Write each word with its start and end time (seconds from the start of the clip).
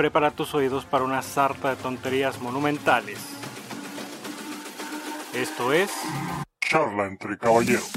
prepara 0.00 0.30
tus 0.30 0.54
oídos 0.54 0.86
para 0.86 1.04
una 1.04 1.20
sarta 1.20 1.68
de 1.68 1.76
tonterías 1.76 2.40
monumentales. 2.40 3.18
Esto 5.34 5.74
es... 5.74 5.90
Charla 6.58 7.06
entre 7.06 7.36
caballeros. 7.36 7.92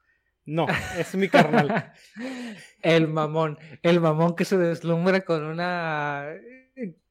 No, 0.44 0.66
es 0.96 1.14
mi 1.14 1.28
carnal. 1.28 1.92
el 2.82 3.08
mamón, 3.08 3.58
el 3.82 4.00
mamón 4.00 4.34
que 4.34 4.44
se 4.44 4.56
deslumbra 4.56 5.20
con 5.20 5.44
una 5.44 6.26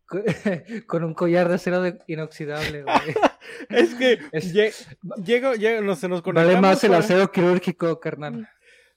con 0.88 1.04
un 1.04 1.14
collar 1.14 1.50
de 1.50 1.56
acero 1.56 1.84
inoxidable, 2.08 2.84
güey. 2.84 2.96
es 3.70 3.94
que 3.96 4.20
llego, 5.24 5.54
llego, 5.54 5.96
se 5.96 6.08
nos 6.08 6.22
conectamos. 6.22 6.54
Vale 6.54 6.62
más 6.62 6.84
el 6.84 6.94
acero 6.94 7.32
quirúrgico, 7.32 8.00
carnal. 8.00 8.50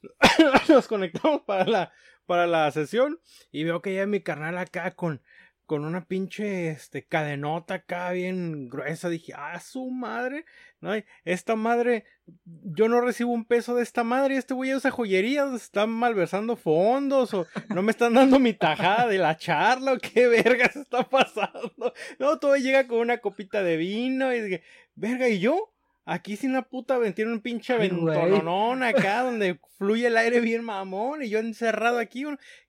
nos 0.68 0.88
conectamos 0.88 1.42
para 1.42 1.64
la, 1.64 1.92
para 2.26 2.46
la 2.46 2.70
sesión 2.70 3.20
y 3.50 3.64
veo 3.64 3.82
que 3.82 3.94
ya 3.94 4.06
mi 4.06 4.20
carnal 4.20 4.56
acá 4.58 4.92
con, 4.92 5.22
con 5.70 5.84
una 5.84 6.04
pinche 6.04 6.70
este, 6.70 7.04
cadenota 7.04 7.74
acá 7.74 8.10
bien 8.10 8.68
gruesa. 8.68 9.08
Dije, 9.08 9.34
ah, 9.36 9.60
su 9.60 9.88
madre. 9.88 10.44
No, 10.80 10.90
esta 11.24 11.54
madre, 11.54 12.06
yo 12.44 12.88
no 12.88 13.00
recibo 13.00 13.30
un 13.30 13.44
peso 13.44 13.76
de 13.76 13.84
esta 13.84 14.02
madre. 14.02 14.36
Este 14.36 14.52
güey 14.52 14.74
usa 14.74 14.90
joyería, 14.90 15.44
están 15.54 15.90
malversando 15.90 16.56
fondos 16.56 17.32
o 17.34 17.46
no 17.68 17.82
me 17.82 17.92
están 17.92 18.14
dando 18.14 18.40
mi 18.40 18.52
tajada 18.52 19.06
de 19.06 19.18
la 19.18 19.36
charla 19.36 19.96
qué 19.98 20.26
vergas 20.26 20.74
está 20.74 21.08
pasando. 21.08 21.94
No, 22.18 22.40
todo 22.40 22.56
llega 22.56 22.88
con 22.88 22.98
una 22.98 23.18
copita 23.18 23.62
de 23.62 23.76
vino 23.76 24.34
y 24.34 24.40
dije, 24.40 24.64
verga, 24.96 25.28
¿y 25.28 25.38
yo? 25.38 25.69
Aquí 26.10 26.36
sin 26.36 26.52
la 26.52 26.62
puta 26.62 26.98
tiene 27.14 27.30
un 27.30 27.40
pinche 27.40 27.78
ventononón 27.78 28.82
acá 28.82 29.22
donde 29.22 29.60
fluye 29.78 30.08
el 30.08 30.16
aire 30.16 30.40
bien 30.40 30.64
mamón 30.64 31.22
y 31.22 31.28
yo 31.28 31.38
encerrado 31.38 32.00
aquí. 32.00 32.24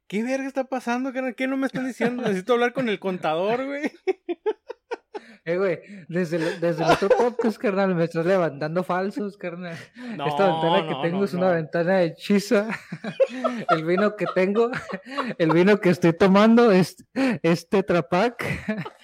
¿Qué 0.06 0.22
verga 0.22 0.45
está 0.45 0.66
pasando? 0.66 1.11
¿Qué 1.11 1.48
no 1.48 1.58
me 1.58 1.66
están 1.66 1.88
diciendo? 1.88 2.22
Necesito 2.22 2.53
hablar 2.53 2.72
con 2.72 2.88
el 2.88 3.00
contador, 3.00 3.66
güey. 3.66 3.92
Eh, 5.44 5.58
güey, 5.58 5.80
desde, 6.08 6.59
desde 6.59 6.83
el 6.83 6.92
otro 6.92 7.09
podcast, 7.09 7.58
carnal, 7.58 7.95
me 7.95 8.03
estás 8.03 8.28
levantando 8.28 8.83
falsos, 8.83 9.38
carnal. 9.38 9.76
Esta 9.76 10.45
ventana 10.52 10.88
que 10.88 11.09
tengo 11.09 11.26
es 11.26 11.33
una 11.33 11.50
ventana 11.50 12.03
hechiza. 12.03 12.67
el 13.70 13.83
vino 13.83 14.16
que 14.16 14.28
tengo, 14.36 14.70
el 15.39 15.50
vino 15.50 15.80
que 15.80 15.89
estoy 15.89 16.14
tomando 16.14 16.72
es, 16.72 16.95
este 17.42 17.81
Tetrapac. 17.81 18.45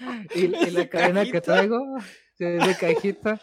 y, 0.35 0.47
la 0.69 0.87
cadena 0.87 1.25
que 1.25 1.41
traigo 1.41 1.81
de 2.45 2.75
cajita. 2.79 3.39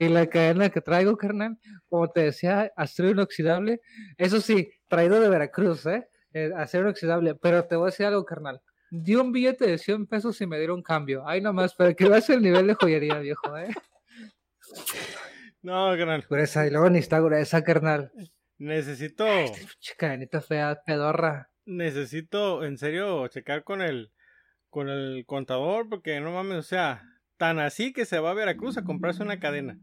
Y, 0.00 0.08
la 0.08 0.26
cadena 0.28 0.70
que 0.70 0.80
traigo, 0.80 1.16
carnal, 1.16 1.58
como 1.88 2.08
te 2.08 2.20
decía, 2.20 2.72
acero 2.76 3.10
inoxidable. 3.10 3.80
Eso 4.16 4.40
sí, 4.40 4.70
traído 4.86 5.20
de 5.20 5.28
Veracruz, 5.28 5.86
¿eh? 5.86 6.08
¿eh? 6.32 6.52
Acero 6.56 6.84
inoxidable. 6.84 7.34
Pero 7.34 7.64
te 7.64 7.74
voy 7.74 7.88
a 7.88 7.90
decir 7.90 8.06
algo, 8.06 8.24
carnal 8.24 8.62
di 8.90 9.14
un 9.14 9.32
billete 9.32 9.66
de 9.66 9.78
100 9.78 10.06
pesos 10.06 10.40
y 10.40 10.46
me 10.46 10.58
dieron 10.58 10.82
cambio. 10.82 11.26
Ay, 11.26 11.40
nomás, 11.40 11.74
para 11.74 11.94
que 11.94 12.08
veas 12.08 12.28
el 12.30 12.42
nivel 12.42 12.66
de 12.66 12.74
joyería, 12.74 13.18
viejo, 13.18 13.56
¿eh? 13.56 13.68
No, 15.62 15.90
carnal. 15.96 16.24
Gruesa, 16.28 16.66
y 16.66 16.70
luego 16.70 16.88
ni 16.90 16.98
está 16.98 17.20
gruesa, 17.20 17.62
carnal. 17.62 18.12
Necesito. 18.58 19.26
Chicanita 19.80 20.40
fea, 20.40 20.80
pedorra. 20.84 21.50
Necesito, 21.66 22.64
en 22.64 22.78
serio, 22.78 23.26
checar 23.28 23.64
con 23.64 23.82
el, 23.82 24.10
con 24.70 24.88
el 24.88 25.24
contador, 25.26 25.88
porque 25.88 26.20
no 26.20 26.32
mames, 26.32 26.58
o 26.58 26.62
sea, 26.62 27.02
tan 27.36 27.58
así 27.58 27.92
que 27.92 28.04
se 28.04 28.18
va 28.18 28.30
a 28.30 28.34
Veracruz 28.34 28.76
a 28.76 28.84
comprarse 28.84 29.22
una 29.22 29.40
cadena. 29.40 29.78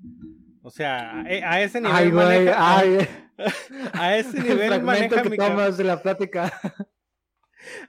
O 0.62 0.72
sea, 0.72 1.22
a, 1.22 1.62
ese 1.62 1.80
nivel. 1.80 1.96
Ay, 1.96 2.10
güey, 2.10 2.50
ay. 2.56 3.08
A 3.94 4.16
ese 4.18 4.42
nivel 4.42 4.82
maneja 4.82 5.22
que 5.22 5.30
mi 5.30 5.38
tomas 5.38 5.78
de 5.78 5.84
la 5.84 6.02
plática. 6.02 6.52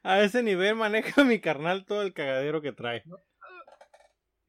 A 0.03 0.21
ese 0.21 0.43
nivel 0.43 0.75
maneja 0.75 1.25
mi 1.25 1.41
carnal 1.41 1.87
todo 1.87 2.03
el 2.03 2.13
cagadero 2.13 2.61
que 2.61 2.73
trae. 2.73 3.03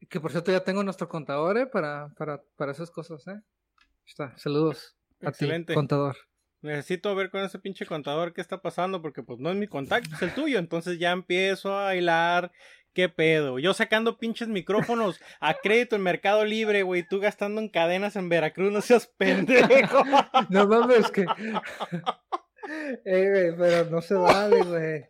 Que 0.08 0.20
por 0.20 0.30
cierto 0.30 0.50
ya 0.52 0.64
tengo 0.64 0.82
nuestro 0.82 1.08
contador, 1.08 1.56
¿eh? 1.56 1.66
Para, 1.66 2.08
para, 2.16 2.42
para 2.56 2.72
esas 2.72 2.90
cosas, 2.90 3.26
¿eh? 3.28 3.40
Está, 4.06 4.36
saludos. 4.36 4.96
Excelente. 5.20 5.74
contador. 5.74 6.16
Necesito 6.60 7.14
ver 7.14 7.30
con 7.30 7.42
ese 7.42 7.58
pinche 7.58 7.86
contador 7.86 8.32
qué 8.32 8.40
está 8.40 8.60
pasando, 8.60 9.00
porque 9.00 9.22
pues 9.22 9.38
no 9.38 9.50
es 9.50 9.56
mi 9.56 9.68
contacto, 9.68 10.14
es 10.14 10.22
el 10.22 10.34
tuyo. 10.34 10.58
Entonces 10.58 10.98
ya 10.98 11.12
empiezo 11.12 11.72
a 11.72 11.84
bailar. 11.84 12.52
¿Qué 12.94 13.08
pedo? 13.08 13.60
Yo 13.60 13.74
sacando 13.74 14.18
pinches 14.18 14.48
micrófonos 14.48 15.20
a 15.40 15.54
crédito 15.54 15.94
en 15.94 16.02
Mercado 16.02 16.44
Libre, 16.44 16.82
güey. 16.82 17.06
Tú 17.06 17.20
gastando 17.20 17.60
en 17.60 17.68
cadenas 17.68 18.16
en 18.16 18.28
Veracruz, 18.28 18.72
no 18.72 18.80
seas 18.80 19.06
pendejo. 19.06 20.02
no 20.50 20.66
mames, 20.66 21.08
que. 21.12 21.22
eh, 23.04 23.54
pero 23.56 23.90
no 23.90 24.00
se 24.00 24.14
vale, 24.14 24.62
güey. 24.62 25.04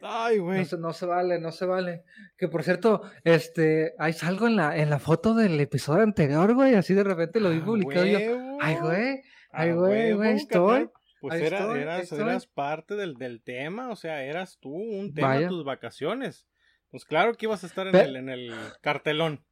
Ay, 0.00 0.38
güey. 0.38 0.66
No, 0.78 0.92
se 0.92 1.04
vale, 1.04 1.38
no 1.38 1.52
se 1.52 1.66
vale. 1.66 2.04
Que 2.38 2.48
por 2.48 2.64
cierto, 2.64 3.02
este, 3.24 3.94
hay 3.98 4.14
algo 4.22 4.46
en 4.46 4.56
la, 4.56 4.76
en 4.76 4.88
la 4.88 4.98
foto 4.98 5.34
del 5.34 5.60
episodio 5.60 6.02
anterior, 6.02 6.54
güey. 6.54 6.74
Así 6.74 6.94
de 6.94 7.04
repente 7.04 7.40
lo 7.40 7.50
vi 7.50 7.60
publicado 7.60 8.06
yo. 8.06 8.58
Ay, 8.60 8.76
güey. 8.76 9.22
Ay, 9.50 9.72
güey, 9.72 10.12
güey, 10.12 10.36
estoy. 10.36 10.90
Pues 11.20 11.40
eras, 11.42 12.10
eras, 12.12 12.46
parte 12.46 12.96
del, 12.96 13.14
del, 13.14 13.42
tema, 13.42 13.90
o 13.90 13.96
sea, 13.96 14.24
eras 14.24 14.58
tú 14.58 14.74
un 14.74 15.12
tema 15.12 15.36
de 15.36 15.48
tus 15.48 15.64
vacaciones. 15.64 16.46
Pues 16.90 17.04
claro 17.04 17.34
que 17.34 17.44
ibas 17.44 17.62
a 17.62 17.66
estar 17.66 17.86
en, 17.86 17.94
el, 17.94 18.16
en 18.16 18.28
el 18.30 18.54
cartelón. 18.80 19.44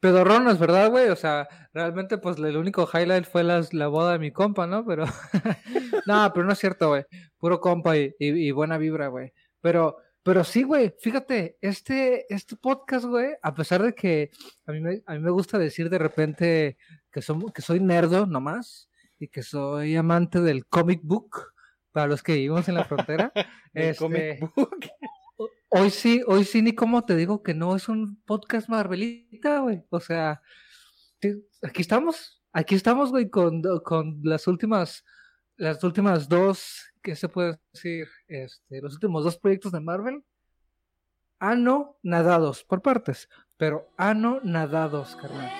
Pedorronas, 0.00 0.58
¿verdad, 0.58 0.90
güey? 0.90 1.08
O 1.08 1.16
sea, 1.16 1.48
realmente, 1.72 2.18
pues 2.18 2.38
el 2.38 2.56
único 2.56 2.88
highlight 2.92 3.24
fue 3.24 3.42
la 3.42 3.88
boda 3.88 4.12
de 4.12 4.18
mi 4.18 4.30
compa, 4.30 4.66
¿no? 4.66 4.84
Pero. 4.86 5.04
no, 6.06 6.32
pero 6.32 6.46
no 6.46 6.52
es 6.52 6.58
cierto, 6.58 6.88
güey. 6.88 7.04
Puro 7.38 7.60
compa 7.60 7.96
y, 7.96 8.50
buena 8.52 8.78
vibra, 8.78 9.08
güey. 9.08 9.32
Pero, 9.60 9.96
pero 10.28 10.44
sí, 10.44 10.62
güey, 10.62 10.94
fíjate, 11.00 11.56
este, 11.62 12.26
este 12.28 12.54
podcast, 12.54 13.06
güey, 13.06 13.30
a 13.40 13.54
pesar 13.54 13.82
de 13.82 13.94
que 13.94 14.30
a 14.66 14.72
mí, 14.72 14.80
me, 14.82 15.02
a 15.06 15.14
mí 15.14 15.20
me 15.20 15.30
gusta 15.30 15.56
decir 15.56 15.88
de 15.88 15.96
repente 15.96 16.76
que, 17.10 17.22
somos, 17.22 17.50
que 17.50 17.62
soy 17.62 17.80
nerdo 17.80 18.26
nomás 18.26 18.90
y 19.18 19.28
que 19.28 19.42
soy 19.42 19.96
amante 19.96 20.42
del 20.42 20.66
comic 20.66 21.00
book, 21.02 21.54
para 21.92 22.08
los 22.08 22.22
que 22.22 22.34
vivimos 22.34 22.68
en 22.68 22.74
la 22.74 22.84
frontera. 22.84 23.32
este, 23.72 23.96
comic 23.96 24.54
book. 24.54 24.78
Hoy 25.70 25.88
sí, 25.88 26.20
hoy 26.26 26.44
sí, 26.44 26.60
ni 26.60 26.74
cómo 26.74 27.06
te 27.06 27.16
digo 27.16 27.42
que 27.42 27.54
no 27.54 27.74
es 27.74 27.88
un 27.88 28.22
podcast 28.26 28.68
Marvelita, 28.68 29.60
güey. 29.60 29.82
O 29.88 30.00
sea, 30.00 30.42
aquí 31.62 31.80
estamos, 31.80 32.42
aquí 32.52 32.74
estamos, 32.74 33.12
güey, 33.12 33.30
con, 33.30 33.62
con 33.82 34.20
las 34.22 34.46
últimas, 34.46 35.06
las 35.56 35.82
últimas 35.84 36.28
dos, 36.28 36.87
¿qué 37.02 37.16
se 37.16 37.28
puede 37.28 37.58
decir? 37.72 38.08
Este, 38.28 38.80
los 38.80 38.94
últimos 38.94 39.24
dos 39.24 39.38
proyectos 39.38 39.72
de 39.72 39.80
Marvel. 39.80 40.24
Ano 41.40 41.96
nadados, 42.02 42.64
por 42.64 42.82
partes, 42.82 43.28
pero 43.56 43.88
ano 43.96 44.40
nadados, 44.42 45.16
carnal. 45.16 45.52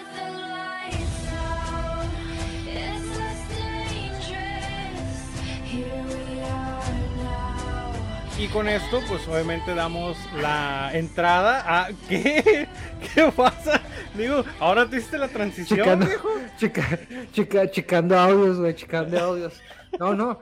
Y 8.39 8.47
con 8.47 8.69
esto, 8.69 9.01
pues 9.09 9.27
obviamente 9.27 9.75
damos 9.75 10.17
la 10.41 10.91
entrada 10.95 11.65
a. 11.67 11.89
¿Qué? 12.09 12.69
¿Qué 13.13 13.33
pasa? 13.35 13.81
Digo, 14.15 14.45
ahora 14.61 14.89
te 14.89 14.99
hiciste 14.99 15.19
la 15.19 15.27
transición. 15.27 15.81
Chicando, 15.81 16.07
chica, 16.57 16.99
chica, 17.33 17.71
chicando 17.71 18.17
audios, 18.17 18.59
güey, 18.61 18.75
chicando 18.77 19.19
audios. 19.19 19.61
No, 19.99 20.15
no. 20.15 20.39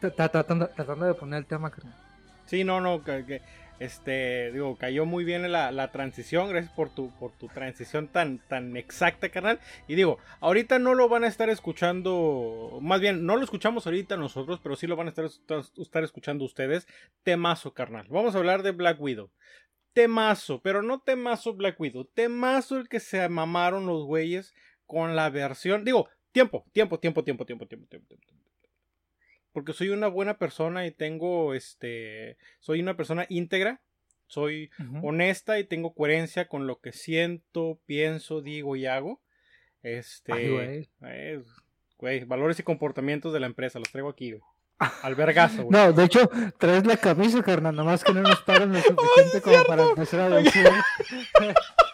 Tratando, 0.00 0.68
tratando 0.68 1.06
de 1.06 1.14
poner 1.14 1.38
el 1.38 1.46
tema, 1.46 1.70
creo. 1.70 1.92
Sí, 2.46 2.64
no, 2.64 2.80
no, 2.80 3.02
este, 3.78 4.50
digo, 4.52 4.76
cayó 4.76 5.06
muy 5.06 5.24
bien 5.24 5.50
la, 5.52 5.70
la, 5.70 5.92
transición. 5.92 6.48
Gracias 6.48 6.72
por 6.72 6.90
tu, 6.90 7.10
por 7.18 7.32
tu 7.32 7.48
transición 7.48 8.08
tan, 8.08 8.38
tan 8.48 8.76
exacta, 8.76 9.28
carnal. 9.28 9.60
Y 9.86 9.94
digo, 9.94 10.18
ahorita 10.40 10.78
no 10.78 10.94
lo 10.94 11.08
van 11.08 11.24
a 11.24 11.28
estar 11.28 11.48
escuchando. 11.48 12.78
Más 12.82 13.00
bien, 13.00 13.24
no 13.24 13.36
lo 13.36 13.44
escuchamos 13.44 13.86
ahorita 13.86 14.16
nosotros, 14.16 14.60
pero 14.62 14.74
sí 14.76 14.86
lo 14.86 14.96
van 14.96 15.06
a 15.06 15.10
estar, 15.10 15.26
estar 15.26 16.04
escuchando 16.04 16.44
ustedes. 16.44 16.88
Temazo, 17.22 17.72
carnal. 17.72 18.06
Vamos 18.08 18.34
a 18.34 18.38
hablar 18.38 18.62
de 18.62 18.72
Black 18.72 19.00
Widow. 19.00 19.30
Temazo, 19.92 20.60
pero 20.60 20.82
no 20.82 21.00
temazo 21.00 21.54
Black 21.54 21.78
Widow. 21.78 22.04
Temazo 22.04 22.78
el 22.78 22.88
que 22.88 23.00
se 23.00 23.28
mamaron 23.28 23.86
los 23.86 24.04
güeyes 24.04 24.54
con 24.86 25.14
la 25.14 25.30
versión. 25.30 25.84
Digo, 25.84 26.08
tiempo, 26.32 26.64
tiempo, 26.72 26.98
tiempo, 26.98 27.22
tiempo, 27.22 27.44
tiempo, 27.44 27.66
tiempo, 27.66 27.86
tiempo, 27.86 28.16
tiempo. 28.16 28.47
Porque 29.52 29.72
soy 29.72 29.88
una 29.90 30.08
buena 30.08 30.38
persona 30.38 30.86
y 30.86 30.90
tengo 30.90 31.54
este. 31.54 32.36
Soy 32.60 32.80
una 32.80 32.96
persona 32.96 33.26
íntegra. 33.28 33.80
Soy 34.26 34.70
honesta 35.02 35.58
y 35.58 35.64
tengo 35.64 35.94
coherencia 35.94 36.48
con 36.48 36.66
lo 36.66 36.80
que 36.80 36.92
siento, 36.92 37.80
pienso, 37.86 38.42
digo 38.42 38.76
y 38.76 38.84
hago. 38.84 39.22
Este. 39.82 40.32
Ay, 40.34 40.48
güey. 40.50 40.88
eh, 41.06 41.42
güey, 41.96 42.24
valores 42.24 42.58
y 42.60 42.62
comportamientos 42.62 43.32
de 43.32 43.40
la 43.40 43.46
empresa, 43.46 43.78
los 43.78 43.90
traigo 43.90 44.10
aquí, 44.10 44.32
güey. 44.32 44.42
Al 45.02 45.14
vergazo, 45.14 45.62
güey. 45.64 45.70
No, 45.70 45.92
de 45.94 46.04
hecho, 46.04 46.28
traes 46.58 46.86
la 46.86 46.98
camisa, 46.98 47.42
carnal, 47.42 47.74
nomás 47.74 48.04
que 48.04 48.12
no 48.12 48.20
nos 48.20 48.42
pagan 48.42 48.72
lo 48.72 48.80
suficiente 48.82 49.40
como 49.42 49.64
para 49.64 49.84
empezar 49.84 50.20
a 50.20 50.28
decir. 50.28 50.66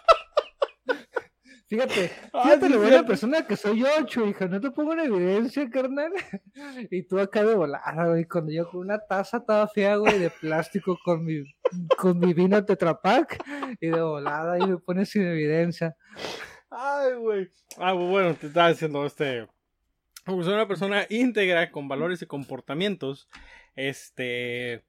Fíjate, 1.66 2.10
Ah, 2.32 2.42
fíjate 2.42 2.68
lo 2.68 2.78
buena 2.78 3.06
persona 3.06 3.46
que 3.46 3.56
soy 3.56 3.80
yo, 3.80 3.86
chu, 4.06 4.26
hija, 4.26 4.46
no 4.46 4.60
te 4.60 4.70
pongo 4.70 4.92
en 4.92 5.00
evidencia, 5.00 5.68
carnal. 5.70 6.12
Y 6.90 7.02
tú 7.04 7.18
acá 7.18 7.42
de 7.42 7.54
volada, 7.54 8.08
güey, 8.08 8.26
cuando 8.26 8.52
yo 8.52 8.68
con 8.70 8.80
una 8.80 8.98
taza 8.98 9.44
toda 9.44 9.66
fea, 9.68 9.96
güey, 9.96 10.18
de 10.18 10.30
plástico 10.30 10.98
con 11.02 11.24
mi, 11.24 11.42
con 11.96 12.18
mi 12.18 12.34
vino 12.34 12.62
Tetra 12.64 13.00
Pak, 13.00 13.42
y 13.80 13.88
de 13.88 14.00
volada, 14.00 14.58
y 14.58 14.66
me 14.66 14.76
pones 14.78 15.08
sin 15.08 15.22
evidencia. 15.22 15.96
Ay, 16.70 17.14
güey. 17.14 17.50
Ah, 17.78 17.92
bueno, 17.92 18.34
te 18.34 18.48
estaba 18.48 18.68
diciendo 18.68 19.06
este. 19.06 19.46
Como 20.26 20.42
soy 20.42 20.54
una 20.54 20.68
persona 20.68 21.06
íntegra 21.08 21.70
con 21.70 21.88
valores 21.88 22.20
y 22.22 22.26
comportamientos. 22.26 23.28
Este. 23.74 24.84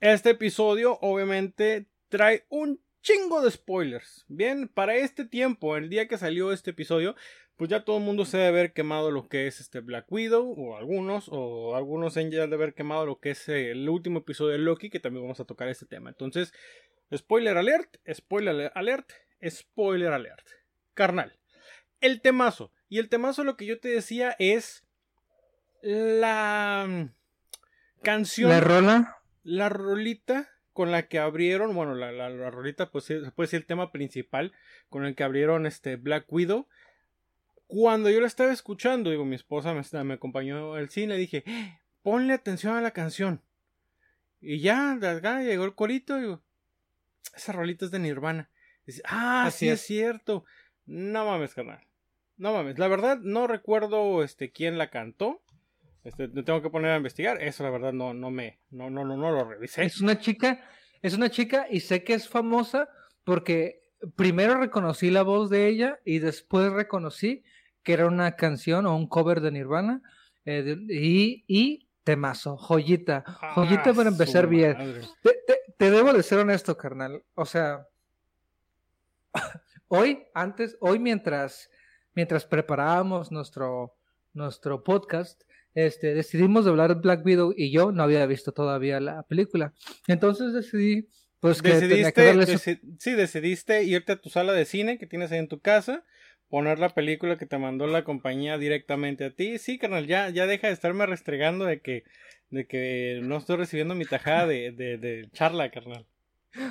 Este 0.00 0.30
episodio, 0.30 0.98
obviamente, 1.00 1.88
trae 2.08 2.44
un 2.48 2.80
chingo 3.06 3.40
de 3.40 3.52
spoilers. 3.52 4.24
Bien, 4.26 4.66
para 4.66 4.96
este 4.96 5.24
tiempo, 5.24 5.76
el 5.76 5.88
día 5.88 6.08
que 6.08 6.18
salió 6.18 6.50
este 6.50 6.72
episodio, 6.72 7.14
pues 7.56 7.70
ya 7.70 7.84
todo 7.84 7.98
el 7.98 8.02
mundo 8.02 8.24
se 8.24 8.36
debe 8.36 8.48
haber 8.48 8.72
quemado 8.72 9.12
lo 9.12 9.28
que 9.28 9.46
es 9.46 9.60
este 9.60 9.78
Black 9.78 10.10
Widow, 10.10 10.54
o 10.58 10.76
algunos, 10.76 11.28
o 11.30 11.76
algunos 11.76 12.14
se 12.14 12.20
han 12.20 12.32
ya 12.32 12.48
de 12.48 12.54
haber 12.56 12.74
quemado 12.74 13.06
lo 13.06 13.20
que 13.20 13.30
es 13.30 13.48
eh, 13.48 13.70
el 13.70 13.88
último 13.88 14.18
episodio 14.18 14.52
de 14.52 14.58
Loki, 14.58 14.90
que 14.90 14.98
también 14.98 15.22
vamos 15.22 15.38
a 15.38 15.44
tocar 15.44 15.68
este 15.68 15.86
tema. 15.86 16.10
Entonces, 16.10 16.52
spoiler 17.14 17.56
alert, 17.56 17.96
spoiler 18.12 18.72
alert, 18.74 19.12
spoiler 19.48 20.12
alert. 20.12 20.48
Carnal, 20.94 21.38
el 22.00 22.20
temazo. 22.20 22.72
Y 22.88 22.98
el 22.98 23.08
temazo 23.08 23.44
lo 23.44 23.56
que 23.56 23.66
yo 23.66 23.78
te 23.78 23.88
decía 23.88 24.34
es 24.40 24.84
la 25.80 26.86
mm, 26.88 28.02
canción, 28.02 28.50
La 28.50 28.56
la, 28.56 28.60
rola, 29.44 29.68
rolita 29.68 30.55
con 30.76 30.90
la 30.92 31.08
que 31.08 31.18
abrieron, 31.18 31.74
bueno, 31.74 31.94
la, 31.94 32.12
la, 32.12 32.28
la 32.28 32.50
rolita 32.50 32.90
pues 32.90 33.04
se 33.06 33.18
puede 33.32 33.46
decir 33.46 33.60
el 33.60 33.66
tema 33.66 33.90
principal 33.92 34.52
con 34.90 35.06
el 35.06 35.14
que 35.14 35.24
abrieron 35.24 35.64
este 35.64 35.96
Black 35.96 36.26
Widow. 36.30 36.68
Cuando 37.66 38.10
yo 38.10 38.20
la 38.20 38.26
estaba 38.26 38.52
escuchando, 38.52 39.08
digo, 39.10 39.24
mi 39.24 39.36
esposa 39.36 39.72
me, 39.72 40.04
me 40.04 40.14
acompañó 40.14 40.74
al 40.74 40.90
cine, 40.90 41.16
dije, 41.16 41.42
"Eh, 41.46 41.80
ponle 42.02 42.34
atención 42.34 42.76
a 42.76 42.82
la 42.82 42.90
canción. 42.90 43.40
Y 44.42 44.60
ya, 44.60 44.96
de 44.96 45.08
acá 45.08 45.40
llegó 45.42 45.64
el 45.64 45.74
corito, 45.74 46.18
digo, 46.18 46.42
esa 47.34 47.52
rolita 47.52 47.86
es 47.86 47.90
de 47.90 47.98
Nirvana. 47.98 48.50
Dice, 48.84 49.00
ah, 49.06 49.46
Así 49.46 49.60
sí 49.60 49.68
es. 49.70 49.80
es. 49.80 49.86
cierto. 49.86 50.44
No 50.84 51.24
mames, 51.24 51.54
carnal. 51.54 51.80
No 52.36 52.52
mames. 52.52 52.78
La 52.78 52.86
verdad, 52.86 53.18
no 53.22 53.46
recuerdo 53.46 54.22
este 54.22 54.52
quién 54.52 54.76
la 54.76 54.90
cantó. 54.90 55.40
Este, 56.06 56.28
tengo 56.28 56.62
que 56.62 56.70
poner 56.70 56.92
a 56.92 56.96
investigar. 56.96 57.42
Eso, 57.42 57.62
la 57.64 57.70
verdad, 57.70 57.92
no, 57.92 58.14
no 58.14 58.30
me, 58.30 58.60
no, 58.70 58.88
no, 58.90 59.04
no, 59.04 59.16
no 59.16 59.30
lo 59.32 59.44
revisé. 59.44 59.84
es 59.84 60.00
una 60.00 60.18
chica, 60.18 60.64
es 61.02 61.14
una 61.14 61.28
chica 61.30 61.66
y 61.70 61.80
sé 61.80 62.04
que 62.04 62.14
es 62.14 62.28
famosa 62.28 62.88
porque 63.24 63.82
primero 64.14 64.54
reconocí 64.58 65.10
la 65.10 65.22
voz 65.22 65.50
de 65.50 65.66
ella 65.66 65.98
y 66.04 66.20
después 66.20 66.70
reconocí 66.72 67.42
que 67.82 67.92
era 67.92 68.06
una 68.06 68.36
canción 68.36 68.86
o 68.86 68.96
un 68.96 69.08
cover 69.08 69.40
de 69.40 69.50
Nirvana 69.50 70.00
eh, 70.44 70.62
de- 70.62 70.94
y, 70.94 71.44
y 71.48 71.88
temazo, 72.04 72.56
joyita, 72.56 73.24
joyita 73.56 73.90
Ah, 73.90 73.94
para 73.94 74.08
empezar 74.10 74.46
bien. 74.46 74.76
te- 75.22 75.40
te 75.76 75.90
debo 75.90 76.12
de 76.12 76.22
ser 76.22 76.38
honesto, 76.38 76.76
carnal. 76.76 77.22
O 77.34 77.44
sea, 77.44 77.86
hoy, 79.88 80.24
antes, 80.34 80.76
hoy 80.80 80.98
mientras, 80.98 81.68
mientras 82.14 82.44
preparábamos 82.44 83.30
nuestro, 83.32 83.94
nuestro 84.32 84.82
podcast, 84.84 85.42
este, 85.76 86.14
decidimos 86.14 86.64
de 86.64 86.72
hablar 86.72 86.92
de 86.94 87.00
Black 87.00 87.24
Widow 87.24 87.54
y 87.56 87.70
yo 87.70 87.92
no 87.92 88.02
había 88.02 88.26
visto 88.26 88.50
todavía 88.50 88.98
la 88.98 89.22
película. 89.22 89.72
Entonces 90.08 90.52
decidí, 90.52 91.08
pues 91.38 91.62
que 91.62 91.68
tenía 91.70 91.80
que 91.80 91.86
Decidiste, 92.22 92.24
darle 92.24 92.46
su- 92.46 92.52
deci- 92.54 92.96
sí, 92.98 93.12
decidiste 93.12 93.84
irte 93.84 94.12
a 94.12 94.16
tu 94.16 94.28
sala 94.30 94.52
de 94.54 94.64
cine 94.64 94.98
que 94.98 95.06
tienes 95.06 95.30
ahí 95.30 95.38
en 95.38 95.48
tu 95.48 95.60
casa, 95.60 96.02
poner 96.48 96.78
la 96.78 96.88
película 96.94 97.36
que 97.38 97.44
te 97.46 97.58
mandó 97.58 97.86
la 97.86 98.04
compañía 98.04 98.56
directamente 98.58 99.24
a 99.26 99.30
ti. 99.34 99.58
Sí, 99.58 99.78
carnal, 99.78 100.06
ya, 100.06 100.30
ya 100.30 100.46
deja 100.46 100.66
de 100.68 100.72
estarme 100.72 101.04
restregando 101.06 101.64
de 101.66 101.80
que, 101.80 102.04
de 102.50 102.66
que 102.66 103.20
no 103.22 103.36
estoy 103.36 103.56
recibiendo 103.56 103.94
mi 103.94 104.04
tajada 104.06 104.46
de, 104.46 104.72
de, 104.72 104.96
de 104.96 105.28
charla, 105.32 105.70
carnal. 105.70 106.06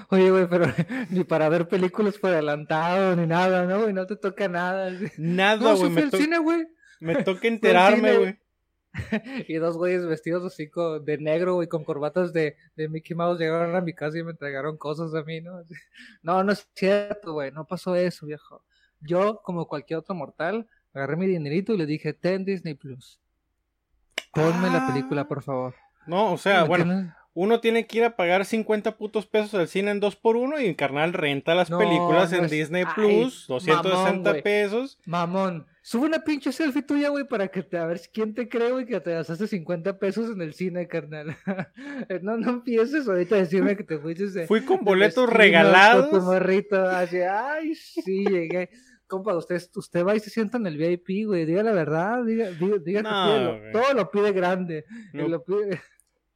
Oye, 0.10 0.32
güey, 0.32 0.48
pero 0.50 0.66
ni 1.12 1.24
para 1.26 1.48
ver 1.50 1.68
películas 1.68 2.18
por 2.18 2.32
adelantado 2.32 3.16
ni 3.16 3.28
nada, 3.28 3.66
¿no? 3.66 3.82
güey? 3.84 3.94
no 3.94 4.08
te 4.08 4.16
toca 4.16 4.48
nada. 4.48 4.92
Nada, 5.18 5.74
güey, 5.76 5.92
me, 5.92 6.02
al 6.02 6.10
to- 6.10 6.18
cine, 6.18 6.40
güey. 6.40 6.66
me 7.02 7.24
toca 7.24 7.48
enterarme, 7.48 8.18
güey. 8.18 8.40
Y 9.48 9.56
dos 9.56 9.78
güeyes 9.78 10.06
vestidos 10.06 10.44
así 10.46 10.70
de 11.04 11.18
negro 11.18 11.62
y 11.64 11.68
con 11.68 11.84
corbatas 11.84 12.34
de, 12.34 12.56
de 12.76 12.90
Mickey 12.90 13.16
Mouse 13.16 13.40
llegaron 13.40 13.76
a 13.76 13.82
mi 13.82 13.94
casa 13.94 14.18
y 14.18 14.24
me 14.24 14.32
entregaron 14.32 14.78
cosas 14.78 15.14
a 15.14 15.24
mí, 15.24 15.42
¿no? 15.42 15.62
No, 16.24 16.44
no 16.44 16.52
es 16.52 16.68
cierto, 16.74 17.34
güey, 17.34 17.52
no 17.52 17.66
pasó 17.66 17.96
eso, 17.96 18.26
viejo. 18.26 18.64
Yo, 19.02 19.42
como 19.44 19.68
cualquier 19.68 20.00
otro 20.00 20.16
mortal, 20.16 20.68
agarré 20.94 21.16
mi 21.18 21.28
dinerito 21.28 21.74
y 21.74 21.78
le 21.78 21.86
dije, 21.86 22.14
ten 22.14 22.46
Disney 22.46 22.74
Plus. 22.74 23.20
Ponme 24.34 24.70
la 24.70 24.88
película, 24.88 25.22
Ah. 25.22 25.28
por 25.28 25.42
favor. 25.44 25.76
No, 26.08 26.34
o 26.34 26.38
sea, 26.38 26.64
bueno, 26.66 27.14
uno 27.38 27.60
tiene 27.60 27.86
que 27.86 27.98
ir 28.00 28.04
a 28.06 28.16
pagar 28.16 28.46
50 28.46 28.98
putos 28.98 29.28
pesos 29.28 29.54
al 29.54 29.68
cine 29.68 29.92
en 29.92 30.00
2 30.00 30.16
por 30.16 30.38
1 30.38 30.60
y 30.62 30.74
carnal 30.74 31.14
renta 31.14 31.54
las 31.54 31.70
No, 31.70 31.78
películas 31.78 32.32
no 32.32 32.38
en 32.40 32.46
es- 32.46 32.52
Disney 32.52 32.84
Ay, 32.88 32.94
Plus, 32.96 33.46
260 33.48 33.94
mamón, 33.94 34.24
güey. 34.24 34.42
pesos. 34.42 34.98
Mamón, 35.06 35.68
sube 35.82 36.06
una 36.08 36.24
pinche 36.24 36.52
selfie 36.54 36.82
tuya, 36.82 37.10
güey, 37.10 37.28
para 37.28 37.50
que 37.50 37.62
te, 37.62 37.78
a 37.78 37.86
ver 37.86 38.00
quién 38.14 38.34
te 38.34 38.48
cree, 38.50 38.72
güey, 38.72 38.86
que 38.86 39.00
te 39.02 39.12
gastaste 39.12 39.48
50 39.48 40.00
pesos 40.00 40.32
en 40.32 40.42
el 40.42 40.54
cine, 40.54 40.88
carnal. 40.88 41.36
no, 42.24 42.38
no 42.38 42.50
empieces 42.50 43.08
ahorita 43.08 43.36
a 43.36 43.40
decirme 43.40 43.76
que 43.76 43.84
te 43.84 44.00
fuiste 44.00 44.28
de, 44.32 44.48
Fui 44.48 44.62
con 44.62 44.84
boletos 44.86 45.30
regalados. 45.30 46.08
Con 46.08 46.20
tu 46.22 46.26
morrito, 46.26 46.82
así, 46.82 47.18
ay, 47.20 47.76
sí, 47.76 48.24
llegué. 48.26 48.70
Compa, 49.08 49.36
usted, 49.36 49.62
usted 49.76 50.04
va 50.04 50.16
y 50.16 50.20
se 50.20 50.32
sienta 50.32 50.58
en 50.58 50.66
el 50.66 50.78
VIP, 50.78 51.28
güey, 51.28 51.46
diga 51.46 51.62
la 51.62 51.74
verdad, 51.74 52.24
diga, 52.24 52.50
diga, 52.50 52.78
diga 52.80 53.02
que 53.02 53.08
No, 53.10 53.26
pide 53.28 53.44
lo- 53.44 53.60
güey. 53.60 53.72
todo 53.72 53.94
lo 53.94 54.10
pide 54.10 54.32
grande. 54.32 54.86
lo 55.14 55.44
pide- 55.44 55.80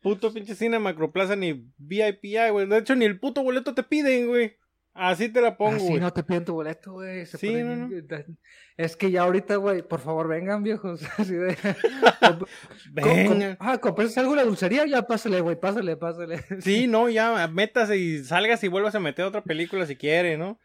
Puto 0.02 0.34
pinche 0.34 0.56
cine 0.56 0.80
Macroplaza 0.80 1.36
ni 1.36 1.66
VIP, 1.78 2.38
hay, 2.40 2.52
güey. 2.52 2.68
De 2.68 2.78
hecho, 2.78 2.96
ni 2.96 3.06
el 3.06 3.20
puto 3.20 3.44
boleto 3.44 3.74
te 3.74 3.84
piden, 3.84 4.28
güey. 4.28 4.56
Así 4.94 5.30
te 5.30 5.40
la 5.42 5.56
pongo, 5.56 5.76
Así 5.78 5.86
güey. 5.86 5.98
Ah, 5.98 6.02
no 6.02 6.14
te 6.14 6.24
piden 6.24 6.44
tu 6.46 6.54
boleto, 6.54 6.94
güey. 6.94 7.26
Sí, 7.26 7.54
no, 7.64 7.88
bien- 7.88 8.38
Es 8.76 8.98
que 8.98 9.12
ya 9.12 9.22
ahorita, 9.22 9.56
güey, 9.58 9.82
por 9.82 10.00
favor, 10.02 10.28
vengan, 10.28 10.64
viejos. 10.64 11.02
Así 11.18 11.36
de... 11.36 11.56
Venga. 12.92 13.58
Ah, 13.60 13.78
¿compraste 13.78 14.20
algo 14.20 14.34
en 14.34 14.38
la 14.38 14.44
dulcería? 14.46 14.86
Ya, 14.86 15.04
pásale, 15.04 15.42
güey, 15.42 15.60
pásale, 15.60 15.96
pásale. 15.98 16.44
Sí, 16.62 16.88
no, 16.90 17.10
ya 17.10 17.48
métase 17.48 17.98
y 17.98 18.24
salgas 18.24 18.64
y 18.64 18.68
vuelvas 18.68 18.96
a 18.96 19.00
meter 19.00 19.26
otra 19.26 19.44
película 19.44 19.86
si 19.86 19.96
quiere, 19.96 20.38
¿no? 20.38 20.60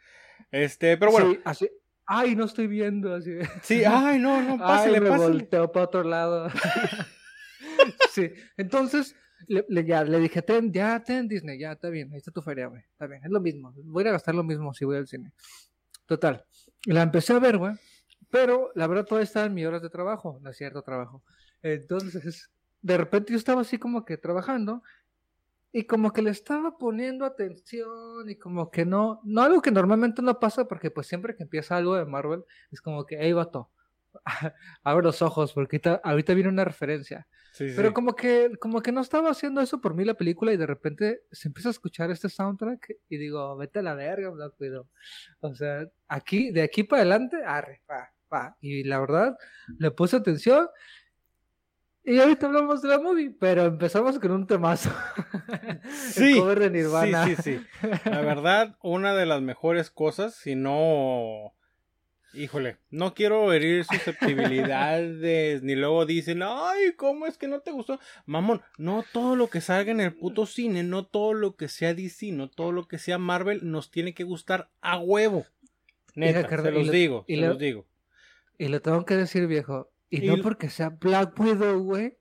Este, 0.51 0.97
pero 0.97 1.13
bueno, 1.13 1.33
Sí, 1.33 1.41
así. 1.45 1.71
Ay, 2.07 2.35
no 2.37 2.45
estoy 2.45 2.67
viendo, 2.67 3.15
así. 3.15 3.31
de- 3.31 3.49
sí, 3.63 3.83
ay, 3.85 4.19
no, 4.19 4.43
no, 4.43 4.59
pásale, 4.59 4.97
Ay, 4.97 5.01
me 5.01 5.09
pásale. 5.11 5.31
volteo 5.33 5.73
para 5.73 5.85
otro 5.87 6.03
lado. 6.03 6.49
sí, 8.11 8.31
entonces 8.57 9.17
le, 9.49 9.65
le- 9.69 9.85
ya 9.85 10.05
le 10.05 10.19
dije, 10.19 10.43
ten, 10.43 10.73
ya, 10.73 11.03
ten 11.03 11.29
Disney, 11.29 11.59
ya, 11.59 11.73
está 11.73 11.89
bien, 11.91 12.11
ahí 12.13 12.19
está 12.19 12.31
tu 12.31 12.43
feria, 12.43 12.67
güey, 12.67 12.83
está 12.93 13.07
bien, 13.07 13.23
es 13.25 13.31
lo 13.31 13.41
mismo, 13.41 13.73
voy 13.85 14.07
a 14.07 14.13
gastar 14.13 14.35
lo 14.35 14.43
mismo 14.45 14.73
si 14.75 14.85
voy 14.85 14.97
al 14.97 15.07
cine. 15.07 15.33
Total, 16.07 16.45
la 16.87 17.03
empecé 17.03 17.33
a 17.33 17.39
ver, 17.39 17.57
güey, 17.59 17.75
pero 18.31 18.71
la 18.75 18.87
verdad 18.87 19.05
todavía 19.05 19.25
estaba 19.25 19.47
en 19.47 19.55
mis 19.55 19.67
horas 19.67 19.83
de 19.83 19.91
trabajo, 19.91 20.39
no 20.43 20.51
es 20.51 20.57
cierto 20.57 20.83
trabajo. 20.83 21.23
Entonces, 21.63 22.51
de 22.83 22.97
repente 22.99 23.33
yo 23.33 23.39
estaba 23.39 23.63
así 23.63 23.79
como 23.79 24.05
que 24.05 24.17
trabajando 24.19 24.83
y 25.73 25.85
como 25.85 26.13
que 26.13 26.23
le 26.23 26.31
estaba 26.31 26.77
poniendo 26.79 27.25
atención 27.25 28.29
y 28.29 28.37
como 28.37 28.71
que 28.71 28.85
no, 28.85 29.21
no 29.25 29.43
algo 29.43 29.63
que 29.63 29.71
normalmente 29.71 30.21
no 30.23 30.39
pasa 30.39 30.67
porque 30.69 30.91
pues 30.91 31.07
siempre 31.07 31.35
que 31.35 31.43
empieza 31.43 31.77
algo 31.77 31.97
de 31.97 32.05
Marvel 32.05 32.45
es 32.71 32.81
como 32.81 33.07
que, 33.07 33.17
hey, 33.19 33.33
vato, 33.33 33.71
abre 34.83 35.05
los 35.05 35.23
ojos 35.23 35.53
porque 35.53 35.77
ahorita, 35.77 36.01
ahorita 36.05 36.35
viene 36.35 36.49
una 36.49 36.65
referencia. 36.65 37.27
Sí, 37.53 37.69
sí. 37.69 37.75
Pero 37.77 37.95
como 37.95 38.17
que, 38.17 38.51
como 38.61 38.83
que 38.83 38.91
no 38.91 39.01
estaba 39.01 39.31
haciendo 39.31 39.61
eso 39.61 39.81
por 39.81 39.95
mí 39.95 40.05
la 40.05 40.15
película 40.15 40.53
y 40.53 40.57
de 40.57 40.67
repente 40.67 41.23
se 41.31 41.49
empieza 41.49 41.69
a 41.69 41.73
escuchar 41.73 42.11
este 42.11 42.29
soundtrack 42.29 42.97
y 43.09 43.17
digo, 43.17 43.57
vete 43.57 43.79
a 43.79 43.83
la 43.83 43.95
verga, 43.95 44.31
Black 44.31 44.55
Widow. 44.59 44.89
O 45.41 45.55
sea, 45.55 45.87
aquí, 46.09 46.51
de 46.51 46.63
aquí 46.63 46.83
para 46.83 47.03
adelante, 47.03 47.37
arre, 47.45 47.83
pa, 47.87 48.13
pa. 48.29 48.57
Y 48.61 48.85
la 48.85 48.99
verdad, 48.99 49.37
le 49.79 49.91
puse 49.93 50.17
atención. 50.17 50.69
Y 52.07 52.19
ahorita 52.21 52.47
hablamos 52.47 52.83
de 52.83 52.89
la 52.89 52.99
movie, 52.99 53.35
pero 53.41 53.65
empezamos 53.65 54.19
con 54.19 54.31
un 54.31 54.47
temazo. 54.47 54.91
Sí, 56.13 56.33
El 56.33 56.39
cover 56.41 56.61
de 56.61 56.71
Nirvana. 56.71 57.25
Sí, 57.25 57.37
sí, 57.37 57.43
sí. 57.43 57.67
La 58.05 58.21
verdad, 58.21 58.77
una 58.83 59.15
de 59.15 59.27
las 59.27 59.43
mejores 59.43 59.91
cosas, 59.91 60.35
si 60.35 60.55
no. 60.55 61.55
Híjole, 62.37 62.79
no 62.91 63.15
quiero 63.15 63.53
herir 63.53 63.85
susceptibilidades, 63.85 65.63
ni 65.63 65.75
luego 65.75 66.07
dicen, 66.07 66.43
ay, 66.43 66.93
¿cómo 66.97 67.27
es 67.27 67.39
que 67.39 67.49
no 67.49 67.61
te 67.61 67.71
gustó? 67.71 67.99
Mamón, 68.27 68.63
no 68.79 69.05
todo 69.13 69.37
lo 69.37 69.49
que 69.49 69.61
salga 69.61 69.91
en 69.93 70.01
el 70.01 70.15
puto 70.15 70.47
cine, 70.47 70.83
no 70.83 71.07
todo 71.07 71.35
lo 71.35 71.57
que 71.57 71.69
sea 71.69 71.95
DC, 71.95 72.33
no 72.33 72.49
todo 72.49 72.73
lo 72.73 72.89
que 72.89 72.99
sea 72.99 73.19
Marvel 73.19 73.61
nos 73.71 73.91
tiene 73.91 74.15
que 74.15 74.25
gustar 74.25 74.71
a 74.81 74.99
huevo. 74.99 75.47
Neta, 76.15 76.39
Mira, 76.39 76.49
carnal, 76.49 76.73
se 76.73 76.79
los 76.79 76.91
digo, 76.91 77.25
y 77.27 77.35
se 77.37 77.41
le- 77.41 77.49
los 77.49 77.59
digo. 77.59 77.87
Y 78.59 78.69
le 78.69 78.81
tengo 78.81 79.05
que 79.05 79.17
decir, 79.17 79.47
viejo. 79.47 79.91
Y, 80.11 80.25
Y 80.25 80.29
no 80.29 80.37
porque 80.43 80.69
sea 80.71 80.91
Black 80.91 81.39
Widow, 81.39 81.81
güey. 81.83 82.17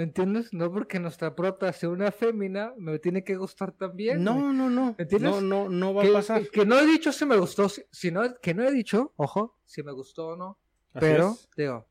¿Me 0.00 0.04
entiendes? 0.04 0.54
No 0.54 0.72
porque 0.72 0.98
nuestra 0.98 1.34
prota 1.36 1.70
sea 1.74 1.90
una 1.90 2.10
fémina, 2.10 2.72
me 2.78 2.98
tiene 2.98 3.22
que 3.22 3.36
gustar 3.36 3.72
también. 3.72 4.24
güey. 4.24 4.24
No, 4.24 4.50
no, 4.50 4.70
no, 4.70 4.94
¿Entiendes? 4.96 5.30
no, 5.30 5.40
no, 5.42 5.68
no 5.68 5.92
va 5.92 6.02
que, 6.04 6.08
a 6.08 6.12
pasar. 6.14 6.48
que 6.48 6.64
no 6.64 6.78
he 6.78 6.86
dicho 6.86 7.12
si 7.12 7.26
me 7.26 7.36
gustó, 7.36 7.68
si, 7.68 7.82
si 7.92 8.10
no, 8.10 8.22
que 8.40 8.54
no 8.54 8.62
he 8.66 8.72
dicho, 8.72 9.12
ojo, 9.16 9.58
si 9.66 9.82
me 9.82 9.92
gustó 9.92 10.28
o 10.28 10.36
no. 10.36 10.58
Así 10.94 11.00
pero, 11.00 11.32
es. 11.32 11.50
digo, 11.54 11.86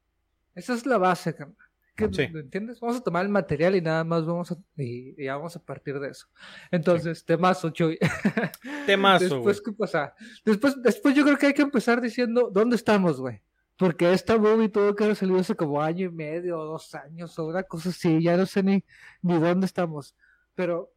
esa 0.55 0.73
es 0.73 0.87
la 0.87 0.97
base, 0.97 1.35
carnal. 1.35 1.55
¿Qué- 1.95 2.09
Sí. 2.11 2.27
¿me 2.33 2.39
¿Entiendes? 2.39 2.79
Vamos 2.79 2.97
a 2.97 3.01
tomar 3.03 3.23
el 3.25 3.29
material 3.29 3.75
y 3.75 3.81
nada 3.81 4.03
más 4.03 4.25
vamos 4.25 4.51
a, 4.53 4.57
y, 4.75 5.27
vamos 5.27 5.55
a 5.55 5.63
partir 5.63 5.99
de 5.99 6.09
eso. 6.09 6.25
Entonces, 6.71 7.23
temazo, 7.23 7.69
Chuy. 7.69 7.99
Temazo, 8.87 9.23
Después, 9.35 9.61
güey. 9.61 9.65
¿qué 9.75 9.77
pasa? 9.77 10.15
Después, 10.43 10.81
después 10.81 11.13
yo 11.13 11.23
creo 11.25 11.37
que 11.37 11.45
hay 11.47 11.53
que 11.53 11.61
empezar 11.61 12.01
diciendo 12.01 12.49
dónde 12.51 12.75
estamos, 12.75 13.19
güey. 13.21 13.39
Porque 13.79 14.11
esta 14.11 14.37
movie 14.37 14.67
tuvo 14.67 14.93
que 14.93 15.05
haber 15.05 15.15
salido 15.15 15.39
hace 15.39 15.55
como 15.55 15.81
año 15.81 16.07
y 16.07 16.11
medio 16.11 16.59
o 16.59 16.65
dos 16.65 16.93
años 16.95 17.39
o 17.39 17.45
una 17.45 17.63
cosa 17.63 17.91
así, 17.91 18.21
ya 18.21 18.35
no 18.35 18.45
sé 18.45 18.61
ni, 18.61 18.83
ni 19.21 19.39
dónde 19.39 19.65
estamos. 19.65 20.17
Pero 20.53 20.91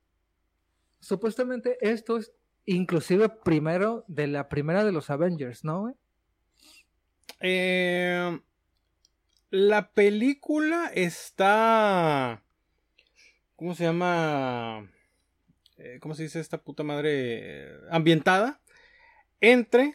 supuestamente 0.99 1.79
esto 1.81 2.17
es 2.17 2.33
inclusive 2.67 3.29
primero 3.29 4.05
de 4.09 4.27
la 4.27 4.49
primera 4.49 4.83
de 4.83 4.91
los 4.91 5.11
Avengers, 5.11 5.63
¿no? 5.63 5.95
Eh, 7.39 8.41
la 9.51 9.93
película 9.93 10.91
está. 10.93 12.43
¿Cómo 13.55 13.77
se 13.77 13.85
llama? 13.85 14.91
Eh, 15.77 16.01
¿Cómo 16.01 16.17
se 16.17 16.25
dice 16.25 16.41
esta 16.41 16.59
puta 16.59 16.83
madre? 16.83 17.77
Ambientada 17.93 18.61
entre 19.41 19.95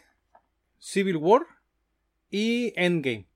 Civil 0.78 1.18
War 1.18 1.57
y 2.30 2.72
Endgame. 2.76 3.26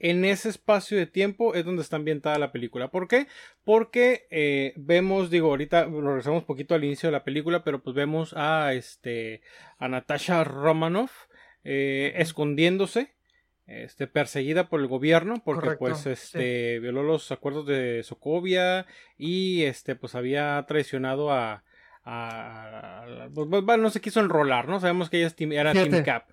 En 0.00 0.24
ese 0.24 0.48
espacio 0.48 0.96
de 0.96 1.06
tiempo 1.06 1.54
es 1.54 1.64
donde 1.64 1.82
está 1.82 1.96
ambientada 1.96 2.38
la 2.38 2.52
película. 2.52 2.88
¿Por 2.88 3.08
qué? 3.08 3.26
Porque 3.64 4.28
eh, 4.30 4.72
vemos, 4.76 5.28
digo, 5.28 5.48
ahorita 5.48 5.86
regresamos 5.86 6.42
un 6.42 6.46
poquito 6.46 6.76
al 6.76 6.84
inicio 6.84 7.08
de 7.08 7.12
la 7.14 7.24
película, 7.24 7.64
pero 7.64 7.82
pues 7.82 7.96
vemos 7.96 8.32
a 8.36 8.74
este 8.74 9.40
a 9.78 9.88
Natasha 9.88 10.44
Romanoff 10.44 11.26
eh, 11.64 12.12
escondiéndose 12.16 13.12
este, 13.66 14.06
perseguida 14.06 14.68
por 14.68 14.80
el 14.80 14.86
gobierno 14.86 15.42
porque 15.44 15.62
Correcto, 15.76 15.78
pues 15.86 16.06
este 16.06 16.78
violó 16.78 17.02
los 17.02 17.32
acuerdos 17.32 17.66
de 17.66 18.02
Sokovia 18.04 18.86
y 19.18 19.64
este 19.64 19.96
pues 19.96 20.14
había 20.14 20.64
traicionado 20.68 21.32
a, 21.32 21.64
a- 22.04 23.02
a- 23.24 23.28
pues, 23.34 23.48
bueno, 23.48 23.82
no 23.82 23.90
se 23.90 24.00
quiso 24.00 24.20
enrolar, 24.20 24.68
¿no? 24.68 24.80
Sabemos 24.80 25.10
que 25.10 25.18
ella 25.18 25.30
team- 25.34 25.52
era 25.52 25.72
Team 25.72 25.86
Fíjate. 25.86 26.04
Cap. 26.04 26.28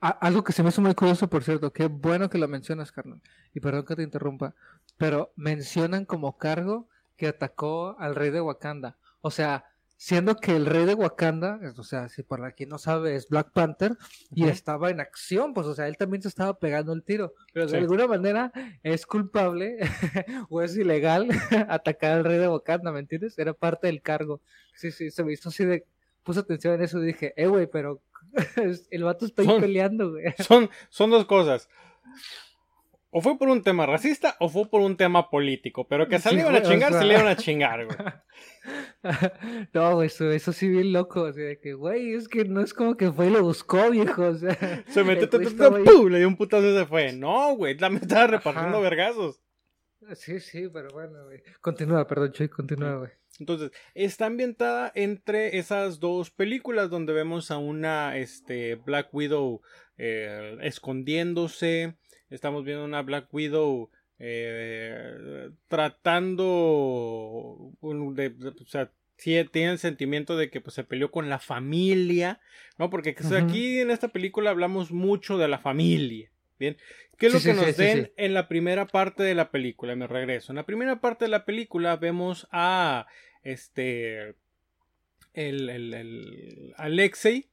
A- 0.00 0.10
algo 0.10 0.44
que 0.44 0.52
se 0.52 0.62
me 0.62 0.68
hizo 0.68 0.80
muy 0.80 0.94
curioso, 0.94 1.28
por 1.28 1.42
cierto, 1.42 1.72
qué 1.72 1.86
bueno 1.86 2.30
que 2.30 2.38
lo 2.38 2.46
mencionas, 2.48 2.92
carnal. 2.92 3.20
Y 3.54 3.60
perdón 3.60 3.84
que 3.84 3.96
te 3.96 4.02
interrumpa, 4.02 4.54
pero 4.96 5.32
mencionan 5.36 6.04
como 6.04 6.38
cargo 6.38 6.88
que 7.16 7.26
atacó 7.28 7.96
al 7.98 8.14
rey 8.14 8.30
de 8.30 8.40
Wakanda. 8.40 8.96
O 9.20 9.30
sea, 9.32 9.64
siendo 9.96 10.36
que 10.36 10.54
el 10.54 10.66
rey 10.66 10.84
de 10.84 10.94
Wakanda, 10.94 11.58
o 11.76 11.82
sea, 11.82 12.08
si 12.08 12.22
para 12.22 12.52
quien 12.52 12.68
no 12.68 12.78
sabe, 12.78 13.16
es 13.16 13.28
Black 13.28 13.50
Panther, 13.50 13.96
y 14.30 14.46
estaba 14.46 14.90
en 14.90 15.00
acción, 15.00 15.52
pues, 15.52 15.66
o 15.66 15.74
sea, 15.74 15.88
él 15.88 15.96
también 15.96 16.22
se 16.22 16.28
estaba 16.28 16.56
pegando 16.60 16.92
el 16.92 17.02
tiro. 17.02 17.34
Pero 17.52 17.66
de 17.66 17.72
Sí. 17.72 17.76
alguna 17.78 18.06
manera 18.06 18.52
es 18.84 19.04
culpable 19.04 19.78
o 20.48 20.62
es 20.62 20.76
ilegal 20.76 21.26
atacar 21.68 22.12
al 22.12 22.24
rey 22.24 22.38
de 22.38 22.46
Wakanda, 22.48 22.92
¿me 22.92 23.00
entiendes? 23.00 23.36
Era 23.36 23.52
parte 23.52 23.88
del 23.88 24.00
cargo. 24.00 24.40
Sí, 24.74 24.92
sí, 24.92 25.10
se 25.10 25.24
me 25.24 25.32
hizo 25.32 25.48
así 25.48 25.64
de. 25.64 25.84
Puse 26.22 26.40
atención 26.40 26.74
en 26.74 26.82
eso 26.82 27.02
y 27.02 27.06
dije, 27.06 27.32
eh, 27.36 27.46
güey, 27.46 27.66
pero 27.66 28.02
el 28.90 29.04
vato 29.04 29.26
está 29.26 29.42
ahí 29.42 29.48
Son- 29.48 29.60
peleando, 29.60 30.10
güey. 30.10 30.24
Son, 30.38 30.68
son 30.88 31.10
dos 31.10 31.24
cosas. 31.26 31.68
O 33.10 33.22
fue 33.22 33.38
por 33.38 33.48
un 33.48 33.62
tema 33.62 33.86
racista 33.86 34.36
o 34.38 34.50
fue 34.50 34.68
por 34.68 34.82
un 34.82 34.96
tema 34.98 35.30
político. 35.30 35.88
Pero 35.88 36.08
que 36.08 36.18
Sí, 36.18 36.24
salieron 36.24 36.54
a 36.54 36.58
o 36.58 36.62
chingar, 36.62 36.90
sea. 36.92 37.00
salieron 37.00 37.26
a 37.26 37.36
chingar, 37.36 37.86
güey. 37.86 37.98
No, 39.72 39.94
güey, 39.94 40.08
eso, 40.08 40.30
eso 40.30 40.52
sí 40.52 40.68
bien 40.68 40.92
loco, 40.92 41.24
así 41.24 41.40
de 41.40 41.58
que, 41.58 41.72
güey, 41.72 42.12
es 42.14 42.28
que 42.28 42.44
no 42.44 42.60
es 42.60 42.74
como 42.74 42.96
que 42.96 43.10
fue 43.10 43.28
y 43.28 43.30
lo 43.30 43.42
buscó, 43.42 43.90
viejo, 43.90 44.22
o 44.24 44.34
sea. 44.34 44.84
Se 44.88 45.04
metió, 45.04 45.28
le 46.08 46.18
dio 46.18 46.28
un 46.28 46.36
putazo 46.36 46.68
y 46.68 46.74
se 46.76 46.84
fue. 46.84 47.12
No, 47.12 47.54
güey, 47.56 47.78
la 47.78 47.88
me 47.88 47.98
estaba 47.98 48.26
repartiendo 48.26 48.80
vergazos. 48.82 49.40
Sí, 50.14 50.40
sí, 50.40 50.68
pero 50.72 50.88
bueno, 50.90 51.24
güey. 51.24 51.42
Continúa, 51.60 52.06
perdón, 52.06 52.32
Chuy, 52.32 52.48
continúa, 52.48 52.96
güey. 52.96 53.10
Entonces, 53.38 53.70
está 53.94 54.26
ambientada 54.26 54.90
entre 54.94 55.58
esas 55.58 56.00
dos 56.00 56.30
películas 56.30 56.90
donde 56.90 57.12
vemos 57.12 57.50
a 57.50 57.58
una 57.58 58.16
este, 58.16 58.74
Black 58.74 59.08
Widow 59.14 59.62
eh, 59.96 60.58
escondiéndose. 60.62 61.94
Estamos 62.30 62.64
viendo 62.64 62.84
una 62.84 63.02
Black 63.02 63.32
Widow 63.32 63.90
eh, 64.18 65.50
tratando 65.68 67.72
de, 68.14 68.30
de- 68.30 68.48
o 68.48 68.66
sea, 68.66 68.90
sí, 69.16 69.36
tiene 69.52 69.72
el 69.72 69.78
sentimiento 69.78 70.36
de 70.36 70.50
que 70.50 70.60
pues, 70.60 70.74
se 70.74 70.84
peleó 70.84 71.10
con 71.10 71.28
la 71.28 71.38
familia, 71.38 72.40
¿no? 72.78 72.90
Porque 72.90 73.14
o 73.18 73.22
sea, 73.22 73.38
Ujú. 73.38 73.46
aquí 73.48 73.80
en 73.80 73.90
esta 73.90 74.08
película 74.08 74.50
hablamos 74.50 74.90
mucho 74.90 75.38
de 75.38 75.48
la 75.48 75.58
familia, 75.58 76.30
¿bien? 76.58 76.76
¿Qué 77.18 77.26
es 77.26 77.32
Sí, 77.32 77.38
lo 77.38 77.44
que 77.44 77.58
sí, 77.58 77.66
nos 77.66 77.76
sí, 77.76 77.82
den 77.82 78.12
en 78.16 78.34
la 78.34 78.48
primera 78.48 78.86
parte 78.86 79.22
de 79.22 79.34
la 79.34 79.50
película? 79.50 79.94
Me 79.96 80.06
regreso. 80.06 80.52
En 80.52 80.56
la 80.56 80.66
primera 80.66 81.00
parte 81.00 81.24
de 81.24 81.30
la 81.30 81.44
película 81.44 81.96
vemos 81.96 82.46
a 82.52 83.06
este 83.42 84.36
el, 85.34 85.68
el, 85.70 85.94
el 85.94 86.74
Alexei 86.76 87.50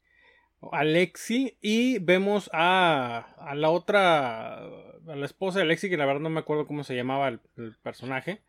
Alexi 0.72 1.58
y 1.62 2.00
vemos 2.00 2.50
a, 2.54 3.36
a 3.38 3.56
la 3.56 3.70
otra 3.70 4.58
a 4.58 5.16
la 5.16 5.26
esposa 5.26 5.60
de 5.60 5.64
Alexi 5.66 5.90
que 5.90 5.98
la 5.98 6.06
verdad 6.06 6.22
no 6.22 6.30
me 6.32 6.40
acuerdo 6.40 6.66
cómo 6.66 6.84
se 6.84 6.96
llamaba 6.96 7.28
el, 7.28 7.40
el 7.58 7.76
personaje 7.84 8.42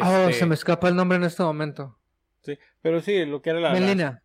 Oh, 0.00 0.28
Este, 0.28 0.32
se 0.34 0.46
me 0.46 0.54
escapa 0.54 0.88
el 0.88 0.94
nombre 0.96 1.16
en 1.18 1.24
este 1.24 1.42
momento. 1.42 1.98
sí, 2.42 2.56
pero 2.80 3.00
sí 3.00 3.26
lo 3.26 3.42
que 3.42 3.50
era 3.50 3.60
la- 3.60 3.72
Melina. 3.72 4.21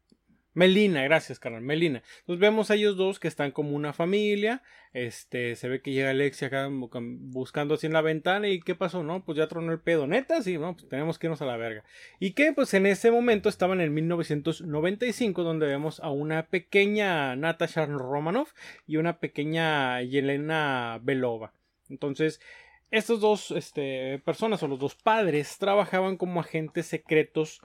Melina, 0.58 1.04
gracias, 1.04 1.38
carnal, 1.38 1.62
Melina. 1.62 2.02
Entonces 2.22 2.40
vemos 2.40 2.72
a 2.72 2.74
ellos 2.74 2.98
dos 2.98 3.20
que 3.20 3.28
están 3.28 3.52
como 3.52 3.76
una 3.76 3.94
familia. 3.94 4.64
Este, 4.92 5.56
se 5.56 5.70
ve 5.70 5.84
que 5.84 5.92
llega 5.92 6.10
Alexia 6.10 6.48
acá 6.48 6.68
bu- 6.68 6.90
buscando 7.20 7.76
así 7.76 7.86
en 7.86 7.94
la 7.94 8.02
ventana. 8.02 8.48
¿Y 8.48 8.62
qué 8.62 8.74
pasó? 8.74 9.04
No, 9.04 9.24
pues 9.24 9.38
ya 9.38 9.48
tronó 9.48 9.72
el 9.72 9.80
pedo. 9.80 10.08
Neta, 10.08 10.42
sí, 10.42 10.58
no, 10.58 10.74
pues 10.76 10.90
tenemos 10.90 11.20
que 11.20 11.28
irnos 11.28 11.44
a 11.44 11.46
la 11.46 11.58
verga. 11.58 11.84
Y 12.20 12.32
que, 12.32 12.54
pues 12.54 12.74
en 12.74 12.88
ese 12.88 13.12
momento 13.12 13.50
estaban 13.50 13.82
en 13.82 13.94
1995, 13.94 15.44
donde 15.44 15.68
vemos 15.68 16.00
a 16.00 16.10
una 16.10 16.48
pequeña 16.48 17.36
Natasha 17.36 17.86
Romanoff 17.86 18.54
y 18.88 18.98
una 18.98 19.20
pequeña 19.20 20.02
Yelena 20.02 21.00
Belova. 21.04 21.54
Entonces, 21.88 22.42
estos 22.90 23.22
dos 23.22 23.52
este, 23.52 24.18
personas 24.26 24.64
o 24.64 24.68
los 24.68 24.80
dos 24.80 24.96
padres 24.96 25.60
trabajaban 25.60 26.18
como 26.18 26.40
agentes 26.40 26.88
secretos 26.88 27.62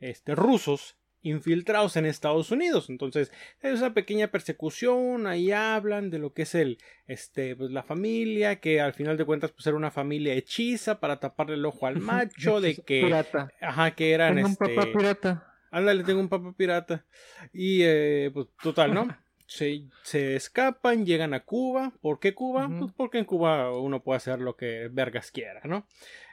este, 0.00 0.34
rusos 0.34 0.96
infiltrados 1.22 1.96
en 1.96 2.06
Estados 2.06 2.50
Unidos. 2.50 2.90
Entonces, 2.90 3.32
es 3.60 3.78
una 3.80 3.94
pequeña 3.94 4.28
persecución, 4.28 5.26
ahí 5.26 5.52
hablan 5.52 6.10
de 6.10 6.18
lo 6.18 6.32
que 6.32 6.42
es 6.42 6.54
el, 6.54 6.78
este, 7.06 7.56
pues 7.56 7.70
la 7.70 7.82
familia, 7.82 8.60
que 8.60 8.80
al 8.80 8.92
final 8.94 9.16
de 9.16 9.24
cuentas, 9.24 9.52
pues 9.52 9.66
era 9.66 9.76
una 9.76 9.90
familia 9.90 10.34
hechiza 10.34 11.00
para 11.00 11.20
taparle 11.20 11.54
el 11.54 11.64
ojo 11.64 11.86
al 11.86 11.96
macho, 12.00 12.60
de 12.60 12.76
que, 12.76 13.02
Pirata. 13.02 13.50
ajá, 13.60 13.92
que 13.92 14.12
eran, 14.12 14.34
Tengo 14.34 14.48
un 14.48 14.52
este, 14.52 14.68
papá 14.74 14.92
pirata. 14.92 15.54
ándale, 15.70 16.04
tengo 16.04 16.20
un 16.20 16.28
papá 16.28 16.52
pirata. 16.56 17.04
Y, 17.52 17.80
eh, 17.82 18.30
pues, 18.32 18.48
total, 18.62 18.94
¿no? 18.94 19.08
Se, 19.46 19.82
se 20.02 20.34
escapan, 20.34 21.04
llegan 21.04 21.34
a 21.34 21.40
Cuba. 21.40 21.92
¿Por 22.00 22.20
qué 22.20 22.32
Cuba? 22.34 22.70
Pues 22.78 22.90
porque 22.96 23.18
en 23.18 23.26
Cuba 23.26 23.70
uno 23.78 24.02
puede 24.02 24.16
hacer 24.16 24.40
lo 24.40 24.56
que 24.56 24.88
vergas 24.90 25.30
quiera, 25.30 25.60
¿no? 25.64 25.86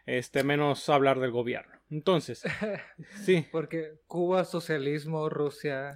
Este, 0.06 0.44
menos 0.46 0.88
hablar 0.88 1.20
del 1.20 1.32
gobierno. 1.32 1.79
Entonces, 1.90 2.44
sí. 3.24 3.46
Porque 3.52 3.94
Cuba, 4.08 4.46
socialismo, 4.46 5.30
Rusia. 5.30 5.94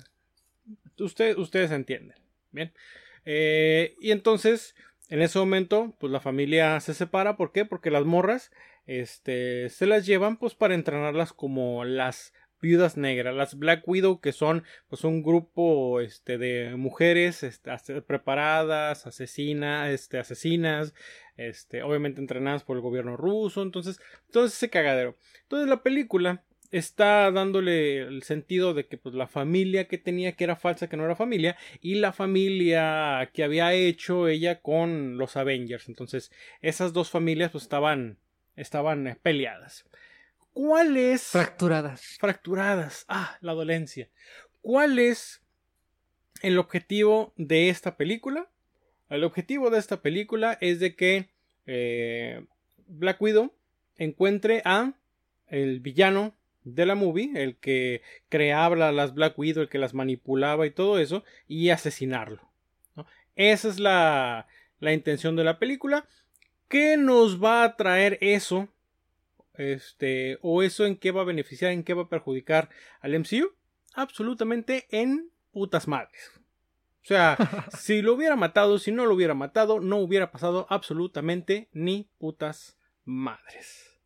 Usted, 1.00 1.38
ustedes 1.38 1.72
entienden. 1.72 2.18
Bien. 2.52 2.74
Eh, 3.26 3.96
y 4.00 4.12
entonces, 4.12 4.76
en 5.10 5.22
ese 5.22 5.40
momento, 5.40 5.96
pues 6.00 6.12
la 6.12 6.20
familia 6.20 6.80
se 6.80 6.94
separa. 6.94 7.38
¿Por 7.38 7.52
qué? 7.52 7.66
Porque 7.66 7.92
las 7.92 8.06
morras 8.06 8.52
este, 8.86 9.70
se 9.70 9.86
las 9.86 10.06
llevan 10.06 10.38
pues 10.38 10.56
para 10.56 10.76
entrenarlas 10.76 11.34
como 11.34 11.86
las 11.86 12.34
viudas 12.64 12.96
negras, 12.96 13.36
las 13.36 13.60
Black 13.60 13.86
Widow, 13.86 14.22
que 14.22 14.32
son 14.32 14.64
pues 14.88 15.04
un 15.04 15.22
grupo 15.22 16.00
este, 16.00 16.38
de 16.38 16.76
mujeres 16.78 17.44
este, 17.44 18.02
preparadas, 18.02 19.06
asesinas, 19.06 19.90
este, 19.90 20.18
asesinas, 20.18 20.94
este, 21.38 21.84
obviamente 21.84 22.22
entrenadas 22.22 22.64
por 22.64 22.78
el 22.78 22.82
gobierno 22.82 23.18
ruso. 23.18 23.62
Entonces, 23.62 24.00
entonces 24.26 24.58
ese 24.58 24.70
cagadero. 24.70 25.18
Entonces 25.44 25.70
la 25.70 25.84
película 25.84 26.44
está 26.74 27.30
dándole 27.32 28.00
el 28.00 28.24
sentido 28.24 28.74
de 28.74 28.88
que 28.88 28.98
pues 28.98 29.14
la 29.14 29.28
familia 29.28 29.88
que 29.88 30.00
tenía 30.00 30.36
que 30.36 30.44
era 30.44 30.56
falsa, 30.56 30.90
que 30.90 30.98
no 30.98 31.06
era 31.06 31.16
familia, 31.16 31.56
y 31.82 31.96
la 31.96 32.14
familia 32.14 33.30
que 33.32 33.44
había 33.44 33.74
hecho 33.74 34.28
ella 34.28 34.60
con 34.60 35.18
los 35.18 35.38
Avengers. 35.38 35.88
Entonces, 35.88 36.32
esas 36.62 36.92
dos 36.92 37.12
familias 37.12 37.52
pues 37.52 37.64
estaban, 37.64 38.18
estaban 38.56 39.08
eh, 39.08 39.16
peleadas. 39.22 39.86
¿Cuál 40.52 40.98
es? 40.98 41.24
Fracturadas. 41.24 42.18
Fracturadas. 42.20 43.06
Ah, 43.08 43.38
la 43.42 43.54
dolencia. 43.54 44.10
¿Cuál 44.62 44.98
es 44.98 45.44
el 46.42 46.58
objetivo 46.58 47.34
de 47.38 47.70
esta 47.70 47.98
película? 47.98 48.50
El 49.14 49.24
objetivo 49.24 49.70
de 49.70 49.78
esta 49.78 50.02
película 50.02 50.58
es 50.60 50.80
de 50.80 50.96
que 50.96 51.30
eh, 51.68 52.44
Black 52.88 53.22
Widow 53.22 53.54
encuentre 53.96 54.64
a 54.66 54.94
el 55.50 55.82
villano 55.82 56.34
de 56.64 56.88
la 56.88 56.96
movie, 56.96 57.32
el 57.36 57.58
que 57.58 58.02
creaba 58.30 58.92
las 58.92 59.14
Black 59.14 59.38
Widow, 59.38 59.62
el 59.62 59.70
que 59.70 59.78
las 59.78 59.94
manipulaba 59.94 60.66
y 60.66 60.72
todo 60.72 60.98
eso, 60.98 61.24
y 61.48 61.70
asesinarlo. 61.70 62.42
Esa 63.36 63.70
es 63.70 63.80
la, 63.80 64.48
la 64.80 64.94
intención 64.94 65.36
de 65.36 65.44
la 65.44 65.60
película. 65.60 66.08
¿Qué 66.68 66.98
nos 66.98 67.42
va 67.42 67.66
a 67.66 67.76
traer 67.76 68.18
eso? 68.20 68.68
Este, 69.54 70.40
o 70.42 70.64
eso 70.64 70.88
en 70.88 70.96
qué 70.96 71.12
va 71.12 71.22
a 71.22 71.26
beneficiar, 71.26 71.72
en 71.72 71.84
qué 71.84 71.94
va 71.94 72.04
a 72.04 72.10
perjudicar 72.10 72.72
al 73.00 73.14
MCU? 73.14 73.54
Absolutamente 73.94 74.88
en 74.90 75.30
putas 75.52 75.88
madres. 75.88 76.43
O 77.04 77.06
sea, 77.06 77.38
si 77.78 78.02
lo 78.02 78.14
hubiera 78.14 78.36
matado, 78.36 78.80
si 78.80 78.92
no 78.92 79.06
lo 79.06 79.14
hubiera 79.14 79.34
matado, 79.34 79.80
no 79.80 79.98
hubiera 79.98 80.32
pasado 80.32 80.66
absolutamente 80.70 81.70
ni 81.74 82.10
putas 82.18 82.78
madres. 83.04 84.00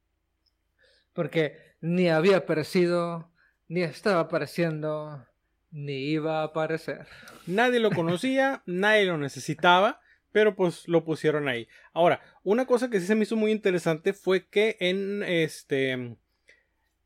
Porque 1.14 1.58
ni 1.80 2.10
había 2.10 2.38
aparecido, 2.38 3.30
ni 3.68 3.84
estaba 3.84 4.22
apareciendo, 4.22 5.26
ni 5.72 6.10
iba 6.10 6.42
a 6.42 6.46
aparecer. 6.46 7.06
Nadie 7.46 7.80
lo 7.80 7.92
conocía, 7.92 8.64
nadie 8.66 9.06
lo 9.06 9.18
necesitaba, 9.18 10.02
pero 10.32 10.56
pues 10.56 10.88
lo 10.88 11.04
pusieron 11.04 11.48
ahí. 11.48 11.68
Ahora, 11.94 12.22
una 12.44 12.66
cosa 12.66 12.90
que 12.90 13.00
sí 13.00 13.06
se 13.06 13.16
me 13.16 13.24
hizo 13.24 13.36
muy 13.36 13.52
interesante 13.52 14.14
fue 14.14 14.48
que 14.48 14.78
en 14.80 15.24
este. 15.24 16.18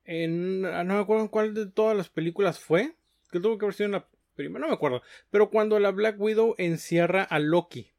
En. 0.05 0.61
No 0.61 0.83
me 0.83 0.99
acuerdo 0.99 1.23
en 1.23 1.29
cuál 1.29 1.53
de 1.53 1.67
todas 1.67 1.97
las 1.97 2.09
películas 2.09 2.59
fue. 2.59 2.95
Que 3.31 3.39
tuvo 3.39 3.57
que 3.57 3.65
haber 3.65 3.75
sido 3.75 3.85
en 3.85 3.91
la 3.93 4.07
primera, 4.35 4.61
no 4.61 4.67
me 4.67 4.73
acuerdo. 4.73 5.01
Pero 5.29 5.49
cuando 5.49 5.79
la 5.79 5.91
Black 5.91 6.19
Widow 6.19 6.55
encierra 6.57 7.23
a 7.23 7.39
Loki. 7.39 7.91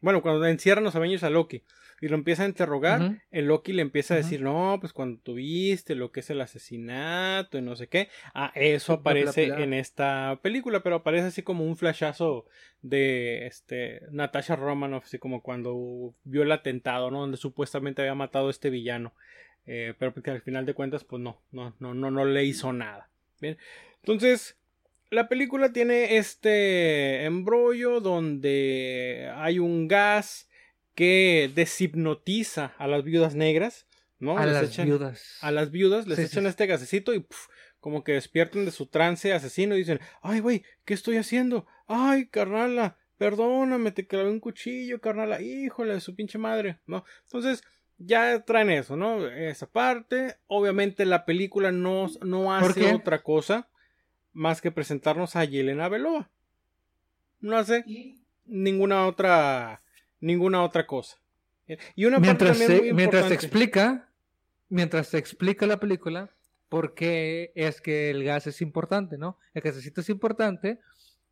Bueno, 0.00 0.22
cuando 0.22 0.46
encierran 0.46 0.84
los 0.84 0.94
Avengers 0.94 1.24
a 1.24 1.30
Loki 1.30 1.64
y 2.00 2.08
lo 2.08 2.16
empieza 2.16 2.42
a 2.42 2.46
interrogar, 2.46 3.22
el 3.30 3.46
Loki 3.46 3.72
le 3.72 3.82
empieza 3.82 4.14
a 4.14 4.18
decir, 4.18 4.42
no, 4.42 4.76
pues 4.78 4.92
cuando 4.92 5.18
tuviste 5.20 5.94
lo 5.94 6.12
que 6.12 6.20
es 6.20 6.28
el 6.28 6.40
asesinato 6.42 7.56
y 7.56 7.62
no 7.62 7.74
sé 7.74 7.88
qué. 7.88 8.08
Ah, 8.34 8.52
eso 8.54 8.92
aparece 8.92 9.46
en 9.46 9.72
esta 9.72 10.38
película, 10.42 10.82
pero 10.82 10.96
aparece 10.96 11.28
así 11.28 11.42
como 11.42 11.64
un 11.64 11.76
flashazo 11.76 12.44
de 12.82 13.46
este 13.46 14.02
Natasha 14.10 14.56
Romanoff, 14.56 15.04
así 15.04 15.18
como 15.18 15.42
cuando 15.42 16.14
vio 16.24 16.42
el 16.42 16.52
atentado, 16.52 17.10
¿no? 17.10 17.20
Donde 17.20 17.38
supuestamente 17.38 18.02
había 18.02 18.14
matado 18.14 18.48
a 18.48 18.50
este 18.50 18.68
villano. 18.68 19.14
Eh, 19.66 19.94
pero 19.98 20.14
que 20.14 20.30
al 20.30 20.42
final 20.42 20.66
de 20.66 20.74
cuentas, 20.74 21.04
pues 21.04 21.20
no, 21.20 21.40
no, 21.50 21.74
no, 21.80 21.94
no, 21.94 22.10
no 22.10 22.24
le 22.24 22.44
hizo 22.44 22.72
nada. 22.72 23.08
Bien. 23.40 23.58
Entonces, 24.02 24.56
la 25.10 25.28
película 25.28 25.72
tiene 25.72 26.16
este 26.16 27.24
embrollo 27.24 28.00
donde 28.00 29.30
hay 29.36 29.58
un 29.58 29.88
gas 29.88 30.48
que 30.94 31.50
deshipnotiza 31.54 32.74
a 32.78 32.86
las 32.86 33.04
viudas 33.04 33.34
negras, 33.34 33.86
¿no? 34.18 34.38
A 34.38 34.46
las 34.46 34.76
viudas. 34.76 35.38
A 35.40 35.50
las 35.50 35.70
viudas 35.70 36.06
les 36.06 36.18
echan 36.18 36.46
este 36.46 36.66
gasecito 36.66 37.14
y 37.14 37.24
como 37.78 38.02
que 38.02 38.12
despiertan 38.12 38.64
de 38.64 38.70
su 38.70 38.86
trance 38.86 39.32
asesino 39.32 39.76
y 39.76 39.80
dicen, 39.80 40.00
ay, 40.22 40.40
güey, 40.40 40.64
¿qué 40.84 40.94
estoy 40.94 41.18
haciendo? 41.18 41.66
Ay, 41.86 42.26
carnala, 42.28 42.96
perdóname, 43.18 43.92
te 43.92 44.06
clavé 44.06 44.30
un 44.30 44.40
cuchillo, 44.40 45.00
carnala, 45.00 45.40
híjole, 45.40 45.94
de 45.94 46.00
su 46.00 46.16
pinche 46.16 46.38
madre, 46.38 46.80
¿no? 46.86 47.04
Entonces, 47.24 47.62
ya 47.98 48.40
traen 48.44 48.70
eso, 48.70 48.96
¿no? 48.96 49.26
Esa 49.28 49.70
parte. 49.70 50.36
Obviamente 50.46 51.04
la 51.04 51.24
película 51.24 51.70
no, 51.70 52.08
no 52.22 52.54
hace 52.54 52.92
otra 52.92 53.22
cosa 53.22 53.68
más 54.36 54.60
que 54.60 54.70
presentarnos 54.70 55.34
a 55.34 55.44
Yelena 55.44 55.88
Belova. 55.88 56.30
No 57.40 57.56
hace 57.56 57.84
ninguna 58.44 59.06
otra 59.06 59.82
ninguna 60.20 60.62
otra 60.62 60.86
cosa. 60.86 61.18
Y 61.96 62.04
una 62.04 62.18
mientras, 62.20 62.58
parte 62.58 62.92
mientras 62.92 63.28
se 63.28 63.34
explica, 63.34 64.08
mientras 64.68 65.08
se 65.08 65.18
explica 65.18 65.66
la 65.66 65.80
película, 65.80 66.30
por 66.68 66.94
qué 66.94 67.52
es 67.54 67.80
que 67.80 68.10
el 68.10 68.24
gas 68.24 68.46
es 68.46 68.60
importante, 68.60 69.18
¿no? 69.18 69.38
El 69.54 69.62
gasecito 69.62 70.00
es 70.00 70.08
importante 70.10 70.80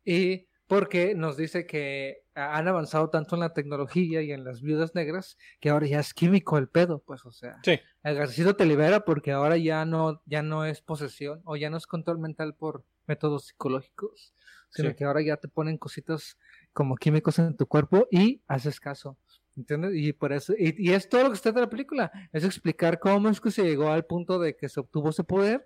y 0.03 0.47
porque 0.67 1.13
nos 1.15 1.37
dice 1.37 1.67
que 1.67 2.23
han 2.33 2.67
avanzado 2.67 3.09
tanto 3.09 3.35
en 3.35 3.41
la 3.41 3.53
tecnología 3.53 4.21
y 4.23 4.31
en 4.31 4.43
las 4.43 4.61
viudas 4.61 4.95
negras 4.95 5.37
que 5.59 5.69
ahora 5.69 5.87
ya 5.87 5.99
es 5.99 6.13
químico 6.13 6.57
el 6.57 6.67
pedo, 6.67 6.99
pues, 6.99 7.25
o 7.25 7.31
sea, 7.31 7.61
el 7.65 8.15
gasecito 8.15 8.55
te 8.55 8.65
libera 8.65 9.05
porque 9.05 9.31
ahora 9.31 9.57
ya 9.57 9.85
no, 9.85 10.21
ya 10.25 10.41
no 10.41 10.65
es 10.65 10.81
posesión 10.81 11.41
o 11.45 11.55
ya 11.55 11.69
no 11.69 11.77
es 11.77 11.87
control 11.87 12.19
mental 12.19 12.55
por 12.55 12.83
métodos 13.07 13.47
psicológicos, 13.47 14.33
sino 14.69 14.95
que 14.95 15.05
ahora 15.05 15.21
ya 15.21 15.37
te 15.37 15.47
ponen 15.47 15.77
cositas 15.77 16.37
como 16.73 16.95
químicos 16.95 17.39
en 17.39 17.55
tu 17.55 17.65
cuerpo 17.65 18.07
y 18.11 18.41
haces 18.47 18.79
caso. 18.79 19.17
¿Entiendes? 19.55 19.93
Y 19.95 20.11
por 20.11 20.33
eso, 20.33 20.53
y, 20.57 20.91
es 20.91 21.07
todo 21.07 21.23
lo 21.23 21.29
que 21.29 21.35
está 21.35 21.51
de 21.53 21.61
la 21.61 21.69
película, 21.69 22.11
es 22.33 22.43
explicar 22.43 22.99
cómo 22.99 23.29
es 23.29 23.39
que 23.39 23.51
se 23.51 23.63
llegó 23.63 23.89
al 23.89 24.05
punto 24.05 24.37
de 24.37 24.57
que 24.57 24.67
se 24.67 24.81
obtuvo 24.81 25.11
ese 25.11 25.23
poder, 25.23 25.65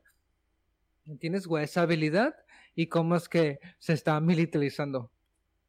¿entiendes? 1.05 1.47
O 1.49 1.57
esa 1.57 1.81
habilidad, 1.81 2.35
y 2.75 2.85
cómo 2.85 3.15
es 3.15 3.27
que 3.27 3.59
se 3.79 3.93
está 3.93 4.19
militarizando. 4.19 5.11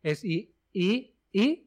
Es, 0.03 0.23
y, 0.23 0.53
y, 0.73 1.15
y 1.33 1.67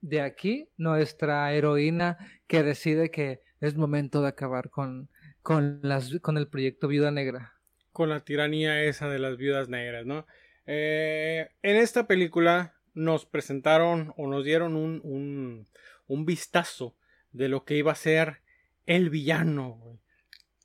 de 0.00 0.20
aquí 0.20 0.68
nuestra 0.76 1.52
heroína 1.52 2.18
que 2.48 2.64
decide 2.64 3.12
que 3.12 3.40
es 3.60 3.76
momento 3.76 4.22
de 4.22 4.28
acabar 4.28 4.70
con, 4.70 5.08
con, 5.40 5.78
las, 5.82 6.18
con 6.20 6.36
el 6.36 6.48
proyecto 6.48 6.88
Viuda 6.88 7.12
Negra. 7.12 7.54
Con 7.92 8.08
la 8.08 8.24
tiranía 8.24 8.82
esa 8.82 9.08
de 9.08 9.18
las 9.18 9.36
viudas 9.36 9.68
negras, 9.68 10.06
¿no? 10.06 10.26
Eh, 10.66 11.50
en 11.62 11.76
esta 11.76 12.06
película 12.06 12.74
nos 12.94 13.26
presentaron 13.26 14.12
o 14.16 14.28
nos 14.28 14.44
dieron 14.44 14.76
un, 14.76 15.00
un, 15.04 15.68
un 16.06 16.24
vistazo 16.26 16.96
de 17.32 17.48
lo 17.48 17.64
que 17.64 17.76
iba 17.76 17.92
a 17.92 17.96
ser 17.96 18.42
el 18.86 19.10
villano, 19.10 19.98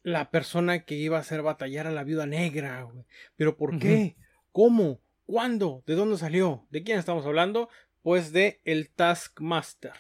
La 0.04 0.32
persona 0.32 0.86
que 0.86 0.96
iba 0.96 1.18
a 1.18 1.22
hacer 1.22 1.42
batallar 1.42 1.86
a 1.88 1.92
la 1.92 2.04
viuda 2.04 2.26
negra, 2.26 2.84
güey. 2.84 3.06
Pero 3.36 3.58
¿por 3.58 3.78
qué? 3.78 4.16
¿Cómo? 4.52 5.02
¿Cuándo? 5.26 5.84
¿De 5.86 5.96
dónde 5.96 6.18
salió? 6.18 6.66
¿De 6.70 6.84
quién 6.84 6.98
estamos 6.98 7.26
hablando? 7.26 7.70
Pues 8.02 8.32
de 8.32 8.62
el 8.64 8.90
Taskmaster. 8.90 9.92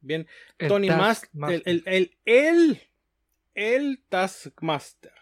Bien, 0.00 0.28
Tony 0.56 0.88
Master, 0.88 1.62
el, 1.64 1.82
el, 1.86 2.16
el, 2.24 2.80
el 3.54 4.04
Taskmaster. 4.08 5.12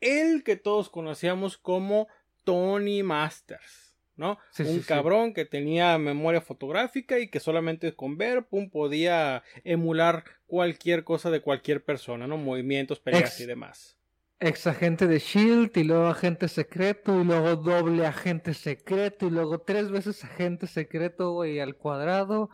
El 0.00 0.44
que 0.44 0.56
todos 0.56 0.90
conocíamos 0.90 1.58
como 1.58 2.08
Tony 2.44 3.02
Masters. 3.02 3.92
¿no? 4.16 4.38
un 4.58 4.80
cabrón 4.80 5.32
que 5.32 5.44
tenía 5.44 5.96
memoria 5.98 6.40
fotográfica 6.40 7.18
y 7.18 7.28
que 7.28 7.40
solamente 7.40 7.94
con 7.94 8.18
ver, 8.18 8.44
pum, 8.44 8.70
podía 8.70 9.42
emular 9.64 10.24
cualquier 10.46 11.04
cosa 11.04 11.30
de 11.30 11.40
cualquier 11.40 11.84
persona, 11.84 12.26
¿no? 12.26 12.36
Movimientos, 12.36 13.00
peleas 13.00 13.40
y 13.40 13.46
demás. 13.46 13.96
Ex 14.38 14.66
agente 14.66 15.06
de 15.06 15.20
Shield 15.20 15.70
y 15.76 15.84
luego 15.84 16.06
agente 16.08 16.48
secreto 16.48 17.20
y 17.20 17.24
luego 17.24 17.54
doble 17.54 18.04
agente 18.04 18.54
secreto 18.54 19.28
y 19.28 19.30
luego 19.30 19.60
tres 19.60 19.88
veces 19.88 20.24
agente 20.24 20.66
secreto 20.66 21.44
y 21.44 21.60
al 21.60 21.76
cuadrado 21.76 22.50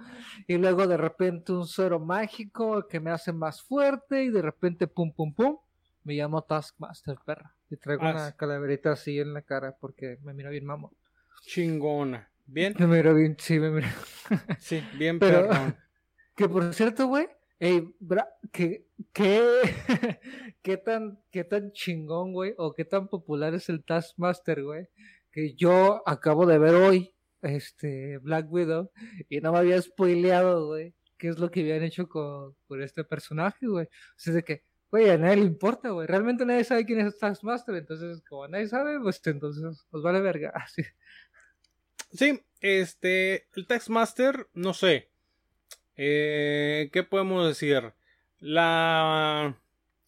y 0.46 0.58
luego 0.58 0.86
de 0.86 0.98
repente 0.98 1.52
un 1.52 1.66
cero 1.66 1.98
mágico 1.98 2.86
que 2.88 3.00
me 3.00 3.10
hace 3.10 3.32
más 3.32 3.62
fuerte 3.62 4.24
y 4.24 4.28
de 4.28 4.42
repente 4.42 4.86
pum 4.86 5.14
pum 5.14 5.32
pum 5.32 5.56
me 6.08 6.14
llamo 6.14 6.42
Taskmaster 6.42 7.18
perra 7.26 7.54
y 7.68 7.76
traigo 7.76 8.02
ah, 8.04 8.12
una 8.12 8.32
calaverita 8.32 8.92
así 8.92 9.18
en 9.18 9.34
la 9.34 9.42
cara 9.42 9.76
porque 9.78 10.16
me 10.22 10.32
mira 10.32 10.48
bien 10.48 10.64
mamo 10.64 10.96
chingona. 11.42 12.30
Bien. 12.46 12.74
Me 12.78 12.86
miro 12.86 13.14
bien, 13.14 13.36
sí, 13.38 13.58
me 13.58 13.70
miro. 13.70 13.88
sí, 14.58 14.82
bien, 14.96 15.18
pero. 15.18 15.48
Que 16.34 16.48
por 16.48 16.72
cierto, 16.72 17.08
güey, 17.08 17.26
ey, 17.58 17.92
que, 18.52 18.86
que, 19.12 19.42
qué 20.62 20.76
tan, 20.76 21.18
qué 21.32 21.42
tan 21.42 21.72
chingón, 21.72 22.32
güey, 22.32 22.54
o 22.58 22.74
qué 22.74 22.84
tan 22.84 23.08
popular 23.08 23.54
es 23.54 23.68
el 23.68 23.82
Taskmaster, 23.84 24.62
güey, 24.62 24.86
que 25.32 25.54
yo 25.54 26.00
acabo 26.06 26.46
de 26.46 26.58
ver 26.58 26.76
hoy, 26.76 27.12
este, 27.42 28.18
Black 28.18 28.46
Widow, 28.52 28.92
y 29.28 29.40
no 29.40 29.50
me 29.50 29.58
había 29.58 29.82
spoileado, 29.82 30.68
güey, 30.68 30.94
qué 31.16 31.26
es 31.26 31.40
lo 31.40 31.50
que 31.50 31.62
habían 31.62 31.82
hecho 31.82 32.08
con, 32.08 32.54
con 32.68 32.80
este 32.80 33.02
personaje, 33.02 33.66
güey. 33.66 33.86
O 33.86 33.88
sea, 34.14 34.34
de 34.34 34.44
que, 34.44 34.62
güey, 34.90 35.10
a 35.10 35.18
nadie 35.18 35.36
le 35.36 35.44
importa, 35.44 35.90
güey. 35.90 36.06
Realmente 36.06 36.46
nadie 36.46 36.64
sabe 36.64 36.84
quién 36.84 37.00
es 37.00 37.18
Taskmaster, 37.18 37.74
entonces, 37.74 38.22
como 38.28 38.48
nadie 38.48 38.68
sabe, 38.68 38.98
pues 39.00 39.20
entonces 39.26 39.62
nos 39.62 40.02
vale 40.02 40.20
verga. 40.20 40.52
Así. 40.54 40.82
Sí, 42.12 42.42
este, 42.60 43.48
el 43.54 43.66
Taxmaster, 43.66 44.48
no 44.54 44.74
sé. 44.74 45.10
Eh, 45.96 46.90
¿Qué 46.92 47.02
podemos 47.02 47.46
decir? 47.46 47.92
La... 48.38 49.56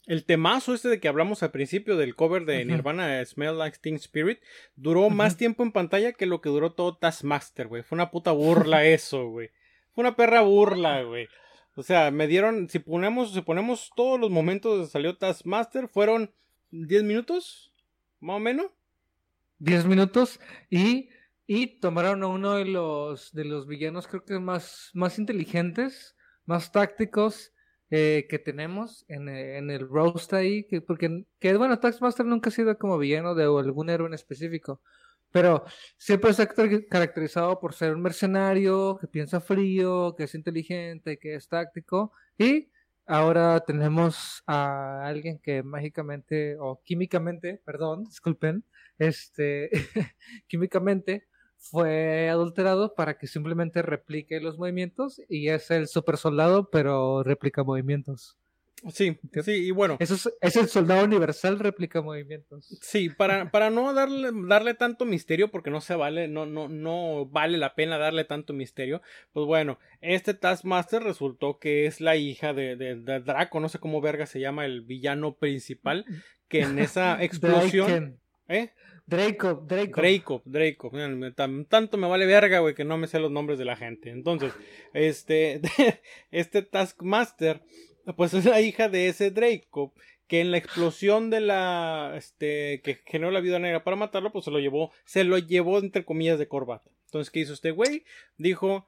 el 0.07 0.25
temazo 0.25 0.73
este 0.73 0.89
de 0.89 1.01
que 1.01 1.09
hablamos 1.09 1.43
al 1.43 1.51
principio 1.51 1.97
del 1.97 2.15
cover 2.15 2.45
de. 2.45 2.65
Nirvana, 2.65 3.25
Smell 3.25 3.59
Like 3.59 3.79
Teen 3.81 3.97
Spirit, 3.97 4.39
duró 4.77 5.11
más 5.11 5.37
tiempo 5.37 5.63
en 5.63 5.73
pantalla 5.73 6.13
que 6.13 6.27
lo 6.27 6.41
que 6.41 6.49
duró 6.49 6.73
todo 6.73 6.97
Taskmaster, 6.97 7.67
güey. 7.67 7.83
Fue 7.83 7.97
una 7.97 8.11
puta 8.11 8.33
burla 8.33 8.85
eso, 8.87 9.29
güey. 9.29 9.51
Fue 9.95 10.03
una 10.03 10.17
perra 10.17 10.41
burla, 10.43 11.03
güey. 11.03 11.29
O 11.75 11.83
sea, 11.83 12.11
me 12.11 12.27
dieron, 12.27 12.69
si 12.69 12.79
ponemos, 12.79 13.33
si 13.33 13.41
ponemos 13.43 13.91
todos 13.95 14.19
los 14.19 14.31
momentos 14.31 14.73
donde 14.73 14.91
salió 14.91 15.17
Taskmaster, 15.17 15.89
fueron 15.89 16.33
10 16.71 17.05
minutos, 17.05 17.73
más 18.21 18.37
o 18.37 18.41
menos. 18.41 18.67
10 19.61 19.87
minutos 19.87 20.41
y, 20.71 21.11
y 21.47 21.81
tomaron 21.81 22.23
a 22.23 22.29
uno 22.29 22.55
de 22.55 22.65
los 22.65 23.31
de 23.33 23.45
los 23.45 23.67
villanos 23.67 24.07
creo 24.07 24.25
que 24.25 24.39
más, 24.39 24.91
más 24.95 25.19
inteligentes, 25.19 26.17
más 26.47 26.73
tácticos 26.73 27.53
eh, 27.91 28.27
que 28.31 28.39
tenemos 28.39 29.05
en, 29.09 29.29
en 29.29 29.71
el 29.71 29.87
roast 29.89 30.33
ahí, 30.33 30.65
que, 30.65 30.81
porque 30.81 31.25
que 31.39 31.57
bueno, 31.57 31.79
Taxmaster 31.79 32.25
nunca 32.25 32.49
ha 32.49 32.53
sido 32.53 32.79
como 32.79 32.99
villano 32.99 33.35
de 33.35 33.45
algún 33.45 33.91
héroe 33.91 34.07
en 34.07 34.15
específico, 34.15 34.81
pero 35.33 35.65
siempre 35.97 36.33
se 36.35 36.43
ha 36.43 36.47
car- 36.47 36.87
caracterizado 36.89 37.59
por 37.61 37.75
ser 37.75 37.95
un 37.95 38.03
mercenario, 38.03 38.99
que 39.01 39.07
piensa 39.09 39.41
frío, 39.41 40.15
que 40.17 40.25
es 40.25 40.35
inteligente, 40.35 41.19
que 41.19 41.35
es 41.35 41.49
táctico 41.49 42.13
y 42.39 42.71
ahora 43.07 43.61
tenemos 43.61 44.43
a 44.47 45.07
alguien 45.07 45.39
que 45.39 45.63
mágicamente 45.63 46.57
o 46.59 46.81
químicamente, 46.85 47.61
perdón, 47.65 48.05
disculpen, 48.05 48.65
este, 48.99 49.71
químicamente 50.49 51.27
fue 51.59 52.29
adulterado 52.31 52.95
para 52.95 53.19
que 53.19 53.27
simplemente 53.27 53.83
replique 53.83 54.41
los 54.41 54.59
movimientos 54.59 55.21
y 55.29 55.49
es 55.49 55.71
el 55.71 55.89
super 55.89 56.17
soldado, 56.17 56.71
pero 56.71 57.23
replica 57.23 57.63
movimientos. 57.65 58.39
Sí, 58.93 59.19
sí, 59.45 59.53
y 59.53 59.71
bueno, 59.71 59.97
Eso 60.01 60.15
es, 60.15 60.31
es 60.41 60.57
el 60.57 60.69
soldado 60.69 61.05
universal, 61.05 61.59
replica 61.59 62.01
movimientos. 62.01 62.79
Sí, 62.81 63.11
para, 63.11 63.51
para 63.51 63.71
no 63.71 63.93
darle, 63.93 64.31
darle 64.47 64.75
tanto 64.75 65.05
misterio, 65.05 65.51
porque 65.51 65.71
no 65.71 65.81
se 65.81 65.95
vale, 65.95 66.29
no, 66.29 66.47
no, 66.47 66.69
no 66.69 67.27
vale 67.27 67.59
la 67.59 67.75
pena 67.75 67.99
darle 67.99 68.25
tanto 68.25 68.53
misterio. 68.53 69.03
Pues 69.33 69.47
bueno, 69.47 69.79
este 70.01 70.35
Taskmaster 70.35 71.03
resultó 71.03 71.59
que 71.59 71.87
es 71.87 72.01
la 72.01 72.17
hija 72.17 72.55
de, 72.55 72.77
de, 72.77 72.97
de 72.97 73.21
Draco, 73.21 73.61
no 73.61 73.69
sé 73.69 73.79
cómo 73.79 74.01
verga 74.01 74.27
se 74.27 74.41
llama 74.41 74.65
el 74.65 74.83
villano 74.83 75.37
principal, 75.37 76.07
que 76.49 76.63
en 76.63 76.79
esa 76.79 77.23
explosión. 77.23 78.21
¿Eh? 78.49 78.73
Draco, 79.07 79.65
Draco. 79.67 80.01
Draco, 80.01 80.43
Draco. 80.45 80.93
Tanto 81.69 81.99
me 81.99 82.09
vale 82.09 82.27
verga, 82.27 82.61
güey, 82.61 82.75
que 82.75 82.85
no 82.85 82.97
me 82.97 83.07
sé 83.09 83.19
los 83.19 83.31
nombres 83.31 83.59
de 83.59 83.65
la 83.65 83.77
gente. 83.77 84.11
Entonces, 84.11 84.53
este, 84.93 85.61
este 86.31 86.63
Taskmaster, 86.63 87.63
pues 88.17 88.35
es 88.35 88.45
la 88.45 88.61
hija 88.61 88.89
de 88.89 89.09
ese 89.09 89.31
Draco, 89.31 89.93
que 90.27 90.41
en 90.41 90.51
la 90.51 90.59
explosión 90.59 91.31
de 91.31 91.41
la, 91.41 92.15
este, 92.17 92.81
que 92.83 93.01
generó 93.07 93.31
la 93.31 93.41
vida 93.41 93.59
negra 93.59 93.85
para 93.85 93.97
matarlo, 93.97 94.33
pues 94.33 94.45
se 94.45 94.51
lo 94.51 94.59
llevó, 94.59 94.93
se 95.05 95.25
lo 95.25 95.39
llevó 95.39 95.79
entre 95.79 96.05
comillas 96.05 96.39
de 96.39 96.49
corbata. 96.49 96.91
Entonces, 97.07 97.31
¿qué 97.31 97.41
hizo 97.41 97.53
este 97.53 97.73
güey? 97.73 98.05
Dijo, 98.39 98.87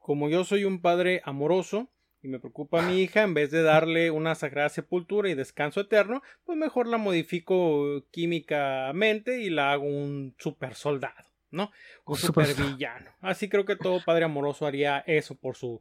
como 0.00 0.28
yo 0.28 0.44
soy 0.44 0.64
un 0.64 0.80
padre 0.80 1.22
amoroso, 1.24 1.88
y 2.22 2.28
me 2.28 2.38
preocupa 2.38 2.80
a 2.80 2.86
mi 2.86 3.00
hija, 3.00 3.22
en 3.22 3.34
vez 3.34 3.50
de 3.50 3.62
darle 3.62 4.10
una 4.10 4.34
sagrada 4.34 4.68
sepultura 4.68 5.30
y 5.30 5.34
descanso 5.34 5.80
eterno, 5.80 6.22
pues 6.44 6.58
mejor 6.58 6.86
la 6.86 6.98
modifico 6.98 8.04
químicamente 8.10 9.40
y 9.40 9.48
la 9.48 9.72
hago 9.72 9.86
un 9.86 10.34
super 10.38 10.74
soldado, 10.74 11.30
¿no? 11.50 11.70
Un 12.04 12.16
super 12.16 12.54
villano. 12.54 13.12
Así 13.20 13.48
creo 13.48 13.64
que 13.64 13.76
todo 13.76 14.04
padre 14.04 14.24
amoroso 14.24 14.66
haría 14.66 14.98
eso 15.06 15.34
por 15.34 15.56
su, 15.56 15.80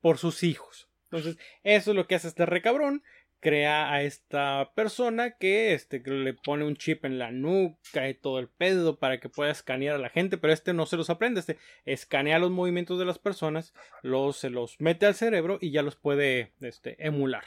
por 0.00 0.18
sus 0.18 0.44
hijos. 0.44 0.89
Entonces, 1.10 1.38
eso 1.64 1.90
es 1.90 1.96
lo 1.96 2.06
que 2.06 2.14
hace 2.14 2.28
este 2.28 2.46
recabrón. 2.46 3.02
Crea 3.40 3.90
a 3.90 4.02
esta 4.02 4.70
persona 4.74 5.32
que, 5.38 5.72
este, 5.72 6.00
le 6.00 6.34
pone 6.34 6.64
un 6.64 6.76
chip 6.76 7.06
en 7.06 7.18
la 7.18 7.30
nuca 7.30 8.08
y 8.08 8.14
todo 8.14 8.38
el 8.38 8.48
pedo 8.48 8.98
para 8.98 9.18
que 9.18 9.30
pueda 9.30 9.50
escanear 9.50 9.96
a 9.96 9.98
la 9.98 10.10
gente, 10.10 10.36
pero 10.36 10.52
este 10.52 10.74
no 10.74 10.84
se 10.84 10.98
los 10.98 11.08
aprende, 11.08 11.40
este 11.40 11.56
escanea 11.86 12.38
los 12.38 12.50
movimientos 12.50 12.98
de 12.98 13.06
las 13.06 13.18
personas, 13.18 13.72
los, 14.02 14.36
se 14.36 14.50
los 14.50 14.78
mete 14.78 15.06
al 15.06 15.14
cerebro 15.14 15.58
y 15.58 15.70
ya 15.70 15.82
los 15.82 15.96
puede 15.96 16.52
este, 16.60 16.96
emular. 17.04 17.44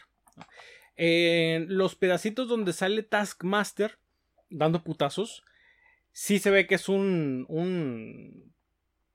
En 0.96 1.78
los 1.78 1.96
pedacitos 1.96 2.48
donde 2.48 2.74
sale 2.74 3.04
Taskmaster 3.04 4.00
dando 4.50 4.84
putazos, 4.84 5.44
sí 6.12 6.40
se 6.40 6.50
ve 6.50 6.66
que 6.66 6.76
es 6.76 6.90
un, 6.90 7.46
un 7.50 8.52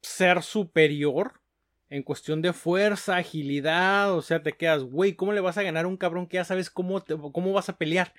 ser 0.00 0.42
superior 0.42 1.40
en 1.90 2.02
cuestión 2.02 2.42
de 2.42 2.52
fuerza, 2.52 3.16
agilidad, 3.16 4.12
o 4.14 4.22
sea, 4.22 4.42
te 4.42 4.52
quedas, 4.52 4.82
güey, 4.82 5.14
¿cómo 5.14 5.32
le 5.32 5.40
vas 5.40 5.56
a 5.58 5.62
ganar 5.62 5.84
a 5.84 5.88
un 5.88 5.96
cabrón 5.96 6.26
que 6.26 6.36
ya 6.36 6.44
sabes 6.44 6.68
cómo, 6.70 7.02
te- 7.02 7.16
cómo 7.16 7.52
vas 7.52 7.68
a 7.68 7.76
pelear? 7.78 8.12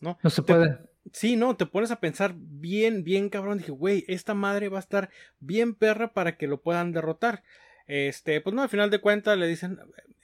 ¿No? 0.00 0.18
No 0.22 0.30
se 0.30 0.42
Te- 0.42 0.52
puede. 0.54 0.78
Sí, 1.12 1.36
no, 1.36 1.56
te 1.56 1.66
pones 1.66 1.90
a 1.92 2.00
pensar 2.00 2.34
bien, 2.36 3.04
bien 3.04 3.28
cabrón. 3.30 3.58
Dije, 3.58 3.70
güey, 3.70 4.04
esta 4.08 4.34
madre 4.34 4.68
va 4.68 4.78
a 4.78 4.80
estar 4.80 5.08
bien 5.38 5.74
perra 5.74 6.12
para 6.12 6.36
que 6.36 6.48
lo 6.48 6.60
puedan 6.60 6.90
derrotar. 6.92 7.42
Este, 7.86 8.40
pues 8.40 8.54
no, 8.56 8.62
al 8.62 8.68
final 8.68 8.90
de 8.90 8.98
cuentas 9.00 9.38
le 9.38 9.46
dicen, 9.46 9.78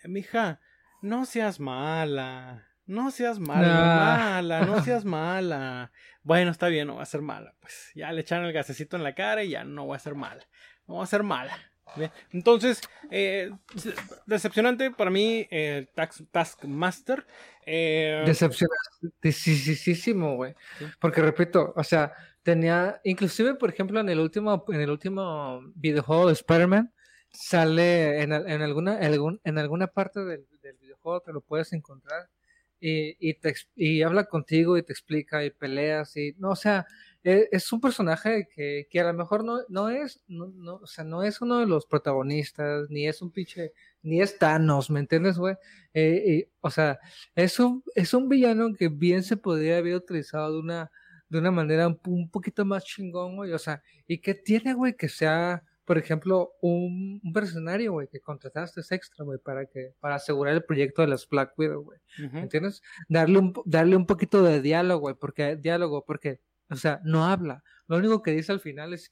mija, 0.05 0.61
no 1.01 1.25
seas 1.25 1.61
mala, 1.61 2.67
no 2.85 3.13
seas 3.13 3.39
mala, 3.39 3.69
Nah. 3.69 4.25
mala, 4.43 4.61
no 4.67 4.83
seas 4.85 5.05
mala. 5.05 5.93
Bueno, 6.25 6.51
está 6.51 6.67
bien, 6.67 6.89
no 6.89 6.97
va 6.97 7.03
a 7.05 7.07
ser 7.07 7.23
mala. 7.23 7.55
Pues 7.61 7.93
ya 7.95 8.11
le 8.13 8.21
echaron 8.23 8.47
el 8.47 8.53
gasecito 8.53 8.97
en 8.97 9.05
la 9.05 9.15
cara 9.15 9.45
y 9.45 9.51
ya 9.51 9.63
no 9.65 9.87
va 9.87 9.95
a 9.97 10.01
ser 10.01 10.17
mala. 10.17 10.45
No 10.89 10.97
va 10.97 11.05
a 11.05 11.07
ser 11.07 11.23
mala. 11.23 11.57
Bien. 11.97 12.11
Entonces, 12.33 12.81
eh, 13.11 13.51
decepcionante 14.27 14.91
para 14.91 15.11
mí 15.11 15.47
el 15.51 15.89
Task, 15.89 16.23
Taskmaster. 16.31 17.27
Eh, 17.67 18.23
Decepcionantísimo, 18.27 20.37
güey. 20.37 20.55
Sí. 20.79 20.87
Porque 21.01 21.21
repito, 21.21 21.73
o 21.77 21.85
sea, 21.85 22.13
tenía, 22.43 23.01
inclusive, 23.05 23.55
por 23.55 23.71
ejemplo, 23.71 24.01
en 24.01 24.09
el 24.09 24.21
último, 24.21 24.65
en 24.69 24.81
el 24.81 24.91
último 24.91 25.61
videojuego 25.75 26.29
de 26.29 26.33
Spider-Man, 26.33 26.93
sale 27.31 28.23
en, 28.23 28.33
en 28.33 28.63
alguna, 28.63 28.99
en 29.01 29.59
alguna 29.59 29.87
parte 29.87 30.21
del, 30.21 30.47
del 30.63 30.77
videojuego 30.77 31.21
te 31.21 31.33
lo 31.33 31.41
puedes 31.41 31.73
encontrar 31.73 32.29
y, 32.79 33.17
y, 33.19 33.35
te, 33.35 33.55
y 33.77 34.03
habla 34.03 34.25
contigo 34.25 34.77
y 34.77 34.83
te 34.83 34.93
explica 34.93 35.45
y 35.45 35.51
peleas 35.51 36.17
y, 36.17 36.35
no, 36.39 36.51
o 36.51 36.57
sea, 36.57 36.87
e- 37.25 37.49
es, 37.53 37.73
un 37.73 37.81
personaje 37.81 38.49
que, 38.55 38.87
que 38.91 39.01
a 39.01 39.05
lo 39.05 39.15
mejor 39.15 39.45
no, 39.45 39.61
no 39.69 39.89
es, 39.89 40.23
no, 40.29 40.47
no, 40.49 40.75
o 40.77 40.87
sea, 40.87 41.05
no 41.05 41.23
es 41.23 41.41
uno 41.41 41.59
de 41.59 41.67
los 41.67 41.87
protagonistas, 41.87 42.91
ni 42.91 43.07
es 43.07 43.23
un 43.23 43.31
pinche, 43.31 43.73
ni 44.03 44.21
es 44.21 44.39
Thanos, 44.39 44.91
¿me 44.91 45.01
entiendes, 45.01 45.39
güey? 45.39 45.57
Eh, 45.95 46.51
o 46.61 46.71
sea, 46.71 46.99
es 47.35 47.59
un, 47.61 47.83
es 47.95 48.15
un 48.15 48.29
villano 48.29 48.73
que 48.77 48.89
bien 48.89 49.23
se 49.23 49.37
podría 49.37 49.79
haber 49.79 49.97
utilizado 49.97 50.53
de 50.53 50.59
una, 50.61 50.91
de 51.29 51.39
una 51.39 51.51
manera 51.51 51.89
un, 51.89 51.99
un 52.07 52.31
poquito 52.31 52.65
más 52.65 52.85
chingón, 52.85 53.37
güey. 53.37 53.53
O 53.53 53.59
sea, 53.59 53.83
y 54.07 54.19
que 54.19 54.35
tiene, 54.35 54.75
güey, 54.75 54.95
que 54.95 55.09
sea, 55.09 55.65
por 55.85 55.97
ejemplo, 55.99 56.53
un, 56.61 57.21
un 57.23 57.33
mercenario, 57.33 57.93
güey, 57.93 58.09
que 58.09 58.21
contrataste 58.21 58.83
extra, 58.91 59.25
güey, 59.25 59.39
para 59.39 59.67
que, 59.67 59.95
para 59.99 60.17
asegurar 60.17 60.55
el 60.55 60.65
proyecto 60.65 61.03
de 61.03 61.09
las 61.09 61.27
Black 61.29 61.55
Widow, 61.57 61.83
güey. 61.83 61.99
¿Me 62.33 62.41
entiendes? 62.41 62.83
Darle 63.09 63.39
un, 63.39 63.55
darle 63.65 63.97
un 63.97 64.07
poquito 64.07 64.43
de 64.43 64.61
diálogo, 64.61 65.01
güey, 65.01 65.15
porque, 65.15 65.57
diálogo, 65.57 66.05
porque, 66.05 66.41
o 66.73 66.77
sea, 66.77 67.01
no 67.05 67.25
habla. 67.25 67.63
Lo 67.87 67.97
único 67.99 68.23
que 68.23 68.33
dice 68.33 68.53
al 68.53 68.61
final 68.61 68.93
es, 68.95 69.11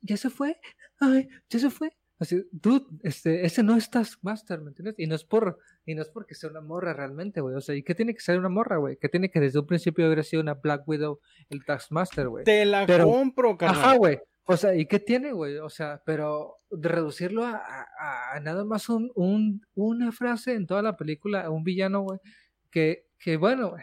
ya 0.00 0.16
se 0.16 0.30
fue, 0.30 0.60
ay, 1.00 1.28
ya 1.48 1.58
se 1.58 1.70
fue. 1.70 1.90
Así, 2.18 2.44
dude, 2.52 2.84
este, 3.02 3.44
ese 3.44 3.62
no 3.64 3.76
es 3.76 3.90
Taskmaster, 3.90 4.60
¿me 4.60 4.68
entiendes? 4.68 4.94
Y 4.98 5.06
no 5.08 5.16
es 5.16 5.24
por, 5.24 5.58
y 5.84 5.94
no 5.96 6.02
es 6.02 6.08
porque 6.08 6.34
sea 6.36 6.48
una 6.48 6.60
morra 6.60 6.92
realmente, 6.92 7.40
güey. 7.40 7.56
O 7.56 7.60
sea, 7.60 7.74
¿y 7.74 7.82
qué 7.82 7.94
tiene 7.94 8.14
que 8.14 8.20
ser 8.20 8.38
una 8.38 8.48
morra, 8.48 8.76
güey? 8.76 8.96
Que 8.96 9.08
tiene 9.08 9.30
que 9.30 9.40
desde 9.40 9.58
un 9.58 9.66
principio 9.66 10.06
haber 10.06 10.22
sido 10.24 10.40
una 10.40 10.54
Black 10.54 10.86
Widow 10.86 11.18
el 11.50 11.64
Taskmaster, 11.64 12.28
güey. 12.28 12.44
Te 12.44 12.64
la 12.64 12.86
Pero- 12.86 13.06
compro, 13.06 13.56
carnal. 13.58 13.80
Ajá, 13.82 13.96
güey. 13.96 14.20
O 14.46 14.56
sea, 14.56 14.74
¿y 14.76 14.86
qué 14.86 15.00
tiene, 15.00 15.32
güey? 15.32 15.56
O 15.58 15.68
sea, 15.70 16.02
pero 16.06 16.58
de 16.70 16.88
reducirlo 16.88 17.44
a, 17.44 17.56
a- 17.56 18.36
a 18.36 18.40
nada 18.40 18.64
más 18.64 18.88
un, 18.88 19.10
un- 19.16 19.66
una 19.74 20.12
frase 20.12 20.54
en 20.54 20.66
toda 20.66 20.82
la 20.82 20.96
película, 20.96 21.50
un 21.50 21.64
villano, 21.64 22.02
güey, 22.02 22.20
que, 22.70 23.06
que 23.18 23.36
bueno, 23.38 23.70
güey, 23.70 23.82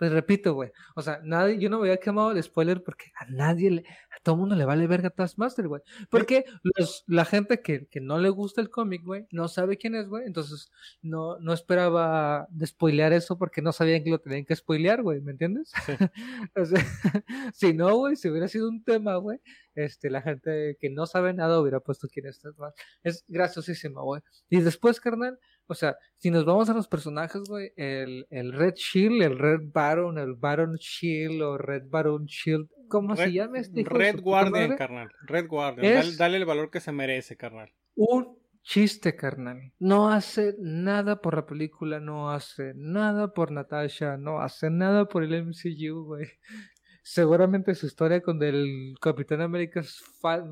pues 0.00 0.12
repito, 0.12 0.54
güey. 0.54 0.72
O 0.96 1.02
sea, 1.02 1.20
nadie, 1.24 1.58
yo 1.58 1.68
no 1.68 1.76
me 1.76 1.82
había 1.82 2.00
quemado 2.00 2.30
el 2.30 2.42
spoiler 2.42 2.82
porque 2.82 3.12
a 3.16 3.26
nadie 3.26 3.70
le, 3.70 3.80
a 3.82 4.18
todo 4.22 4.34
mundo 4.34 4.56
le 4.56 4.64
vale 4.64 4.86
verga 4.86 5.10
Taskmaster, 5.10 5.68
güey. 5.68 5.82
Porque 6.08 6.46
los, 6.62 7.04
la 7.06 7.26
gente 7.26 7.60
que, 7.60 7.86
que 7.86 8.00
no 8.00 8.16
le 8.16 8.30
gusta 8.30 8.62
el 8.62 8.70
cómic, 8.70 9.04
güey, 9.04 9.26
no 9.30 9.46
sabe 9.48 9.76
quién 9.76 9.94
es, 9.94 10.08
güey. 10.08 10.24
Entonces, 10.24 10.72
no, 11.02 11.38
no 11.40 11.52
esperaba 11.52 12.46
de 12.48 12.66
spoilear 12.66 13.12
eso 13.12 13.36
porque 13.36 13.60
no 13.60 13.72
sabían 13.72 14.02
que 14.02 14.08
lo 14.08 14.20
tenían 14.20 14.46
que 14.46 14.56
spoilear, 14.56 15.02
güey, 15.02 15.20
¿me 15.20 15.32
entiendes? 15.32 15.70
Sí. 15.84 15.92
o 16.56 16.64
sea, 16.64 16.82
si 17.52 17.74
no, 17.74 17.94
güey, 17.94 18.16
si 18.16 18.30
hubiera 18.30 18.48
sido 18.48 18.70
un 18.70 18.82
tema, 18.82 19.16
güey, 19.16 19.38
este, 19.74 20.08
la 20.08 20.22
gente 20.22 20.78
que 20.80 20.88
no 20.88 21.04
sabe 21.04 21.34
nada 21.34 21.60
hubiera 21.60 21.80
puesto 21.80 22.08
quién 22.08 22.24
es 22.24 22.40
Taskmaster. 22.40 22.86
Es 23.02 23.22
graciosísimo, 23.28 24.02
güey. 24.02 24.22
Y 24.48 24.60
después, 24.60 24.98
carnal, 24.98 25.38
o 25.70 25.74
sea, 25.74 25.96
si 26.16 26.30
nos 26.30 26.44
vamos 26.44 26.68
a 26.68 26.74
los 26.74 26.88
personajes, 26.88 27.42
güey, 27.48 27.72
el, 27.76 28.26
el 28.30 28.52
Red 28.52 28.74
Shield, 28.74 29.22
el 29.22 29.38
Red 29.38 29.60
Baron, 29.72 30.18
el 30.18 30.34
Baron 30.34 30.74
Shield 30.76 31.40
o 31.42 31.56
Red 31.56 31.84
Baron 31.88 32.26
Shield, 32.26 32.68
¿cómo 32.88 33.14
se 33.16 33.32
llama 33.32 33.58
este 33.60 33.80
hijo 33.82 33.90
Red 33.94 34.20
Guardian, 34.20 34.76
carnal. 34.76 35.10
Red 35.22 35.46
Guardian. 35.46 35.86
Es- 35.86 36.04
Dale, 36.04 36.16
dale 36.16 36.36
el 36.38 36.44
valor 36.44 36.70
que 36.70 36.80
se 36.80 36.92
merece, 36.92 37.36
carnal. 37.36 37.70
un 37.94 38.36
chiste, 38.62 39.16
carnal. 39.16 39.72
No 39.78 40.10
hace 40.10 40.54
nada 40.58 41.20
por 41.22 41.34
la 41.34 41.46
película, 41.46 41.98
no 42.00 42.30
hace 42.30 42.72
nada 42.76 43.32
por 43.32 43.50
Natasha, 43.52 44.16
no 44.18 44.40
hace 44.40 44.68
nada 44.70 45.06
por 45.06 45.22
el 45.24 45.32
MCU, 45.46 46.04
güey. 46.04 46.26
Seguramente 47.02 47.74
su 47.74 47.86
historia 47.86 48.20
con 48.20 48.42
el 48.42 48.94
Capitán 49.00 49.40
América 49.40 49.80
es 49.80 50.02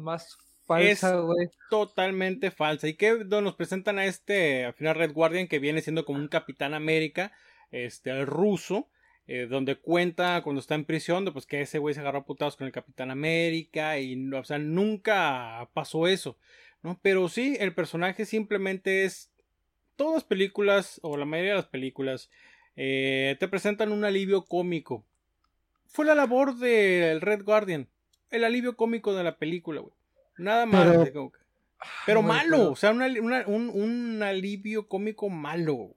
más 0.00 0.37
falsa, 0.68 1.16
güey. 1.16 1.48
Totalmente 1.70 2.52
falsa. 2.52 2.87
Y 2.87 2.94
que 2.94 3.24
nos 3.24 3.57
presentan 3.57 3.98
a 3.98 4.07
este, 4.07 4.66
al 4.66 4.74
final 4.74 4.94
Red 4.94 5.12
Guardian, 5.12 5.48
que 5.48 5.59
viene 5.59 5.81
siendo 5.81 6.04
como 6.04 6.20
un 6.20 6.28
Capitán 6.28 6.74
América, 6.74 7.33
este, 7.72 8.24
ruso. 8.24 8.88
Eh, 9.31 9.46
donde 9.46 9.76
cuenta 9.76 10.40
cuando 10.40 10.59
está 10.59 10.74
en 10.74 10.87
prisión, 10.87 11.26
pues 11.35 11.44
que 11.44 11.61
ese 11.61 11.78
güey 11.78 11.94
se 11.94 12.00
agarró 12.00 12.20
a 12.20 12.24
putados 12.24 12.57
con 12.57 12.66
el 12.66 12.72
Capitán 12.72 13.11
América 13.11 13.98
y, 13.98 14.33
o 14.33 14.44
sea, 14.44 14.59
nunca 14.59 15.68
pasó 15.74 16.09
eso. 16.09 16.38
¿no? 16.83 16.98
Pero 17.02 17.28
sí, 17.28 17.54
el 17.61 17.74
personaje 17.74 18.24
simplemente 18.24 19.04
es. 19.04 19.31
Todas 19.96 20.14
las 20.14 20.24
películas, 20.24 20.98
o 21.02 21.16
la 21.16 21.24
mayoría 21.26 21.50
de 21.50 21.57
las 21.57 21.66
películas, 21.66 22.31
eh, 22.76 23.37
te 23.40 23.48
presentan 23.48 23.92
un 23.92 24.04
alivio 24.04 24.46
cómico. 24.46 25.04
Fue 25.88 26.07
la 26.07 26.14
labor 26.14 26.57
del 26.57 27.20
Red 27.20 27.42
Guardian. 27.42 27.88
El 28.31 28.44
alivio 28.44 28.76
cómico 28.76 29.14
de 29.14 29.24
la 29.24 29.38
película, 29.38 29.81
güey. 29.81 29.98
Nada 30.38 30.66
más. 30.66 31.11
Pero, 32.07 32.22
malo. 32.22 32.72
O 32.72 32.77
sea, 32.77 32.90
un, 32.90 33.03
un, 33.70 34.22
alivio 34.22 34.88
cómico 34.88 35.29
malo. 35.29 35.94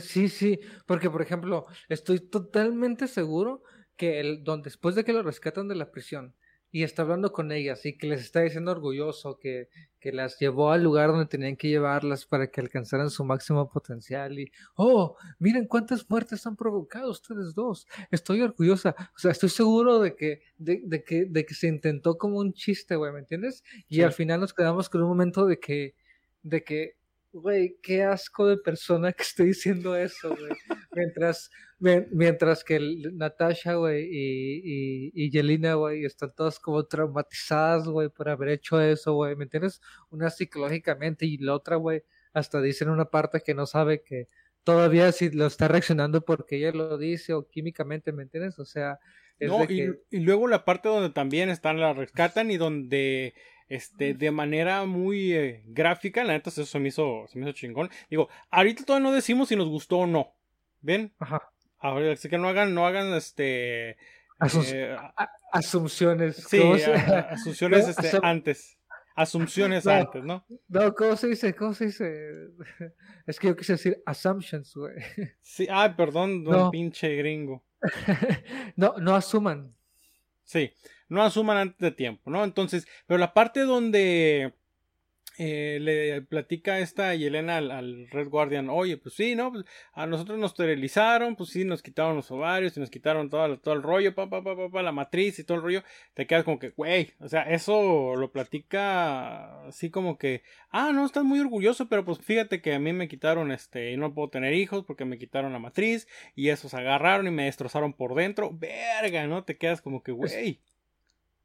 Sí, 0.00 0.28
sí. 0.28 0.60
Porque, 0.86 1.10
por 1.10 1.22
ejemplo, 1.22 1.66
estoy 1.88 2.20
totalmente 2.20 3.08
seguro 3.08 3.62
que 3.96 4.20
el, 4.20 4.44
donde, 4.44 4.64
después 4.64 4.94
de 4.94 5.04
que 5.04 5.12
lo 5.12 5.22
rescatan 5.22 5.68
de 5.68 5.74
la 5.74 5.90
prisión 5.90 6.34
y 6.74 6.84
está 6.84 7.02
hablando 7.02 7.32
con 7.32 7.52
ellas 7.52 7.84
y 7.84 7.98
que 7.98 8.06
les 8.06 8.22
está 8.22 8.40
diciendo 8.40 8.70
orgulloso 8.70 9.38
que, 9.38 9.68
que 10.00 10.10
las 10.10 10.38
llevó 10.40 10.72
al 10.72 10.82
lugar 10.82 11.10
donde 11.10 11.26
tenían 11.26 11.54
que 11.54 11.68
llevarlas 11.68 12.24
para 12.24 12.50
que 12.50 12.62
alcanzaran 12.62 13.10
su 13.10 13.24
máximo 13.24 13.70
potencial 13.70 14.38
y, 14.38 14.50
oh, 14.74 15.16
miren 15.38 15.66
cuántas 15.66 16.08
muertes 16.08 16.46
han 16.46 16.56
provocado 16.56 17.10
ustedes 17.10 17.54
dos, 17.54 17.86
estoy 18.10 18.40
orgullosa, 18.40 18.96
o 19.14 19.18
sea, 19.18 19.32
estoy 19.32 19.50
seguro 19.50 20.00
de 20.00 20.16
que, 20.16 20.40
de, 20.56 20.80
de 20.84 21.04
que, 21.04 21.26
de 21.26 21.44
que 21.44 21.54
se 21.54 21.68
intentó 21.68 22.16
como 22.16 22.38
un 22.38 22.54
chiste, 22.54 22.96
güey, 22.96 23.12
¿me 23.12 23.20
entiendes? 23.20 23.62
Y 23.86 24.00
al 24.00 24.12
final 24.12 24.40
nos 24.40 24.54
quedamos 24.54 24.88
con 24.88 25.02
un 25.02 25.08
momento 25.08 25.44
de 25.44 25.60
que, 25.60 25.94
de 26.42 26.64
que 26.64 26.96
güey, 27.32 27.78
qué 27.82 28.02
asco 28.02 28.46
de 28.46 28.58
persona 28.58 29.12
que 29.12 29.22
estoy 29.22 29.48
diciendo 29.48 29.96
eso, 29.96 30.30
güey. 30.36 30.52
Mientras, 30.92 31.50
mientras 31.78 32.62
que 32.64 32.78
Natasha, 33.12 33.74
güey, 33.74 34.04
y, 34.04 34.60
y, 34.64 35.12
y 35.14 35.30
Yelena, 35.30 35.74
güey, 35.74 36.04
están 36.04 36.34
todas 36.34 36.58
como 36.58 36.84
traumatizadas, 36.84 37.88
güey, 37.88 38.08
por 38.08 38.28
haber 38.28 38.50
hecho 38.50 38.80
eso, 38.80 39.14
güey, 39.14 39.34
¿me 39.36 39.44
entiendes? 39.44 39.80
Una 40.10 40.30
psicológicamente 40.30 41.26
y 41.26 41.38
la 41.38 41.54
otra, 41.54 41.76
güey, 41.76 42.02
hasta 42.32 42.60
dicen 42.60 42.88
una 42.88 43.06
parte 43.06 43.40
que 43.40 43.54
no 43.54 43.66
sabe 43.66 44.02
que 44.02 44.28
todavía 44.64 45.10
si 45.12 45.30
lo 45.30 45.46
está 45.46 45.68
reaccionando 45.68 46.24
porque 46.24 46.56
ella 46.56 46.72
lo 46.72 46.98
dice 46.98 47.34
o 47.34 47.48
químicamente, 47.48 48.12
¿me 48.12 48.22
entiendes? 48.22 48.58
O 48.58 48.64
sea, 48.64 49.00
es 49.38 49.48
no, 49.48 49.64
y, 49.64 49.92
y 50.10 50.20
luego 50.20 50.46
la 50.46 50.64
parte 50.64 50.88
donde 50.88 51.10
también 51.10 51.50
están, 51.50 51.80
la 51.80 51.92
rescatan 51.92 52.50
y 52.50 52.58
donde 52.58 53.34
este, 53.72 54.12
de 54.12 54.30
manera 54.30 54.84
muy 54.84 55.32
eh, 55.32 55.62
gráfica, 55.66 56.24
la 56.24 56.34
neta 56.34 56.50
eso 56.50 56.66
se 56.66 56.78
me 56.78 56.88
hizo, 56.88 57.26
se 57.28 57.38
me 57.38 57.44
hizo 57.44 57.56
chingón. 57.56 57.88
Digo, 58.10 58.28
ahorita 58.50 58.84
todavía 58.84 59.08
no 59.08 59.14
decimos 59.14 59.48
si 59.48 59.56
nos 59.56 59.68
gustó 59.68 60.00
o 60.00 60.06
no. 60.06 60.34
¿Ven? 60.82 61.14
Ajá. 61.18 61.50
Ahora, 61.78 62.12
así 62.12 62.28
que 62.28 62.36
no 62.36 62.48
hagan, 62.48 62.74
no 62.74 62.86
hagan 62.86 63.14
este. 63.14 63.96
Eh, 64.40 64.96
asunciones. 65.52 66.36
Sí, 66.36 66.60
asunciones 67.30 67.88
este, 67.88 68.18
antes. 68.22 68.78
Asunciones 69.14 69.86
antes, 69.86 70.22
¿no? 70.22 70.44
No, 70.68 70.94
¿cómo 70.94 71.16
se 71.16 71.28
dice? 71.28 71.54
¿Cómo 71.54 71.72
se 71.72 71.86
dice? 71.86 72.50
Es 73.26 73.38
que 73.38 73.48
yo 73.48 73.56
quise 73.56 73.74
decir 73.74 74.02
assumptions, 74.04 74.74
güey. 74.74 74.96
Sí, 75.40 75.66
ay, 75.70 75.94
perdón, 75.96 76.44
don 76.44 76.70
pinche 76.70 77.16
gringo. 77.16 77.64
no, 78.76 78.96
no 78.98 79.14
asuman. 79.14 79.74
Sí, 80.44 80.72
no 81.12 81.22
asuman 81.22 81.58
antes 81.58 81.78
de 81.78 81.92
tiempo, 81.92 82.30
¿no? 82.30 82.44
Entonces, 82.44 82.86
pero 83.06 83.18
la 83.18 83.34
parte 83.34 83.60
donde 83.60 84.54
eh, 85.38 85.78
le 85.80 86.22
platica 86.22 86.78
esta 86.78 87.14
Yelena 87.14 87.56
al, 87.56 88.08
Red 88.10 88.28
Guardian, 88.28 88.68
oye, 88.68 88.98
pues 88.98 89.14
sí, 89.14 89.34
¿no? 89.34 89.50
Pues 89.52 89.64
a 89.92 90.06
nosotros 90.06 90.38
nos 90.38 90.52
esterilizaron, 90.52 91.36
pues 91.36 91.50
sí, 91.50 91.64
nos 91.64 91.82
quitaron 91.82 92.16
los 92.16 92.30
ovarios 92.30 92.76
y 92.76 92.80
nos 92.80 92.90
quitaron 92.90 93.30
todo, 93.30 93.58
todo 93.58 93.74
el 93.74 93.82
rollo, 93.82 94.14
pa, 94.14 94.28
pa, 94.28 94.42
pa, 94.42 94.70
pa, 94.70 94.82
la 94.82 94.92
matriz 94.92 95.38
y 95.38 95.44
todo 95.44 95.56
el 95.56 95.62
rollo, 95.62 95.82
te 96.14 96.26
quedas 96.26 96.44
como 96.44 96.58
que, 96.58 96.70
güey, 96.70 97.12
o 97.18 97.28
sea, 97.28 97.42
eso 97.42 98.14
lo 98.16 98.30
platica 98.30 99.66
así 99.66 99.90
como 99.90 100.18
que, 100.18 100.42
ah, 100.70 100.92
no, 100.92 101.06
estás 101.06 101.24
muy 101.24 101.40
orgulloso, 101.40 101.88
pero 101.88 102.04
pues 102.04 102.18
fíjate 102.18 102.60
que 102.60 102.74
a 102.74 102.78
mí 102.78 102.92
me 102.92 103.08
quitaron, 103.08 103.52
este, 103.52 103.92
y 103.92 103.96
no 103.96 104.14
puedo 104.14 104.28
tener 104.30 104.54
hijos 104.54 104.84
porque 104.84 105.04
me 105.04 105.18
quitaron 105.18 105.52
la 105.52 105.58
matriz 105.58 106.08
y 106.34 106.50
esos 106.50 106.74
agarraron 106.74 107.26
y 107.26 107.30
me 107.30 107.44
destrozaron 107.44 107.94
por 107.94 108.14
dentro, 108.14 108.50
verga, 108.52 109.26
¿no? 109.26 109.44
Te 109.44 109.56
quedas 109.56 109.80
como 109.82 110.02
que, 110.02 110.12
güey. 110.12 110.60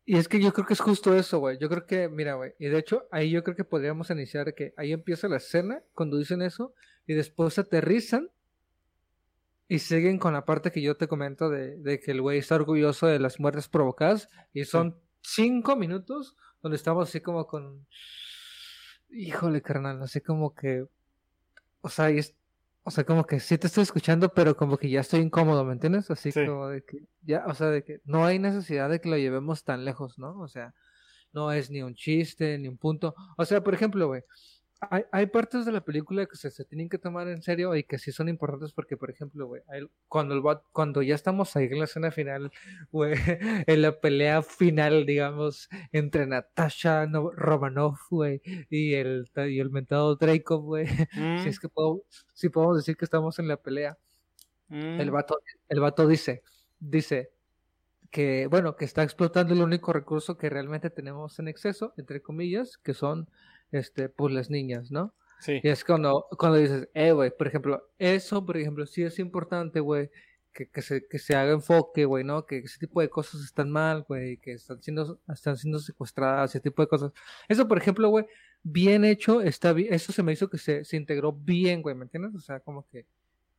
Y 0.09 0.15
es 0.15 0.29
que 0.29 0.39
yo 0.39 0.53
creo 0.53 0.65
que 0.65 0.71
es 0.71 0.79
justo 0.79 1.13
eso, 1.13 1.39
güey. 1.39 1.57
Yo 1.59 1.67
creo 1.67 1.85
que, 1.85 2.07
mira, 2.07 2.35
güey. 2.35 2.53
Y 2.59 2.67
de 2.67 2.79
hecho, 2.79 3.09
ahí 3.11 3.29
yo 3.29 3.43
creo 3.43 3.57
que 3.57 3.65
podríamos 3.65 4.09
iniciar 4.09 4.55
que 4.55 4.73
ahí 4.77 4.93
empieza 4.93 5.27
la 5.27 5.35
escena 5.35 5.83
cuando 5.93 6.17
dicen 6.17 6.41
eso 6.41 6.73
y 7.05 7.13
después 7.13 7.59
aterrizan 7.59 8.29
y 9.67 9.79
siguen 9.79 10.17
con 10.17 10.31
la 10.31 10.45
parte 10.45 10.71
que 10.71 10.81
yo 10.81 10.95
te 10.95 11.09
comento 11.09 11.49
de, 11.49 11.75
de 11.75 11.99
que 11.99 12.11
el 12.11 12.21
güey 12.21 12.39
está 12.39 12.55
orgulloso 12.55 13.05
de 13.05 13.19
las 13.19 13.41
muertes 13.41 13.67
provocadas 13.67 14.29
y 14.53 14.63
son 14.63 14.97
cinco 15.21 15.75
minutos 15.75 16.37
donde 16.61 16.77
estamos 16.77 17.09
así 17.09 17.19
como 17.19 17.45
con... 17.45 17.85
Híjole, 19.09 19.61
carnal, 19.61 20.01
así 20.01 20.21
como 20.21 20.55
que... 20.55 20.85
O 21.81 21.89
sea, 21.89 22.11
y 22.11 22.19
es, 22.19 22.33
o 22.87 22.89
sea, 22.89 23.03
como 23.03 23.25
que 23.25 23.41
sí 23.41 23.57
te 23.57 23.67
estoy 23.67 23.83
escuchando, 23.83 24.29
pero 24.33 24.55
como 24.55 24.77
que 24.77 24.89
ya 24.89 25.01
estoy 25.01 25.19
incómodo, 25.19 25.65
¿me 25.65 25.73
entiendes? 25.73 26.09
Así 26.09 26.31
como 26.31 26.69
de 26.69 26.85
que 26.85 27.03
ya, 27.21 27.43
o 27.45 27.53
sea, 27.53 27.67
de 27.67 27.83
que 27.83 27.99
no 28.05 28.25
hay 28.25 28.39
necesidad 28.39 28.89
de 28.89 29.01
que 29.01 29.09
lo 29.09 29.17
llevemos 29.17 29.65
tan 29.65 29.83
lejos, 29.83 30.17
¿no? 30.17 30.39
O 30.39 30.47
sea, 30.47 30.73
no 31.33 31.51
es 31.51 31.69
ni 31.69 31.81
un 31.81 31.95
chiste, 31.95 32.57
ni 32.57 32.69
un 32.69 32.77
punto. 32.77 33.13
O 33.35 33.43
sea, 33.43 33.61
por 33.61 33.73
ejemplo, 33.73 34.07
güey, 34.07 34.23
hay, 34.81 35.03
hay 35.11 35.25
partes 35.27 35.65
de 35.65 35.71
la 35.71 35.81
película 35.81 36.25
que 36.25 36.35
se, 36.35 36.51
se, 36.51 36.63
tienen 36.65 36.89
que 36.89 36.97
tomar 36.97 37.27
en 37.27 37.41
serio 37.41 37.75
y 37.75 37.83
que 37.83 37.97
sí 37.97 38.11
son 38.11 38.29
importantes 38.29 38.73
porque, 38.73 38.97
por 38.97 39.09
ejemplo, 39.09 39.47
güey, 39.47 39.61
cuando, 40.07 40.35
el, 40.35 40.59
cuando 40.71 41.01
ya 41.01 41.15
estamos 41.15 41.55
ahí 41.55 41.65
en 41.65 41.79
la 41.79 41.85
escena 41.85 42.11
final, 42.11 42.51
güey, 42.91 43.15
en 43.67 43.81
la 43.81 43.99
pelea 43.99 44.41
final, 44.43 45.05
digamos, 45.05 45.69
entre 45.91 46.27
Natasha 46.27 47.05
Romanoff, 47.35 47.99
güey, 48.09 48.41
y 48.69 48.93
el, 48.93 49.29
y 49.35 49.59
el 49.59 49.71
mentado 49.71 50.15
Draco, 50.15 50.59
güey, 50.59 50.87
si 51.43 51.49
es 51.49 51.57
mm. 51.57 51.61
que 51.61 51.69
puedo, 51.69 52.03
si 52.33 52.49
podemos 52.49 52.77
decir 52.77 52.97
que 52.97 53.05
estamos 53.05 53.39
en 53.39 53.47
la 53.47 53.57
pelea, 53.57 53.97
el, 54.69 55.09
mm. 55.09 55.13
vato, 55.13 55.39
el 55.69 55.79
vato 55.79 56.07
dice, 56.07 56.43
dice, 56.79 57.31
que, 58.11 58.47
bueno, 58.47 58.75
que 58.75 58.85
está 58.85 59.03
explotando 59.03 59.53
el 59.53 59.61
único 59.61 59.91
recurso 59.93 60.37
que 60.37 60.49
realmente 60.49 60.89
tenemos 60.89 61.39
en 61.39 61.47
exceso, 61.47 61.93
entre 61.97 62.21
comillas, 62.21 62.77
que 62.77 62.93
son 62.93 63.29
este, 63.71 64.09
pues 64.09 64.33
las 64.33 64.49
niñas, 64.49 64.91
¿no? 64.91 65.13
Sí. 65.39 65.59
Y 65.63 65.67
es 65.69 65.83
cuando, 65.83 66.25
cuando 66.37 66.57
dices, 66.57 66.89
eh, 66.93 67.11
güey, 67.11 67.31
por 67.35 67.47
ejemplo, 67.47 67.89
eso, 67.99 68.45
por 68.45 68.57
ejemplo, 68.57 68.85
sí 68.85 69.03
es 69.03 69.19
importante, 69.19 69.79
güey, 69.79 70.09
que, 70.51 70.67
que, 70.67 70.81
se, 70.81 71.07
que 71.07 71.19
se 71.19 71.35
haga 71.35 71.51
enfoque, 71.51 72.05
güey, 72.05 72.23
¿no? 72.23 72.45
Que 72.45 72.59
ese 72.59 72.79
tipo 72.79 73.01
de 73.01 73.09
cosas 73.09 73.41
están 73.41 73.69
mal, 73.69 74.03
güey, 74.07 74.37
que 74.37 74.53
están 74.53 74.81
siendo, 74.81 75.19
están 75.31 75.55
siendo 75.57 75.79
secuestradas, 75.79 76.51
ese 76.51 76.59
tipo 76.59 76.81
de 76.81 76.87
cosas. 76.87 77.11
Eso, 77.47 77.67
por 77.67 77.77
ejemplo, 77.77 78.09
güey, 78.09 78.25
bien 78.63 79.05
hecho, 79.05 79.41
está 79.41 79.73
bien, 79.73 79.93
eso 79.93 80.11
se 80.11 80.23
me 80.23 80.33
hizo 80.33 80.49
que 80.49 80.57
se, 80.57 80.83
se 80.83 80.97
integró 80.97 81.31
bien, 81.31 81.83
güey, 81.83 81.95
¿me 81.95 82.05
entiendes? 82.05 82.33
O 82.35 82.39
sea, 82.39 82.59
como 82.59 82.87
que, 82.87 83.05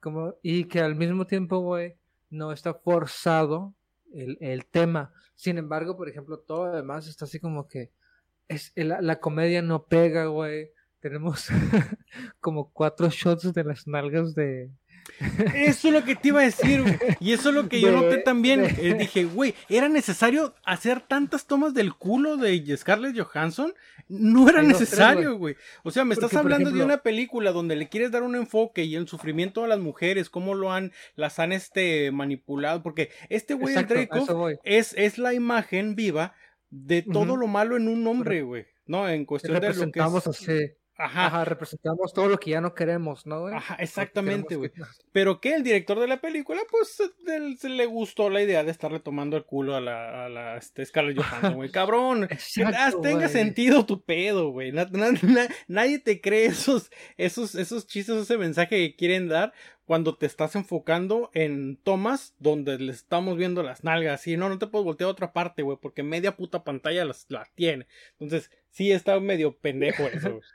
como, 0.01 0.35
y 0.43 0.65
que 0.65 0.81
al 0.81 0.97
mismo 0.97 1.27
tiempo, 1.27 1.61
güey, 1.61 1.95
no 2.31 2.53
está 2.53 2.75
forzado 2.75 3.75
el, 4.13 4.37
el 4.41 4.67
tema. 4.67 5.13
Sin 5.37 5.59
embargo, 5.59 5.97
por 5.97 6.09
ejemplo, 6.09 6.39
todo 6.41 6.67
lo 6.67 6.77
demás 6.77 7.07
está 7.07 7.27
así 7.27 7.39
como 7.39 7.69
que, 7.69 7.93
es, 8.49 8.73
la, 8.75 9.01
la 9.01 9.21
comedia 9.21 9.63
no 9.63 9.85
pega, 9.85 10.27
güey. 10.27 10.71
Tenemos 11.01 11.49
como 12.41 12.73
cuatro 12.73 13.09
shots 13.11 13.53
de 13.53 13.65
las 13.65 13.87
nalgas 13.87 14.35
de, 14.35 14.71
eso 15.55 15.89
es 15.89 15.95
lo 15.95 16.05
que 16.05 16.15
te 16.15 16.29
iba 16.29 16.41
a 16.41 16.45
decir, 16.45 16.83
güey. 16.83 16.97
Y 17.21 17.33
eso 17.33 17.49
es 17.49 17.55
lo 17.55 17.69
que 17.69 17.81
yo 17.81 17.91
noté 17.91 18.19
también. 18.19 18.65
Eh, 18.65 18.95
dije, 18.99 19.25
güey, 19.25 19.55
¿era 19.69 19.89
necesario 19.89 20.55
hacer 20.65 21.01
tantas 21.01 21.47
tomas 21.47 21.75
del 21.75 21.95
culo 21.95 22.37
de 22.37 22.77
Scarlett 22.77 23.19
Johansson? 23.19 23.75
No 24.09 24.49
era 24.49 24.63
necesario, 24.63 25.37
güey. 25.37 25.57
O 25.83 25.91
sea, 25.91 26.05
me 26.05 26.15
estás 26.15 26.35
hablando 26.35 26.71
de 26.71 26.83
una 26.83 26.99
película 26.99 27.53
donde 27.53 27.77
le 27.77 27.89
quieres 27.89 28.11
dar 28.11 28.23
un 28.23 28.37
enfoque 28.37 28.85
y 28.85 28.97
el 28.97 29.09
sufrimiento 29.09 29.65
a 29.65 29.69
las 29.69 29.79
mujeres, 29.79 30.31
cómo 30.31 30.55
lo 30.55 30.73
han, 30.73 30.93
las 31.15 31.39
han 31.39 31.53
este 31.53 32.11
manipulado. 32.11 32.83
Porque 32.83 33.11
este 33.29 33.55
güey, 33.55 33.75
el 33.75 33.87
Draco, 33.87 34.51
es, 34.65 34.95
es 34.97 35.19
la 35.19 35.35
imagen 35.35 35.95
viva 35.95 36.35
de 36.71 37.03
todo 37.03 37.37
lo 37.37 37.47
malo 37.47 37.77
en 37.77 37.89
un 37.89 38.07
hombre, 38.07 38.43
güey. 38.43 38.67
No, 38.87 39.09
en 39.09 39.25
cuestión 39.27 39.61
de 39.61 39.75
lo 39.75 39.93
que 39.93 40.01
es... 40.01 40.27
Así, 40.27 40.53
Ajá. 41.01 41.27
Ajá, 41.27 41.45
representamos 41.45 42.13
todo 42.13 42.29
lo 42.29 42.39
que 42.41 42.51
ya 42.51 42.61
no 42.61 42.75
queremos, 42.75 43.25
¿no, 43.25 43.43
güey? 43.43 43.55
Ajá, 43.55 43.77
exactamente, 43.77 44.57
güey. 44.57 44.71
que- 44.71 44.83
Pero 45.13 45.41
que 45.41 45.55
el 45.55 45.63
director 45.63 46.01
de 46.01 46.09
la 46.09 46.21
película, 46.21 46.61
pues, 46.69 46.99
se 47.59 47.69
le 47.69 47.87
gustó 47.87 48.29
la 48.31 48.43
idea 48.43 48.65
de 48.65 48.73
estarle 48.73 48.99
tomando 48.99 49.37
el 49.37 49.45
culo 49.45 49.77
a 49.77 49.81
la, 49.81 50.27
a 50.27 50.29
la 50.29 50.57
este, 50.57 50.85
Scarlett 50.85 51.17
Johansson, 51.53 51.55
güey. 51.55 51.71
Cabrón, 51.71 52.27
que 52.27 52.35
Exacto, 52.35 53.01
tenga 53.01 53.19
güey. 53.21 53.29
sentido 53.31 53.87
tu 53.87 54.03
pedo, 54.03 54.51
güey. 54.51 54.73
Na- 54.73 54.89
na- 54.91 55.13
na- 55.23 55.49
nadie 55.69 56.01
te 56.01 56.21
cree 56.21 56.47
esos, 56.47 56.91
esos, 57.17 57.55
esos 57.55 57.87
chistes, 57.87 58.17
ese 58.17 58.37
mensaje 58.37 58.69
que 58.77 58.97
quieren 58.97 59.29
dar 59.29 59.53
cuando 59.85 60.17
te 60.17 60.27
estás 60.27 60.55
enfocando 60.57 61.31
en 61.33 61.77
tomas 61.77 62.35
donde 62.39 62.77
le 62.79 62.93
estamos 62.93 63.39
viendo 63.39 63.63
las 63.63 63.85
nalgas. 63.85 64.27
Y 64.27 64.37
no, 64.37 64.49
no 64.49 64.59
te 64.59 64.67
puedes 64.67 64.85
voltear 64.85 65.09
a 65.09 65.13
otra 65.13 65.33
parte, 65.33 65.63
güey, 65.63 65.79
porque 65.81 66.03
media 66.03 66.37
puta 66.37 66.63
pantalla 66.65 67.05
las, 67.07 67.25
la 67.29 67.47
tiene. 67.55 67.87
Entonces, 68.19 68.51
sí 68.71 68.91
está 68.93 69.19
medio 69.21 69.57
pendejo 69.57 70.03
eso, 70.03 70.31
güey. 70.31 70.43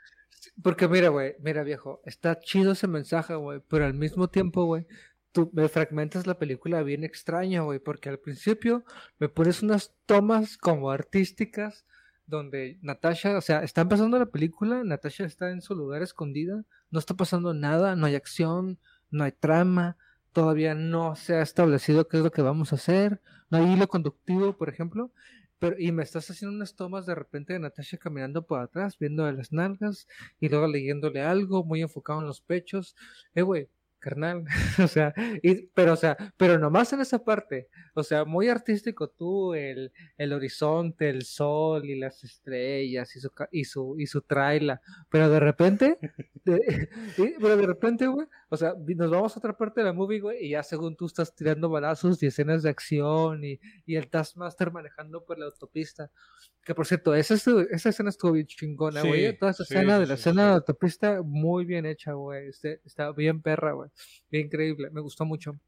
Porque 0.62 0.88
mira, 0.88 1.08
güey, 1.08 1.34
mira, 1.40 1.62
viejo, 1.62 2.00
está 2.04 2.38
chido 2.38 2.72
ese 2.72 2.86
mensaje, 2.86 3.34
güey, 3.34 3.60
pero 3.68 3.84
al 3.84 3.94
mismo 3.94 4.28
tiempo, 4.28 4.64
güey, 4.64 4.86
tú 5.32 5.50
me 5.52 5.68
fragmentas 5.68 6.26
la 6.26 6.38
película 6.38 6.82
bien 6.82 7.04
extraño, 7.04 7.64
güey, 7.64 7.78
porque 7.78 8.08
al 8.08 8.18
principio 8.18 8.84
me 9.18 9.28
pones 9.28 9.62
unas 9.62 9.94
tomas 10.06 10.56
como 10.56 10.90
artísticas 10.90 11.84
donde 12.26 12.78
Natasha, 12.82 13.36
o 13.36 13.40
sea, 13.40 13.62
está 13.62 13.82
empezando 13.82 14.18
la 14.18 14.26
película, 14.26 14.82
Natasha 14.84 15.24
está 15.24 15.50
en 15.50 15.60
su 15.60 15.74
lugar 15.74 16.02
escondida, 16.02 16.64
no 16.90 16.98
está 16.98 17.14
pasando 17.14 17.52
nada, 17.52 17.96
no 17.96 18.06
hay 18.06 18.14
acción, 18.14 18.78
no 19.10 19.24
hay 19.24 19.32
trama, 19.32 19.96
todavía 20.32 20.74
no 20.74 21.16
se 21.16 21.34
ha 21.34 21.42
establecido 21.42 22.08
qué 22.08 22.18
es 22.18 22.22
lo 22.22 22.32
que 22.32 22.42
vamos 22.42 22.72
a 22.72 22.76
hacer, 22.76 23.20
no 23.50 23.58
hay 23.58 23.72
hilo 23.72 23.88
conductivo, 23.88 24.56
por 24.56 24.68
ejemplo, 24.68 25.10
pero 25.58 25.76
y 25.78 25.92
me 25.92 26.02
estás 26.02 26.30
haciendo 26.30 26.56
unas 26.56 26.76
tomas 26.76 27.06
de 27.06 27.14
repente 27.14 27.52
de 27.52 27.58
Natasha 27.60 27.98
caminando 27.98 28.46
por 28.46 28.60
atrás, 28.60 28.98
viendo 28.98 29.24
de 29.24 29.32
las 29.32 29.52
nalgas 29.52 30.08
y 30.40 30.48
luego 30.48 30.66
leyéndole 30.66 31.22
algo, 31.22 31.64
muy 31.64 31.82
enfocado 31.82 32.20
en 32.20 32.26
los 32.26 32.40
pechos. 32.40 32.96
Eh, 33.34 33.42
güey, 33.42 33.68
carnal. 34.04 34.44
o 34.84 34.88
sea, 34.88 35.14
y, 35.42 35.66
pero, 35.68 35.94
o 35.94 35.96
sea, 35.96 36.16
pero 36.36 36.58
nomás 36.58 36.92
en 36.92 37.00
esa 37.00 37.24
parte. 37.24 37.68
O 37.94 38.02
sea, 38.02 38.24
muy 38.24 38.48
artístico 38.48 39.08
tú, 39.08 39.54
el, 39.54 39.92
el 40.18 40.32
horizonte, 40.32 41.08
el 41.10 41.22
sol 41.24 41.84
y 41.84 41.98
las 41.98 42.22
estrellas 42.24 43.14
y 43.16 43.20
su, 43.20 43.30
y 43.52 43.64
su, 43.64 43.96
y 43.98 44.06
su 44.06 44.20
traila. 44.22 44.80
Pero 45.10 45.30
de 45.30 45.40
repente, 45.40 45.98
de- 46.44 46.88
y- 47.18 47.34
pero 47.40 47.56
de 47.56 47.66
repente, 47.66 48.06
güey, 48.06 48.26
o 48.48 48.56
sea, 48.56 48.74
nos 48.96 49.10
vamos 49.10 49.34
a 49.36 49.38
otra 49.38 49.56
parte 49.56 49.80
de 49.80 49.86
la 49.86 49.92
movie, 49.92 50.20
güey, 50.20 50.44
y 50.46 50.50
ya 50.50 50.62
según 50.62 50.96
tú 50.96 51.06
estás 51.06 51.34
tirando 51.34 51.68
balazos 51.68 52.22
y 52.22 52.26
escenas 52.26 52.62
de 52.62 52.70
acción 52.70 53.44
y, 53.44 53.60
y 53.86 53.96
el 53.96 54.08
Taskmaster 54.10 54.70
manejando 54.72 55.24
por 55.24 55.38
la 55.38 55.46
autopista. 55.46 56.10
Que 56.64 56.74
por 56.74 56.86
cierto, 56.86 57.14
esa, 57.14 57.34
esa 57.34 57.88
escena 57.90 58.08
estuvo 58.08 58.32
bien 58.32 58.46
chingona, 58.46 59.02
Sí, 59.02 59.08
güey. 59.08 59.38
Toda 59.38 59.50
esa 59.50 59.64
sí, 59.64 59.74
escena 59.74 59.96
sí, 59.96 60.00
de 60.00 60.06
la 60.06 60.14
escena 60.14 60.42
de 60.42 60.48
la 60.48 60.54
autopista, 60.54 61.20
muy 61.22 61.64
bien 61.66 61.84
hecha, 61.84 62.12
güey. 62.14 62.48
Este, 62.48 62.80
está 62.84 63.12
bien 63.12 63.42
perra, 63.42 63.72
güey. 63.72 63.90
Bien 64.30 64.46
increíble. 64.46 64.88
Me 64.90 65.00
gustó 65.02 65.26
mucho. 65.26 65.58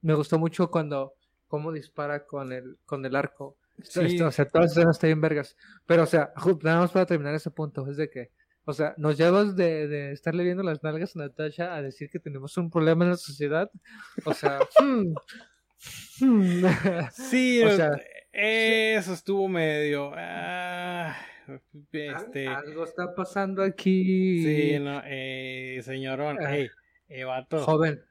Me 0.00 0.14
gustó 0.14 0.38
mucho 0.38 0.70
cuando, 0.70 1.14
cómo 1.48 1.70
dispara 1.72 2.24
con 2.24 2.52
el, 2.52 2.78
con 2.86 3.04
el 3.04 3.14
arco. 3.14 3.58
Esto- 3.76 4.00
o 4.26 4.32
sea, 4.32 4.48
toda 4.48 4.64
esa 4.64 4.72
escena 4.80 4.90
está 4.90 5.06
bien 5.06 5.20
vergas. 5.20 5.54
Pero, 5.86 6.04
o 6.04 6.06
sea, 6.06 6.32
nada 6.62 6.80
más 6.80 6.92
para 6.92 7.06
terminar 7.06 7.34
ese 7.34 7.50
punto, 7.50 7.86
es 7.90 7.96
de 7.98 8.08
que, 8.08 8.30
o 8.64 8.72
sea, 8.72 8.94
nos 8.96 9.16
llevas 9.18 9.54
de, 9.54 9.86
de 9.86 10.12
estarle 10.12 10.44
viendo 10.44 10.62
las 10.62 10.82
nalgas 10.82 11.14
a 11.14 11.20
Natasha 11.20 11.74
a 11.74 11.82
decir 11.82 12.10
que 12.10 12.18
tenemos 12.20 12.56
un 12.56 12.70
problema 12.70 13.04
en 13.04 13.10
la 13.12 13.16
sociedad. 13.16 13.70
O 14.24 14.32
sea, 14.34 14.60
hmm, 14.80 15.14
hmm. 16.20 16.64
Sí, 17.12 17.62
o 17.62 17.70
sea, 17.76 17.92
eso 18.40 19.12
estuvo 19.14 19.48
medio. 19.48 20.12
ah, 20.16 21.16
este. 21.92 22.46
algo 22.46 22.84
está 22.84 23.14
pasando 23.14 23.62
aquí. 23.62 24.42
Sí, 24.44 24.78
no, 24.78 25.02
eh, 25.04 25.80
señorón, 25.82 26.38
Ah. 26.44 26.56
ey, 26.56 26.70
eh, 27.08 27.24
vato, 27.24 27.64
Joven. 27.64 28.02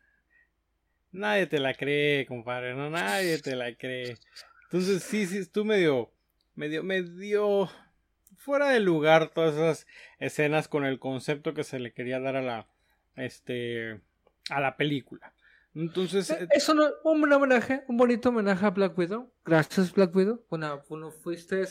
nadie 1.12 1.48
te 1.48 1.60
la 1.60 1.74
cree, 1.74 2.26
compadre, 2.26 2.74
no, 2.76 2.90
nadie 2.90 3.40
te 3.40 3.56
la 3.56 3.74
cree. 3.76 4.18
Entonces, 4.64 5.04
sí, 5.04 5.26
sí, 5.28 5.38
estuvo 5.38 5.66
medio, 5.66 6.12
medio, 6.56 6.84
medio 6.84 7.70
fuera 8.38 8.70
de 8.70 8.80
lugar 8.80 9.30
todas 9.30 9.56
esas 9.56 9.88
escenas 10.20 10.68
con 10.68 10.84
el 10.86 11.00
concepto 11.00 11.54
que 11.54 11.64
se 11.64 11.80
le 11.80 11.94
quería 11.94 12.20
dar 12.20 12.36
a 12.36 12.42
la, 12.42 12.68
este, 13.16 14.00
a 14.50 14.60
la 14.60 14.76
película. 14.78 15.34
Entonces, 15.78 16.30
Eh, 16.32 16.48
Eso 16.52 16.74
no, 16.74 16.88
un 17.04 17.32
homenaje, 17.32 17.84
un 17.88 17.98
bonito 17.98 18.30
homenaje 18.30 18.66
a 18.66 18.70
Black 18.72 18.98
Widow. 18.98 19.32
Gracias, 19.46 19.94
Black 19.94 20.16
Widow. 20.16 20.44
Bueno, 20.50 20.82
bueno, 20.90 21.12
fuiste, 21.12 21.68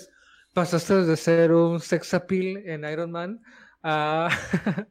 pasaste 0.55 0.95
de 1.05 1.17
ser 1.17 1.53
un 1.53 1.81
sex 1.81 2.15
appeal 2.15 2.59
en 2.65 2.85
Iron 2.85 3.11
Man 3.11 3.43
a 3.83 4.29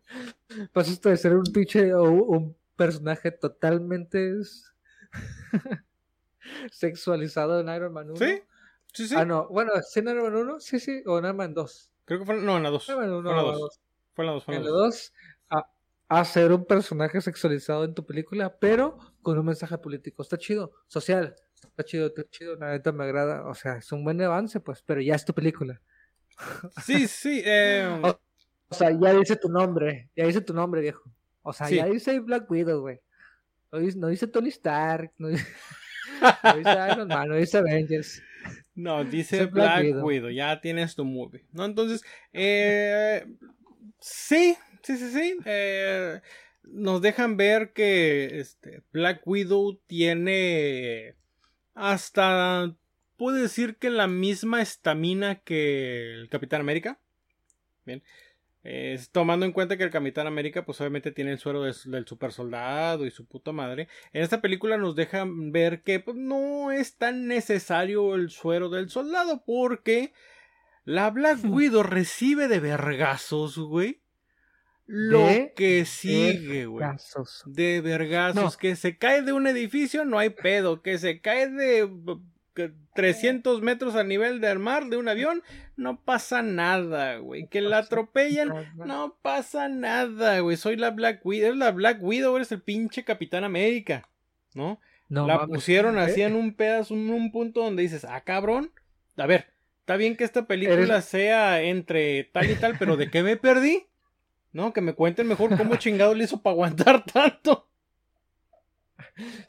pasaste 0.74 1.10
de 1.10 1.18
ser 1.18 1.36
un 1.36 1.44
pinche 1.46 1.94
o 1.94 2.04
un 2.04 2.56
personaje 2.76 3.32
totalmente 3.32 4.34
sexualizado 6.72 7.60
en 7.60 7.70
Iron 7.70 7.94
Man 7.94 8.10
1. 8.12 8.18
sí, 8.18 8.42
sí, 8.94 9.08
sí, 9.08 9.16
Ah, 9.18 9.26
no, 9.26 9.48
bueno, 9.50 9.72
¿sí 9.82 10.00
en 10.00 10.10
Iron 10.10 10.24
Man 10.24 10.36
1? 10.36 10.60
Sí, 10.60 10.80
sí, 10.80 11.02
o 11.06 11.18
en 11.20 11.26
Iron 11.26 11.38
Man 11.38 11.54
2. 11.54 11.92
creo 12.06 12.20
que 12.20 12.26
fue, 12.26 12.36
no, 12.42 12.58
en 12.58 12.64
la 12.64 12.70
dos, 12.70 12.88
Iron 12.90 13.00
Man 13.02 13.12
1 13.14 13.24
fue 13.24 13.32
en 13.32 13.38
la 13.38 13.44
o 13.44 13.52
dos, 13.52 13.60
2. 13.60 13.80
fue 14.14 14.24
en 14.24 14.28
la 14.28 14.34
dos, 14.34 14.44
fue 14.46 14.56
en 14.56 14.64
la 14.64 14.70
la 14.70 14.76
dos. 14.76 14.88
2, 14.88 15.14
ser 16.26 16.52
un 16.52 16.66
personaje 16.66 17.20
sexualizado 17.22 17.84
en 17.84 17.94
tu 17.94 18.06
película, 18.06 18.56
pero 18.60 18.98
con 19.22 19.38
un 19.40 19.46
mensaje 19.46 19.78
político. 19.78 20.22
Está 20.22 20.38
chido, 20.38 20.72
social. 20.88 21.36
Está 21.64 21.84
chido, 21.84 22.08
está 22.08 22.24
chido. 22.30 22.56
La 22.58 22.72
neta 22.72 22.92
me 22.92 23.04
agrada. 23.06 23.48
O 23.48 23.54
sea, 23.56 23.78
es 23.78 23.92
un 23.92 24.04
buen 24.04 24.22
avance, 24.22 24.60
pues, 24.60 24.82
pero 24.86 25.02
ya 25.02 25.16
es 25.16 25.26
tu 25.26 25.34
película. 25.34 25.82
Sí, 26.84 27.08
sí, 27.08 27.42
eh, 27.46 27.88
O- 28.04 28.20
O 28.70 28.74
sea, 28.76 28.92
ya 28.92 29.14
dice 29.14 29.36
tu 29.36 29.50
nombre. 29.50 30.10
Ya 30.16 30.26
dice 30.26 30.42
tu 30.42 30.54
nombre, 30.54 30.82
viejo. 30.82 31.10
O 31.44 31.54
sea, 31.54 31.68
Sí. 31.68 31.76
ya 31.76 31.86
dice 31.86 32.20
Black 32.20 32.50
Widow, 32.50 32.82
güey. 32.82 33.00
No 33.72 33.80
dice, 33.80 33.98
no 33.98 34.08
dice 34.08 34.28
Tony 34.28 34.50
Stark. 34.50 35.12
No 35.18 35.28
dice, 35.30 35.46
no 36.44 36.58
dice 36.58 36.78
Iron 36.92 37.08
Man, 37.08 37.30
no 37.30 37.36
dice 37.36 37.58
Avengers. 37.60 38.22
No, 38.76 39.04
dice 39.04 39.38
Soy 39.38 39.46
Black 39.48 39.54
Black, 39.54 39.84
Widow. 39.86 40.06
Widow. 40.06 40.30
ya 40.30 40.60
tienes 40.62 40.96
tu 40.96 41.04
movie, 41.06 41.46
¿no? 41.52 41.66
Entonces, 41.66 42.04
eh, 42.34 43.26
sí, 44.00 44.56
sí, 44.86 44.98
sí, 44.98 45.10
sí. 45.12 45.38
eh, 45.46 46.22
nos 46.64 47.02
dejan 47.02 47.38
ver 47.38 47.74
que 47.74 48.40
este, 48.40 48.84
Black 48.92 49.22
Widow 49.26 49.80
tiene 49.88 51.16
hasta, 51.74 52.76
puedo 53.18 53.38
decir 53.38 53.78
que 53.78 53.90
la 53.90 54.08
misma 54.08 54.62
estamina 54.62 55.36
que 55.36 56.14
el 56.14 56.30
Capitán 56.30 56.62
América. 56.62 57.00
Bien. 57.86 58.04
Eh, 58.68 59.00
tomando 59.12 59.46
en 59.46 59.52
cuenta 59.52 59.78
que 59.78 59.84
el 59.84 59.92
Capitán 59.92 60.26
América, 60.26 60.66
pues 60.66 60.82
obviamente 60.82 61.12
tiene 61.12 61.32
el 61.32 61.38
suero 61.38 61.62
del 61.62 62.08
super 62.08 62.32
soldado 62.32 63.06
y 63.06 63.12
su 63.12 63.28
puta 63.28 63.52
madre. 63.52 63.88
En 64.12 64.24
esta 64.24 64.42
película 64.42 64.78
nos 64.78 64.96
dejan 64.96 65.52
ver 65.52 65.84
que 65.84 66.00
pues, 66.00 66.18
no 66.18 66.72
es 66.72 66.98
tan 66.98 67.28
necesario 67.28 68.16
el 68.16 68.32
suero 68.32 68.70
del 68.70 68.90
soldado 68.90 69.44
porque 69.46 70.14
la 70.84 71.12
Black 71.12 71.40
Widow 71.44 71.84
recibe 71.84 72.48
de 72.48 72.60
vergazos, 72.60 73.60
güey. 73.60 74.02
Lo 74.88 75.26
De 75.26 75.54
que 75.56 75.84
sigue, 75.86 76.66
güey. 76.68 76.86
De 77.48 77.82
vergazos. 77.82 78.54
No. 78.54 78.60
Que 78.60 78.76
se 78.76 78.98
cae 78.98 79.22
de 79.24 79.34
un 79.34 79.48
edificio, 79.48 80.06
no 80.06 80.20
hay 80.20 80.30
pedo. 80.30 80.82
Que 80.82 80.98
se 81.00 81.22
cae 81.22 81.50
de 81.50 81.86
b- 81.90 82.18
que 82.54 82.72
300 82.94 83.62
metros 83.62 83.96
al 83.96 84.08
nivel 84.08 84.40
del 84.40 84.60
mar 84.60 84.86
de 84.86 84.96
un 84.98 85.08
avión, 85.10 85.42
no 85.76 86.00
pasa 86.02 86.42
nada, 86.42 87.18
güey. 87.18 87.48
Que 87.50 87.62
la 87.62 87.80
atropellan, 87.80 88.54
no 88.78 89.18
pasa 89.22 89.68
nada, 89.68 90.40
güey. 90.40 90.56
Soy 90.56 90.76
la 90.78 90.92
Black 90.92 91.26
Widow. 91.26 91.48
Eres 91.48 91.58
la 91.58 91.72
Black 91.72 91.98
Widow, 92.02 92.36
eres 92.38 92.52
el 92.52 92.62
pinche 92.62 93.04
Capitán 93.04 93.44
América. 93.44 94.08
¿No? 94.54 94.80
No 95.10 95.28
la 95.28 95.38
mames. 95.40 95.56
pusieron 95.56 95.98
así 95.98 96.22
Eh, 96.22 96.26
en 96.26 96.36
un 96.36 96.54
pedazo, 96.56 96.94
en 96.94 97.10
un 97.10 97.32
punto 97.32 97.62
donde 97.62 97.84
dices, 97.84 98.06
ah, 98.06 98.22
cabrón. 98.22 98.72
A 99.18 99.26
ver, 99.28 99.48
está 99.82 99.98
bien 99.98 100.16
que 100.16 100.24
esta 100.24 100.46
película 100.48 100.96
Eres- 100.96 101.06
sea 101.06 101.62
entre 101.62 102.24
tal 102.32 102.50
y 102.50 102.56
tal, 102.56 102.78
pero 102.80 102.96
¿de 102.98 103.10
qué 103.12 103.22
me 103.24 103.36
perdí? 103.36 103.86
No, 104.56 104.72
que 104.72 104.80
me 104.80 104.94
cuenten 104.94 105.28
mejor 105.28 105.56
cómo 105.58 105.76
chingado 105.86 106.14
le 106.14 106.24
hizo 106.24 106.42
para 106.42 106.54
aguantar 106.54 107.04
tanto. 107.06 107.68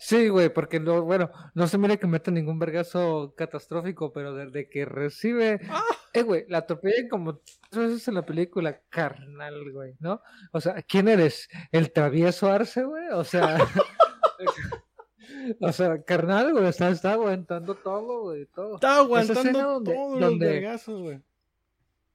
Sí, 0.01 0.29
güey, 0.29 0.53
porque 0.53 0.81
no, 0.81 1.03
bueno, 1.03 1.31
no 1.55 1.67
se 1.69 1.79
mira 1.79 1.97
que 1.97 2.07
meta 2.09 2.33
ningún 2.33 2.59
vergazo 2.59 3.33
catastrófico, 3.37 4.13
pero 4.13 4.35
desde 4.35 4.69
que 4.69 4.85
recibe, 4.85 5.61
Ah. 5.71 5.83
eh, 6.13 6.23
güey, 6.23 6.45
la 6.49 6.59
atropellan 6.59 7.09
como 7.09 7.41
tres 7.71 7.89
veces 7.91 8.09
en 8.09 8.15
la 8.15 8.27
película, 8.27 8.81
carnal, 8.89 9.71
güey, 9.73 9.95
¿no? 10.01 10.21
O 10.53 10.61
sea, 10.61 10.83
¿quién 10.83 11.07
eres? 11.09 11.49
¿El 11.71 11.93
travieso 11.93 12.51
Arce, 12.51 12.83
güey? 12.83 13.07
O 13.13 13.23
sea, 13.25 13.59
o 15.61 15.73
sea, 15.73 16.03
carnal, 16.03 16.53
güey, 16.53 16.67
está, 16.67 16.89
está 16.91 17.13
aguantando 17.13 17.75
todo, 17.77 18.23
güey, 18.23 18.47
todo. 18.47 18.75
Está 18.77 18.89
escena 18.89 18.99
aguantando 18.99 19.63
donde- 19.73 19.95
donde- 19.95 20.21
los 20.21 20.39
vergazos, 20.39 21.01
güey. 21.03 21.21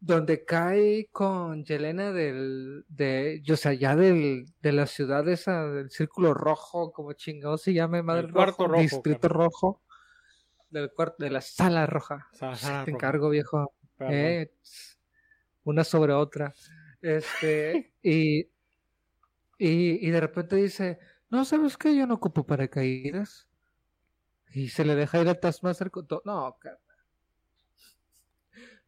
Donde 0.04 0.44
cae 0.44 1.10
con 1.12 1.64
Yelena 1.64 2.12
del, 2.12 2.86
de, 2.90 3.44
o 3.52 3.56
sea, 3.56 3.74
ya 3.74 3.96
del, 3.96 4.46
de 4.60 4.72
la 4.72 4.88
ciudad 4.88 5.30
esa, 5.30 5.68
del 5.68 5.92
círculo 5.92 6.34
rojo, 6.34 6.92
como 6.92 7.14
chingado 7.14 7.56
se 7.60 7.72
llame, 7.74 8.02
madre 8.02 8.26
El 8.26 8.34
cuarto 8.34 8.68
rojo, 8.68 8.82
distrito 8.82 9.30
rojo, 9.30 9.84
del 10.72 10.92
cuarto, 10.92 11.24
de 11.24 11.30
la 11.30 11.42
sala 11.42 11.86
roja. 11.86 12.28
Sala 12.34 12.58
te 12.58 12.68
roja, 12.68 12.86
encargo, 12.88 13.30
viejo. 13.30 13.76
Eh, 14.00 14.52
una 15.66 15.84
sobre 15.84 16.14
otra. 16.14 16.52
Este, 17.00 17.94
y, 18.02 18.40
y, 18.40 18.48
y 19.60 20.10
de 20.10 20.20
repente 20.20 20.56
dice, 20.56 20.98
no, 21.30 21.46
¿sabes 21.46 21.78
qué? 21.78 21.96
Yo 21.96 22.08
no 22.08 22.16
ocupo 22.16 22.44
paracaídas. 22.44 23.48
Y 24.54 24.70
se 24.70 24.84
le 24.84 24.96
deja 24.96 25.22
ir 25.22 25.30
al 25.30 25.40
Taskmaster 25.40 25.92
con 25.92 26.08
todo. 26.08 26.24
No, 26.26 26.58
carnal. 26.60 26.91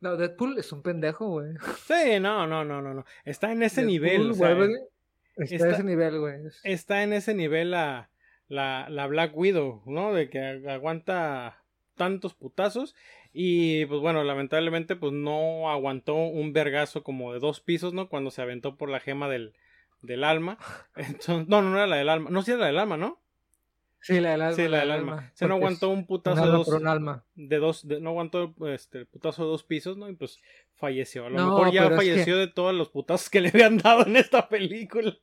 No, 0.04 0.18
Deadpool 0.18 0.58
es 0.58 0.72
un 0.74 0.82
pendejo, 0.84 1.28
güey. 1.30 1.54
Sí, 1.88 2.20
no, 2.20 2.46
no, 2.46 2.66
no, 2.66 2.82
no, 2.82 2.94
no. 2.94 3.06
Está 3.24 3.52
en 3.54 3.64
ese 3.64 3.82
Deadpool, 3.86 3.94
nivel. 3.94 4.32
o 4.32 4.34
sea, 4.34 4.52
está, 5.38 5.56
está- 5.56 5.66
a 5.66 5.72
ese 5.72 5.84
nivel, 5.84 6.20
güey. 6.20 6.36
está 6.64 7.04
en 7.04 7.14
ese 7.14 7.34
nivel 7.34 7.72
la, 7.72 8.10
la, 8.50 8.88
la 8.90 9.08
Black 9.08 9.32
Widow, 9.36 9.82
¿no? 9.86 10.14
De 10.14 10.30
que 10.30 10.40
ag- 10.40 10.70
aguanta 10.70 11.64
tantos 11.96 12.34
putazos. 12.34 12.96
Y 13.32 13.86
pues 13.86 14.02
bueno, 14.02 14.24
lamentablemente 14.26 14.96
pues 14.98 15.14
no 15.14 15.72
aguantó 15.72 16.16
un 16.16 16.52
vergazo 16.54 17.02
como 17.04 17.34
de 17.34 17.40
dos 17.40 17.62
pisos, 17.62 17.94
¿no? 17.94 18.10
Cuando 18.10 18.30
se 18.30 18.42
aventó 18.42 18.76
por 18.78 18.90
la 18.90 19.00
gema 19.00 19.30
del, 19.30 19.54
del 20.02 20.26
alma. 20.26 20.58
Entonces, 20.98 21.48
no, 21.48 21.62
no 21.62 21.76
era 21.78 21.88
la 21.88 21.96
del 21.96 22.10
alma. 22.10 22.30
No, 22.30 22.44
sí 22.44 22.52
era 22.52 22.60
la 22.60 22.68
del 22.68 22.80
alma, 22.80 22.98
¿no? 22.98 23.23
Sí, 24.04 24.20
la 24.20 24.32
del 24.32 24.42
alma. 24.42 24.56
sí, 24.56 24.68
la 24.68 24.80
del 24.82 24.92
alma. 24.92 25.32
Se 25.34 25.48
no 25.48 25.56
aguantó 25.56 25.90
un 25.90 26.06
putazo 26.06 26.36
de 26.36 26.42
alma 26.44 26.58
dos, 26.58 26.66
por 26.68 26.76
un 26.76 26.88
alma. 26.88 27.24
de 27.36 27.58
dos, 27.58 27.88
de- 27.88 28.00
no 28.02 28.10
aguantó 28.12 28.54
este, 28.68 29.00
el 29.00 29.08
putazo 29.08 29.44
de 29.44 29.50
dos 29.50 29.64
pisos, 29.64 29.98
¿no? 29.98 30.10
Y 30.10 30.16
pues 30.16 30.40
falleció. 30.76 31.26
A 31.26 31.30
lo 31.30 31.38
No, 31.38 31.46
mejor 31.58 31.72
ya 31.74 31.84
pero 31.84 31.96
es 31.96 32.02
que- 32.02 32.08
falleció 32.12 32.38
de 32.38 32.48
todos 32.48 32.74
los 32.74 32.90
putazos 32.90 33.30
que 33.30 33.42
le 33.42 33.50
habían 33.50 33.78
dado 33.78 34.06
en 34.06 34.18
esta 34.18 34.48
película. 34.50 35.18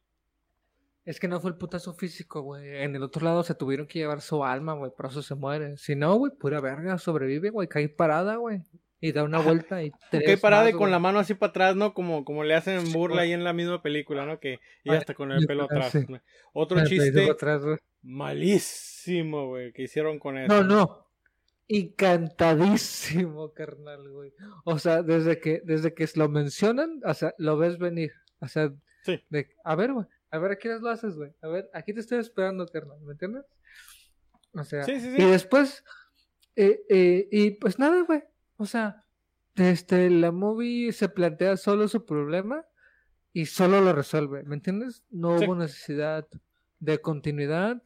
Es 1.04 1.18
que 1.18 1.28
no 1.28 1.40
fue 1.40 1.50
el 1.50 1.56
putazo 1.56 1.94
físico, 1.94 2.42
güey. 2.42 2.82
En 2.82 2.94
el 2.94 3.02
otro 3.02 3.24
lado 3.24 3.42
se 3.42 3.54
tuvieron 3.54 3.86
que 3.86 3.98
llevar 3.98 4.20
su 4.20 4.44
alma, 4.44 4.74
güey. 4.74 4.92
Por 4.96 5.06
eso 5.06 5.22
se 5.22 5.34
muere. 5.34 5.76
Si 5.76 5.96
no, 5.96 6.14
güey, 6.16 6.32
pura 6.38 6.60
verga. 6.60 6.98
Sobrevive, 6.98 7.50
güey. 7.50 7.68
Cae 7.68 7.88
parada, 7.88 8.36
güey. 8.36 8.62
Y 9.00 9.12
da 9.12 9.24
una 9.24 9.38
vuelta 9.40 9.82
y 9.82 9.90
tres 10.10 10.24
Que 10.24 10.36
parada 10.36 10.68
y 10.68 10.72
con 10.74 10.90
la 10.90 10.98
mano 10.98 11.18
así 11.18 11.32
para 11.34 11.50
atrás, 11.50 11.74
¿no? 11.76 11.94
Como, 11.94 12.24
como 12.24 12.44
le 12.44 12.54
hacen 12.54 12.92
burla 12.92 13.22
ahí 13.22 13.32
en 13.32 13.44
la 13.44 13.54
misma 13.54 13.80
película, 13.82 14.26
¿no? 14.26 14.38
Que 14.40 14.60
y 14.84 14.90
Ay, 14.90 14.98
hasta 14.98 15.14
con 15.14 15.32
el 15.32 15.46
pelo 15.46 15.62
ah, 15.62 15.66
atrás. 15.70 15.96
Otro 16.52 16.78
El 16.78 16.86
chiste 16.86 17.30
atrás. 17.30 17.62
Malísimo, 18.02 19.48
güey, 19.48 19.72
que 19.72 19.82
hicieron 19.82 20.18
con 20.18 20.38
eso. 20.38 20.52
No, 20.52 20.64
no. 20.64 21.06
Encantadísimo, 21.68 23.52
carnal, 23.54 24.08
güey. 24.10 24.32
O 24.64 24.78
sea, 24.78 25.02
desde 25.02 25.38
que, 25.40 25.62
desde 25.64 25.94
que 25.94 26.08
lo 26.16 26.28
mencionan, 26.28 27.00
o 27.04 27.14
sea, 27.14 27.34
lo 27.38 27.56
ves 27.56 27.78
venir. 27.78 28.12
O 28.40 28.48
sea, 28.48 28.72
Sí. 29.02 29.18
de, 29.30 29.48
a 29.64 29.74
ver, 29.76 29.92
güey. 29.92 30.06
A 30.30 30.38
ver, 30.38 30.52
¿a 30.52 30.56
qué 30.58 30.68
lo 30.78 30.90
haces, 30.90 31.16
güey? 31.16 31.32
A 31.42 31.48
ver, 31.48 31.70
aquí 31.72 31.92
te 31.94 32.00
estoy 32.00 32.18
esperando, 32.18 32.66
carnal. 32.66 33.00
¿Me 33.00 33.12
entiendes? 33.12 33.44
O 34.52 34.62
sea, 34.64 34.84
Sí, 34.84 35.00
sí, 35.00 35.14
y 35.16 35.24
después, 35.24 35.84
eh, 36.56 36.82
eh, 36.88 37.28
y 37.30 37.50
pues 37.52 37.78
nada, 37.78 38.02
güey. 38.02 38.22
O 38.56 38.66
sea, 38.66 39.04
este, 39.56 40.10
la 40.10 40.32
movie 40.32 40.92
se 40.92 41.08
plantea 41.08 41.56
solo 41.56 41.88
su 41.88 42.04
problema 42.04 42.64
y 43.32 43.46
solo 43.46 43.80
lo 43.80 43.92
resuelve. 43.92 44.42
¿Me 44.44 44.54
entiendes? 44.56 45.02
No 45.10 45.36
hubo 45.36 45.54
necesidad 45.54 46.26
de 46.80 46.98
continuidad, 47.00 47.82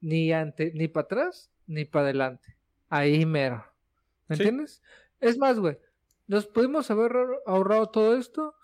ni 0.00 0.32
ante, 0.32 0.72
ni 0.74 0.88
para 0.88 1.04
atrás, 1.04 1.50
ni 1.66 1.84
para 1.84 2.04
adelante. 2.06 2.56
Ahí 2.88 3.26
mero. 3.26 3.64
¿Me 4.28 4.36
Sí. 4.36 4.42
entiendes? 4.42 4.82
Es 5.20 5.36
más, 5.38 5.58
güey, 5.58 5.78
nos 6.26 6.46
pudimos 6.46 6.90
haber 6.90 7.12
ahor- 7.12 7.40
ahorrado 7.46 7.86
todo 7.90 8.16
esto 8.16 8.54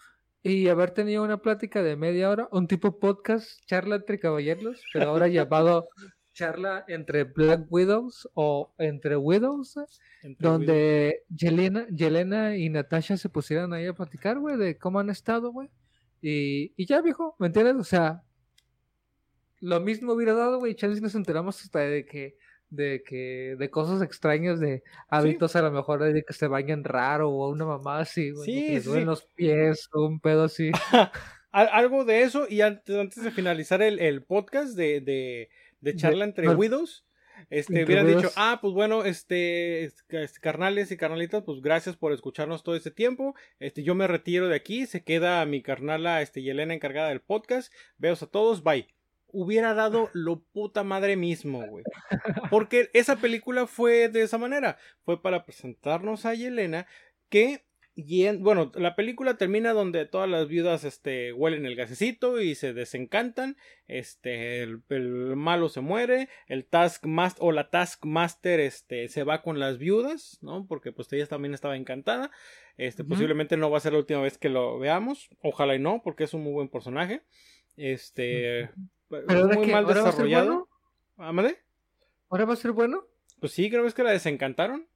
y 0.43 0.69
haber 0.69 0.91
tenido 0.93 1.23
una 1.25 1.39
plática 1.39 1.83
de 1.83 1.97
media 1.97 2.31
hora, 2.31 2.49
un 2.53 2.67
tipo 2.69 2.99
podcast, 2.99 3.61
charla 3.67 3.97
entre 3.97 4.19
caballeros, 4.19 4.83
pero 4.93 5.11
ahora 5.11 5.27
llamado 5.29 5.89
charla 6.33 6.85
entre 6.89 7.25
Black 7.25 7.67
Widows 7.71 8.29
o 8.35 8.75
entre 8.79 9.17
Widows, 9.17 9.77
¿eh? 9.77 9.85
Entre 10.23 10.49
donde 10.49 11.23
Yelena, 11.29 11.87
Yelena 11.89 12.57
y 12.57 12.69
Natasha 12.71 13.17
se 13.17 13.29
pusieran 13.29 13.73
ahí 13.73 13.87
a 13.87 13.95
platicar, 13.95 14.39
güey, 14.39 14.57
de 14.57 14.77
cómo 14.79 14.99
han 15.01 15.11
estado, 15.11 15.53
güey. 15.53 15.69
Y, 16.21 16.73
y 16.77 16.87
ya, 16.87 17.01
viejo, 17.03 17.37
¿me 17.39 17.47
entiendes? 17.49 17.77
O 17.77 17.85
sea, 17.85 18.23
lo 19.65 19.81
mismo 19.81 20.13
hubiera 20.13 20.35
dado, 20.35 20.59
güey, 20.59 20.75
chance 20.75 21.01
nos 21.01 21.15
enteramos 21.15 21.63
hasta 21.63 21.81
de 21.81 22.05
que, 22.05 22.37
de 22.71 23.03
que, 23.07 23.57
de 23.59 23.71
cosas 23.71 24.03
extrañas, 24.03 24.61
de 24.61 24.83
hábitos 25.09 25.55
a 25.57 25.63
lo 25.63 25.71
mejor 25.71 26.03
de 26.03 26.23
que 26.23 26.33
se 26.33 26.49
bañan 26.49 26.85
raro 26.85 27.31
o 27.31 27.49
una 27.51 27.65
mamá 27.65 28.01
así, 28.01 28.31
güey, 28.31 28.45
Sí, 28.45 28.67
que 28.67 28.73
les 28.75 28.85
duelen 28.85 29.05
sí. 29.05 29.07
los 29.07 29.25
pies 29.35 29.89
o 29.93 30.07
un 30.07 30.21
pedo 30.21 30.45
así. 30.45 30.71
Al- 31.53 31.69
algo 31.73 32.05
de 32.05 32.23
eso, 32.23 32.47
y 32.49 32.63
antes, 32.63 32.97
antes 32.97 33.23
de 33.23 33.31
finalizar 33.31 33.81
el, 33.81 34.01
el 34.01 34.23
podcast 34.25 34.77
de, 34.77 35.01
de, 35.01 35.51
de 35.81 35.97
charla 35.97 36.25
entre 36.25 36.47
no. 36.47 36.53
widows, 36.55 37.07
este, 37.51 37.85
hubieran 37.85 38.07
dicho, 38.09 38.31
ah, 38.37 38.59
pues 38.61 38.75
bueno, 38.75 39.05
este, 39.05 39.85
es- 39.85 40.05
este, 40.09 40.41
carnales 40.41 40.91
y 40.91 40.97
carnalitas, 40.97 41.45
pues 41.45 41.61
gracias 41.63 41.97
por 41.97 42.13
escucharnos 42.13 42.65
todo 42.65 42.75
este 42.75 42.91
tiempo, 42.91 43.35
este, 43.61 43.83
yo 43.85 43.95
me 43.95 44.09
retiro 44.09 44.49
de 44.49 44.57
aquí, 44.57 44.87
se 44.87 45.05
queda 45.05 45.45
mi 45.47 45.63
carnala, 45.63 46.23
este, 46.23 46.41
y 46.41 46.51
Elena 46.51 46.75
encargada 46.75 47.11
del 47.11 47.21
podcast, 47.21 47.73
veos 47.99 48.23
a 48.23 48.27
todos, 48.27 48.63
bye. 48.65 48.89
Hubiera 49.37 49.75
dado 49.75 50.11
lo 50.13 50.41
puta 50.53 50.85
madre 50.85 51.17
mismo, 51.17 51.67
güey. 51.67 51.85
Porque 52.51 52.89
esa 52.93 53.17
película 53.17 53.67
fue 53.67 54.09
de 54.09 54.23
esa 54.23 54.39
manera. 54.39 54.79
Fue 55.05 55.21
para 55.21 55.45
presentarnos 55.45 56.25
a 56.25 56.35
Yelena 56.35 56.87
que 57.29 57.65
y 57.97 58.25
en- 58.27 58.43
bueno, 58.43 58.73
la 58.75 58.97
película 58.97 59.37
termina 59.37 59.73
donde 59.73 60.05
todas 60.05 60.29
las 60.29 60.49
viudas 60.49 60.83
este, 60.83 61.33
huelen 61.33 61.65
el 61.65 61.77
gasecito 61.77 62.41
y 62.41 62.57
se 62.57 62.73
desencantan. 62.73 63.57
Este, 63.87 64.63
el, 64.65 64.83
el 64.89 65.37
malo 65.37 65.69
se 65.69 65.81
muere. 65.81 66.29
El 66.49 66.65
Taskmaster 66.65 67.41
o 67.45 67.53
la 67.53 67.71
Taskmaster 67.71 68.59
este, 68.59 69.07
se 69.09 69.23
va 69.23 69.43
con 69.43 69.61
las 69.61 69.79
viudas, 69.79 70.39
¿no? 70.43 70.67
Porque 70.67 70.91
pues 70.91 71.13
ella 71.13 71.27
también 71.29 71.55
estaba 71.55 71.77
encantada. 71.77 72.33
Este, 72.77 73.05
posiblemente 73.05 73.57
no 73.57 73.71
va 73.71 73.79
a 73.79 73.81
ser 73.81 73.93
la 73.93 74.01
última 74.01 74.23
vez 74.23 74.39
que 74.39 74.49
lo 74.49 74.77
veamos. 74.81 75.29
Ojalá 75.41 75.77
y 75.77 75.79
no, 75.79 76.03
porque 76.03 76.25
es 76.25 76.35
un 76.35 76.43
muy 76.43 76.53
buen 76.53 76.69
personaje. 76.69 77.23
Este, 77.77 78.71
Pero 79.09 79.47
muy 79.49 79.67
que- 79.67 79.73
mal 79.73 79.85
ahora 79.85 80.01
va 80.03 80.07
desarrollado. 80.11 80.47
bueno. 80.47 80.69
¿Ámale? 81.29 81.59
¿Ahora 82.31 82.45
va 82.47 82.55
a 82.55 82.57
ser 82.57 82.73
bueno? 82.73 83.05
Pues 83.41 83.53
sí, 83.53 83.69
creo 83.71 83.83
que 83.83 83.89
es 83.89 83.95
que 83.95 84.03
la 84.03 84.11
desencantaron. 84.11 84.87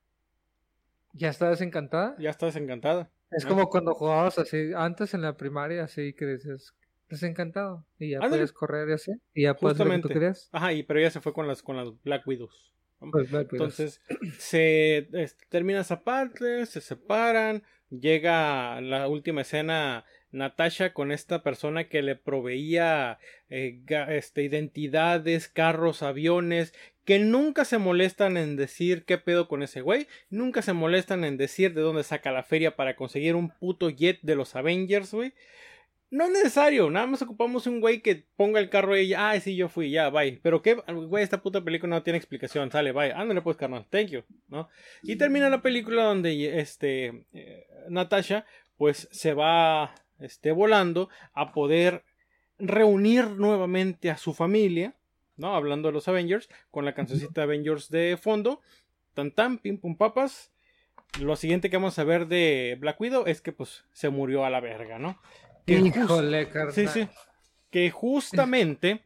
Ya 1.13 1.29
está 1.31 1.49
desencantada. 1.51 2.17
Ya 2.19 2.31
está 2.31 2.47
desencantada. 2.47 3.11
Es 3.31 3.45
Ah. 3.45 3.49
como 3.49 3.69
cuando 3.69 3.95
jugabas 3.95 4.39
así, 4.39 4.73
antes 4.75 5.15
en 5.15 5.23
la 5.23 5.37
primaria, 5.37 5.85
así 5.85 6.15
que 6.15 6.27
dices, 6.27 6.75
desencantado. 7.09 7.85
Y 7.99 8.11
ya 8.11 8.21
puedes 8.21 8.53
correr 8.53 8.89
y 8.89 8.93
así. 8.93 9.13
Y 9.35 9.43
ya 9.43 9.55
puedes 9.55 9.79
lo 9.79 9.85
que 9.85 9.99
tú 9.99 10.09
querías. 10.09 10.49
Ajá, 10.53 10.73
y 10.73 10.83
pero 10.83 11.01
ella 11.01 11.11
se 11.11 11.21
fue 11.21 11.33
con 11.33 11.47
las 11.47 11.63
con 11.63 11.77
las 11.77 11.89
Black 12.03 12.27
Widows. 12.27 12.73
Pues. 13.13 13.33
Entonces 13.33 14.01
se 14.39 15.09
este, 15.13 15.47
termina 15.49 15.81
esa 15.81 16.03
parte, 16.03 16.67
se 16.67 16.81
separan, 16.81 17.63
llega 17.91 18.81
la 18.81 19.07
última 19.09 19.43
escena 19.43 20.05
Natasha 20.33 20.93
con 20.93 21.13
esta 21.13 21.43
persona 21.43 21.85
que 21.85 22.03
le 22.03 22.17
proveía 22.17 23.19
eh, 23.51 23.81
este, 24.09 24.43
identidades, 24.43 25.49
carros, 25.49 26.03
aviones, 26.03 26.75
que 27.05 27.19
nunca 27.19 27.65
se 27.65 27.79
molestan 27.79 28.37
en 28.37 28.57
decir 28.57 29.05
qué 29.05 29.17
pedo 29.17 29.49
con 29.49 29.63
ese 29.63 29.81
güey, 29.81 30.09
nunca 30.29 30.61
se 30.61 30.75
molestan 30.75 31.25
en 31.25 31.39
decir 31.39 31.73
de 31.73 31.81
dónde 31.81 32.05
saca 32.05 32.33
la 32.33 32.43
feria 32.43 32.77
para 32.77 32.97
conseguir 32.97 33.35
un 33.35 33.49
puto 33.49 33.89
jet 33.89 34.19
de 34.21 34.35
los 34.35 34.55
Avengers, 34.55 35.15
güey. 35.15 35.33
No 36.11 36.25
es 36.25 36.31
necesario, 36.31 36.91
nada 36.91 37.07
más 37.07 37.21
ocupamos 37.21 37.67
un 37.67 37.81
güey 37.81 38.01
que 38.01 38.25
ponga 38.37 38.61
el 38.61 38.71
carro 38.71 38.97
y 38.97 39.13
ay, 39.13 39.41
sí, 39.41 39.57
yo 39.57 39.69
fui, 39.69 39.91
ya, 39.91 40.09
bye. 40.09 40.39
Pero 40.43 40.63
qué, 40.63 40.75
güey, 40.75 41.23
esta 41.23 41.43
puta 41.43 41.63
película 41.63 41.97
no 41.97 42.03
tiene 42.03 42.17
explicación, 42.17 42.71
sale, 42.71 42.93
bye. 42.93 43.13
Ándale 43.13 43.43
pues, 43.43 43.59
carnal, 43.59 43.87
thank 43.91 44.09
you, 44.09 44.23
¿no? 44.49 44.69
Y 45.03 45.17
termina 45.17 45.51
la 45.51 45.61
película 45.61 46.05
donde, 46.05 46.61
este, 46.61 47.25
eh, 47.35 47.67
Natasha, 47.89 48.47
pues, 48.79 49.09
se 49.11 49.35
va, 49.35 49.95
este, 50.21 50.53
volando 50.53 51.09
a 51.33 51.53
poder 51.53 52.05
reunir 52.59 53.25
nuevamente 53.31 54.11
a 54.11 54.17
su 54.17 54.35
familia, 54.35 54.95
¿no? 55.37 55.55
Hablando 55.55 55.89
de 55.89 55.93
los 55.95 56.09
Avengers, 56.09 56.49
con 56.71 56.85
la 56.85 56.95
cancioncita 56.95 57.43
Avengers 57.43 57.89
de 57.91 58.19
fondo, 58.21 58.61
tan 59.15 59.31
tan, 59.33 59.59
pim 59.59 59.79
pum 59.79 59.97
papas. 59.97 60.51
Lo 61.21 61.37
siguiente 61.37 61.71
que 61.71 61.77
vamos 61.77 61.99
a 61.99 62.05
ver 62.05 62.27
de 62.27 62.77
Black 62.81 63.01
Widow 63.01 63.25
es 63.27 63.41
que, 63.41 63.53
pues, 63.53 63.85
se 63.93 64.11
murió 64.11 64.45
a 64.45 64.51
la 64.51 64.61
verga, 64.61 64.99
¿no? 64.99 65.21
Que 65.67 65.79
just- 65.81 65.97
Híjole, 65.97 66.49
carnal. 66.49 66.75
Sí, 66.75 66.87
sí. 66.89 67.09
Que 67.71 67.91
justamente 67.91 69.03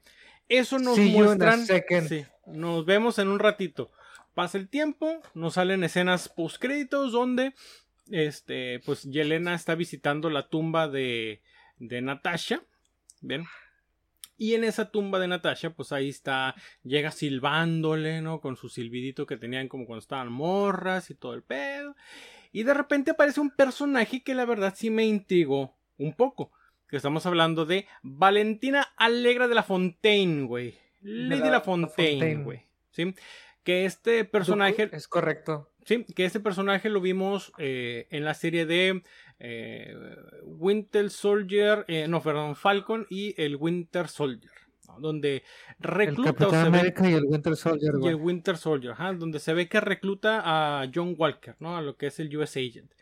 eso 0.48 0.78
nos 0.78 0.96
a 0.98 1.02
muestran. 1.12 1.66
Sí, 2.08 2.24
nos 2.46 2.84
vemos 2.86 3.18
en 3.18 3.28
un 3.28 3.38
ratito. 3.38 3.90
Pasa 4.34 4.56
el 4.56 4.68
tiempo, 4.68 5.20
nos 5.34 5.54
salen 5.54 5.84
escenas 5.84 6.28
postcréditos 6.28 7.12
donde 7.12 7.54
este, 8.10 8.80
pues 8.84 9.02
Yelena 9.04 9.54
está 9.54 9.74
visitando 9.74 10.30
la 10.30 10.48
tumba 10.48 10.88
de, 10.88 11.42
de 11.78 12.02
Natasha. 12.02 12.62
¿Ven? 13.20 13.44
Y 14.36 14.54
en 14.54 14.64
esa 14.64 14.90
tumba 14.90 15.20
de 15.20 15.28
Natasha, 15.28 15.70
pues 15.70 15.92
ahí 15.92 16.08
está, 16.08 16.56
llega 16.82 17.12
silbándole, 17.12 18.20
¿no? 18.22 18.40
Con 18.40 18.56
su 18.56 18.68
silbidito 18.68 19.24
que 19.26 19.36
tenían 19.36 19.68
como 19.68 19.86
cuando 19.86 20.00
estaban 20.00 20.32
morras 20.32 21.10
y 21.10 21.14
todo 21.14 21.34
el 21.34 21.42
pedo. 21.42 21.94
Y 22.50 22.64
de 22.64 22.74
repente 22.74 23.12
aparece 23.12 23.40
un 23.40 23.50
personaje 23.50 24.22
que 24.24 24.34
la 24.34 24.44
verdad 24.44 24.74
sí 24.76 24.90
me 24.90 25.04
intrigó 25.06 25.76
un 25.96 26.14
poco. 26.14 26.50
Que 26.88 26.96
estamos 26.96 27.24
hablando 27.24 27.64
de 27.64 27.86
Valentina 28.02 28.92
Alegra 28.96 29.48
de 29.48 29.54
la 29.54 29.62
Fontaine, 29.62 30.44
güey. 30.46 30.74
Lady 31.00 31.40
la- 31.40 31.46
la 31.46 31.50
la 31.52 31.60
Fontaine. 31.60 32.42
güey. 32.42 32.66
¿Sí? 32.90 33.14
Que 33.62 33.84
este 33.86 34.24
personaje 34.24 34.90
Es 34.92 35.08
correcto. 35.08 35.71
Sí, 35.84 36.04
que 36.14 36.24
este 36.24 36.40
personaje 36.40 36.88
lo 36.88 37.00
vimos 37.00 37.52
eh, 37.58 38.06
en 38.10 38.24
la 38.24 38.34
serie 38.34 38.66
de 38.66 39.02
eh, 39.40 39.94
Winter 40.44 41.10
Soldier, 41.10 41.84
eh, 41.88 42.06
no, 42.08 42.22
perdón, 42.22 42.54
Falcon 42.56 43.06
y 43.10 43.34
el 43.40 43.56
Winter 43.56 44.06
Soldier, 44.08 44.52
¿no? 44.86 45.00
donde 45.00 45.36
El 45.36 45.42
recluta 45.78 46.30
o 46.30 46.34
Capitán 46.34 46.64
se 46.66 46.70
ve- 46.70 46.78
América 46.78 47.10
y 47.10 47.14
el 47.14 47.24
Winter 47.24 47.56
Soldier, 47.56 47.92
y 48.02 48.06
el 48.08 48.14
Winter 48.14 48.56
Soldier, 48.56 48.92
ajá, 48.92 49.12
donde 49.14 49.38
se 49.40 49.52
ve 49.54 49.68
que 49.68 49.80
recluta 49.80 50.42
a 50.44 50.88
John 50.94 51.14
Walker, 51.18 51.56
¿no? 51.58 51.76
A 51.76 51.82
lo 51.82 51.96
que 51.96 52.06
es 52.06 52.20
el 52.20 52.36
US 52.36 52.56
Agent. 52.56 52.92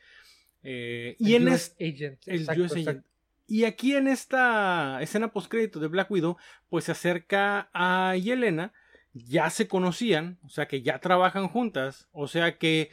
Eh, 0.62 1.16
y 1.18 1.34
El 1.34 1.42
en 1.42 1.48
US 1.54 1.74
es- 1.78 1.94
Agent. 1.94 2.18
el 2.28 2.40
exacto, 2.40 2.62
US 2.62 2.72
Agent. 2.72 2.88
exacto. 2.88 3.10
Y 3.46 3.64
aquí 3.64 3.96
en 3.96 4.06
esta 4.08 4.98
escena 5.02 5.32
postcrédito 5.32 5.80
de 5.80 5.88
Black 5.88 6.10
Widow, 6.10 6.36
pues 6.68 6.84
se 6.84 6.92
acerca 6.92 7.68
a 7.74 8.14
Yelena, 8.16 8.72
ya 9.12 9.50
se 9.50 9.66
conocían, 9.68 10.38
o 10.44 10.48
sea 10.48 10.66
que 10.68 10.82
ya 10.82 10.98
trabajan 11.00 11.48
juntas, 11.48 12.08
o 12.12 12.28
sea 12.28 12.58
que 12.58 12.90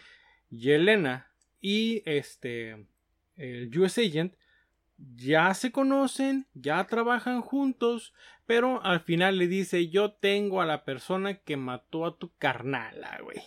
Yelena 0.50 1.32
y 1.62 2.02
este 2.06 2.88
el 3.36 3.78
US 3.78 3.98
Agent 4.00 4.36
ya 5.16 5.54
se 5.54 5.72
conocen, 5.72 6.48
ya 6.56 6.84
trabajan 6.86 7.42
juntos, 7.42 8.14
pero 8.48 8.84
al 8.84 9.00
final 9.00 9.38
le 9.38 9.48
dice, 9.48 9.90
"Yo 9.90 10.14
tengo 10.14 10.62
a 10.62 10.66
la 10.66 10.86
persona 10.86 11.36
que 11.36 11.56
mató 11.58 12.06
a 12.06 12.18
tu 12.18 12.34
carnala, 12.38 13.20
güey." 13.24 13.42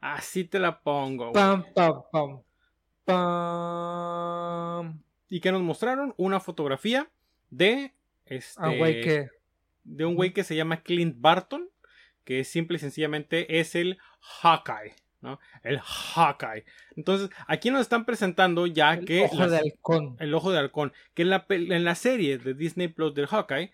Así 0.00 0.44
te 0.44 0.58
la 0.58 0.82
pongo. 0.82 1.30
güey. 1.30 1.34
Pam, 1.34 1.64
pam, 1.74 2.02
pam. 2.12 2.42
Pam. 3.06 5.02
Y 5.28 5.40
que 5.40 5.52
nos 5.52 5.62
mostraron 5.62 6.14
una 6.16 6.40
fotografía 6.40 7.10
de 7.50 7.94
este 8.26 8.60
Ah, 8.62 8.74
güey, 8.76 9.00
que. 9.00 9.28
de 9.84 10.04
un 10.04 10.14
güey 10.14 10.32
que 10.32 10.44
se 10.44 10.56
llama 10.56 10.82
Clint 10.82 11.16
Barton, 11.18 11.68
que 12.24 12.44
simple 12.44 12.76
y 12.76 12.80
sencillamente 12.80 13.60
es 13.60 13.74
el 13.74 13.98
Hawkeye, 14.20 14.94
¿no? 15.20 15.38
El 15.62 15.78
Hawkeye. 15.80 16.64
Entonces, 16.96 17.30
aquí 17.46 17.70
nos 17.70 17.82
están 17.82 18.04
presentando 18.04 18.66
ya 18.66 18.94
El 18.94 19.04
que 19.04 19.24
ojo 19.24 19.48
de 19.48 19.58
halcón. 19.58 20.16
el 20.18 20.34
ojo 20.34 20.50
de 20.52 20.58
halcón, 20.58 20.92
que 21.14 21.22
en 21.22 21.30
la, 21.30 21.46
en 21.48 21.84
la 21.84 21.94
serie 21.94 22.38
de 22.38 22.54
Disney 22.54 22.88
Plus 22.88 23.14
del 23.14 23.26
Hawkeye, 23.26 23.72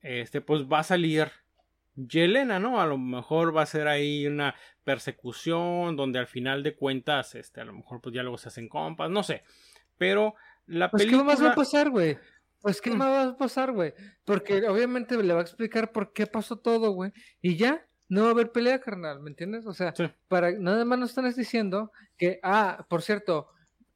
este, 0.00 0.40
pues 0.40 0.62
va 0.64 0.80
a 0.80 0.84
salir 0.84 1.30
Yelena, 1.94 2.58
¿no? 2.58 2.80
A 2.80 2.86
lo 2.86 2.98
mejor 2.98 3.54
va 3.56 3.62
a 3.62 3.66
ser 3.66 3.86
ahí 3.86 4.26
una 4.26 4.54
persecución 4.84 5.94
donde 5.96 6.18
al 6.18 6.26
final 6.26 6.62
de 6.62 6.74
cuentas, 6.74 7.34
este, 7.34 7.60
a 7.60 7.64
lo 7.64 7.72
mejor 7.74 8.00
pues 8.00 8.14
ya 8.14 8.22
luego 8.22 8.38
se 8.38 8.48
hacen 8.48 8.68
compas, 8.68 9.10
no 9.10 9.22
sé. 9.22 9.42
Pero 9.98 10.34
la 10.66 10.90
Pues, 10.90 11.02
¿qué 11.02 11.10
película... 11.10 11.32
más 11.34 11.42
va 11.44 11.52
a 11.52 11.54
pasar, 11.54 11.90
güey? 11.90 12.18
Pues, 12.62 12.80
¿qué 12.80 12.90
Mm. 12.90 12.96
más 12.96 13.08
va 13.08 13.22
a 13.32 13.36
pasar, 13.36 13.72
güey? 13.72 13.92
Porque 14.24 14.66
obviamente 14.68 15.20
le 15.22 15.34
va 15.34 15.40
a 15.40 15.42
explicar 15.42 15.92
por 15.92 16.12
qué 16.12 16.26
pasó 16.26 16.56
todo, 16.56 16.92
güey. 16.92 17.12
Y 17.40 17.56
ya, 17.56 17.84
no 18.08 18.22
va 18.22 18.28
a 18.28 18.30
haber 18.32 18.52
pelea, 18.52 18.78
carnal, 18.80 19.20
¿me 19.20 19.30
entiendes? 19.30 19.66
O 19.66 19.74
sea, 19.74 19.92
Sí. 19.96 20.04
para 20.28 20.52
nada 20.52 20.84
más 20.84 20.98
nos 20.98 21.10
están 21.10 21.30
diciendo 21.34 21.90
que, 22.16 22.38
ah, 22.42 22.86
por 22.88 23.02
cierto, 23.02 23.48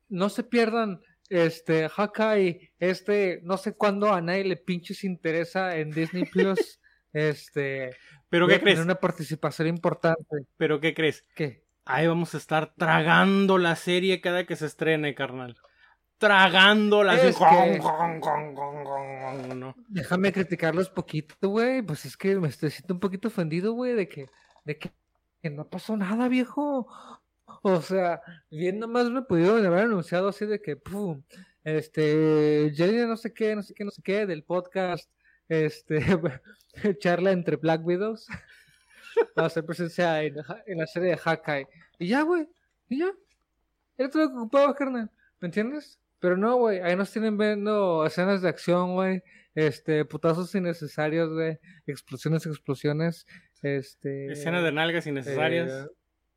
no 0.09 0.29
se 0.29 0.43
pierdan 0.43 1.01
este 1.29 1.89
Hawkeye, 1.89 2.73
este, 2.79 3.41
no 3.43 3.57
sé 3.57 3.75
cuándo 3.75 4.13
a 4.13 4.21
nadie 4.21 4.45
le 4.45 4.57
pinches 4.57 5.03
interesa 5.05 5.77
en 5.77 5.91
Disney 5.91 6.25
Plus. 6.33 6.81
este, 7.13 7.91
¿Pero 8.29 8.47
qué 8.49 8.61
crees? 8.61 8.79
una 8.81 8.97
participación 8.97 9.69
importante. 9.69 10.23
¿Pero 10.57 10.81
qué 10.81 10.93
crees? 10.93 11.25
¿Qué? 11.35 11.65
Ahí 11.85 12.07
vamos 12.09 12.35
a 12.35 12.39
estar 12.39 12.75
tragando 12.75 13.59
la 13.59 13.77
serie 13.77 14.21
cada 14.21 14.45
que 14.45 14.57
se 14.57 14.67
estrene, 14.67 15.15
carnal. 15.15 15.57
Tragándola 16.19 17.13
así. 17.13 17.27
Es 17.29 17.37
que- 17.37 17.81
¿no? 19.55 19.75
Déjame 19.89 20.33
criticarlos 20.33 20.89
poquito, 20.89 21.49
güey. 21.49 21.83
Pues 21.83 22.05
es 22.07 22.17
que 22.17 22.37
me 22.37 22.49
estoy 22.49 22.71
siento 22.71 22.95
un 22.95 23.01
poquito 23.01 23.29
ofendido, 23.29 23.73
güey, 23.73 23.95
de 23.95 24.09
que, 24.09 24.27
de 24.65 24.79
que, 24.79 24.93
que 25.43 25.51
no 25.51 25.69
pasó 25.69 25.97
nada, 25.97 26.29
viejo. 26.29 26.89
O 27.63 27.81
sea, 27.83 28.21
bien 28.51 28.79
nomás 28.79 29.11
me 29.11 29.23
pudieron 29.23 29.65
haber 29.65 29.85
anunciado 29.85 30.29
así 30.29 30.47
de 30.47 30.61
que, 30.61 30.77
pum, 30.77 31.23
este, 31.65 32.73
Jelena 32.75 33.07
no 33.07 33.17
sé 33.17 33.33
qué, 33.35 33.55
no 33.57 33.63
sé 33.63 33.75
qué, 33.75 33.85
no 33.85 33.91
sé 33.91 34.03
qué, 34.03 34.27
del 34.27 34.43
podcast, 34.45 35.11
este, 35.49 35.99
charla 36.99 37.33
entre 37.33 37.57
Black 37.57 37.85
Widows. 37.85 38.27
Va 39.39 39.45
a 39.45 39.47
hacer 39.47 39.65
presencia 39.65 40.23
en, 40.23 40.37
en 40.67 40.79
la 40.79 40.87
serie 40.87 41.11
de 41.11 41.17
Hawkeye. 41.17 41.67
Y 41.99 42.09
ya, 42.09 42.23
güey, 42.23 42.49
y 42.89 42.99
ya. 43.01 43.11
Era 43.99 44.11
todo 44.11 44.23
lo 44.25 44.29
que 44.31 44.37
ocupaba, 44.37 44.75
carnal. 44.75 45.11
¿Me 45.41 45.47
entiendes? 45.47 45.99
Pero 46.19 46.37
no, 46.37 46.57
güey, 46.57 46.81
ahí 46.81 46.97
nos 46.97 47.11
tienen 47.13 47.37
viendo 47.37 48.05
escenas 48.07 48.43
de 48.43 48.49
acción, 48.49 48.95
güey. 48.95 49.23
Este, 49.55 50.05
putazos 50.05 50.55
innecesarios, 50.55 51.33
güey. 51.33 51.59
Explosiones, 51.87 52.47
explosiones. 52.47 53.27
Este. 53.63 54.33
Escena 54.33 54.63
de 54.63 54.73
nalgas 54.73 55.07
innecesarias. 55.07 55.71
eh, 55.71 55.87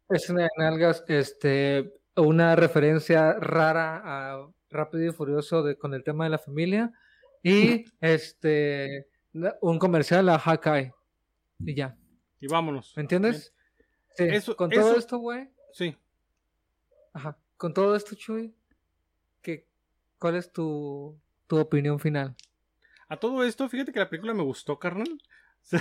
escena 0.09 0.43
de 0.43 0.49
nalgas, 0.57 1.03
este. 1.07 1.93
Una 2.15 2.55
referencia 2.55 3.33
rara 3.33 4.01
a 4.03 4.47
Rápido 4.69 5.05
y 5.05 5.11
Furioso 5.13 5.63
de, 5.63 5.77
con 5.77 5.93
el 5.93 6.03
tema 6.03 6.25
de 6.25 6.29
la 6.31 6.39
familia. 6.39 6.91
Y 7.43 7.85
este. 8.01 9.07
Un 9.61 9.79
comercial 9.79 10.27
a 10.29 10.39
Hawkeye. 10.39 10.93
Y 11.59 11.75
ya. 11.75 11.95
Y 12.41 12.47
vámonos. 12.47 12.93
¿Me 12.95 13.01
entiendes? 13.01 13.53
Sí. 14.15 14.23
Eso- 14.25 14.55
con 14.55 14.69
todo 14.69 14.91
eso- 14.91 14.99
esto, 14.99 15.17
güey. 15.19 15.49
Sí. 15.71 15.95
Ajá. 17.13 17.37
Con 17.57 17.73
todo 17.73 17.95
esto, 17.95 18.15
Chuy. 18.15 18.53
¿Qué, 20.19 20.21
¿Cuál 20.21 20.35
es 20.35 20.51
tu, 20.51 21.17
tu 21.47 21.57
opinión 21.57 21.99
final? 21.99 22.35
A 23.07 23.17
todo 23.17 23.43
esto, 23.43 23.67
fíjate 23.69 23.91
que 23.91 23.99
la 23.99 24.09
película 24.09 24.33
me 24.33 24.43
gustó, 24.43 24.77
carnal. 24.77 25.07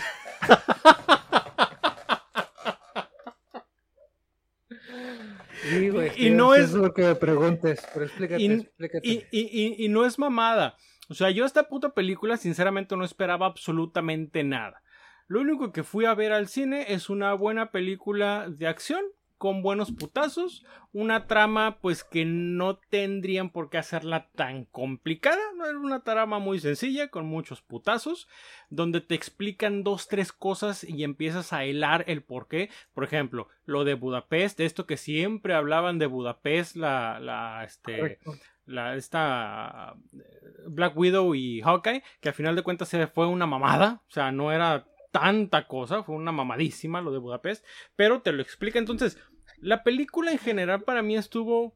Sí, 5.62 5.90
güey, 5.90 6.10
Y 6.16 6.30
no 6.30 6.54
es- 6.54 6.72
lo 6.72 6.92
que 6.94 7.02
me 7.02 7.14
preguntes, 7.14 7.86
pero 7.92 8.04
explícate, 8.06 8.42
Y- 8.42 8.52
explícate. 8.52 9.08
Y, 9.08 9.24
y- 9.30 9.48
y- 9.80 9.84
y 9.84 9.88
no 9.88 10.04
es 10.06 10.18
mamada. 10.18 10.76
O 11.08 11.14
sea, 11.14 11.30
yo 11.30 11.44
esta 11.44 11.68
puta 11.68 11.94
película, 11.94 12.36
sinceramente, 12.36 12.96
no 12.96 13.04
esperaba 13.04 13.46
absolutamente 13.46 14.44
nada. 14.44 14.82
Lo 15.26 15.40
único 15.40 15.72
que 15.72 15.84
fui 15.84 16.04
a 16.04 16.14
ver 16.14 16.32
al 16.32 16.48
cine 16.48 16.86
es 16.92 17.10
una 17.10 17.34
buena 17.34 17.70
película 17.70 18.46
de 18.48 18.66
acción 18.66 19.02
con 19.38 19.62
buenos 19.62 19.92
putazos, 19.92 20.64
una 20.92 21.26
trama 21.26 21.78
pues 21.80 22.04
que 22.04 22.24
no 22.24 22.76
tendrían 22.76 23.50
por 23.50 23.70
qué 23.70 23.78
hacerla 23.78 24.28
tan 24.34 24.64
complicada, 24.64 25.40
no 25.56 25.66
era 25.66 25.78
una 25.78 26.02
trama 26.02 26.40
muy 26.40 26.58
sencilla 26.58 27.08
con 27.08 27.26
muchos 27.26 27.62
putazos, 27.62 28.28
donde 28.68 29.00
te 29.00 29.14
explican 29.14 29.84
dos 29.84 30.08
tres 30.08 30.32
cosas 30.32 30.84
y 30.84 31.04
empiezas 31.04 31.52
a 31.52 31.64
hilar 31.64 32.04
el 32.08 32.22
por 32.22 32.48
qué, 32.48 32.68
por 32.92 33.04
ejemplo, 33.04 33.48
lo 33.64 33.84
de 33.84 33.94
Budapest, 33.94 34.60
esto 34.60 34.86
que 34.86 34.96
siempre 34.96 35.54
hablaban 35.54 35.98
de 35.98 36.06
Budapest, 36.06 36.76
la, 36.76 37.20
la 37.20 37.64
este 37.64 38.18
la 38.66 38.96
esta 38.96 39.96
eh, 40.12 40.20
Black 40.66 40.96
Widow 40.96 41.34
y 41.34 41.62
Hawkeye, 41.62 42.02
que 42.20 42.28
al 42.28 42.34
final 42.34 42.54
de 42.54 42.62
cuentas 42.62 42.88
se 42.88 43.06
fue 43.06 43.26
una 43.26 43.46
mamada, 43.46 44.02
o 44.08 44.10
sea, 44.10 44.30
no 44.30 44.52
era 44.52 44.86
tanta 45.20 45.66
cosa, 45.66 46.02
fue 46.02 46.14
una 46.14 46.32
mamadísima 46.32 47.00
lo 47.00 47.10
de 47.10 47.18
Budapest, 47.18 47.64
pero 47.96 48.22
te 48.22 48.32
lo 48.32 48.42
explica. 48.42 48.78
Entonces, 48.78 49.18
la 49.58 49.82
película 49.82 50.30
en 50.30 50.38
general 50.38 50.82
para 50.82 51.02
mí 51.02 51.16
estuvo 51.16 51.74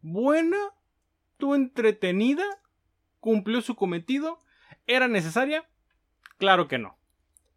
buena, 0.00 0.58
estuvo 1.32 1.54
entretenida, 1.54 2.44
cumplió 3.20 3.60
su 3.60 3.74
cometido, 3.74 4.38
era 4.86 5.08
necesaria, 5.08 5.68
claro 6.38 6.68
que 6.68 6.78
no. 6.78 6.98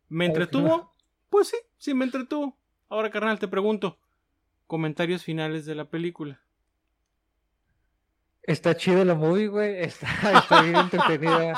¿Me 0.07 0.25
entretuvo? 0.25 0.95
Pues 1.29 1.49
sí, 1.49 1.57
sí 1.77 1.93
me 1.93 2.05
entretuvo. 2.05 2.57
Ahora, 2.89 3.09
carnal, 3.09 3.39
te 3.39 3.47
pregunto, 3.47 3.99
comentarios 4.67 5.23
finales 5.23 5.65
de 5.65 5.75
la 5.75 5.89
película. 5.89 6.44
Está 8.47 8.75
chido 8.77 9.03
la 9.03 9.15
movie, 9.15 9.47
güey. 9.47 9.79
Está, 9.81 10.07
está 10.39 10.61
bien 10.61 10.75
entretenida, 10.75 11.53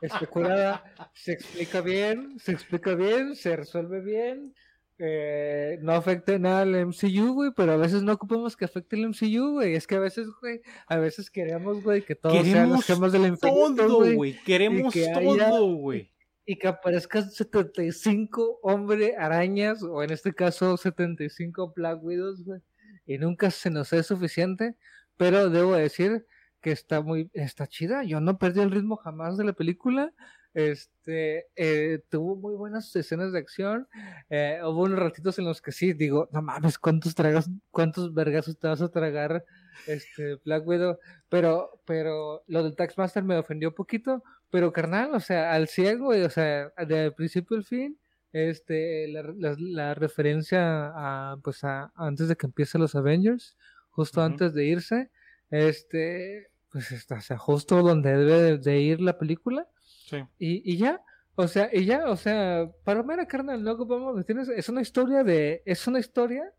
especulada. 0.00 0.82
Se 1.12 1.32
explica 1.32 1.80
bien, 1.82 2.38
se 2.38 2.52
explica 2.52 2.94
bien, 2.94 3.36
se 3.36 3.56
resuelve 3.56 4.00
bien. 4.00 4.54
eh, 4.98 5.78
no 5.82 5.92
afecta 5.92 6.38
nada 6.38 6.62
al 6.62 6.74
MCU, 6.86 7.32
güey, 7.34 7.50
pero 7.56 7.72
a 7.72 7.76
veces 7.76 8.02
no 8.02 8.12
ocupamos 8.12 8.56
que 8.56 8.64
afecte 8.66 8.96
el 8.96 9.08
MCU, 9.08 9.52
güey. 9.54 9.74
Es 9.74 9.86
que 9.86 9.96
a 9.96 10.00
veces, 10.00 10.28
güey, 10.40 10.60
a 10.86 10.96
veces 10.96 11.30
queremos, 11.30 11.82
güey, 11.82 12.02
que 12.02 12.14
todo 12.14 12.32
sean 12.44 12.72
las 12.72 12.84
gemas 12.84 13.12
del 13.12 13.26
infinito, 13.26 13.74
todo, 13.76 14.14
güey. 14.14 14.38
Queremos 14.44 14.92
que 14.92 15.10
todo, 15.12 15.74
güey. 15.74 16.10
Y 16.46 16.56
que 16.56 16.68
aparezcan 16.68 17.30
75 17.30 18.60
hombre 18.62 19.14
arañas, 19.16 19.82
o 19.82 20.02
en 20.02 20.10
este 20.10 20.32
caso 20.32 20.76
75 20.76 21.72
Black 21.76 22.02
Widows, 22.02 22.44
güey. 22.44 22.60
Y 23.06 23.18
nunca 23.18 23.50
se 23.50 23.70
nos 23.70 23.92
es 23.92 24.06
suficiente. 24.06 24.74
Pero 25.20 25.50
debo 25.50 25.74
decir 25.76 26.26
que 26.62 26.72
está 26.72 27.02
muy, 27.02 27.30
está 27.34 27.66
chida. 27.66 28.04
Yo 28.04 28.20
no 28.20 28.38
perdí 28.38 28.60
el 28.60 28.70
ritmo 28.70 28.96
jamás 28.96 29.36
de 29.36 29.44
la 29.44 29.52
película. 29.52 30.12
Este, 30.54 31.46
eh, 31.56 32.02
tuvo 32.08 32.36
muy 32.36 32.54
buenas 32.54 32.94
escenas 32.96 33.32
de 33.32 33.38
acción. 33.38 33.86
Eh, 34.30 34.58
hubo 34.64 34.84
unos 34.84 34.98
ratitos 34.98 35.38
en 35.38 35.44
los 35.44 35.60
que 35.62 35.72
sí, 35.72 35.92
digo, 35.92 36.28
no 36.32 36.42
mames, 36.42 36.78
¿cuántos 36.78 37.14
tragas, 37.14 37.50
cuántos 37.70 38.12
vergazos 38.14 38.58
te 38.58 38.66
vas 38.66 38.80
a 38.82 38.88
tragar, 38.90 39.44
este, 39.86 40.36
Black 40.44 40.66
Widow? 40.66 40.98
Pero, 41.28 41.80
pero 41.86 42.42
lo 42.46 42.62
del 42.64 42.74
Taxmaster 42.76 43.22
me 43.22 43.36
ofendió 43.38 43.68
un 43.70 43.74
poquito. 43.74 44.22
Pero 44.50 44.72
carnal, 44.72 45.14
o 45.14 45.20
sea, 45.20 45.52
al 45.52 45.68
ciego, 45.68 46.08
o 46.08 46.30
sea, 46.30 46.72
de 46.88 47.12
principio 47.12 47.56
al 47.58 47.64
fin, 47.64 47.98
este, 48.32 49.06
la, 49.08 49.22
la- 49.36 49.56
la 49.58 49.94
referencia 49.94 50.60
a, 50.94 51.36
pues 51.44 51.62
a, 51.64 51.92
antes 51.94 52.26
de 52.28 52.36
que 52.36 52.46
empiecen 52.46 52.80
los 52.80 52.94
Avengers, 52.96 53.56
justo 53.90 54.22
antes 54.22 54.54
de 54.54 54.64
irse, 54.66 55.10
este, 55.50 56.48
pues 56.70 56.92
está, 56.92 57.16
o 57.16 57.20
sea, 57.20 57.38
justo 57.38 57.82
donde 57.82 58.16
debe 58.16 58.58
de, 58.58 58.80
ir 58.80 59.00
la 59.00 59.18
película, 59.18 59.66
Sí. 60.06 60.16
y, 60.38 60.72
y 60.72 60.76
ya, 60.76 61.02
o 61.36 61.46
sea, 61.48 61.70
y 61.72 61.84
ya, 61.84 62.08
o 62.10 62.16
sea, 62.16 62.70
para 62.84 63.02
mera 63.02 63.26
carnal, 63.26 63.62
no 63.62 63.72
ocupamos, 63.72 64.14
¿me 64.14 64.20
entiendes? 64.20 64.48
Es 64.48 64.68
una 64.68 64.80
historia 64.82 65.22
de, 65.24 65.62
es 65.64 65.86
una 65.86 65.98
historia, 66.00 66.52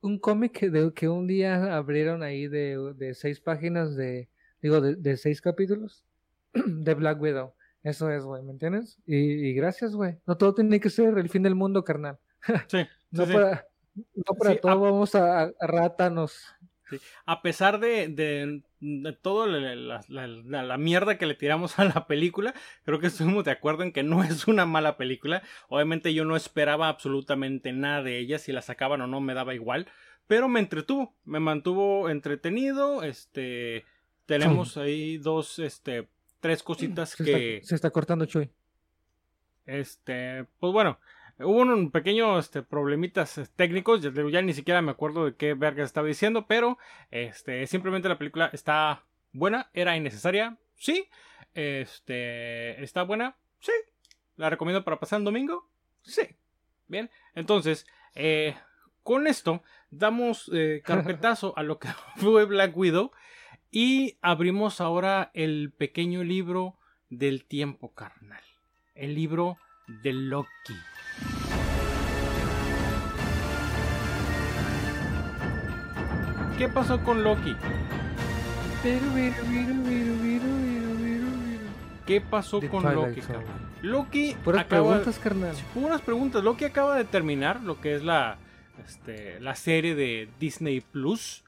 un 0.00 0.18
cómic 0.18 0.52
que, 0.52 0.70
de, 0.70 0.92
que 0.92 1.08
un 1.08 1.26
día 1.26 1.76
abrieron 1.76 2.22
ahí 2.22 2.46
de, 2.48 2.94
de 2.96 3.14
seis 3.14 3.40
páginas 3.40 3.96
de, 3.96 4.28
digo, 4.62 4.80
de, 4.80 4.96
de 4.96 5.16
seis 5.16 5.40
capítulos 5.40 6.04
de 6.54 6.94
Black 6.94 7.20
Widow. 7.20 7.54
Eso 7.82 8.10
es, 8.10 8.24
güey, 8.24 8.42
¿me 8.42 8.52
entiendes? 8.52 8.98
Y, 9.06 9.16
y 9.16 9.52
gracias, 9.54 9.94
güey. 9.94 10.16
No 10.26 10.36
todo 10.38 10.54
tiene 10.54 10.80
que 10.80 10.88
ser 10.90 11.18
el 11.18 11.28
fin 11.28 11.42
del 11.42 11.54
mundo, 11.54 11.84
carnal. 11.84 12.18
Sí, 12.68 12.86
No 13.10 13.26
sí, 13.26 13.32
sí. 13.32 13.38
No 13.94 14.34
para 14.38 14.52
Sí, 14.52 14.58
todo 14.62 14.72
a- 14.72 14.74
vamos 14.76 15.14
a, 15.14 15.42
a 15.44 15.52
rátanos. 15.60 16.54
A 17.26 17.42
pesar 17.42 17.80
de, 17.80 18.08
de, 18.08 18.62
de 18.80 19.12
todo 19.14 19.46
la, 19.46 19.74
la- 19.74 20.00
la- 20.08 20.26
la- 20.28 20.62
la 20.62 20.78
mierda 20.78 21.16
que 21.18 21.26
le 21.26 21.34
tiramos 21.34 21.78
a 21.78 21.84
la 21.84 22.06
película, 22.06 22.54
creo 22.84 23.00
que 23.00 23.06
estuvimos 23.08 23.44
de 23.44 23.50
acuerdo 23.50 23.82
en 23.82 23.92
que 23.92 24.02
no 24.02 24.22
es 24.22 24.46
una 24.46 24.66
mala 24.66 24.96
película. 24.96 25.42
Obviamente 25.68 26.12
yo 26.14 26.24
no 26.24 26.36
esperaba 26.36 26.88
absolutamente 26.88 27.72
nada 27.72 28.02
de 28.02 28.18
ella, 28.18 28.38
si 28.38 28.52
la 28.52 28.62
sacaban 28.62 29.00
o 29.00 29.06
no 29.06 29.20
me 29.20 29.34
daba 29.34 29.54
igual, 29.54 29.88
pero 30.26 30.48
me 30.48 30.60
entretuvo, 30.60 31.14
me 31.24 31.40
mantuvo 31.40 32.08
entretenido, 32.10 33.02
este 33.02 33.84
tenemos 34.26 34.76
ahí 34.78 35.18
dos 35.18 35.58
este 35.58 36.08
tres 36.40 36.62
cositas 36.62 37.10
Se, 37.10 37.24
que 37.24 37.56
está, 37.56 37.68
se 37.68 37.74
está 37.74 37.90
cortando 37.90 38.24
Chuy. 38.26 38.50
este, 39.66 40.44
pues 40.60 40.72
bueno, 40.72 40.98
hubo 41.38 41.60
un 41.60 41.90
pequeño 41.90 42.38
este, 42.38 42.62
problemitas 42.62 43.38
eh, 43.38 43.46
técnicos, 43.56 44.02
ya, 44.02 44.10
ya 44.12 44.42
ni 44.42 44.52
siquiera 44.52 44.82
me 44.82 44.92
acuerdo 44.92 45.26
de 45.26 45.36
qué 45.36 45.54
verga 45.54 45.84
estaba 45.84 46.06
diciendo, 46.06 46.46
pero 46.46 46.78
este, 47.10 47.66
simplemente 47.66 48.08
la 48.08 48.18
película 48.18 48.50
está 48.52 49.04
buena, 49.32 49.70
era 49.72 49.96
innecesaria, 49.96 50.58
sí, 50.76 51.08
este, 51.54 52.82
está 52.82 53.02
buena, 53.02 53.36
sí, 53.60 53.72
la 54.36 54.50
recomiendo 54.50 54.84
para 54.84 55.00
pasar 55.00 55.18
el 55.18 55.24
domingo, 55.24 55.68
sí, 56.02 56.22
bien, 56.86 57.10
entonces, 57.34 57.86
eh, 58.14 58.56
con 59.02 59.26
esto 59.26 59.62
damos 59.90 60.50
eh, 60.52 60.82
carpetazo 60.84 61.52
a 61.56 61.62
lo 61.62 61.78
que 61.78 61.88
fue 62.16 62.44
Black 62.44 62.76
Widow 62.76 63.12
y 63.70 64.18
abrimos 64.22 64.80
ahora 64.80 65.30
el 65.34 65.72
pequeño 65.76 66.22
libro 66.22 66.76
del 67.10 67.44
tiempo 67.44 67.92
carnal. 67.92 68.42
El 68.94 69.14
libro 69.14 69.58
de 70.02 70.12
Loki. 70.12 70.74
¿Qué 76.58 76.68
pasó 76.68 77.02
con 77.02 77.22
Loki? 77.24 77.54
¿Qué 82.06 82.20
pasó 82.20 82.60
The 82.60 82.68
con 82.68 82.82
Twilight 82.82 83.08
Loki? 83.08 83.20
Zone. 83.22 83.38
carnal? 83.38 83.54
Loki 83.82 84.36
Puras 84.44 84.60
acaba- 84.62 84.88
preguntas, 84.88 85.18
carnal. 85.18 85.54
Puras 85.72 86.00
preguntas. 86.02 86.44
Loki 86.44 86.64
acaba 86.64 86.96
de 86.96 87.04
terminar 87.04 87.60
lo 87.62 87.80
que 87.80 87.94
es 87.94 88.02
la, 88.02 88.36
este, 88.86 89.40
la 89.40 89.54
serie 89.54 89.94
de 89.94 90.28
Disney 90.38 90.80
Plus, 90.80 91.43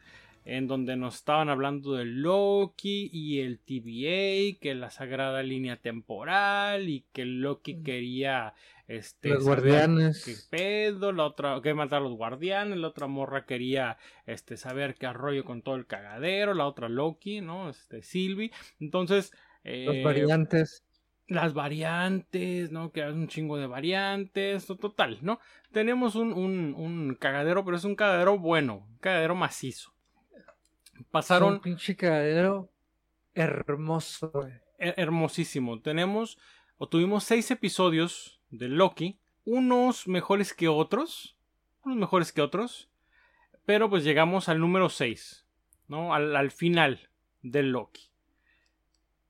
en 0.47 0.67
donde 0.69 0.97
nos 0.97 1.17
estaban 1.17 1.49
hablando 1.51 1.93
de 1.95 2.05
Loki 2.07 3.11
y 3.13 3.41
el 3.41 3.59
TVA, 3.59 4.59
que 4.61 4.75
la 4.75 4.91
sagrada 4.91 5.43
línea 5.43 5.77
temporal 5.77 6.89
y 6.89 7.05
que 7.13 7.25
Loki 7.27 7.83
quería 7.83 8.55
este, 8.89 9.31
Los 9.31 9.43
guardianes. 9.45 10.25
qué 10.25 10.35
pedo, 10.49 11.13
la 11.13 11.25
otra 11.25 11.61
que 11.61 11.75
matar 11.75 11.99
a 12.01 12.05
los 12.05 12.13
guardianes, 12.17 12.79
la 12.79 12.87
otra 12.89 13.09
morra 13.09 13.45
quería 13.45 13.99
este 14.27 14.57
saber 14.57 14.95
qué 14.95 15.07
arroyo 15.07 15.45
con 15.45 15.63
todo 15.63 15.75
el 15.75 15.87
cagadero, 15.87 16.55
la 16.55 16.67
otra 16.67 16.89
Loki, 16.89 17.41
¿no? 17.41 17.69
Este 17.69 18.03
Sylvie. 18.03 18.53
Entonces, 18.79 19.33
Los 19.65 19.97
eh, 19.97 20.03
variantes. 20.05 20.85
las 21.27 21.55
variantes, 21.55 22.71
¿no? 22.71 22.93
Que 22.93 23.03
hay 23.03 23.13
un 23.13 23.27
chingo 23.27 23.57
de 23.59 23.67
variantes, 23.67 24.65
to- 24.67 24.77
total, 24.77 25.19
¿no? 25.23 25.41
Tenemos 25.73 26.15
un, 26.15 26.33
un, 26.33 26.73
un 26.77 27.17
cagadero, 27.17 27.65
pero 27.65 27.77
es 27.77 27.85
un 27.85 27.97
cagadero 27.97 28.39
bueno, 28.39 28.87
un 28.89 28.99
cagadero 28.99 29.35
macizo. 29.35 29.96
Un 30.99 31.05
Pasaron 31.11 31.61
pinche 31.61 31.97
cagadero 31.97 32.71
hermoso, 33.35 34.33
her- 34.79 34.95
hermosísimo. 34.97 35.81
Tenemos, 35.81 36.39
o 36.79 36.89
tuvimos 36.89 37.25
seis 37.25 37.51
episodios 37.51 38.41
de 38.51 38.69
Loki, 38.69 39.19
unos 39.45 40.09
mejores 40.09 40.55
que 40.55 40.69
otros, 40.69 41.37
unos 41.85 41.99
mejores 41.99 42.33
que 42.33 42.43
otros, 42.43 42.91
pero 43.65 43.89
pues 43.91 44.05
llegamos 44.05 44.49
al 44.49 44.61
número 44.61 44.89
6, 44.89 45.47
¿no? 45.89 46.15
Al, 46.15 46.35
al 46.37 46.51
final 46.51 47.09
de 47.43 47.63
Loki. 47.63 48.11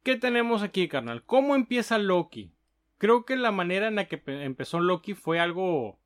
¿Qué 0.02 0.16
tenemos 0.16 0.62
aquí, 0.62 0.88
carnal? 0.88 1.24
¿Cómo 1.24 1.54
empieza 1.54 1.98
Loki? 1.98 2.52
Creo 2.98 3.24
que 3.24 3.36
la 3.36 3.50
manera 3.50 3.88
en 3.88 3.96
la 3.96 4.06
que 4.06 4.18
pe- 4.18 4.44
empezó 4.44 4.80
Loki 4.80 5.14
fue 5.14 5.40
algo, 5.40 5.98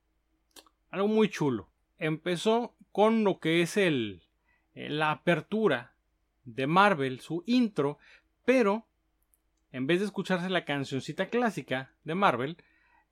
algo 0.91 1.07
muy 1.09 1.29
chulo. 1.29 1.69
Empezó 1.99 2.75
con 2.93 3.23
lo 3.25 3.39
que 3.39 3.63
es 3.63 3.77
el, 3.77 4.23
la 4.75 5.11
apertura 5.11 5.95
de 6.45 6.67
Marvel, 6.67 7.21
su 7.21 7.43
intro, 7.47 7.99
pero 8.45 8.87
en 9.73 9.87
vez 9.87 10.01
de 10.01 10.07
escucharse 10.07 10.51
la 10.51 10.65
cancioncita 10.65 11.27
clásica 11.29 11.93
de 12.05 12.15
Marvel, 12.15 12.57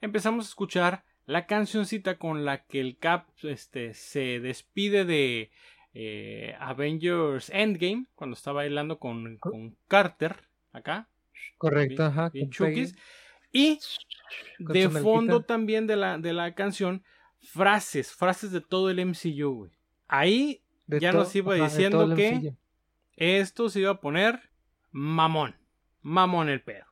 empezamos 0.01 0.47
a 0.47 0.49
escuchar 0.49 1.05
la 1.27 1.47
cancioncita 1.47 2.19
con 2.19 2.45
la 2.45 2.65
que 2.65 2.81
el 2.81 2.97
Cap 2.99 3.29
este, 3.43 3.95
se 3.95 4.41
despide 4.41 5.05
de 5.05 5.51
eh, 5.95 6.57
Avengers 6.59 7.51
Endgame, 7.51 8.07
cuando 8.15 8.35
está 8.35 8.53
bailando 8.53 8.99
con, 8.99 9.37
con 9.39 9.77
Carter, 9.89 10.37
acá, 10.73 11.09
Correcto, 11.57 12.05
ajá. 12.05 12.31
chukis. 12.51 12.95
y 13.53 13.79
Con 14.65 14.73
de 14.73 14.89
fondo 14.89 15.43
también 15.43 15.87
de 15.87 15.97
la, 15.97 16.19
de 16.19 16.33
la 16.33 16.55
canción, 16.55 17.05
frases, 17.41 18.13
frases 18.13 18.51
de 18.51 18.61
todo 18.61 18.91
el 18.91 19.05
MCU, 19.05 19.55
güey. 19.55 19.73
Ahí 20.07 20.63
De 20.89 20.99
ya 20.99 21.13
nos 21.13 21.35
iba 21.37 21.55
ajá, 21.55 21.65
diciendo 21.65 22.15
que- 22.17 22.55
esto 23.15 23.69
se 23.69 23.81
iba 23.81 23.91
a 23.93 24.01
poner 24.01 24.41
mamón, 24.91 25.55
mamón 26.03 26.49
el 26.49 26.63
pedo. 26.63 26.85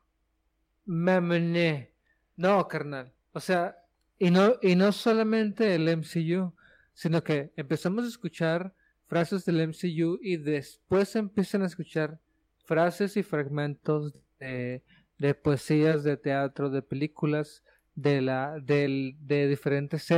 Mamoné. 0.84 1.92
No, 2.36 2.68
carnal. 2.68 3.12
O 3.32 3.40
sea, 3.40 3.76
y 4.18 4.30
no, 4.30 4.54
y 4.62 4.76
no 4.76 4.92
solamente 4.92 5.74
el 5.74 5.88
MCU, 5.88 6.54
sino 6.94 7.22
que 7.24 7.52
empezamos 7.56 8.04
a 8.04 8.08
escuchar 8.08 8.74
frases 9.06 9.44
del 9.44 9.60
MCU 9.60 10.18
y 10.22 10.36
después 10.36 11.16
empiezan 11.16 11.62
a 11.62 11.66
escuchar 11.66 12.18
frases 12.64 13.16
y 13.16 13.22
fragmentos 13.22 14.14
de, 14.38 14.82
de 15.18 15.34
poesías, 15.34 16.04
de 16.04 16.16
teatro, 16.16 16.70
de 16.70 16.82
películas, 16.82 17.62
de 17.94 18.20
la, 18.20 18.58
del, 18.60 19.16
de 19.20 19.48
diferentes 19.48 20.08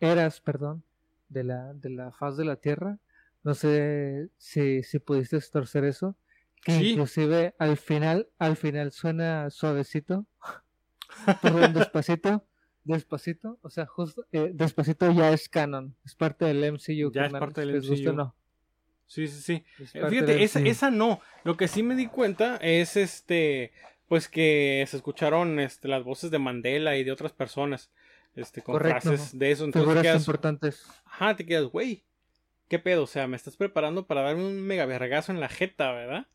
eras, 0.00 0.40
perdón, 0.40 0.82
de 1.28 1.44
la, 1.44 1.72
de 1.74 1.90
la 1.90 2.12
faz 2.12 2.36
de 2.36 2.44
la 2.44 2.56
tierra. 2.56 2.98
No 3.48 3.54
sé 3.54 4.28
si, 4.36 4.82
si 4.82 4.98
pudiste 4.98 5.38
torcer 5.50 5.84
eso. 5.84 6.16
Que 6.62 6.72
Sí. 6.72 6.90
inclusive 6.90 7.54
al 7.58 7.78
final, 7.78 8.28
al 8.38 8.56
final 8.56 8.92
suena 8.92 9.48
suavecito. 9.48 10.26
Perdón, 11.42 11.72
despacito. 11.72 12.44
Despacito. 12.84 13.58
O 13.62 13.70
sea, 13.70 13.86
justo 13.86 14.26
eh, 14.32 14.50
despacito 14.52 15.10
ya 15.12 15.32
es 15.32 15.48
canon. 15.48 15.94
Es 16.04 16.14
parte 16.14 16.44
del 16.44 16.62
MCU. 16.72 17.10
Ya 17.12 17.26
es 17.26 17.32
parte 17.32 17.62
del 17.62 17.80
guste 17.80 18.02
MCU. 18.10 18.12
no. 18.12 18.34
Sí, 19.06 19.26
sí, 19.28 19.40
sí. 19.40 19.64
Es 19.82 19.94
Eh, 19.94 20.02
Fíjate, 20.10 20.42
esa, 20.42 20.60
esa 20.60 20.90
no. 20.90 21.20
Lo 21.44 21.56
que 21.56 21.68
sí 21.68 21.82
me 21.82 21.94
di 21.96 22.06
cuenta 22.06 22.56
es 22.58 22.96
este. 22.96 23.72
Pues 24.08 24.28
que 24.28 24.84
se 24.88 24.96
escucharon 24.98 25.58
este, 25.60 25.88
las 25.88 26.04
voces 26.04 26.30
de 26.30 26.38
Mandela 26.38 26.96
y 26.98 27.04
de 27.04 27.12
otras 27.12 27.32
personas. 27.32 27.90
Este, 28.34 28.60
con 28.62 28.74
Correcto. 28.74 29.08
frases 29.10 29.38
de 29.38 29.50
eso. 29.50 29.64
Entonces 29.64 29.84
Figuras 29.86 30.02
quedas, 30.02 30.20
importantes. 30.22 30.86
ajá, 31.06 31.34
te 31.36 31.46
quedas, 31.46 31.64
güey. 31.64 32.04
¿Qué 32.68 32.78
pedo? 32.78 33.04
O 33.04 33.06
sea, 33.06 33.26
me 33.26 33.36
estás 33.36 33.56
preparando 33.56 34.06
para 34.06 34.22
darme 34.22 34.46
un 34.46 34.60
mega 34.60 34.86
vergazo 34.86 35.32
en 35.32 35.40
la 35.40 35.48
jeta, 35.48 35.92
¿verdad? 35.92 36.26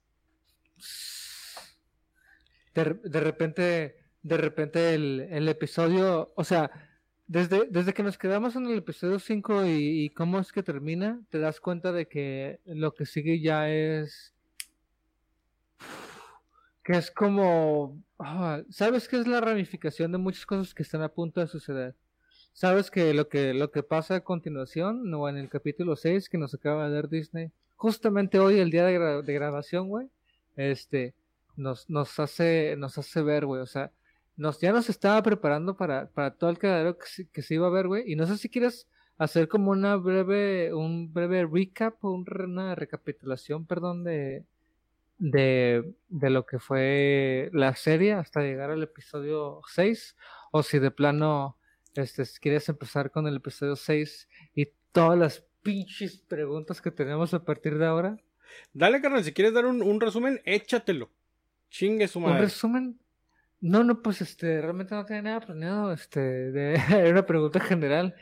De, 2.73 2.99
de 3.03 3.19
repente, 3.19 3.95
de 4.23 4.37
repente 4.37 4.95
el, 4.95 5.27
el 5.29 5.47
episodio, 5.47 6.33
o 6.35 6.43
sea, 6.43 6.71
desde, 7.27 7.67
desde 7.69 7.93
que 7.93 8.03
nos 8.03 8.17
quedamos 8.17 8.55
en 8.55 8.65
el 8.65 8.77
episodio 8.79 9.19
5 9.19 9.65
y, 9.65 10.09
cómo 10.11 10.39
es 10.39 10.51
que 10.51 10.63
termina, 10.63 11.21
te 11.29 11.39
das 11.39 11.59
cuenta 11.59 11.91
de 11.91 12.07
que 12.07 12.59
lo 12.65 12.93
que 12.93 13.05
sigue 13.05 13.41
ya 13.41 13.69
es 13.69 14.33
que 16.83 16.93
es 16.93 17.11
como, 17.11 18.03
ah, 18.19 18.61
sabes 18.69 19.07
que 19.07 19.17
es 19.17 19.25
la 19.25 19.39
ramificación 19.39 20.11
de 20.11 20.17
muchas 20.17 20.45
cosas 20.45 20.73
que 20.73 20.83
están 20.83 21.01
a 21.01 21.09
punto 21.09 21.39
de 21.39 21.47
suceder. 21.47 21.95
Sabes 22.53 22.91
que 22.91 23.13
lo 23.13 23.27
que 23.29 23.53
lo 23.53 23.71
que 23.71 23.83
pasa 23.83 24.15
a 24.15 24.21
continuación, 24.23 25.11
o 25.13 25.27
en 25.29 25.37
el 25.37 25.49
capítulo 25.49 25.95
6 25.95 26.29
que 26.29 26.37
nos 26.37 26.53
acaba 26.53 26.87
de 26.87 26.95
dar 26.95 27.09
Disney, 27.09 27.51
justamente 27.75 28.39
hoy, 28.39 28.59
el 28.59 28.69
día 28.71 28.85
de, 28.85 29.21
de 29.23 29.33
grabación, 29.33 29.87
güey, 29.89 30.07
este, 30.55 31.13
nos, 31.55 31.89
nos 31.89 32.19
hace, 32.19 32.75
nos 32.77 32.97
hace 32.97 33.21
ver, 33.23 33.45
güey, 33.45 33.61
o 33.61 33.65
sea, 33.65 33.91
nos, 34.37 34.59
ya 34.59 34.71
nos 34.71 34.89
estaba 34.89 35.21
preparando 35.23 35.75
para, 35.75 36.07
para 36.09 36.31
todo 36.31 36.49
el 36.51 36.57
cagadero 36.59 36.97
que, 36.97 37.05
se- 37.07 37.27
que 37.29 37.41
se 37.41 37.55
iba 37.55 37.67
a 37.67 37.71
ver, 37.71 37.87
güey. 37.87 38.11
Y 38.11 38.15
no 38.15 38.25
sé 38.27 38.37
si 38.37 38.49
quieres 38.49 38.87
hacer 39.17 39.47
como 39.47 39.71
una 39.71 39.95
breve, 39.95 40.73
un 40.73 41.11
breve 41.13 41.47
recap 41.51 42.03
o 42.05 42.11
un 42.11 42.25
una 42.43 42.75
recapitulación, 42.75 43.65
perdón, 43.65 44.03
de, 44.03 44.45
de, 45.19 45.93
de 46.09 46.29
lo 46.29 46.45
que 46.45 46.59
fue 46.59 47.49
la 47.53 47.75
serie 47.75 48.13
hasta 48.13 48.41
llegar 48.41 48.71
al 48.71 48.83
episodio 48.83 49.61
6. 49.73 50.15
O 50.51 50.63
si 50.63 50.79
de 50.79 50.91
plano, 50.91 51.57
este, 51.95 52.25
si 52.25 52.39
quieres 52.39 52.67
empezar 52.69 53.11
con 53.11 53.27
el 53.27 53.35
episodio 53.37 53.75
6 53.75 54.27
y 54.55 54.67
todas 54.91 55.17
las 55.17 55.43
pinches 55.61 56.17
preguntas 56.17 56.81
que 56.81 56.91
tenemos 56.91 57.33
a 57.33 57.43
partir 57.43 57.77
de 57.77 57.85
ahora. 57.85 58.17
Dale, 58.73 59.01
carnal, 59.01 59.23
si 59.23 59.31
quieres 59.33 59.53
dar 59.53 59.65
un, 59.65 59.81
un 59.81 59.99
resumen, 60.01 60.41
échatelo. 60.45 61.09
Chingue 61.69 62.07
su 62.07 62.19
Un 62.19 62.25
madre. 62.25 62.41
resumen. 62.41 62.99
No, 63.61 63.83
no, 63.83 64.01
pues 64.01 64.21
este, 64.21 64.61
realmente 64.61 64.93
no 64.93 65.05
tenía 65.05 65.21
nada 65.21 65.39
planeado, 65.39 65.93
este, 65.93 66.19
de, 66.19 66.73
era 66.91 67.09
una 67.09 67.25
pregunta 67.25 67.61
general, 67.61 68.13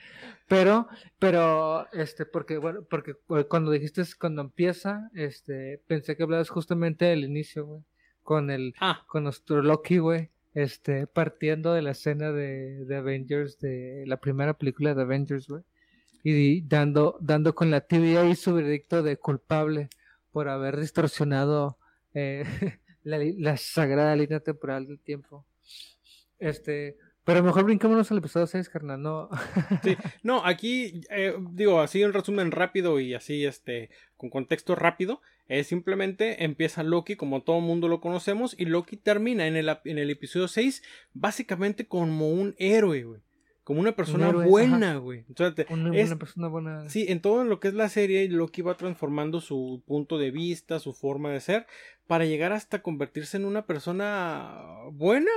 pero, 0.47 0.87
pero, 1.17 1.91
este, 1.93 2.25
porque, 2.27 2.57
bueno, 2.57 2.83
porque 2.87 3.15
cu- 3.15 3.47
cuando 3.49 3.71
dijiste 3.71 4.03
cuando 4.19 4.41
empieza, 4.43 5.09
este, 5.15 5.81
pensé 5.87 6.15
que 6.15 6.21
hablabas 6.23 6.49
justamente 6.49 7.05
del 7.05 7.23
inicio, 7.23 7.65
güey, 7.65 7.81
con 8.21 8.51
el, 8.51 8.75
Ah, 8.79 9.03
con 9.07 9.23
nuestro 9.23 9.63
Loki, 9.63 9.97
güey, 9.97 10.29
este, 10.53 11.07
partiendo 11.07 11.73
de 11.73 11.81
la 11.81 11.91
escena 11.91 12.31
de, 12.31 12.85
Avengers, 12.95 13.59
de 13.59 14.03
la 14.07 14.17
primera 14.17 14.53
película 14.53 14.93
de 14.93 15.01
Avengers, 15.01 15.47
y 16.23 16.61
dando, 16.61 17.17
dando 17.19 17.55
con 17.55 17.71
la 17.71 17.81
TVA 17.81 18.33
su 18.35 18.53
veredicto 18.53 19.01
de 19.01 19.17
culpable 19.17 19.89
por 20.31 20.49
haber 20.49 20.79
distorsionado 20.79 21.77
eh, 22.13 22.43
la, 23.03 23.17
la 23.37 23.57
sagrada 23.57 24.15
línea 24.15 24.39
temporal 24.39 24.87
del 24.87 24.99
tiempo. 24.99 25.45
Este, 26.39 26.97
pero 27.23 27.43
mejor 27.43 27.65
brinquémonos 27.65 28.11
al 28.11 28.17
episodio 28.17 28.47
6, 28.47 28.69
carnal, 28.69 29.01
no. 29.01 29.29
No, 30.23 30.43
aquí, 30.43 31.01
eh, 31.11 31.35
digo, 31.51 31.79
así 31.79 32.03
un 32.03 32.13
resumen 32.13 32.51
rápido 32.51 32.99
y 32.99 33.13
así, 33.13 33.45
este, 33.45 33.89
con 34.17 34.29
contexto 34.29 34.75
rápido. 34.75 35.21
Es 35.51 35.67
simplemente 35.67 36.45
empieza 36.45 36.81
Loki 36.81 37.15
como 37.17 37.41
todo 37.41 37.59
mundo 37.59 37.89
lo 37.89 37.99
conocemos 37.99 38.55
y 38.57 38.65
Loki 38.65 38.95
termina 38.95 39.47
en 39.47 39.57
el, 39.57 39.69
en 39.83 39.97
el 39.97 40.09
episodio 40.09 40.47
6 40.47 40.81
básicamente 41.13 41.87
como 41.87 42.29
un 42.29 42.55
héroe, 42.57 43.03
güey. 43.03 43.19
Como 43.65 43.81
una 43.81 43.91
persona 43.91 44.29
héroe, 44.29 44.45
buena, 44.47 44.95
güey. 44.95 45.25
Es- 45.93 46.07
una 46.07 46.19
persona 46.19 46.47
buena. 46.47 46.89
Sí, 46.89 47.05
en 47.09 47.19
todo 47.21 47.43
lo 47.43 47.59
que 47.59 47.67
es 47.67 47.73
la 47.73 47.89
serie, 47.89 48.27
Loki 48.29 48.61
va 48.61 48.75
transformando 48.77 49.41
su 49.41 49.83
punto 49.85 50.17
de 50.17 50.31
vista, 50.31 50.79
su 50.79 50.93
forma 50.93 51.31
de 51.31 51.41
ser, 51.41 51.67
para 52.07 52.23
llegar 52.25 52.53
hasta 52.53 52.81
convertirse 52.81 53.35
en 53.35 53.43
una 53.45 53.65
persona 53.65 54.55
buena, 54.93 55.31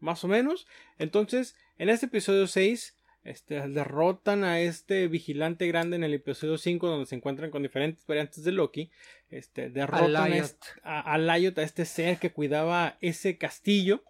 más 0.00 0.24
o 0.24 0.28
menos. 0.28 0.66
Entonces, 0.98 1.56
en 1.78 1.88
este 1.88 2.06
episodio 2.06 2.46
6, 2.48 2.95
este, 3.26 3.66
derrotan 3.68 4.44
a 4.44 4.60
este 4.60 5.08
vigilante 5.08 5.66
grande 5.66 5.96
en 5.96 6.04
el 6.04 6.14
episodio 6.14 6.58
5, 6.58 6.86
donde 6.88 7.06
se 7.06 7.14
encuentran 7.16 7.50
con 7.50 7.62
diferentes 7.62 8.06
variantes 8.06 8.44
de 8.44 8.52
Loki. 8.52 8.90
Este, 9.30 9.70
derrotan 9.70 10.16
a, 10.16 10.28
Lyot. 10.28 10.56
a, 10.82 11.12
a 11.12 11.18
Lyot, 11.18 11.58
a 11.58 11.62
este 11.62 11.84
ser 11.84 12.18
que 12.18 12.30
cuidaba 12.32 12.96
ese 13.00 13.36
castillo. 13.38 14.02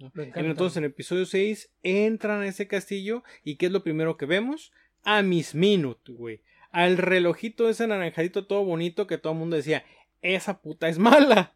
Encanta. 0.00 0.40
Entonces, 0.40 0.76
en 0.76 0.84
el 0.84 0.90
episodio 0.90 1.26
6, 1.26 1.70
entran 1.82 2.42
a 2.42 2.46
ese 2.46 2.68
castillo 2.68 3.24
y 3.42 3.56
¿qué 3.56 3.66
es 3.66 3.72
lo 3.72 3.82
primero 3.82 4.16
que 4.16 4.26
vemos? 4.26 4.72
A 5.04 5.22
Miss 5.22 5.54
Minute, 5.54 6.12
güey. 6.12 6.40
Al 6.70 6.98
relojito 6.98 7.68
ese 7.68 7.86
naranjadito 7.86 8.46
todo 8.46 8.62
bonito 8.64 9.06
que 9.06 9.18
todo 9.18 9.32
el 9.32 9.38
mundo 9.38 9.56
decía, 9.56 9.84
esa 10.22 10.60
puta 10.60 10.88
es 10.88 10.98
mala. 10.98 11.54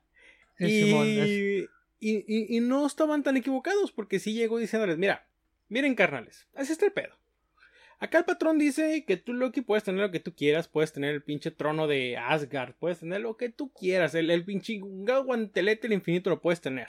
Sí, 0.59 0.65
y, 0.67 0.83
Simón, 0.85 1.07
es- 1.07 1.69
y, 2.01 2.17
y- 2.27 2.57
y 2.57 2.61
no 2.61 2.85
estaban 2.87 3.23
tan 3.23 3.37
equivocados 3.37 3.93
porque 3.93 4.19
sí 4.19 4.33
llegó 4.33 4.59
diciéndoles, 4.59 4.99
mira, 4.99 5.27
miren 5.73 5.95
carnales, 5.95 6.47
así 6.55 6.73
está 6.73 6.87
el 6.87 6.93
pedo. 6.93 7.15
Acá 7.99 8.19
el 8.19 8.25
patrón 8.25 8.59
dice 8.59 9.05
que 9.07 9.17
tú, 9.17 9.33
Loki, 9.33 9.61
puedes 9.61 9.85
tener 9.85 10.01
lo 10.01 10.11
que 10.11 10.19
tú 10.19 10.35
quieras, 10.35 10.67
puedes 10.67 10.93
tener 10.93 11.15
el 11.15 11.23
pinche 11.23 11.53
trono 11.53 11.87
de 11.87 12.17
Asgard, 12.17 12.75
puedes 12.75 12.99
tener 12.99 13.21
lo 13.21 13.37
que 13.37 13.49
tú 13.49 13.73
quieras, 13.73 14.15
el, 14.17 14.29
el 14.31 14.45
pinche 14.45 14.79
guantelete 14.81 15.83
del 15.83 15.93
infinito 15.93 16.29
lo 16.31 16.41
puedes 16.41 16.61
tener. 16.61 16.89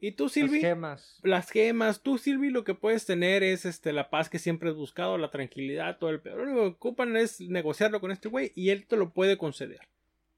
Y 0.00 0.12
tú, 0.12 0.24
Las 0.24 0.32
Silvi, 0.32 0.60
gemas. 0.60 1.20
las 1.22 1.48
gemas. 1.50 2.02
Tú, 2.02 2.18
Silvi, 2.18 2.50
lo 2.50 2.64
que 2.64 2.74
puedes 2.74 3.06
tener 3.06 3.44
es 3.44 3.64
este, 3.64 3.92
la 3.92 4.10
paz 4.10 4.28
que 4.28 4.40
siempre 4.40 4.68
has 4.68 4.74
buscado, 4.74 5.16
la 5.16 5.30
tranquilidad, 5.30 5.98
todo 5.98 6.10
el 6.10 6.20
pedo. 6.20 6.38
Lo 6.38 6.42
único 6.42 6.60
que 6.62 6.74
ocupan 6.88 7.16
es 7.16 7.40
negociarlo 7.40 8.00
con 8.00 8.10
este 8.10 8.28
güey 8.28 8.50
y 8.56 8.70
él 8.70 8.84
te 8.88 8.96
lo 8.96 9.10
puede 9.12 9.38
conceder. 9.38 9.78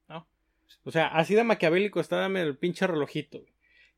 ¿no? 0.07 0.27
O 0.83 0.91
sea, 0.91 1.07
así 1.07 1.33
de 1.33 1.43
maquiavélico 1.43 1.99
está 1.99 2.17
dame 2.17 2.41
el 2.41 2.55
pinche 2.55 2.85
relojito. 2.85 3.39
güey. 3.39 3.51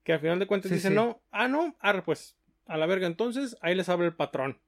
Que 0.05 0.13
al 0.13 0.21
final 0.21 0.39
de 0.39 0.47
cuentas 0.47 0.69
Sí, 0.69 0.75
dice, 0.75 0.87
sí. 0.87 0.93
no, 0.95 1.21
ah, 1.31 1.49
no, 1.49 1.75
arre, 1.81 2.01
pues, 2.01 2.37
a 2.67 2.77
la 2.77 2.85
verga 2.85 3.07
entonces, 3.07 3.57
ahí 3.61 3.75
les 3.75 3.89
habla 3.89 4.05
el 4.05 4.15
patrón. 4.15 4.59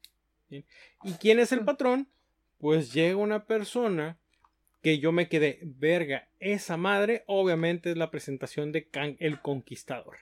¿sí? 0.49 0.65
¿Y 1.03 1.13
quién 1.13 1.39
es 1.39 1.51
el 1.51 1.65
patrón? 1.65 2.07
Pues 2.59 2.93
llega 2.93 3.15
una 3.15 3.45
persona 3.45 4.17
que 4.81 4.99
yo 4.99 5.11
me 5.11 5.27
quedé, 5.27 5.59
verga, 5.63 6.29
esa 6.39 6.77
madre 6.77 7.23
obviamente 7.27 7.91
es 7.91 7.97
la 7.97 8.11
presentación 8.11 8.71
de 8.71 8.87
Kang 8.87 9.15
el 9.19 9.41
Conquistador. 9.41 10.17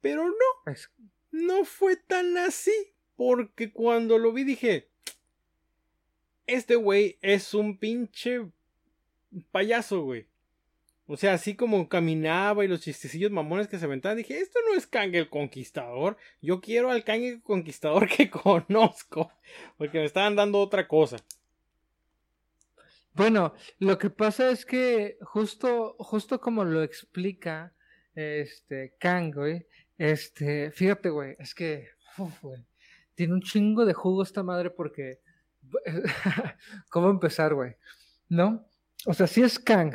Pero 0.00 0.26
no, 0.26 0.74
no 1.30 1.64
fue 1.64 1.96
tan 1.96 2.36
así. 2.36 2.94
Porque 3.16 3.72
cuando 3.72 4.18
lo 4.18 4.32
vi 4.32 4.44
dije, 4.44 4.88
este 6.46 6.76
güey 6.76 7.18
es 7.22 7.54
un 7.54 7.78
pinche 7.78 8.46
payaso, 9.50 10.02
güey. 10.02 10.26
O 11.06 11.16
sea, 11.18 11.34
así 11.34 11.54
como 11.54 11.88
caminaba 11.88 12.64
y 12.64 12.68
los 12.68 12.80
chistecillos 12.80 13.30
mamones 13.30 13.68
que 13.68 13.78
se 13.78 13.84
aventaban, 13.84 14.16
dije, 14.16 14.38
esto 14.40 14.58
no 14.66 14.74
es 14.74 14.86
Kang 14.86 15.14
el 15.14 15.28
Conquistador. 15.28 16.16
Yo 16.40 16.60
quiero 16.62 16.90
al 16.90 17.04
Kang 17.04 17.22
el 17.22 17.42
Conquistador 17.42 18.08
que 18.16 18.30
conozco. 18.30 19.30
Porque 19.76 19.98
me 19.98 20.06
estaban 20.06 20.34
dando 20.34 20.60
otra 20.60 20.88
cosa. 20.88 21.16
Bueno, 23.12 23.54
lo 23.78 23.98
que 23.98 24.10
pasa 24.10 24.50
es 24.50 24.64
que 24.64 25.18
justo, 25.20 25.94
justo 25.98 26.40
como 26.40 26.64
lo 26.64 26.82
explica 26.82 27.72
este 28.14 28.94
Kang, 28.98 29.32
güey, 29.32 29.66
este, 29.98 30.72
fíjate, 30.72 31.10
güey, 31.10 31.36
es 31.38 31.54
que, 31.54 31.88
tiene 33.14 33.34
un 33.34 33.42
chingo 33.42 33.84
de 33.84 33.92
jugo 33.92 34.22
esta 34.22 34.42
madre 34.42 34.70
porque, 34.70 35.20
¿cómo 36.90 37.10
empezar, 37.10 37.54
güey? 37.54 37.76
¿No? 38.28 38.66
O 39.06 39.14
sea, 39.14 39.26
sí 39.26 39.42
es 39.42 39.58
Kang, 39.58 39.94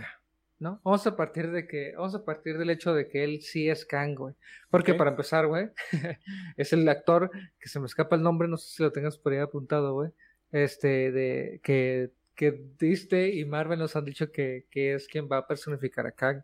¿no? 0.59 0.81
Vamos 0.83 1.07
a 1.07 1.15
partir 1.15 1.49
de 1.51 1.65
que, 1.67 1.93
vamos 1.95 2.13
a 2.15 2.25
partir 2.25 2.57
del 2.57 2.69
hecho 2.69 2.93
de 2.93 3.07
que 3.07 3.23
él 3.23 3.41
sí 3.41 3.69
es 3.69 3.85
Kang, 3.85 4.15
güey. 4.15 4.35
Porque 4.69 4.93
para 4.93 5.11
empezar, 5.11 5.47
güey, 5.47 5.69
es 6.57 6.73
el 6.73 6.87
actor 6.87 7.31
que 7.59 7.69
se 7.69 7.79
me 7.79 7.85
escapa 7.85 8.15
el 8.15 8.21
nombre, 8.21 8.47
no 8.47 8.57
sé 8.57 8.75
si 8.75 8.83
lo 8.83 8.91
tengas 8.91 9.17
por 9.17 9.31
ahí 9.31 9.39
apuntado, 9.39 9.93
güey. 9.93 10.11
Este, 10.51 11.11
de 11.11 11.61
que, 11.63 12.11
que 12.35 12.61
Disney 12.77 13.39
y 13.39 13.45
Marvel 13.45 13.79
nos 13.79 13.95
han 13.95 14.05
dicho 14.05 14.31
que, 14.31 14.65
que 14.69 14.95
es 14.95 15.07
quien 15.07 15.29
va 15.31 15.37
a 15.37 15.47
personificar 15.47 16.05
a 16.05 16.11
Kang, 16.11 16.41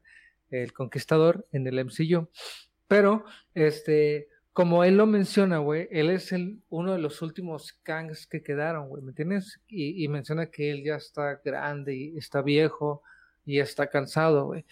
el 0.50 0.72
conquistador, 0.72 1.46
en 1.52 1.68
el 1.68 1.84
MCU. 1.84 2.30
Pero, 2.88 3.26
este, 3.54 4.30
como 4.54 4.86
él 4.86 4.96
lo 4.96 5.08
menciona, 5.08 5.58
güey, 5.58 5.90
él 5.92 6.10
es 6.10 6.32
el, 6.32 6.62
uno 6.70 6.94
de 6.94 7.00
los 7.00 7.22
últimos 7.22 7.74
Kangs 7.84 8.28
que 8.28 8.42
quedaron, 8.42 8.88
güey, 8.88 9.04
¿me 9.04 9.10
entiendes? 9.10 9.60
Y, 9.68 10.02
y 10.02 10.08
menciona 10.08 10.46
que 10.46 10.72
él 10.72 10.84
ya 10.86 10.96
está 10.96 11.42
grande 11.44 11.96
y 11.96 12.18
está 12.18 12.42
viejo 12.42 13.04
y 13.46 13.60
está 13.60 13.88
cansado, 13.88 14.46
güey. 14.48 14.66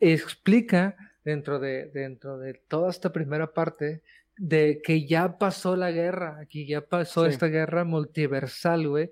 Explica 0.00 0.96
dentro 1.24 1.58
de, 1.58 1.90
dentro 1.92 2.38
de 2.38 2.54
toda 2.68 2.90
esta 2.90 3.12
primera 3.12 3.52
parte 3.52 4.02
de 4.36 4.80
que 4.84 5.06
ya 5.06 5.36
pasó 5.38 5.76
la 5.76 5.90
guerra, 5.90 6.46
que 6.48 6.64
ya 6.66 6.80
pasó 6.86 7.24
Sí. 7.24 7.30
esta 7.30 7.46
guerra 7.48 7.84
multiversal, 7.84 8.88
güey, 8.88 9.10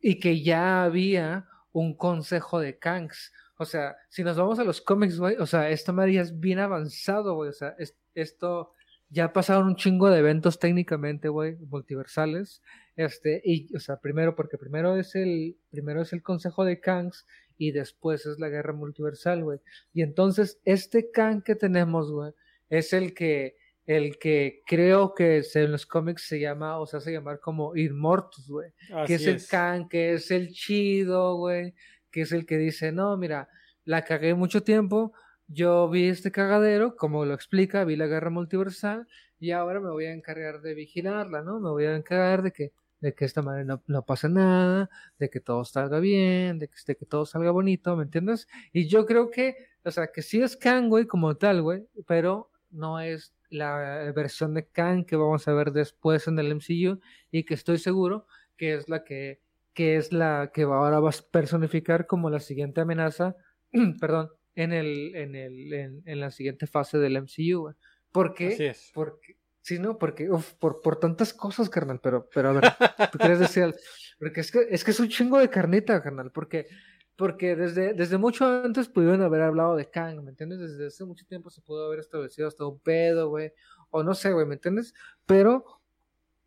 y 0.00 0.18
que 0.20 0.42
ya 0.42 0.84
había 0.84 1.46
un 1.72 1.96
consejo 1.96 2.60
de 2.60 2.78
Kangs. 2.78 3.32
O 3.58 3.64
sea, 3.64 3.96
si 4.08 4.22
nos 4.24 4.36
vamos 4.36 4.58
a 4.58 4.64
los 4.64 4.80
cómics, 4.80 5.18
güey, 5.18 5.36
o 5.36 5.46
sea, 5.46 5.68
esta 5.70 5.92
madre 5.92 6.14
ya 6.14 6.22
es 6.22 6.38
bien 6.38 6.58
avanzado, 6.60 7.34
güey, 7.34 7.50
o 7.50 7.52
sea, 7.52 7.74
es- 7.78 7.96
esto 8.14 8.72
ya 9.08 9.32
pasaron 9.32 9.66
un 9.66 9.76
chingo 9.76 10.08
de 10.10 10.18
eventos 10.20 10.58
técnicamente, 10.58 11.28
güey, 11.28 11.56
multiversales. 11.68 12.62
Este, 12.96 13.42
y, 13.44 13.74
o 13.76 13.80
sea, 13.80 13.96
primero, 13.98 14.34
porque 14.36 14.56
primero 14.58 14.96
es 14.96 15.14
el, 15.14 15.56
primero 15.70 16.02
es 16.02 16.12
el 16.12 16.22
consejo 16.22 16.64
de 16.64 16.80
Kangs 16.80 17.26
y 17.62 17.70
después 17.70 18.26
es 18.26 18.40
la 18.40 18.48
guerra 18.48 18.72
multiversal, 18.72 19.44
güey. 19.44 19.60
Y 19.94 20.02
entonces, 20.02 20.60
este 20.64 21.12
Kang 21.12 21.44
que 21.44 21.54
tenemos, 21.54 22.10
güey, 22.10 22.32
es 22.68 22.92
el 22.92 23.14
que, 23.14 23.56
el 23.86 24.18
que 24.18 24.62
creo 24.66 25.14
que 25.14 25.44
en 25.54 25.70
los 25.70 25.86
cómics 25.86 26.26
se 26.26 26.40
llama, 26.40 26.80
o 26.80 26.86
se 26.86 26.96
hace 26.96 27.12
llamar 27.12 27.38
como 27.38 27.76
Immortus, 27.76 28.48
güey 28.48 28.72
que 29.06 29.14
es 29.14 29.22
Así 29.22 29.30
el 29.30 29.46
Kang, 29.46 29.88
que 29.88 30.14
es 30.14 30.32
el 30.32 30.50
chido, 30.50 31.36
güey, 31.36 31.72
que 32.10 32.22
es 32.22 32.32
el 32.32 32.46
que 32.46 32.58
dice, 32.58 32.90
no, 32.90 33.16
mira, 33.16 33.48
la 33.84 34.02
cagué 34.02 34.34
mucho 34.34 34.64
tiempo, 34.64 35.12
yo 35.46 35.88
vi 35.88 36.08
este 36.08 36.32
cagadero, 36.32 36.96
como 36.96 37.24
lo 37.24 37.34
explica, 37.34 37.84
vi 37.84 37.94
la 37.94 38.08
guerra 38.08 38.30
multiversal, 38.30 39.06
y 39.38 39.52
ahora 39.52 39.78
me 39.78 39.90
voy 39.90 40.06
a 40.06 40.12
encargar 40.12 40.62
de 40.62 40.74
vigilarla, 40.74 41.42
¿no? 41.42 41.60
Me 41.60 41.70
voy 41.70 41.84
a 41.84 41.94
encargar 41.94 42.42
de 42.42 42.50
que, 42.50 42.72
de 43.02 43.14
que 43.14 43.24
esta 43.24 43.42
manera 43.42 43.64
no, 43.64 43.82
no 43.88 44.06
pase 44.06 44.28
nada, 44.28 44.88
de 45.18 45.28
que 45.28 45.40
todo 45.40 45.64
salga 45.64 45.98
bien, 45.98 46.60
de 46.60 46.68
que, 46.68 46.76
de 46.86 46.96
que 46.96 47.04
todo 47.04 47.26
salga 47.26 47.50
bonito, 47.50 47.96
¿me 47.96 48.04
entiendes? 48.04 48.46
Y 48.72 48.86
yo 48.86 49.04
creo 49.04 49.28
que, 49.28 49.56
o 49.84 49.90
sea, 49.90 50.12
que 50.12 50.22
sí 50.22 50.40
es 50.40 50.56
Kang, 50.56 50.88
güey, 50.88 51.06
como 51.06 51.36
tal, 51.36 51.62
güey, 51.62 51.84
pero 52.06 52.52
no 52.70 53.00
es 53.00 53.34
la 53.50 54.10
versión 54.14 54.54
de 54.54 54.66
Kang 54.68 55.04
que 55.04 55.16
vamos 55.16 55.46
a 55.48 55.52
ver 55.52 55.72
después 55.72 56.28
en 56.28 56.38
el 56.38 56.54
MCU 56.54 57.00
y 57.32 57.44
que 57.44 57.54
estoy 57.54 57.78
seguro 57.78 58.26
que 58.56 58.74
es 58.74 58.88
la 58.88 59.02
que, 59.02 59.40
que 59.74 59.96
es 59.96 60.12
la 60.12 60.52
que 60.54 60.62
ahora 60.62 61.00
va 61.00 61.10
a 61.10 61.30
personificar 61.32 62.06
como 62.06 62.30
la 62.30 62.38
siguiente 62.38 62.80
amenaza, 62.80 63.34
perdón, 64.00 64.30
en 64.54 64.72
el, 64.72 65.16
en 65.16 65.34
el, 65.34 65.72
en, 66.04 66.20
la 66.20 66.30
siguiente 66.30 66.68
fase 66.68 66.98
del 66.98 67.16
MCU, 67.16 67.74
¿Por 68.12 68.34
qué? 68.34 68.48
Así 68.48 68.64
es. 68.66 68.90
Porque, 68.94 69.38
sí, 69.62 69.78
no, 69.78 69.98
porque, 69.98 70.28
por, 70.58 70.80
por 70.82 71.00
tantas 71.00 71.32
cosas, 71.32 71.70
carnal, 71.70 72.00
pero, 72.02 72.28
pero 72.32 72.50
a 72.50 72.52
ver, 72.52 72.64
¿tú 73.10 73.18
quieres 73.18 73.38
decir? 73.38 73.74
Porque 74.18 74.40
es 74.40 74.52
que, 74.52 74.68
es 74.70 74.84
que 74.84 74.92
es 74.92 75.00
un 75.00 75.08
chingo 75.08 75.40
de 75.40 75.50
carnita, 75.50 76.00
carnal, 76.00 76.30
porque 76.30 76.68
porque 77.16 77.54
desde, 77.56 77.94
desde 77.94 78.18
mucho 78.18 78.46
antes 78.46 78.88
pudieron 78.88 79.22
haber 79.22 79.42
hablado 79.42 79.76
de 79.76 79.88
Kang, 79.88 80.22
¿me 80.22 80.30
entiendes? 80.30 80.60
Desde 80.60 80.86
hace 80.86 81.04
mucho 81.04 81.26
tiempo 81.26 81.50
se 81.50 81.60
pudo 81.60 81.86
haber 81.86 82.00
establecido 82.00 82.48
hasta 82.48 82.66
un 82.66 82.80
pedo, 82.80 83.28
güey. 83.28 83.52
O 83.90 84.02
no 84.02 84.14
sé, 84.14 84.32
güey, 84.32 84.46
¿me 84.46 84.54
entiendes? 84.54 84.94
Pero, 85.26 85.64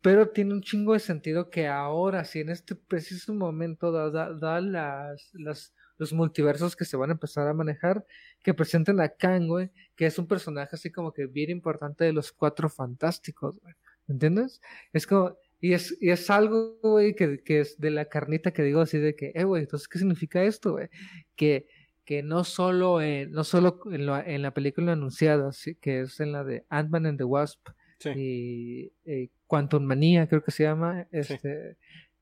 pero 0.02 0.28
tiene 0.30 0.54
un 0.54 0.62
chingo 0.62 0.92
de 0.92 0.98
sentido 0.98 1.50
que 1.50 1.68
ahora, 1.68 2.24
si 2.24 2.40
en 2.40 2.50
este 2.50 2.74
preciso 2.74 3.32
momento 3.32 3.92
da, 3.92 4.32
da, 4.34 4.60
las, 4.60 5.30
las, 5.34 5.74
los 5.98 6.12
multiversos 6.12 6.76
que 6.76 6.84
se 6.84 6.96
van 6.96 7.10
a 7.10 7.14
empezar 7.14 7.48
a 7.48 7.54
manejar, 7.54 8.04
que 8.42 8.54
presenten 8.54 9.00
a 9.00 9.08
Kang, 9.08 9.46
güey, 9.46 9.70
que 9.96 10.06
es 10.06 10.18
un 10.18 10.26
personaje 10.26 10.76
así 10.76 10.90
como 10.90 11.12
que 11.12 11.26
bien 11.26 11.50
importante 11.50 12.04
de 12.04 12.12
los 12.12 12.32
cuatro 12.32 12.68
fantásticos, 12.68 13.58
güey. 13.60 13.74
¿Me 14.06 14.14
entiendes? 14.14 14.60
Es 14.92 15.06
como, 15.06 15.36
y 15.60 15.72
es, 15.72 15.96
y 16.00 16.10
es 16.10 16.30
algo, 16.30 16.78
güey, 16.82 17.14
que, 17.14 17.42
que, 17.42 17.60
es 17.60 17.78
de 17.78 17.90
la 17.90 18.04
carnita 18.04 18.52
que 18.52 18.62
digo 18.62 18.80
así 18.80 18.98
de 18.98 19.16
que, 19.16 19.32
eh, 19.34 19.44
güey, 19.44 19.62
entonces, 19.62 19.88
¿qué 19.88 19.98
significa 19.98 20.44
esto, 20.44 20.72
güey? 20.72 20.88
Que, 21.34 21.66
que 22.04 22.22
no 22.22 22.44
solo, 22.44 23.00
no 23.28 23.44
solo 23.44 23.80
en, 23.90 24.06
la, 24.06 24.22
en 24.22 24.42
la 24.42 24.54
película 24.54 24.92
anunciada, 24.92 25.50
que 25.80 26.02
es 26.02 26.20
en 26.20 26.32
la 26.32 26.44
de 26.44 26.64
Ant-Man 26.68 27.06
and 27.06 27.18
the 27.18 27.24
Wasp 27.24 27.68
y 28.04 28.92
eh, 29.04 29.30
Quantum 29.46 29.84
Manía, 29.84 30.28
creo 30.28 30.42
que 30.42 30.50
se 30.50 30.64
llama, 30.64 31.08
este, 31.10 31.76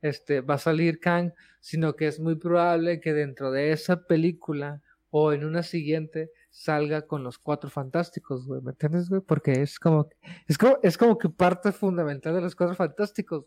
este, 0.05 0.42
va 0.42 0.57
a 0.57 0.59
salir 0.59 1.00
Kang, 1.00 1.32
sino 1.61 1.96
que 1.96 2.07
es 2.07 2.20
muy 2.20 2.34
probable 2.34 3.00
que 3.00 3.14
dentro 3.14 3.50
de 3.50 3.72
esa 3.72 4.07
película 4.07 4.82
o 5.09 5.32
en 5.32 5.46
una 5.46 5.62
siguiente 5.62 6.30
salga 6.50 7.07
con 7.07 7.24
los 7.24 7.38
cuatro 7.38 7.70
fantásticos, 7.70 8.46
güey, 8.46 8.61
¿me 8.61 8.72
entiendes, 8.72 9.09
güey? 9.09 9.22
Porque 9.22 9.62
es 9.62 9.78
como, 9.78 10.11
es 10.46 10.59
como, 10.59 10.78
es 10.82 10.98
como 10.98 11.16
que 11.16 11.30
parte 11.30 11.72
fundamental 11.72 12.34
de 12.34 12.42
los 12.42 12.55
cuatro 12.55 12.76
fantásticos, 12.76 13.46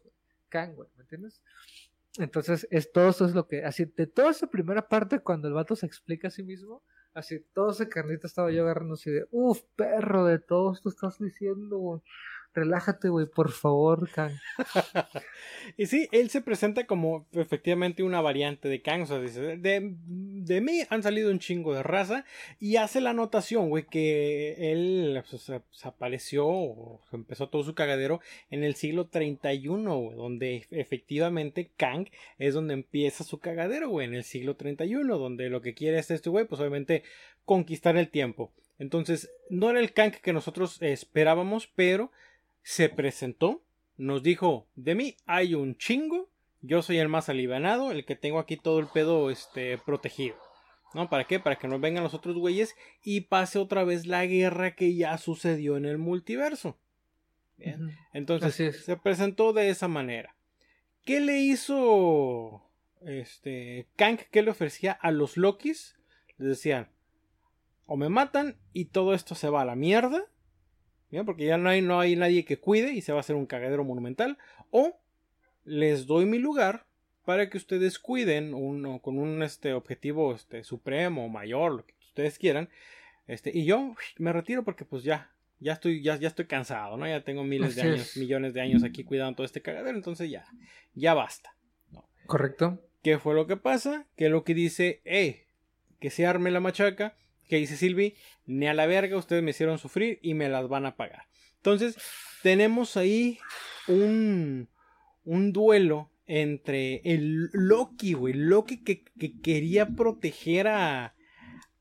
Kang, 0.49 0.74
güey, 0.74 0.89
¿me 0.95 1.03
entiendes? 1.03 1.43
Entonces, 2.18 2.68
es, 2.72 2.91
todo 2.91 3.10
eso 3.10 3.26
es 3.26 3.36
lo 3.36 3.47
que, 3.47 3.64
así, 3.64 3.86
de 3.86 4.08
toda 4.08 4.32
esa 4.32 4.47
primera 4.47 4.88
parte, 4.88 5.20
cuando 5.20 5.47
el 5.47 5.53
vato 5.53 5.76
se 5.76 5.86
explica 5.86 6.30
a 6.30 6.32
sí 6.32 6.41
mismo, 6.41 6.82
así, 7.14 7.39
todo 7.53 7.70
ese 7.70 7.88
carnita 7.88 8.26
estaba 8.26 8.49
yo 8.49 8.64
agarrando 8.64 8.95
así 8.95 9.12
de, 9.12 9.28
uff, 9.30 9.62
perro, 9.76 10.26
de 10.26 10.39
todo 10.39 10.74
esto 10.74 10.89
estás 10.89 11.20
diciendo, 11.20 11.78
güey 11.78 12.01
relájate, 12.58 13.10
güey, 13.10 13.28
por 13.28 13.51
favor, 13.51 14.10
Kang. 14.10 14.34
y 15.78 15.86
sí, 15.86 16.10
él 16.12 16.30
se 16.30 16.41
presenta 16.41 16.86
como 16.86 17.28
efectivamente 17.34 18.03
una 18.03 18.20
variante 18.20 18.68
de 18.68 18.82
Kang. 18.82 19.03
O 19.03 19.05
sea, 19.05 19.20
dice, 19.20 19.58
de, 19.58 19.95
de 20.05 20.62
mí 20.62 20.82
han 20.89 21.03
salido 21.03 21.32
un 21.32 21.39
chingo 21.39 21.74
de 21.74 21.84
raza. 21.84 22.26
Y 22.60 22.78
hace 22.78 23.01
la 23.01 23.12
anotación, 23.12 23.70
güey, 23.70 23.86
que 23.86 24.72
él 24.72 25.24
se 25.38 25.88
apareció 25.88 26.47
o 26.47 27.01
empezó 27.14 27.49
todo 27.49 27.64
su 27.64 27.76
cagadero 27.76 28.20
en 28.49 28.64
el 28.64 28.76
siglo 28.76 29.08
31, 29.08 29.97
güey, 29.97 30.18
donde 30.18 30.68
efectivamente 30.72 31.72
Kang 31.78 32.08
es 32.39 32.53
donde 32.53 32.74
empieza 32.74 33.24
su 33.24 33.39
cagadero, 33.39 33.89
güey, 33.89 34.08
en 34.08 34.16
el 34.16 34.24
siglo 34.24 34.55
31, 34.55 35.18
donde 35.18 35.49
lo 35.49 35.62
que 35.62 35.74
quiere 35.74 35.99
es 35.99 36.12
este 36.12 36.30
güey, 36.30 36.45
pues 36.45 36.60
obviamente 36.60 37.03
conquistar 37.45 37.97
el 37.97 38.10
tiempo. 38.10 38.51
Entonces, 38.80 39.32
no 39.49 39.70
era 39.70 39.80
el 39.80 39.93
Kang 39.93 40.12
que 40.12 40.34
nosotros 40.34 40.82
esperábamos, 40.82 41.68
pero 41.76 42.12
se 42.68 42.89
presentó, 42.89 43.63
nos 43.95 44.24
dijo, 44.24 44.68
de 44.76 44.93
mí 44.93 45.15
hay 45.26 45.55
un 45.55 45.78
chingo, 45.78 46.30
yo 46.59 46.82
soy 46.82 46.97
el 46.97 47.07
más 47.07 47.30
alivianado, 47.30 47.91
el 47.91 48.03
que 48.03 48.18
tengo 48.18 48.39
aquí 48.39 48.57
todo 48.57 48.80
el 48.80 48.88
pedo 48.88 49.30
este, 49.30 49.78
protegido. 49.78 50.36
¿No? 50.93 51.09
¿Para 51.09 51.24
qué? 51.24 51.39
Para 51.39 51.55
que 51.55 51.70
no 51.70 51.80
vengan 51.80 52.03
los 52.03 52.13
otros 52.13 52.36
güeyes 52.36 52.76
y 53.01 53.22
pase 53.22 53.57
otra 53.57 53.86
vez 53.86 54.05
la 54.05 54.26
guerra 54.26 54.76
que 54.76 54.93
ya 54.93 55.18
sucedió 55.18 55.78
en 55.78 55.86
el 55.86 55.97
multiverso. 55.97 56.78
Entonces 58.11 58.84
se 58.84 58.97
presentó 58.97 59.53
de 59.53 59.70
esa 59.70 59.88
manera. 59.88 60.36
¿Qué 61.05 61.22
le 61.22 61.39
hizo 61.39 62.70
este 63.05 63.88
Kang? 63.95 64.20
¿Qué 64.30 64.41
le 64.41 64.51
ofrecía 64.51 64.91
a 64.91 65.11
los 65.11 65.38
Lokis? 65.38 65.95
Les 66.38 66.49
decían, 66.49 66.89
o 67.86 67.95
me 67.95 68.09
matan 68.09 68.57
y 68.74 68.86
todo 68.86 69.13
esto 69.13 69.36
se 69.36 69.47
va 69.49 69.61
a 69.61 69.65
la 69.65 69.76
mierda, 69.76 70.26
porque 71.26 71.45
ya 71.45 71.58
no 71.58 71.70
hay, 71.70 71.82
no 71.82 71.99
hay 71.99 72.16
nadie 72.16 72.45
que 72.45 72.60
cuide 72.60 72.93
y 72.93 73.01
se 73.01 73.12
va 73.12 73.20
a 73.20 73.22
hacer 73.22 73.36
un 73.36 73.45
cagadero 73.45 73.84
monumental. 73.84 74.38
O 74.72 74.99
les 75.64 76.05
doy 76.05 76.26
mi 76.26 76.39
lugar 76.39 76.86
para 77.26 77.49
que 77.49 77.58
ustedes 77.58 77.99
cuiden 77.99 78.53
uno, 78.53 78.99
con 78.99 79.18
un 79.18 79.43
este, 79.43 79.74
objetivo 79.74 80.34
este, 80.34 80.64
supremo, 80.64 81.28
mayor, 81.30 81.74
lo 81.74 81.86
que 81.86 81.93
ustedes 81.99 82.38
quieran. 82.38 82.70
Este, 83.28 83.51
y 83.53 83.66
yo 83.66 83.95
me 84.18 84.32
retiro 84.32 84.64
porque 84.64 84.86
pues 84.86 85.03
ya, 85.03 85.32
ya 85.60 85.74
estoy, 85.74 86.01
ya, 86.01 86.16
ya 86.16 86.30
estoy 86.30 86.45
cansado, 86.45 86.97
¿no? 86.97 87.08
Ya 87.08 87.24
tengo 87.24 87.43
miles 87.43 87.76
de 87.76 87.82
años, 87.82 88.16
millones 88.16 88.53
de 88.53 88.62
años 88.62 88.84
aquí 88.84 89.03
cuidando 89.03 89.36
todo 89.36 89.45
este 89.45 89.62
cagadero, 89.62 89.97
entonces 89.97 90.30
ya, 90.30 90.45
ya 90.93 91.14
basta. 91.14 91.53
Correcto. 92.26 92.82
¿Qué 93.03 93.20
fue 93.20 93.36
lo 93.36 93.47
que 93.47 93.58
pasa? 93.58 94.05
Que 94.16 94.30
lo 94.30 94.43
que 94.43 94.53
dice, 94.53 95.01
eh, 95.05 95.47
que 95.99 96.10
se 96.10 96.26
arme 96.26 96.51
la 96.51 96.60
machaca 96.60 97.16
que 97.48 97.58
dice 97.58 97.78
Silvi, 97.78 98.16
ni 98.45 98.68
a 98.68 98.74
la 98.74 98.86
verga 98.86 99.18
ustedes 99.18 99.43
me 99.43 99.52
hicieron 99.52 99.78
sufrir 99.78 100.20
y 100.22 100.34
me 100.34 100.50
las 100.50 100.68
van 100.68 100.86
a 100.86 100.95
pagar. 100.95 101.28
Entonces, 101.58 101.98
tenemos 102.43 102.98
ahí 102.98 103.39
un, 103.88 104.70
un 105.26 105.54
duelo 105.54 106.10
entre 106.28 107.02
el 107.04 107.50
Loki, 107.54 108.14
güey, 108.14 108.34
Loki 108.34 108.84
que, 108.84 109.04
quería 109.41 109.88
proteger 109.88 110.68
a, 110.68 111.16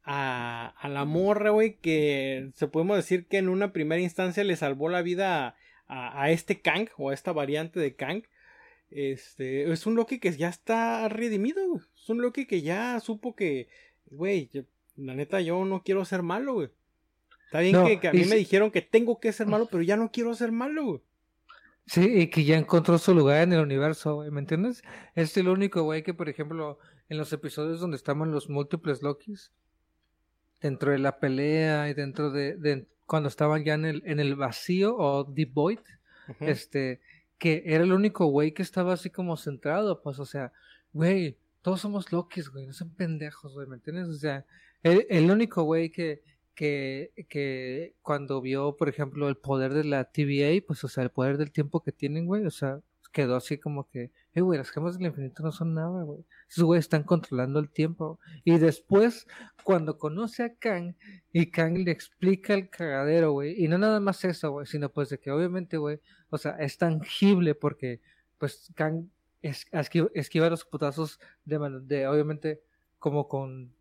a, 0.05 0.89
la 0.89 1.05
morra, 1.05 1.51
güey, 1.51 1.77
que 1.79 2.51
se 2.55 2.69
podemos 2.69 2.97
decir 2.97 3.27
que 3.27 3.39
en 3.39 3.49
una 3.49 3.73
primera 3.73 4.01
instancia 4.01 4.45
le 4.45 4.57
salvó 4.57 4.89
la 4.89 5.03
vida 5.03 5.57
a, 5.89 6.23
a, 6.23 6.31
este 6.31 6.61
Kang 6.61 6.89
o 6.97 7.11
a 7.11 7.15
esta 7.15 7.33
variante 7.33 7.81
de 7.81 7.95
Kang. 7.95 8.23
Este, 8.91 9.71
es 9.71 9.85
un 9.87 9.97
Loki 9.97 10.21
que 10.21 10.31
ya 10.33 10.49
está 10.49 11.09
redimido, 11.09 11.67
güey. 11.69 11.83
Es 11.97 12.09
un 12.09 12.23
Loki 12.23 12.47
que 12.47 12.63
ya 12.63 13.01
supo 13.01 13.35
que, 13.35 13.69
güey, 14.07 14.49
la 14.97 15.15
neta, 15.15 15.41
yo 15.41 15.65
no 15.65 15.83
quiero 15.83 16.05
ser 16.05 16.23
malo, 16.23 16.55
güey. 16.55 16.71
Está 17.47 17.61
bien 17.61 18.01
que, 18.01 18.09
a 18.09 18.13
mí 18.13 18.25
me 18.25 18.37
dijeron 18.37 18.71
que 18.71 18.83
tengo 18.83 19.21
que 19.21 19.33
ser 19.33 19.47
malo, 19.47 19.69
pero 19.71 19.83
ya 19.83 19.97
no 19.97 20.11
quiero 20.11 20.35
ser 20.35 20.53
malo, 20.53 20.85
güey. 20.85 21.01
Sí, 21.87 22.05
y 22.05 22.27
que 22.29 22.45
ya 22.45 22.59
encontró 22.59 22.99
su 22.99 23.15
lugar 23.15 23.43
en 23.43 23.53
el 23.53 23.61
universo, 23.61 24.17
güey, 24.17 24.31
¿me 24.33 24.41
entiendes? 24.41 24.83
Es 25.15 25.37
el 25.37 25.49
único, 25.49 25.85
güey, 25.85 26.03
que 26.03 26.15
por 26.15 26.29
ejemplo, 26.29 26.81
en 27.09 27.17
los 27.17 27.33
episodios 27.33 27.79
donde 27.79 27.97
estaban 27.97 28.33
los 28.33 28.49
múltiples 28.49 29.03
Lokis, 29.03 29.53
dentro 30.61 30.91
de 30.91 30.99
la 30.99 31.21
pelea 31.21 31.89
y 31.89 31.95
dentro 31.95 32.31
de, 32.31 32.87
cuando 33.07 33.29
estaban 33.29 33.63
ya 33.63 33.75
en 33.75 33.85
el, 33.85 34.03
en 34.05 34.19
el 34.19 34.35
vacío 34.35 34.97
o 34.97 35.23
Deep 35.23 35.53
Void, 35.55 35.79
este, 36.41 37.01
que 37.39 37.63
era 37.67 37.85
el 37.85 37.93
único 37.93 38.27
güey 38.27 38.53
que 38.53 38.63
estaba 38.63 38.95
así 38.95 39.11
como 39.11 39.37
centrado, 39.37 40.03
pues, 40.03 40.19
o 40.19 40.27
sea, 40.27 40.53
güey, 40.93 41.37
todos 41.63 41.81
somos 41.81 42.11
Lokis, 42.11 42.49
güey, 42.49 42.67
no 42.67 42.73
son 42.73 42.91
pendejos, 42.91 43.55
güey, 43.55 43.69
¿me 43.69 43.77
entiendes? 43.77 44.09
O 44.09 44.15
sea, 44.15 44.45
el, 44.87 45.31
único 45.31 45.63
güey 45.65 45.91
que, 45.91 46.23
que, 46.55 47.13
que 47.29 47.95
cuando 48.03 48.41
vio, 48.41 48.77
por 48.77 48.89
ejemplo, 48.89 49.29
el 49.29 49.37
poder 49.37 49.75
de 49.75 49.85
la 49.85 50.05
TVA, 50.05 50.65
pues, 50.67 50.85
o 50.85 50.89
sea, 50.89 51.05
el 51.05 51.11
poder 51.11 51.39
del 51.39 51.53
tiempo 51.53 51.83
que 51.83 51.93
tienen, 51.93 52.27
güey, 52.27 52.47
o 52.47 52.51
sea, 52.51 52.81
quedó 53.17 53.37
así 53.37 53.57
como 53.57 53.89
que, 53.89 54.11
eh, 54.35 54.43
güey, 54.43 54.59
las 54.59 54.71
gemas 54.71 54.99
del 54.99 55.07
infinito 55.07 55.43
no 55.43 55.51
son 55.51 55.73
nada, 55.73 56.03
güey. 56.03 56.25
Esos 56.51 56.65
güeyes 56.65 56.85
están 56.85 57.03
controlando 57.03 57.59
el 57.59 57.71
tiempo. 57.71 58.21
Y 58.45 58.59
después, 58.59 59.27
cuando 59.65 59.97
conoce 59.99 60.45
a 60.45 60.55
Kang, 60.55 60.95
y 61.33 61.51
Kang 61.51 61.79
le 61.79 61.93
explica 61.93 62.53
el 62.53 62.69
cagadero, 62.69 63.33
güey, 63.33 63.65
y 63.65 63.69
no 63.69 63.79
nada 63.79 64.01
más 64.01 64.23
eso, 64.27 64.51
güey, 64.51 64.67
sino 64.67 64.91
pues 64.93 65.09
de 65.09 65.19
que 65.19 65.31
obviamente, 65.31 65.79
güey, 65.79 65.99
o 66.29 66.37
sea, 66.37 66.53
es 66.59 66.77
tangible 66.77 67.55
porque, 67.55 68.03
pues, 68.39 68.71
Kang 68.75 69.09
es, 69.41 69.67
esquiva, 70.15 70.51
los 70.51 70.67
putazos 70.67 71.19
de, 71.47 71.59
de, 71.85 72.07
obviamente, 72.07 72.61
como 72.99 73.29
con 73.29 73.75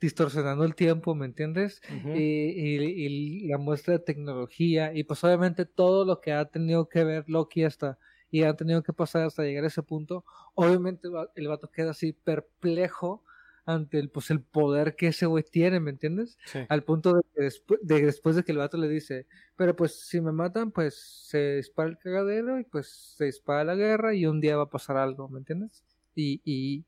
distorsionando 0.00 0.64
el 0.64 0.74
tiempo, 0.74 1.14
¿me 1.14 1.26
entiendes? 1.26 1.80
y, 1.90 3.48
la 3.48 3.58
muestra 3.58 3.94
de 3.94 4.00
tecnología 4.00 4.92
y 4.94 5.04
pues 5.04 5.22
obviamente 5.24 5.64
todo 5.64 6.04
lo 6.04 6.20
que 6.20 6.32
ha 6.32 6.44
tenido 6.46 6.88
que 6.88 7.04
ver 7.04 7.24
Loki 7.28 7.64
hasta 7.64 7.98
y 8.30 8.42
ha 8.42 8.54
tenido 8.54 8.82
que 8.82 8.92
pasar 8.92 9.22
hasta 9.22 9.44
llegar 9.44 9.64
a 9.64 9.68
ese 9.68 9.82
punto, 9.82 10.24
obviamente 10.54 11.08
el 11.36 11.48
vato 11.48 11.70
queda 11.70 11.92
así 11.92 12.12
perplejo 12.12 13.22
ante 13.64 13.98
el, 13.98 14.10
pues, 14.10 14.30
el 14.30 14.40
poder 14.42 14.94
que 14.94 15.08
ese 15.08 15.26
güey 15.26 15.42
tiene, 15.42 15.80
¿me 15.80 15.90
entiendes? 15.90 16.38
Al 16.68 16.84
punto 16.84 17.14
de 17.14 17.22
que 17.34 17.42
después 17.42 17.80
de, 17.82 18.02
después 18.02 18.36
de 18.36 18.44
que 18.44 18.52
el 18.52 18.58
vato 18.58 18.76
le 18.76 18.88
dice, 18.88 19.26
pero 19.56 19.74
pues 19.74 20.06
si 20.06 20.20
me 20.20 20.32
matan, 20.32 20.70
pues 20.70 20.94
se 21.28 21.56
dispara 21.56 21.88
el 21.88 21.98
cagadero 21.98 22.60
y 22.60 22.64
pues 22.64 23.14
se 23.16 23.24
dispara 23.24 23.64
la 23.64 23.74
guerra 23.74 24.14
y 24.14 24.26
un 24.26 24.40
día 24.40 24.56
va 24.56 24.64
a 24.64 24.70
pasar 24.70 24.96
algo, 24.96 25.28
¿me 25.28 25.38
entiendes? 25.38 25.84
Y, 26.16 26.40
y 26.44 26.84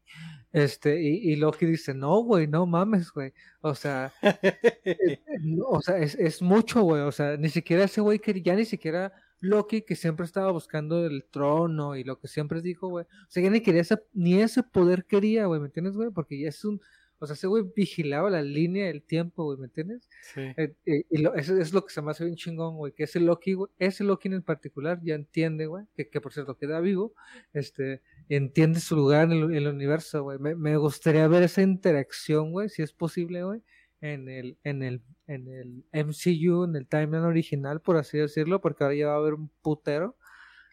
este, 0.53 1.01
y, 1.01 1.33
y 1.33 1.37
Loki 1.37 1.66
dice, 1.66 1.95
no, 1.95 2.22
güey, 2.22 2.47
no 2.47 2.66
mames, 2.66 3.12
güey. 3.12 3.33
O 3.61 3.74
sea, 3.74 4.12
o 5.68 5.81
sea, 5.83 5.99
es, 5.99 6.14
es 6.14 6.43
mucho, 6.43 6.83
güey. 6.83 7.03
O 7.03 7.12
sea, 7.12 7.37
ni 7.37 7.51
siquiera 7.51 7.85
ese 7.85 8.01
güey 8.01 8.18
que 8.18 8.41
ya 8.43 8.55
ni 8.55 8.64
siquiera 8.64 9.12
Loki 9.41 9.83
que 9.83 9.95
siempre 9.95 10.26
estaba 10.26 10.51
buscando 10.51 11.07
el 11.07 11.24
trono 11.31 11.95
y 11.97 12.05
lo 12.05 12.18
que 12.18 12.29
siempre 12.29 12.62
dijo, 12.62 12.89
güey. 12.89 13.05
O 13.05 13.31
sea, 13.31 13.43
ya 13.43 13.51
ni 13.51 13.61
quería 13.61 13.83
ese, 13.83 14.03
ni 14.14 14.41
ese 14.41 14.62
poder 14.62 15.05
quería, 15.05 15.47
güey, 15.47 15.61
¿me 15.61 15.66
entiendes, 15.66 15.95
güey? 15.95 16.11
Porque 16.11 16.41
ya 16.41 16.49
es 16.49 16.64
un, 16.64 16.81
o 17.21 17.27
sea, 17.27 17.35
ese 17.35 17.47
güey 17.47 17.64
vigilaba 17.75 18.31
la 18.31 18.43
línea 18.43 18.87
del 18.87 19.03
tiempo, 19.03 19.45
güey, 19.45 19.59
¿me 19.59 19.66
entiendes? 19.66 20.09
Sí. 20.23 20.41
Eh, 20.57 20.75
eh, 20.87 21.05
y 21.11 21.19
lo, 21.19 21.35
eso 21.35 21.57
es 21.57 21.73
lo 21.73 21.85
que 21.85 21.93
se 21.93 22.01
me 22.01 22.11
hace 22.11 22.25
bien 22.25 22.37
chingón, 22.37 22.77
güey, 22.77 22.93
que 22.93 23.05
ese 23.05 23.21
Loki, 23.21 23.55
güey, 23.55 23.71
ese 23.79 24.05
Loki 24.05 24.29
en 24.29 24.43
particular 24.43 25.01
ya 25.03 25.14
entiende, 25.14 25.66
güey, 25.66 25.85
que, 25.95 26.09
que 26.09 26.21
por 26.21 26.33
cierto 26.33 26.57
queda 26.57 26.81
vivo, 26.81 27.14
este, 27.53 28.03
entiende 28.29 28.81
su 28.81 28.97
lugar 28.97 29.25
en 29.25 29.33
el, 29.33 29.43
en 29.45 29.55
el 29.55 29.66
universo, 29.69 30.23
güey. 30.23 30.39
Me, 30.39 30.55
me 30.55 30.77
gustaría 30.77 31.27
ver 31.29 31.43
esa 31.43 31.62
interacción, 31.62 32.53
güey, 32.53 32.69
si 32.69 32.83
es 32.83 32.93
posible, 32.93 33.43
güey, 33.43 33.62
en 34.01 34.29
el, 34.29 34.59
en 34.62 34.83
el, 34.83 35.03
en 35.27 35.49
el 35.49 35.85
MCU, 35.93 36.64
en 36.64 36.77
el 36.77 36.87
timeline 36.87 37.25
original, 37.25 37.81
por 37.81 37.97
así 37.97 38.19
decirlo, 38.19 38.61
porque 38.61 38.85
ahora 38.85 38.97
ya 38.97 39.09
va 39.09 39.14
a 39.14 39.16
haber 39.16 39.35
un 39.35 39.51
putero. 39.62 40.16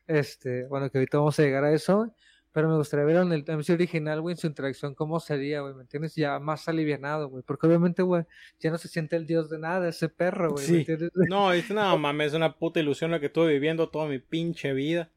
Este, 0.08 0.68
bueno, 0.68 0.92
que 0.92 1.00
ahorita 1.00 1.18
vamos 1.18 1.40
a 1.40 1.44
llegar 1.44 1.64
a 1.64 1.74
eso, 1.74 1.98
güey. 1.98 2.12
Pero 2.56 2.70
me 2.70 2.78
gustaría 2.78 3.04
ver 3.06 3.18
en 3.18 3.34
el 3.34 3.44
MCU 3.46 3.74
original, 3.74 4.22
güey, 4.22 4.32
en 4.32 4.38
su 4.38 4.48
interacción, 4.48 4.96
cómo 4.96 5.20
sería, 5.20 5.60
güey, 5.60 5.74
¿me 5.74 5.82
entiendes? 5.82 6.16
Ya 6.16 6.40
más 6.40 6.70
alivianado, 6.70 7.28
güey. 7.28 7.44
Porque 7.46 7.68
obviamente, 7.68 8.02
güey, 8.02 8.24
ya 8.62 8.72
no 8.72 8.78
se 8.78 8.88
siente 8.88 9.18
el 9.18 9.28
dios 9.28 9.50
de 9.50 9.60
nada, 9.60 9.90
ese 9.90 10.08
perro, 10.08 10.52
güey, 10.52 10.62
¿me 10.64 10.68
Sí. 10.68 10.78
entiendes? 10.78 11.12
No, 11.30 11.52
dice, 11.52 11.74
no 11.74 11.98
mames, 11.98 12.28
es 12.28 12.34
una 12.36 12.56
puta 12.58 12.80
ilusión 12.80 13.12
la 13.12 13.20
que 13.20 13.26
estuve 13.26 13.52
viviendo 13.52 13.90
toda 13.90 14.08
mi 14.08 14.20
pinche 14.20 14.72
vida. 14.72 15.12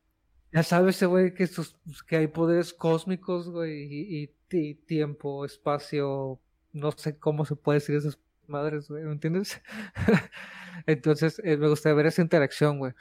Ya 0.51 0.65
sabes, 0.65 0.97
ese 0.97 1.07
güey, 1.07 1.33
que, 1.33 1.47
sus, 1.47 1.77
que 2.09 2.17
hay 2.17 2.27
poderes 2.27 2.75
cósmicos, 2.75 3.49
güey, 3.51 3.85
y, 3.85 4.25
y, 4.25 4.31
y 4.59 4.75
tiempo, 4.75 5.45
espacio, 5.45 6.41
no 6.73 6.91
sé 6.91 7.19
cómo 7.19 7.45
se 7.45 7.55
puede 7.55 7.79
decir 7.79 7.95
esas 7.95 8.19
madres, 8.49 8.89
güey, 8.89 9.05
¿me 9.05 9.13
entiendes? 9.13 9.63
Entonces, 10.87 11.41
eh, 11.45 11.57
me 11.57 11.69
gustaría 11.69 11.95
ver 11.95 12.07
esa 12.07 12.23
interacción, 12.23 12.79
güey. 12.79 12.95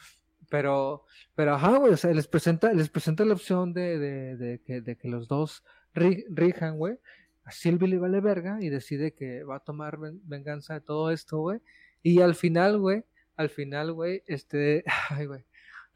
Pero, 0.50 1.04
pero 1.36 1.56
ajá, 1.56 1.78
güey, 1.78 1.94
o 1.94 1.98
sea, 1.98 2.14
les 2.14 2.28
presenta, 2.28 2.72
les 2.74 2.90
presenta 2.90 3.26
la 3.26 3.34
opción 3.34 3.74
de, 3.74 4.00
de, 4.00 4.38
de, 4.38 4.60
que, 4.62 4.82
de 4.82 4.96
que 4.96 5.08
los 5.10 5.28
dos 5.28 5.64
ri- 5.94 6.26
rijan, 6.30 6.78
güey. 6.78 6.98
A 7.44 7.52
Sylvie 7.52 7.88
le 7.88 7.98
vale 7.98 8.20
verga 8.22 8.58
y 8.62 8.70
decide 8.70 9.14
que 9.14 9.44
va 9.44 9.58
a 9.58 9.60
tomar 9.60 9.98
ven- 9.98 10.22
venganza 10.26 10.74
de 10.76 10.82
todo 10.82 11.12
esto, 11.12 11.40
güey. 11.40 11.60
Y 12.04 12.22
al 12.22 12.36
final, 12.36 12.78
güey, 12.80 13.04
al 13.36 13.50
final, 13.50 13.92
güey, 13.94 14.24
este, 14.28 14.84
ay, 15.10 15.26
güey, 15.26 15.44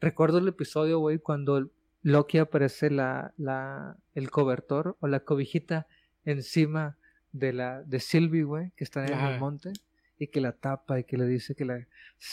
recuerdo 0.00 0.38
el 0.38 0.48
episodio, 0.48 0.98
güey, 0.98 1.18
cuando 1.18 1.70
Loki 2.02 2.38
aparece 2.38 2.90
la, 2.90 3.32
la, 3.38 3.96
el 4.14 4.30
cobertor 4.30 4.96
o 5.00 5.06
la 5.08 5.20
cobijita 5.20 5.86
encima 6.24 6.96
de 7.32 7.52
la, 7.52 7.82
de 7.82 8.00
Sylvie, 8.00 8.44
güey, 8.44 8.72
que 8.76 8.84
está 8.84 9.06
en 9.06 9.14
Ajá. 9.14 9.34
el 9.34 9.40
monte 9.40 9.72
y 10.22 10.28
que 10.28 10.40
la 10.40 10.52
tapa 10.52 11.00
y 11.00 11.04
que 11.04 11.16
le 11.16 11.26
dice 11.26 11.56
que 11.56 11.64
la, 11.64 11.84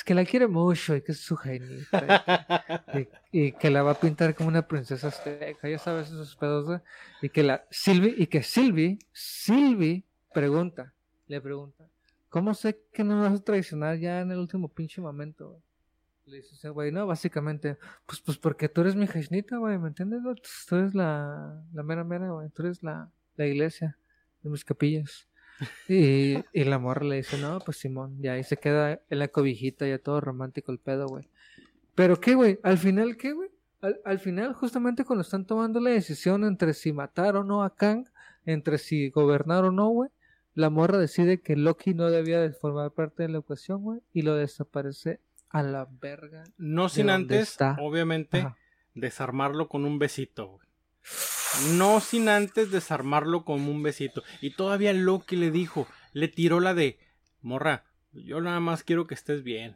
que 0.06 0.14
la 0.14 0.24
quiere 0.24 0.48
mucho 0.48 0.96
y 0.96 1.02
que 1.02 1.12
es 1.12 1.22
su 1.22 1.36
genita 1.36 2.86
y, 2.94 3.08
y 3.48 3.52
que 3.54 3.72
la 3.72 3.82
va 3.82 3.92
a 3.92 4.00
pintar 4.00 4.36
como 4.36 4.48
una 4.48 4.68
princesa 4.68 5.08
azteca, 5.08 5.68
ya 5.68 5.80
sabes 5.80 6.10
esos 6.10 6.36
pedos, 6.36 6.68
güey. 6.68 6.80
Y 7.24 7.30
que 7.30 7.42
la 7.42 7.66
Sylvie, 7.72 8.14
y 8.16 8.28
que 8.28 8.44
Sylvie, 8.44 9.00
Sylvie 9.12 10.04
pregunta, 10.32 10.94
le 11.26 11.42
pregunta, 11.42 11.84
¿cómo 12.30 12.54
sé 12.54 12.80
que 12.94 13.04
no 13.04 13.16
me 13.16 13.22
vas 13.28 13.40
a 13.40 13.44
traicionar 13.44 13.98
ya 13.98 14.22
en 14.22 14.32
el 14.32 14.38
último 14.38 14.68
pinche 14.68 15.02
momento, 15.02 15.50
güey? 15.50 15.62
Le 16.28 16.38
dice 16.38 16.54
ese 16.54 16.70
güey, 16.70 16.92
no, 16.92 17.08
básicamente, 17.08 17.80
pues, 18.06 18.22
pues 18.22 18.38
porque 18.38 18.70
tú 18.70 18.82
eres 18.82 18.96
mi 18.96 19.08
jaiznita, 19.08 19.58
güey, 19.58 19.80
¿me 19.80 19.88
entiendes? 19.88 20.22
güey? 20.22 20.36
Tú 20.68 20.76
eres 20.76 20.94
la, 20.94 21.60
la 21.74 21.82
mera 21.82 22.04
mera, 22.04 22.30
güey, 22.30 22.50
tú 22.50 22.62
eres 22.62 22.84
la, 22.84 23.10
la 23.36 23.48
iglesia 23.48 23.98
de 24.44 24.52
mis 24.52 24.64
capillas. 24.64 25.28
Y, 25.88 26.38
y 26.54 26.64
la 26.64 26.80
morra 26.80 27.06
le 27.06 27.18
dice, 27.18 27.38
no, 27.38 27.60
pues 27.60 27.78
Simón, 27.78 28.18
y 28.22 28.28
ahí 28.28 28.44
se 28.44 28.58
queda 28.58 29.02
en 29.10 29.20
la 29.20 29.28
cobijita, 29.28 29.88
ya 29.88 30.00
todo 30.00 30.22
romántico 30.22 30.72
el 30.72 30.80
pedo, 30.80 31.08
güey. 31.08 31.28
Pero 31.96 32.20
qué, 32.20 32.36
güey, 32.36 32.60
al 32.64 32.78
final, 32.78 33.18
¿qué, 33.18 33.34
güey? 33.34 33.50
Al, 33.82 34.00
al 34.06 34.20
final, 34.20 34.54
justamente 34.54 35.04
cuando 35.06 35.22
están 35.22 35.46
tomando 35.46 35.80
la 35.80 35.90
decisión 35.90 36.44
entre 36.44 36.74
si 36.74 36.94
matar 36.94 37.36
o 37.36 37.44
no 37.44 37.64
a 37.64 37.76
Kang, 37.76 38.06
entre 38.46 38.78
si 38.78 39.10
gobernar 39.10 39.66
o 39.66 39.72
no, 39.72 39.90
güey, 39.90 40.10
la 40.56 40.70
morra 40.70 40.98
decide 40.98 41.42
que 41.42 41.56
Loki 41.56 41.94
no 41.94 42.10
debía 42.10 42.40
de 42.42 42.52
formar 42.52 42.92
parte 42.92 43.24
de 43.24 43.30
la 43.30 43.40
ecuación, 43.40 43.82
güey, 43.82 44.02
y 44.14 44.22
lo 44.24 44.36
desaparece 44.36 45.20
a 45.50 45.64
la 45.64 45.88
verga. 46.02 46.44
No 46.58 46.90
sin 46.90 47.10
antes, 47.10 47.50
está? 47.52 47.78
obviamente, 47.80 48.40
Ajá. 48.40 48.58
desarmarlo 48.94 49.68
con 49.68 49.86
un 49.86 50.00
besito, 50.00 50.48
güey. 50.48 50.69
No 51.76 52.00
sin 52.00 52.30
antes 52.30 52.72
desarmarlo 52.72 53.44
con 53.44 53.62
un 53.62 53.82
besito. 53.84 54.24
Y 54.42 54.52
todavía 54.52 54.94
Loki 54.94 55.36
le 55.36 55.52
dijo, 55.52 55.88
le 56.14 56.28
tiró 56.28 56.60
la 56.60 56.74
de, 56.74 57.00
morra, 57.42 57.86
yo 58.14 58.42
nada 58.42 58.60
más 58.60 58.84
quiero 58.84 59.08
que 59.08 59.16
estés 59.16 59.44
bien. 59.44 59.76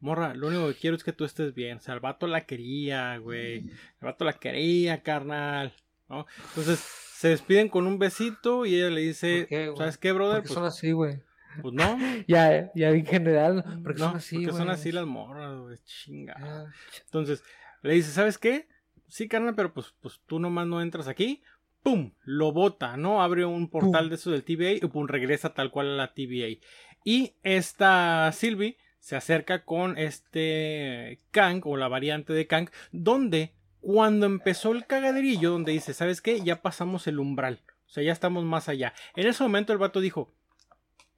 Morra, 0.00 0.34
lo 0.34 0.48
único 0.48 0.68
que 0.68 0.74
quiero 0.74 0.96
es 0.96 1.04
que 1.04 1.12
tú 1.12 1.24
estés 1.24 1.54
bien. 1.54 1.78
O 1.78 1.80
sea, 1.80 1.94
el 1.94 2.00
vato 2.00 2.26
la 2.26 2.42
quería, 2.44 3.16
güey. 3.18 3.58
El 3.60 3.70
vato 4.02 4.24
la 4.24 4.34
quería, 4.34 5.02
carnal. 5.02 5.72
¿no? 6.08 6.26
Entonces, 6.50 6.80
se 6.80 7.28
despiden 7.28 7.68
con 7.68 7.86
un 7.86 7.98
besito 7.98 8.66
y 8.66 8.74
ella 8.74 8.90
le 8.90 9.00
dice. 9.00 9.48
¿sabes 9.78 9.96
qué, 9.96 10.12
brother? 10.12 10.38
Porque 10.42 10.48
Pues, 10.48 10.54
son 10.54 10.64
así, 10.66 10.92
güey. 10.92 11.22
pues 11.62 11.72
no. 11.72 11.96
Ya, 12.28 12.70
ya 12.74 12.90
en 12.90 13.06
general, 13.06 13.64
porque 13.82 14.00
no, 14.00 14.08
son 14.08 14.16
así, 14.16 14.44
porque 14.44 14.58
son 14.58 14.68
así 14.68 14.92
las 14.92 15.06
morras, 15.06 15.56
güey. 15.58 15.78
Chinga. 15.84 16.34
Ah, 16.38 16.64
Entonces, 17.06 17.42
le 17.80 17.94
dice, 17.94 18.10
¿sabes 18.10 18.36
qué? 18.36 18.68
Sí, 19.08 19.28
carnal, 19.28 19.54
pero 19.54 19.72
pues, 19.72 19.94
pues 20.00 20.20
tú 20.26 20.38
nomás 20.38 20.66
no 20.66 20.80
entras 20.82 21.08
aquí. 21.08 21.42
¡Pum! 21.82 22.12
Lo 22.22 22.52
bota, 22.52 22.96
¿no? 22.96 23.22
Abre 23.22 23.44
un 23.44 23.68
portal 23.68 24.04
Pum. 24.04 24.08
de 24.08 24.14
eso 24.14 24.30
del 24.30 24.44
TVA 24.44 24.72
y 24.72 24.80
pum, 24.80 25.06
regresa 25.06 25.52
tal 25.52 25.70
cual 25.70 25.90
a 25.90 25.96
la 25.96 26.14
TVA. 26.14 26.58
Y 27.04 27.34
esta 27.42 28.32
Sylvie 28.32 28.78
se 28.98 29.16
acerca 29.16 29.64
con 29.64 29.98
este 29.98 31.20
Kang 31.30 31.60
o 31.66 31.76
la 31.76 31.88
variante 31.88 32.32
de 32.32 32.46
Kang, 32.46 32.70
donde 32.90 33.52
cuando 33.80 34.24
empezó 34.24 34.72
el 34.72 34.86
cagaderillo, 34.86 35.50
donde 35.50 35.72
dice, 35.72 35.92
¿sabes 35.92 36.22
qué? 36.22 36.40
Ya 36.40 36.62
pasamos 36.62 37.06
el 37.06 37.18
umbral. 37.18 37.60
O 37.86 37.90
sea, 37.90 38.02
ya 38.02 38.12
estamos 38.12 38.44
más 38.44 38.70
allá. 38.70 38.94
En 39.14 39.26
ese 39.26 39.42
momento 39.42 39.74
el 39.74 39.78
vato 39.78 40.00
dijo, 40.00 40.32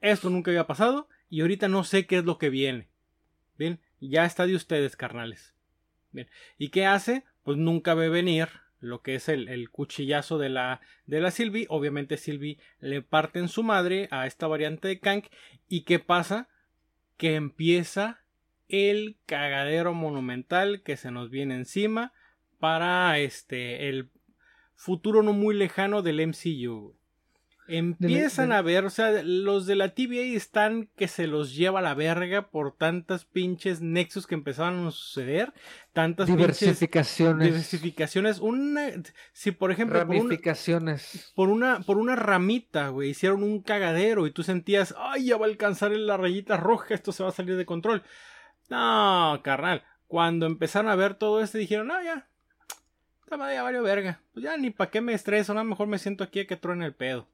esto 0.00 0.30
nunca 0.30 0.50
había 0.50 0.66
pasado 0.66 1.08
y 1.30 1.42
ahorita 1.42 1.68
no 1.68 1.84
sé 1.84 2.06
qué 2.06 2.18
es 2.18 2.24
lo 2.24 2.38
que 2.38 2.50
viene. 2.50 2.88
Bien, 3.56 3.80
ya 4.00 4.24
está 4.24 4.46
de 4.46 4.56
ustedes, 4.56 4.96
carnales. 4.96 5.54
Bien, 6.10 6.28
¿y 6.58 6.70
qué 6.70 6.86
hace? 6.86 7.24
Pues 7.46 7.58
nunca 7.58 7.94
ve 7.94 8.08
venir 8.08 8.48
lo 8.80 9.02
que 9.02 9.14
es 9.14 9.28
el, 9.28 9.48
el 9.48 9.70
cuchillazo 9.70 10.36
de 10.36 10.48
la, 10.48 10.80
de 11.06 11.20
la 11.20 11.30
Sylvie. 11.30 11.66
Obviamente 11.68 12.16
Sylvie 12.16 12.58
le 12.80 13.02
parte 13.02 13.38
en 13.38 13.46
su 13.46 13.62
madre 13.62 14.08
a 14.10 14.26
esta 14.26 14.48
variante 14.48 14.88
de 14.88 14.98
Kang. 14.98 15.22
¿Y 15.68 15.82
qué 15.82 16.00
pasa? 16.00 16.48
Que 17.16 17.36
empieza 17.36 18.24
el 18.66 19.16
cagadero 19.26 19.94
monumental 19.94 20.82
que 20.82 20.96
se 20.96 21.12
nos 21.12 21.30
viene 21.30 21.54
encima 21.54 22.12
para 22.58 23.16
este 23.20 23.88
el 23.88 24.10
futuro 24.74 25.22
no 25.22 25.32
muy 25.32 25.54
lejano 25.54 26.02
del 26.02 26.26
MCU. 26.26 26.95
Empiezan 27.68 28.52
a 28.52 28.62
ver, 28.62 28.84
o 28.84 28.90
sea, 28.90 29.22
los 29.24 29.66
de 29.66 29.74
la 29.74 29.94
TVA 29.94 30.36
están 30.36 30.88
que 30.96 31.08
se 31.08 31.26
los 31.26 31.54
lleva 31.54 31.80
a 31.80 31.82
la 31.82 31.94
verga 31.94 32.50
por 32.50 32.76
tantas 32.76 33.24
pinches 33.24 33.80
nexos 33.80 34.26
que 34.26 34.34
empezaban 34.36 34.86
a 34.86 34.90
suceder, 34.92 35.52
tantas 35.92 36.26
pinches 36.26 36.60
diversificaciones, 36.60 37.44
diversificaciones. 37.46 38.38
Una, 38.38 38.90
si 39.32 39.50
por 39.50 39.72
ejemplo 39.72 39.98
por 39.98 40.08
una, 40.08 40.18
ramificaciones. 40.18 41.32
por 41.34 41.48
una, 41.48 41.80
por 41.80 41.98
una 41.98 42.14
ramita, 42.14 42.88
güey, 42.88 43.10
hicieron 43.10 43.42
un 43.42 43.60
cagadero 43.62 44.26
y 44.26 44.30
tú 44.30 44.42
sentías, 44.42 44.94
ay, 44.98 45.26
ya 45.26 45.36
va 45.36 45.46
a 45.46 45.48
alcanzar 45.48 45.90
la 45.90 46.16
rayita 46.16 46.56
roja, 46.56 46.94
esto 46.94 47.10
se 47.10 47.24
va 47.24 47.30
a 47.30 47.32
salir 47.32 47.56
de 47.56 47.66
control. 47.66 48.02
No, 48.68 49.40
carnal, 49.42 49.82
cuando 50.06 50.46
empezaron 50.46 50.90
a 50.90 50.96
ver 50.96 51.14
todo 51.14 51.40
esto 51.40 51.58
dijeron, 51.58 51.88
no, 51.88 52.02
ya, 52.02 52.28
esta 53.24 53.36
madre 53.36 53.54
ya 53.54 53.64
valió 53.64 53.82
verga, 53.82 54.20
pues 54.32 54.44
ya 54.44 54.56
ni 54.56 54.70
para 54.70 54.90
qué 54.90 55.00
me 55.00 55.14
estreso, 55.14 55.52
no, 55.52 55.64
mejor 55.64 55.88
me 55.88 55.98
siento 55.98 56.22
aquí 56.22 56.40
a 56.40 56.46
que 56.46 56.56
truene 56.56 56.86
el 56.86 56.94
pedo. 56.94 57.28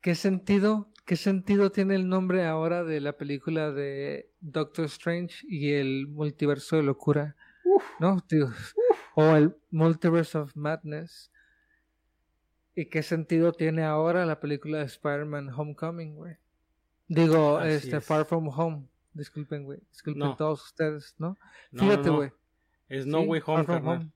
¿Qué 0.00 0.14
sentido, 0.14 0.88
qué 1.04 1.16
sentido 1.16 1.70
tiene 1.70 1.94
el 1.96 2.08
nombre 2.08 2.46
ahora 2.46 2.84
de 2.84 3.00
la 3.00 3.16
película 3.16 3.72
de 3.72 4.30
Doctor 4.40 4.84
Strange 4.86 5.44
y 5.48 5.72
el 5.72 6.06
multiverso 6.06 6.76
de 6.76 6.82
locura? 6.84 7.36
¿No? 7.98 8.22
O 9.14 9.36
el 9.36 9.56
Multiverse 9.70 10.38
of 10.38 10.54
Madness. 10.56 11.32
¿Y 12.74 12.86
qué 12.86 13.02
sentido 13.02 13.52
tiene 13.52 13.82
ahora 13.84 14.24
la 14.24 14.38
película 14.38 14.78
de 14.78 14.84
Spider-Man 14.84 15.50
Homecoming, 15.50 16.14
güey? 16.14 16.36
Digo, 17.08 17.58
Así 17.58 17.72
este 17.72 17.96
es. 17.96 18.04
Far 18.04 18.24
From 18.24 18.48
Home. 18.48 18.86
Disculpen, 19.14 19.64
güey. 19.64 19.80
Disculpen 19.90 20.20
No. 20.20 20.36
todos 20.36 20.64
ustedes, 20.64 21.16
¿no? 21.18 21.36
No, 21.72 21.82
Fíjate, 21.82 22.08
no, 22.08 22.16
güey. 22.16 22.32
Es 22.88 23.04
No 23.06 23.22
Sí, 23.22 23.26
Way 23.26 23.40
Far 23.40 23.64
From. 23.64 23.88
Home. 23.88 24.10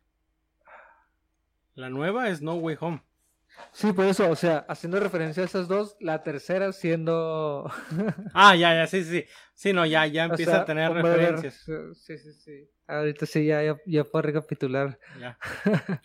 La 1.75 1.89
nueva 1.89 2.29
es 2.29 2.41
No 2.41 2.55
Way 2.55 2.77
Home. 2.81 3.03
Sí, 3.73 3.93
por 3.93 4.05
eso, 4.05 4.29
o 4.31 4.37
sea, 4.37 4.67
haciendo 4.69 5.01
referencia 5.01 5.43
a 5.43 5.47
esas 5.47 5.67
dos, 5.67 5.97
la 6.01 6.23
tercera 6.23 6.73
siendo... 6.73 7.71
Ah, 8.35 8.55
ya, 8.55 8.75
ya, 8.75 8.87
sí, 8.87 9.03
sí. 9.03 9.25
Sí, 9.55 9.73
no, 9.73 9.87
ya, 9.87 10.07
ya 10.07 10.27
o 10.27 10.31
empieza 10.31 10.53
sea, 10.53 10.61
a 10.61 10.65
tener 10.65 10.93
referencias. 10.93 11.65
Sí, 11.95 12.19
sí, 12.19 12.33
sí. 12.33 12.71
Ahorita 12.87 13.25
sí, 13.25 13.47
ya, 13.47 13.63
ya, 13.63 13.77
ya 13.87 14.05
puedo 14.05 14.23
recapitular. 14.23 14.99
Ya. 15.19 15.39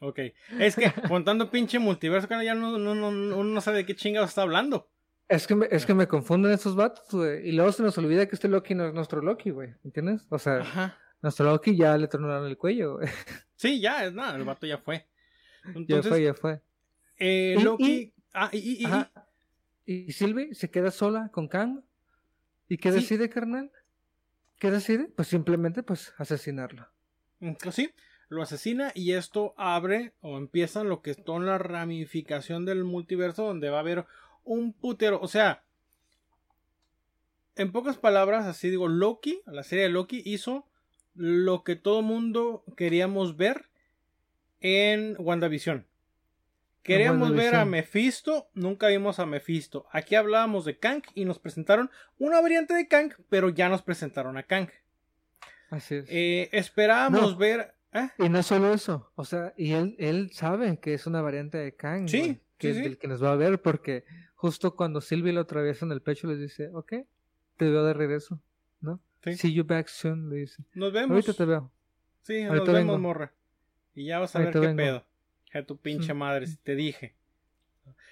Ok. 0.02 0.20
Es 0.60 0.76
que 0.76 0.94
contando 1.08 1.52
pinche 1.52 1.80
multiverso, 1.80 2.28
cara, 2.28 2.44
ya 2.44 2.56
no, 2.56 2.78
no, 2.78 2.96
no, 2.96 3.10
uno 3.10 3.44
no 3.44 3.62
sabe 3.62 3.78
de 3.78 3.86
qué 3.86 3.96
chingados 3.96 4.30
está 4.30 4.44
hablando. 4.44 4.90
Es 5.28 5.46
que, 5.46 5.56
me, 5.56 5.68
es 5.70 5.86
que 5.86 5.94
me 5.94 6.08
confunden 6.08 6.54
esos 6.54 6.76
vatos, 6.76 7.10
güey. 7.12 7.50
Y 7.50 7.52
luego 7.52 7.72
se 7.74 7.84
nos 7.84 7.98
olvida 7.98 8.28
que 8.28 8.36
este 8.36 8.48
Loki 8.48 8.76
no 8.76 8.88
es 8.88 8.94
nuestro 8.94 9.22
Loki, 9.22 9.50
güey. 9.50 9.74
¿Entiendes? 9.84 10.26
O 10.30 10.40
sea, 10.40 10.60
Ajá. 10.60 10.98
nuestro 11.22 11.46
Loki 11.48 11.76
ya 11.76 11.98
le 11.98 12.08
tronaron 12.08 12.48
el 12.48 12.58
cuello, 12.58 12.98
güey. 12.98 13.10
Sí, 13.56 13.82
ya, 13.82 14.06
es 14.06 14.14
nada, 14.14 14.38
el 14.38 14.44
vato 14.46 14.66
ya 14.66 14.78
fue. 14.78 15.08
ya 15.88 16.02
fue, 16.02 16.24
ya 16.24 16.34
fue. 16.34 16.62
Eh, 17.20 17.56
Y- 17.58 17.64
Loki. 17.64 17.92
y- 17.92 18.14
Ah, 18.34 18.50
y, 18.54 18.86
y- 19.86 20.12
Sylvie 20.12 20.54
se 20.54 20.70
queda 20.70 20.92
sola 20.92 21.30
con 21.32 21.48
Kang. 21.48 21.82
¿Y 22.70 22.78
qué 22.78 22.92
Sí. 22.92 22.96
decide, 23.00 23.30
carnal? 23.30 23.72
¿Qué 24.60 24.70
decide? 24.72 25.06
Pues 25.16 25.28
simplemente, 25.28 25.82
pues, 25.84 26.14
asesinarlo. 26.18 26.88
Sí, 27.72 27.92
lo 28.30 28.42
asesina 28.42 28.92
y 28.94 29.14
esto 29.14 29.54
abre 29.58 30.14
o 30.22 30.38
empieza 30.38 30.84
lo 30.84 31.02
que 31.02 31.12
es 31.12 31.24
toda 31.24 31.40
la 31.40 31.58
ramificación 31.58 32.66
del 32.66 32.84
multiverso 32.84 33.44
donde 33.46 33.70
va 33.70 33.78
a 33.78 33.82
haber 33.82 34.06
un 34.44 34.74
putero, 34.74 35.20
o 35.22 35.28
sea, 35.28 35.64
en 37.56 37.72
pocas 37.72 37.98
palabras, 37.98 38.46
así 38.46 38.70
digo, 38.70 38.88
Loki, 38.88 39.42
la 39.46 39.64
serie 39.64 39.86
de 39.86 39.90
Loki 39.90 40.22
hizo 40.26 40.68
lo 41.16 41.64
que 41.64 41.76
todo 41.76 42.02
mundo 42.02 42.64
queríamos 42.76 43.36
ver 43.38 43.66
en 44.62 45.16
WandaVision. 45.20 45.86
Queríamos 46.88 47.34
ver 47.36 47.56
a. 47.56 47.66
Mephisto, 47.66 48.50
nunca 48.54 48.88
vimos 48.88 49.20
a 49.20 49.26
Mephisto. 49.26 49.86
Aquí 49.92 50.16
hablábamos 50.16 50.66
de 50.66 50.78
Kang 50.78 51.04
y 51.14 51.26
nos 51.26 51.38
presentaron 51.40 51.90
una 52.18 52.42
variante 52.42 52.74
de 52.74 52.88
Kang, 52.88 53.12
pero 53.30 53.50
ya 53.50 53.70
nos 53.70 53.82
presentaron 53.84 54.38
a 54.38 54.44
Kang. 54.44 54.70
Así 55.70 55.96
es. 55.96 56.06
Eh, 56.10 56.50
esperábamos 56.54 57.34
No. 57.34 57.38
ver... 57.38 57.74
¿eh? 57.94 58.10
Y 58.20 58.30
no 58.30 58.42
solo 58.44 58.74
eso, 58.74 59.12
o 59.16 59.26
sea, 59.26 59.54
y 59.58 59.74
él, 59.74 59.96
él 60.00 60.30
sabe 60.34 60.80
que 60.80 60.94
es 60.94 61.06
una 61.08 61.22
variante 61.22 61.58
de 61.58 61.76
Kang, 61.76 62.08
Sí, 62.08 62.40
que 62.58 62.72
sí, 62.74 62.78
es 62.80 62.84
sí. 62.86 62.90
el 62.92 62.98
que 62.98 63.08
nos 63.08 63.24
va 63.24 63.34
a 63.34 63.36
ver, 63.36 63.62
porque 63.62 64.06
justo 64.36 64.76
cuando 64.76 65.02
Sylvie 65.02 65.34
lo 65.34 65.42
atraviesa 65.42 65.86
en 65.86 65.92
el 65.92 66.02
pecho 66.02 66.28
le 66.28 66.38
dice, 66.38 66.70
ok, 66.74 66.94
te 67.58 67.70
veo 67.70 67.84
de 67.84 67.94
regreso, 67.94 68.40
¿no? 68.82 69.00
Sí. 69.24 69.36
See 69.36 69.54
you 69.54 69.66
back 69.66 69.88
soon, 69.88 70.30
le 70.30 70.38
dice. 70.38 70.64
Nos 70.74 70.94
vemos. 70.94 71.12
Ahorita 71.12 71.34
te 71.34 71.46
veo. 71.46 71.72
Sí, 72.22 72.44
nos 72.44 72.52
ahorita 72.52 72.72
vemos, 72.72 72.96
vengo. 72.96 73.00
morra. 73.00 73.34
Y 73.96 74.06
ya 74.06 74.20
vas 74.20 74.36
a 74.36 74.40
Ahorita 74.40 74.60
ver 74.60 74.70
qué 74.70 74.76
vengo. 74.76 74.78
pedo. 75.00 75.07
A 75.54 75.64
tu 75.64 75.78
pinche 75.78 76.14
madre, 76.14 76.48
si 76.48 76.58
te 76.58 76.76
dije. 76.76 77.16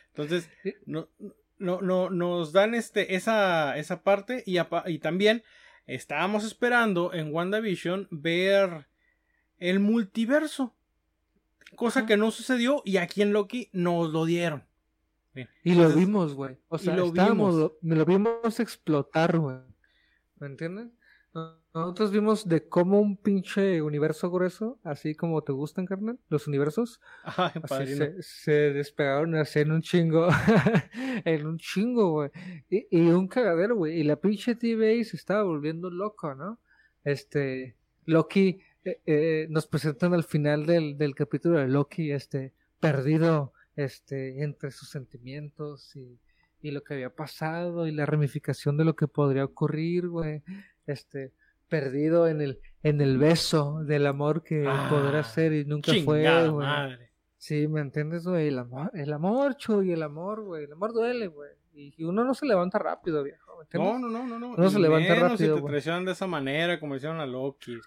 Entonces, 0.07 0.49
no, 0.85 1.09
no, 1.57 1.81
no, 1.81 2.09
nos 2.09 2.53
dan 2.53 2.73
este, 2.73 3.15
esa, 3.15 3.77
esa 3.77 4.01
parte 4.03 4.43
y, 4.45 4.57
y 4.87 4.99
también 4.99 5.43
estábamos 5.85 6.43
esperando 6.45 7.13
en 7.13 7.33
WandaVision 7.33 8.07
ver 8.11 8.87
el 9.59 9.79
multiverso. 9.79 10.73
Cosa 11.75 11.99
Ajá. 12.01 12.07
que 12.07 12.17
no 12.17 12.31
sucedió 12.31 12.81
y 12.85 12.97
aquí 12.97 13.21
en 13.21 13.33
Loki 13.33 13.69
nos 13.73 14.11
lo 14.11 14.25
dieron. 14.25 14.63
Bien, 15.33 15.49
Y 15.63 15.75
lo 15.75 15.89
vimos, 15.89 16.33
güey. 16.33 16.57
O 16.69 16.77
sea, 16.77 16.95
lo 16.95 17.07
estábamos, 17.07 17.55
vimos. 17.55 17.73
lo, 17.81 17.95
lo 17.95 18.05
vimos 18.05 18.59
explotar, 18.61 19.37
güey. 19.37 19.57
¿Me 20.39 20.47
entiendes? 20.47 20.87
No- 21.33 21.59
Nosotros 21.75 22.09
vimos 22.09 22.47
de 22.47 22.69
cómo 22.69 23.01
un 23.01 23.17
pinche 23.17 23.81
universo 23.81 24.31
grueso, 24.31 24.79
así 24.81 25.13
como 25.13 25.41
te 25.43 25.51
gustan, 25.51 25.85
carnal, 25.85 26.17
los 26.29 26.47
universos, 26.47 27.01
Ay, 27.21 27.51
así 27.61 27.67
padrino. 27.67 28.05
se, 28.15 28.23
se 28.23 28.51
despegaron 28.71 29.35
así 29.35 29.59
en 29.59 29.73
un 29.73 29.81
chingo, 29.81 30.29
en 31.25 31.45
un 31.45 31.57
chingo, 31.57 32.11
güey. 32.13 32.29
Y, 32.69 32.87
y 32.97 33.09
un 33.09 33.27
cagadero, 33.27 33.75
güey. 33.75 33.99
Y 33.99 34.03
la 34.05 34.15
pinche 34.15 34.55
TVA 34.55 35.03
se 35.03 35.17
estaba 35.17 35.43
volviendo 35.43 35.89
loco, 35.89 36.33
¿no? 36.33 36.61
Este, 37.03 37.75
Loki, 38.05 38.61
eh, 38.85 39.01
eh, 39.05 39.47
nos 39.49 39.67
presentan 39.67 40.13
al 40.13 40.23
final 40.23 40.65
del, 40.65 40.97
del 40.97 41.13
capítulo 41.13 41.59
de 41.59 41.67
Loki, 41.67 42.09
este, 42.13 42.53
perdido, 42.79 43.51
este, 43.75 44.41
entre 44.43 44.71
sus 44.71 44.89
sentimientos 44.89 45.93
y, 45.97 46.21
y 46.61 46.71
lo 46.71 46.85
que 46.85 46.93
había 46.93 47.13
pasado 47.13 47.85
y 47.85 47.91
la 47.91 48.05
ramificación 48.05 48.77
de 48.77 48.85
lo 48.85 48.95
que 48.95 49.09
podría 49.09 49.43
ocurrir, 49.43 50.07
güey. 50.07 50.41
Este, 50.87 51.33
perdido 51.67 52.27
en 52.27 52.41
el, 52.41 52.59
en 52.83 53.01
el 53.01 53.17
beso 53.17 53.79
del 53.83 54.07
amor 54.07 54.43
que 54.43 54.65
Ah, 54.67 54.87
podrá 54.89 55.23
ser 55.23 55.53
y 55.53 55.65
nunca 55.65 55.91
fue, 56.03 56.23
güey. 56.49 56.67
madre. 56.67 57.11
Sí, 57.37 57.67
¿me 57.67 57.81
entiendes, 57.81 58.25
güey? 58.25 58.47
El 58.47 58.57
amor, 58.59 58.91
el 58.95 59.13
amor, 59.13 59.55
Chuy, 59.57 59.91
el 59.91 60.01
amor, 60.03 60.43
güey. 60.43 60.63
El 60.63 60.71
amor 60.73 60.93
duele, 60.93 61.27
güey. 61.27 61.51
Y 61.73 61.93
y 61.97 62.03
uno 62.05 62.23
no 62.23 62.33
se 62.33 62.45
levanta 62.45 62.79
rápido, 62.79 63.21
viejo, 63.23 63.57
¿me 63.57 63.63
entiendes? 63.63 63.93
No, 63.93 63.99
no, 63.99 64.09
no, 64.09 64.27
no, 64.27 64.39
no. 64.39 64.55
No 64.57 64.69
se 64.69 64.79
y 64.79 64.81
levanta 64.81 65.13
menos 65.13 65.31
rápido, 65.31 65.57
Si 65.57 65.61
te 65.61 65.67
traicionan 65.67 66.05
de 66.05 66.11
esa 66.13 66.25
manera, 66.27 66.79
como 66.79 66.95
hicieron 66.95 67.19
a 67.19 67.25
Loki. 67.25 67.77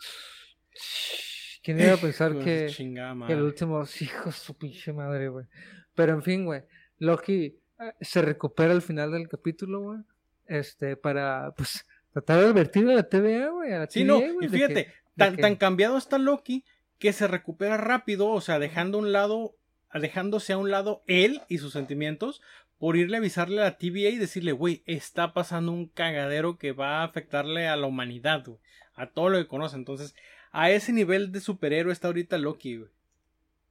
¿Quién 1.63 1.81
iba 1.81 1.95
a 1.95 1.97
pensar 1.97 2.33
que, 2.39 2.73
que 2.77 3.33
el 3.33 3.43
último, 3.43 3.83
hijo 4.01 4.31
su 4.33 4.57
pinche 4.57 4.93
madre, 4.93 5.29
güey? 5.29 5.47
Pero 5.95 6.13
en 6.13 6.23
fin, 6.23 6.45
güey. 6.45 6.63
Loki 6.99 7.45
eh, 7.81 7.93
se 8.01 8.23
recupera 8.23 8.73
al 8.73 8.83
final 8.83 9.13
del 9.13 9.29
capítulo, 9.29 9.81
güey. 9.81 9.99
Este, 10.47 10.97
para, 10.97 11.53
pues, 11.57 11.85
tratar 12.23 12.45
de 12.45 12.51
advertir 12.51 12.89
a 12.89 12.95
la 12.95 13.03
TVA, 13.03 13.49
güey. 13.49 13.73
A 13.73 13.79
la 13.81 13.87
Sí, 13.91 14.05
no, 14.05 14.21
y 14.41 14.49
fíjate, 14.49 14.87
que- 14.87 14.93
tan, 15.17 15.37
que- 15.37 15.43
tan 15.43 15.57
cambiado 15.57 15.97
está 15.99 16.19
Loki 16.19 16.65
que 16.99 17.13
se 17.13 17.29
recupera 17.29 17.77
rápido, 17.77 18.29
o 18.29 18.41
sea, 18.41 18.59
dejando 18.59 18.99
a 18.99 19.01
un 19.03 19.13
lado, 19.13 19.55
dejándose 19.95 20.53
a 20.53 20.59
un 20.59 20.71
lado 20.71 21.03
él 21.07 21.43
y 21.49 21.59
sus 21.59 21.73
sentimientos, 21.73 22.43
por 22.79 22.97
irle 22.97 23.17
a 23.17 23.21
avisarle 23.21 23.61
a 23.61 23.65
la 23.65 23.79
TVA 23.79 24.11
y 24.11 24.19
decirle, 24.19 24.53
güey, 24.53 24.83
está 24.87 25.33
pasando 25.33 25.73
un 25.73 25.87
cagadero 25.87 26.59
que 26.59 26.73
va 26.73 27.01
a 27.01 27.05
afectarle 27.05 27.67
a 27.69 27.77
la 27.77 27.87
humanidad, 27.87 28.45
güey, 28.45 28.59
a 28.95 29.07
todo 29.07 29.29
lo 29.31 29.39
que 29.39 29.49
conoce. 29.49 29.77
Entonces, 29.77 30.15
a 30.53 30.71
ese 30.71 30.93
nivel 30.93 31.33
de 31.33 31.41
superhéroe 31.41 31.93
está 31.93 32.09
ahorita 32.09 32.39
Loki, 32.39 32.77
güey. 32.79 32.91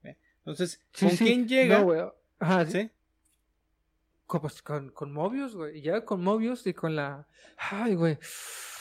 ¿Ve? 0.03 0.17
Entonces, 0.39 0.81
¿con 0.99 1.11
sí, 1.11 1.23
quién 1.23 1.47
llega? 1.47 1.79
No. 1.79 2.13
Ajá, 2.39 2.65
sí. 2.65 2.89
Pues, 4.27 4.61
con, 4.61 4.89
con, 4.89 5.13
con 5.13 5.53
güey. 5.53 5.79
Y 5.79 5.81
ya 5.81 6.03
con 6.03 6.21
Mobius 6.21 6.67
y 6.67 6.73
con 6.73 6.95
la. 6.95 7.27
Ay, 7.57 7.95
güey. 7.95 8.17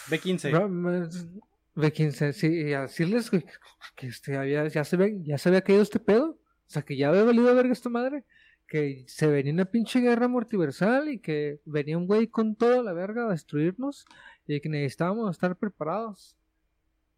B15. 0.09 1.31
B15, 1.77 2.33
sí, 2.33 2.47
y 2.47 2.73
a 2.73 2.83
decirles, 2.83 3.31
güey, 3.31 3.45
que 3.95 4.07
este, 4.07 4.37
había, 4.37 4.67
ya, 4.69 4.83
se 4.83 4.97
ve, 4.97 5.19
ya 5.23 5.37
se 5.37 5.51
había 5.51 5.61
caído 5.61 5.83
este 5.83 6.01
pedo. 6.01 6.31
O 6.31 6.69
sea, 6.69 6.83
que 6.83 6.97
ya 6.97 7.11
había 7.11 7.23
valido 7.23 7.55
verga 7.55 7.73
esta 7.73 7.89
madre. 7.89 8.25
Que 8.67 9.05
se 9.07 9.29
venía 9.29 9.53
una 9.53 9.67
pinche 9.67 10.01
guerra 10.01 10.27
multiversal 10.27 11.09
y 11.09 11.21
que 11.21 11.61
venía 11.65 11.97
un 11.97 12.09
güey 12.09 12.27
con 12.27 12.57
toda 12.57 12.83
la 12.83 12.93
verga 12.93 13.27
a 13.27 13.31
destruirnos 13.31 14.05
y 14.49 14.61
que 14.61 14.69
necesitábamos 14.69 15.31
estar 15.31 15.55
preparados. 15.57 16.37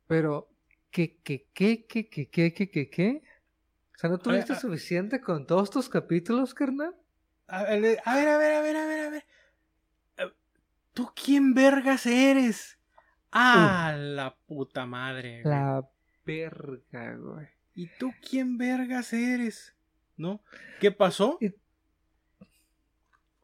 Pero, 0.07 0.51
¿qué, 0.91 1.17
qué, 1.23 1.47
qué, 1.55 1.87
qué, 1.87 2.09
qué, 2.09 2.29
qué, 2.29 2.53
qué, 2.53 2.91
qué? 2.91 3.23
O 3.95 3.99
sea, 3.99 4.11
¿no 4.11 4.19
tuviste 4.19 4.55
suficiente 4.55 5.21
con 5.23 5.47
todos 5.47 5.71
tus 5.71 5.89
capítulos, 5.89 6.53
carnal? 6.53 6.95
A 7.49 7.63
ver, 7.65 8.01
a 8.05 8.15
ver, 8.15 8.29
a 8.29 8.39
ver, 8.39 8.55
a 8.55 8.61
ver, 8.61 8.77
a 8.77 8.87
ver, 8.87 9.01
a 9.01 9.11
ver. 9.11 9.25
Eh, 10.19 10.33
¿Tú 10.93 11.11
quién 11.15 11.55
vergas 11.55 12.05
eres? 12.07 12.79
Ah, 13.33 13.95
la 13.97 14.37
puta 14.47 14.87
madre. 14.87 15.43
güey. 15.43 15.55
La 15.55 15.89
verga, 16.25 17.17
güey. 17.17 17.49
¿Y 17.75 17.87
tú 17.99 18.13
quién 18.29 18.59
vergas 18.59 19.13
eres? 19.13 19.75
¿No? 20.17 20.43
¿Qué 20.81 20.91
pasó? 20.91 21.39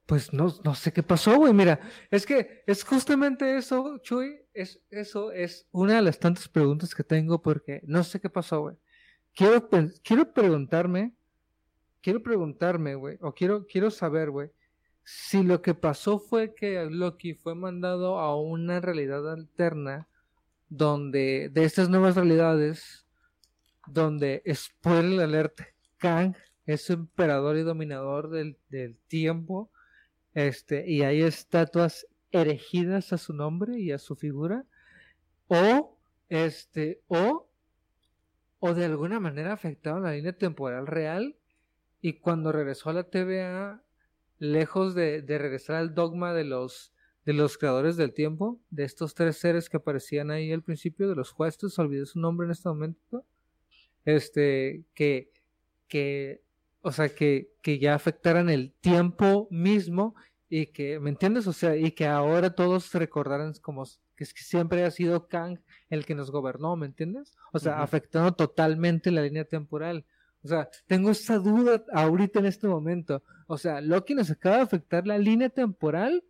Pues 0.06 0.32
no, 0.34 0.52
no 0.64 0.74
sé 0.74 0.92
qué 0.92 1.02
pasó, 1.02 1.36
güey. 1.36 1.54
Mira, 1.54 1.80
es 2.10 2.26
que 2.26 2.62
es 2.66 2.84
justamente 2.84 3.56
eso, 3.56 3.98
Chuy. 3.98 4.42
Es, 4.52 4.80
eso 4.90 5.32
es 5.32 5.66
una 5.72 5.94
de 5.94 6.02
las 6.02 6.18
tantas 6.18 6.46
preguntas 6.48 6.94
que 6.94 7.04
tengo 7.04 7.40
porque 7.40 7.80
no 7.86 8.04
sé 8.04 8.20
qué 8.20 8.28
pasó, 8.28 8.60
güey. 8.60 8.76
Quiero, 9.34 9.68
quiero 10.02 10.32
preguntarme, 10.32 11.14
quiero 12.04 12.22
preguntarme, 12.22 12.94
güey, 12.96 13.16
o 13.22 13.32
quiero, 13.32 13.66
quiero 13.66 13.90
saber, 13.90 14.30
güey, 14.30 14.50
si 15.04 15.42
lo 15.42 15.62
que 15.62 15.72
pasó 15.72 16.18
fue 16.18 16.54
que 16.54 16.84
Loki 16.84 17.32
fue 17.32 17.54
mandado 17.54 18.18
a 18.18 18.38
una 18.38 18.78
realidad 18.78 19.32
alterna 19.32 20.06
donde, 20.68 21.48
de 21.50 21.64
estas 21.64 21.88
nuevas 21.88 22.14
realidades, 22.14 23.06
donde, 23.86 24.42
spoiler 24.52 25.22
alert, 25.22 25.60
Kang 25.96 26.36
es 26.66 26.90
emperador 26.90 27.56
y 27.56 27.62
dominador 27.62 28.28
del, 28.28 28.58
del 28.68 28.98
tiempo, 29.08 29.70
este, 30.34 30.86
y 30.86 31.04
hay 31.04 31.22
estatuas 31.22 32.06
erigidas 32.32 33.14
a 33.14 33.18
su 33.18 33.32
nombre 33.32 33.80
y 33.80 33.92
a 33.92 33.98
su 33.98 34.14
figura, 34.14 34.66
o, 35.48 35.98
este, 36.28 37.00
o, 37.06 37.48
o 38.58 38.74
de 38.74 38.84
alguna 38.84 39.20
manera 39.20 39.54
afectaron 39.54 40.02
la 40.02 40.12
línea 40.12 40.36
temporal 40.36 40.86
real, 40.86 41.34
y 42.04 42.18
cuando 42.20 42.52
regresó 42.52 42.90
a 42.90 42.92
la 42.92 43.04
TVA, 43.04 43.82
lejos 44.38 44.94
de, 44.94 45.22
de 45.22 45.38
regresar 45.38 45.76
al 45.76 45.94
dogma 45.94 46.34
de 46.34 46.44
los, 46.44 46.92
de 47.24 47.32
los 47.32 47.56
creadores 47.56 47.96
del 47.96 48.12
tiempo, 48.12 48.60
de 48.68 48.84
estos 48.84 49.14
tres 49.14 49.38
seres 49.38 49.70
que 49.70 49.78
aparecían 49.78 50.30
ahí 50.30 50.52
al 50.52 50.62
principio, 50.62 51.08
de 51.08 51.14
los 51.14 51.30
jueces, 51.30 51.78
olvidé 51.78 52.04
su 52.04 52.20
nombre 52.20 52.44
en 52.44 52.50
este 52.50 52.68
momento, 52.68 53.24
este, 54.04 54.84
que, 54.92 55.32
que 55.88 56.42
o 56.82 56.92
sea, 56.92 57.08
que, 57.08 57.54
que 57.62 57.78
ya 57.78 57.94
afectaran 57.94 58.50
el 58.50 58.74
tiempo 58.82 59.48
mismo 59.50 60.14
y 60.50 60.66
que, 60.66 61.00
¿me 61.00 61.08
entiendes? 61.08 61.46
O 61.46 61.54
sea, 61.54 61.74
y 61.74 61.92
que 61.92 62.06
ahora 62.06 62.54
todos 62.54 62.92
recordaran 62.92 63.54
como 63.62 63.84
que 64.14 64.26
siempre 64.26 64.84
ha 64.84 64.90
sido 64.90 65.26
Kang 65.26 65.58
el 65.88 66.04
que 66.04 66.14
nos 66.14 66.30
gobernó, 66.30 66.76
¿me 66.76 66.84
entiendes? 66.84 67.32
O 67.54 67.58
sea, 67.58 67.82
afectando 67.82 68.32
totalmente 68.32 69.10
la 69.10 69.22
línea 69.22 69.46
temporal. 69.46 70.04
O 70.44 70.48
sea, 70.48 70.68
tengo 70.86 71.10
esa 71.10 71.38
duda 71.38 71.82
ahorita 71.92 72.38
en 72.38 72.46
este 72.46 72.66
momento. 72.66 73.22
O 73.46 73.56
sea, 73.56 73.80
Loki 73.80 74.14
nos 74.14 74.30
acaba 74.30 74.56
de 74.56 74.62
afectar 74.62 75.06
la 75.06 75.16
línea 75.16 75.48
temporal 75.48 76.22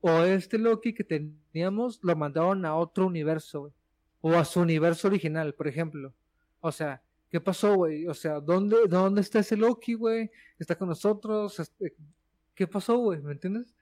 o 0.00 0.24
este 0.24 0.58
Loki 0.58 0.92
que 0.92 1.04
teníamos 1.04 1.98
lo 2.02 2.14
mandaron 2.14 2.66
a 2.66 2.76
otro 2.76 3.06
universo, 3.06 3.60
güey. 3.60 3.72
O 4.20 4.34
a 4.34 4.44
su 4.44 4.60
universo 4.60 5.08
original, 5.08 5.54
por 5.54 5.68
ejemplo. 5.68 6.12
O 6.60 6.70
sea, 6.70 7.02
¿qué 7.30 7.40
pasó, 7.40 7.74
güey? 7.74 8.06
O 8.06 8.14
sea, 8.14 8.40
¿dónde, 8.40 8.76
¿dónde 8.88 9.22
está 9.22 9.38
ese 9.38 9.56
Loki, 9.56 9.94
güey? 9.94 10.30
¿Está 10.58 10.76
con 10.76 10.88
nosotros? 10.88 11.58
Este, 11.58 11.94
¿Qué 12.54 12.66
pasó, 12.66 12.98
güey? 12.98 13.20
¿Me 13.22 13.32
entiendes? 13.32 13.74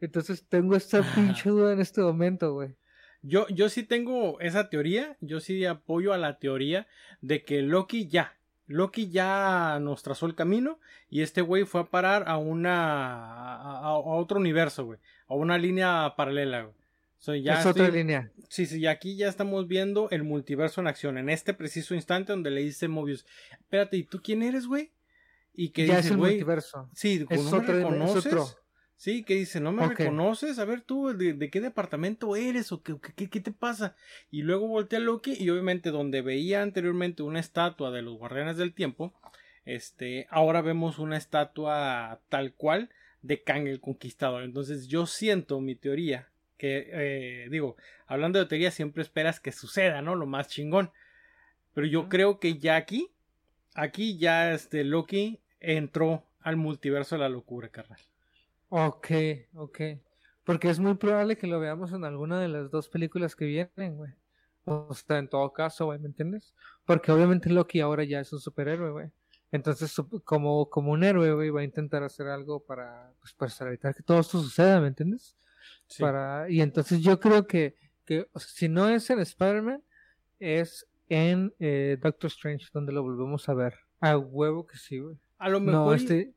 Entonces 0.00 0.44
tengo 0.46 0.76
esta 0.76 1.02
pinche 1.14 1.48
duda 1.48 1.72
en 1.72 1.80
este 1.80 2.02
momento, 2.02 2.52
güey. 2.52 2.76
Yo, 3.22 3.48
yo 3.48 3.68
sí 3.68 3.82
tengo 3.82 4.38
esa 4.40 4.68
teoría, 4.68 5.16
yo 5.20 5.40
sí 5.40 5.64
apoyo 5.64 6.12
a 6.12 6.18
la 6.18 6.38
teoría 6.38 6.86
de 7.20 7.44
que 7.44 7.62
Loki 7.62 8.06
ya, 8.06 8.37
Loki 8.68 9.10
ya 9.10 9.78
nos 9.80 10.02
trazó 10.02 10.26
el 10.26 10.34
camino 10.34 10.78
y 11.10 11.22
este 11.22 11.40
güey 11.40 11.64
fue 11.64 11.80
a 11.80 11.84
parar 11.84 12.24
a 12.28 12.36
una 12.36 13.56
a, 13.56 13.96
otro 13.96 14.38
universo, 14.38 14.84
güey, 14.84 14.98
a 15.26 15.34
una 15.34 15.56
línea 15.56 16.14
paralela, 16.16 16.68
güey. 17.24 17.42
ya 17.42 17.60
es 17.60 17.66
otra 17.66 17.88
línea. 17.88 18.30
Sí, 18.50 18.66
sí, 18.66 18.80
y 18.80 18.86
aquí 18.86 19.16
ya 19.16 19.28
estamos 19.28 19.66
viendo 19.68 20.10
el 20.10 20.22
multiverso 20.22 20.82
en 20.82 20.86
acción, 20.86 21.16
en 21.16 21.30
este 21.30 21.54
preciso 21.54 21.94
instante 21.94 22.32
donde 22.32 22.50
le 22.50 22.62
dice 22.62 22.88
Mobius, 22.88 23.24
espérate, 23.52 23.96
¿y 23.96 24.04
tú 24.04 24.20
quién 24.22 24.42
eres, 24.42 24.66
güey? 24.66 24.92
Y 25.54 25.70
que 25.70 25.86
ya 25.86 25.98
es 25.98 26.10
el 26.10 26.18
multiverso. 26.18 26.88
Sí, 26.94 27.26
es 27.28 27.42
¿no 27.50 27.56
otro, 27.56 27.74
reconoces? 27.74 28.26
Es 28.26 28.32
otro. 28.32 28.48
Sí, 28.98 29.22
que 29.22 29.36
dice, 29.36 29.60
¿no 29.60 29.70
me 29.70 29.86
reconoces? 29.86 30.58
A 30.58 30.64
ver 30.64 30.80
tú, 30.80 31.16
¿de, 31.16 31.50
qué 31.50 31.60
departamento 31.60 32.34
eres? 32.34 32.72
¿O 32.72 32.82
qué, 32.82 32.96
qué, 33.14 33.30
qué, 33.30 33.40
te 33.40 33.52
pasa? 33.52 33.94
Y 34.32 34.42
luego 34.42 34.66
voltea 34.66 34.98
a 34.98 35.02
Loki 35.02 35.36
y 35.38 35.48
obviamente 35.50 35.90
donde 35.90 36.20
veía 36.20 36.62
anteriormente 36.62 37.22
una 37.22 37.38
estatua 37.38 37.92
de 37.92 38.02
los 38.02 38.18
guardianes 38.18 38.56
del 38.56 38.74
tiempo, 38.74 39.14
este, 39.64 40.26
ahora 40.30 40.62
vemos 40.62 40.98
una 40.98 41.16
estatua 41.16 42.18
tal 42.28 42.54
cual 42.54 42.90
de 43.22 43.40
Kang 43.40 43.68
el 43.68 43.80
Conquistador. 43.80 44.42
Entonces 44.42 44.88
yo 44.88 45.06
siento 45.06 45.60
mi 45.60 45.76
teoría, 45.76 46.28
que 46.56 46.88
eh, 46.90 47.48
digo, 47.52 47.76
hablando 48.08 48.40
de 48.40 48.46
teoría 48.46 48.72
siempre 48.72 49.04
esperas 49.04 49.38
que 49.38 49.52
suceda, 49.52 50.02
¿no? 50.02 50.16
Lo 50.16 50.26
más 50.26 50.48
chingón. 50.48 50.90
Pero 51.72 51.86
yo 51.86 52.08
creo 52.08 52.40
que 52.40 52.58
ya 52.58 52.74
aquí, 52.74 53.12
aquí 53.74 54.18
ya 54.18 54.52
este 54.52 54.82
Loki 54.82 55.38
entró 55.60 56.24
al 56.40 56.56
multiverso 56.56 57.14
de 57.14 57.20
la 57.20 57.28
locura, 57.28 57.68
carnal. 57.68 58.00
Ok, 58.68 59.08
ok. 59.54 59.80
Porque 60.44 60.70
es 60.70 60.78
muy 60.78 60.94
probable 60.94 61.36
que 61.36 61.46
lo 61.46 61.60
veamos 61.60 61.92
en 61.92 62.04
alguna 62.04 62.40
de 62.40 62.48
las 62.48 62.70
dos 62.70 62.88
películas 62.88 63.36
que 63.36 63.44
vienen, 63.44 63.96
güey. 63.96 64.12
O 64.64 64.92
sea, 64.94 65.18
en 65.18 65.28
todo 65.28 65.52
caso, 65.52 65.86
güey, 65.86 65.98
¿me 65.98 66.08
entiendes? 66.08 66.54
Porque 66.84 67.10
obviamente 67.12 67.50
Loki 67.50 67.80
ahora 67.80 68.04
ya 68.04 68.20
es 68.20 68.32
un 68.32 68.40
superhéroe, 68.40 68.90
güey. 68.90 69.10
Entonces, 69.50 69.94
como, 70.24 70.68
como 70.68 70.92
un 70.92 71.04
héroe, 71.04 71.32
güey, 71.32 71.50
va 71.50 71.60
a 71.62 71.64
intentar 71.64 72.02
hacer 72.02 72.28
algo 72.28 72.60
para, 72.60 73.12
pues, 73.20 73.32
para 73.32 73.70
evitar 73.70 73.94
que 73.94 74.02
todo 74.02 74.20
esto 74.20 74.40
suceda, 74.40 74.80
¿me 74.80 74.88
entiendes? 74.88 75.36
Para, 75.98 76.50
y 76.50 76.60
entonces 76.60 77.00
yo 77.00 77.18
creo 77.18 77.46
que, 77.46 77.74
que 78.04 78.28
si 78.36 78.68
no 78.68 78.88
es 78.90 79.08
en 79.08 79.20
Spider-Man, 79.20 79.82
es 80.38 80.86
en 81.08 81.54
eh, 81.58 81.96
Doctor 82.00 82.28
Strange 82.28 82.66
donde 82.72 82.92
lo 82.92 83.02
volvemos 83.02 83.48
a 83.48 83.54
ver. 83.54 83.74
A 84.00 84.18
huevo 84.18 84.66
que 84.66 84.76
sí, 84.76 84.98
güey. 84.98 85.16
A 85.38 85.48
lo 85.48 85.60
mejor. 85.60 85.86
No, 85.86 85.94
este 85.94 86.34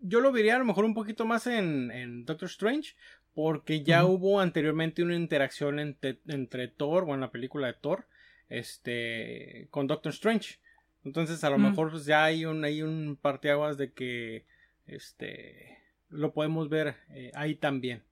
yo 0.00 0.20
lo 0.20 0.32
vería 0.32 0.56
a 0.56 0.58
lo 0.58 0.64
mejor 0.64 0.84
un 0.84 0.94
poquito 0.94 1.24
más 1.24 1.46
en, 1.46 2.24
Doctor 2.24 2.48
Strange, 2.48 2.94
porque 3.34 3.82
ya 3.82 4.04
hubo 4.04 4.40
anteriormente 4.40 5.02
una 5.02 5.14
interacción 5.14 5.78
entre, 5.78 6.68
Thor, 6.68 7.04
bueno, 7.04 7.20
la 7.20 7.30
película 7.30 7.66
de 7.68 7.74
Thor, 7.74 8.06
este, 8.48 9.68
con 9.70 9.86
Doctor 9.86 10.12
Strange. 10.12 10.58
Entonces, 11.04 11.44
a 11.44 11.50
lo 11.50 11.58
mejor 11.58 11.90
pues, 11.90 12.04
ya 12.04 12.24
hay 12.24 12.44
un, 12.44 12.64
hay 12.64 12.82
un 12.82 13.16
parteaguas 13.20 13.76
de 13.76 13.92
que, 13.92 14.44
este, 14.86 15.78
lo 16.08 16.32
podemos 16.32 16.68
ver 16.68 16.96
eh, 17.10 17.30
ahí 17.34 17.54
también. 17.54 18.02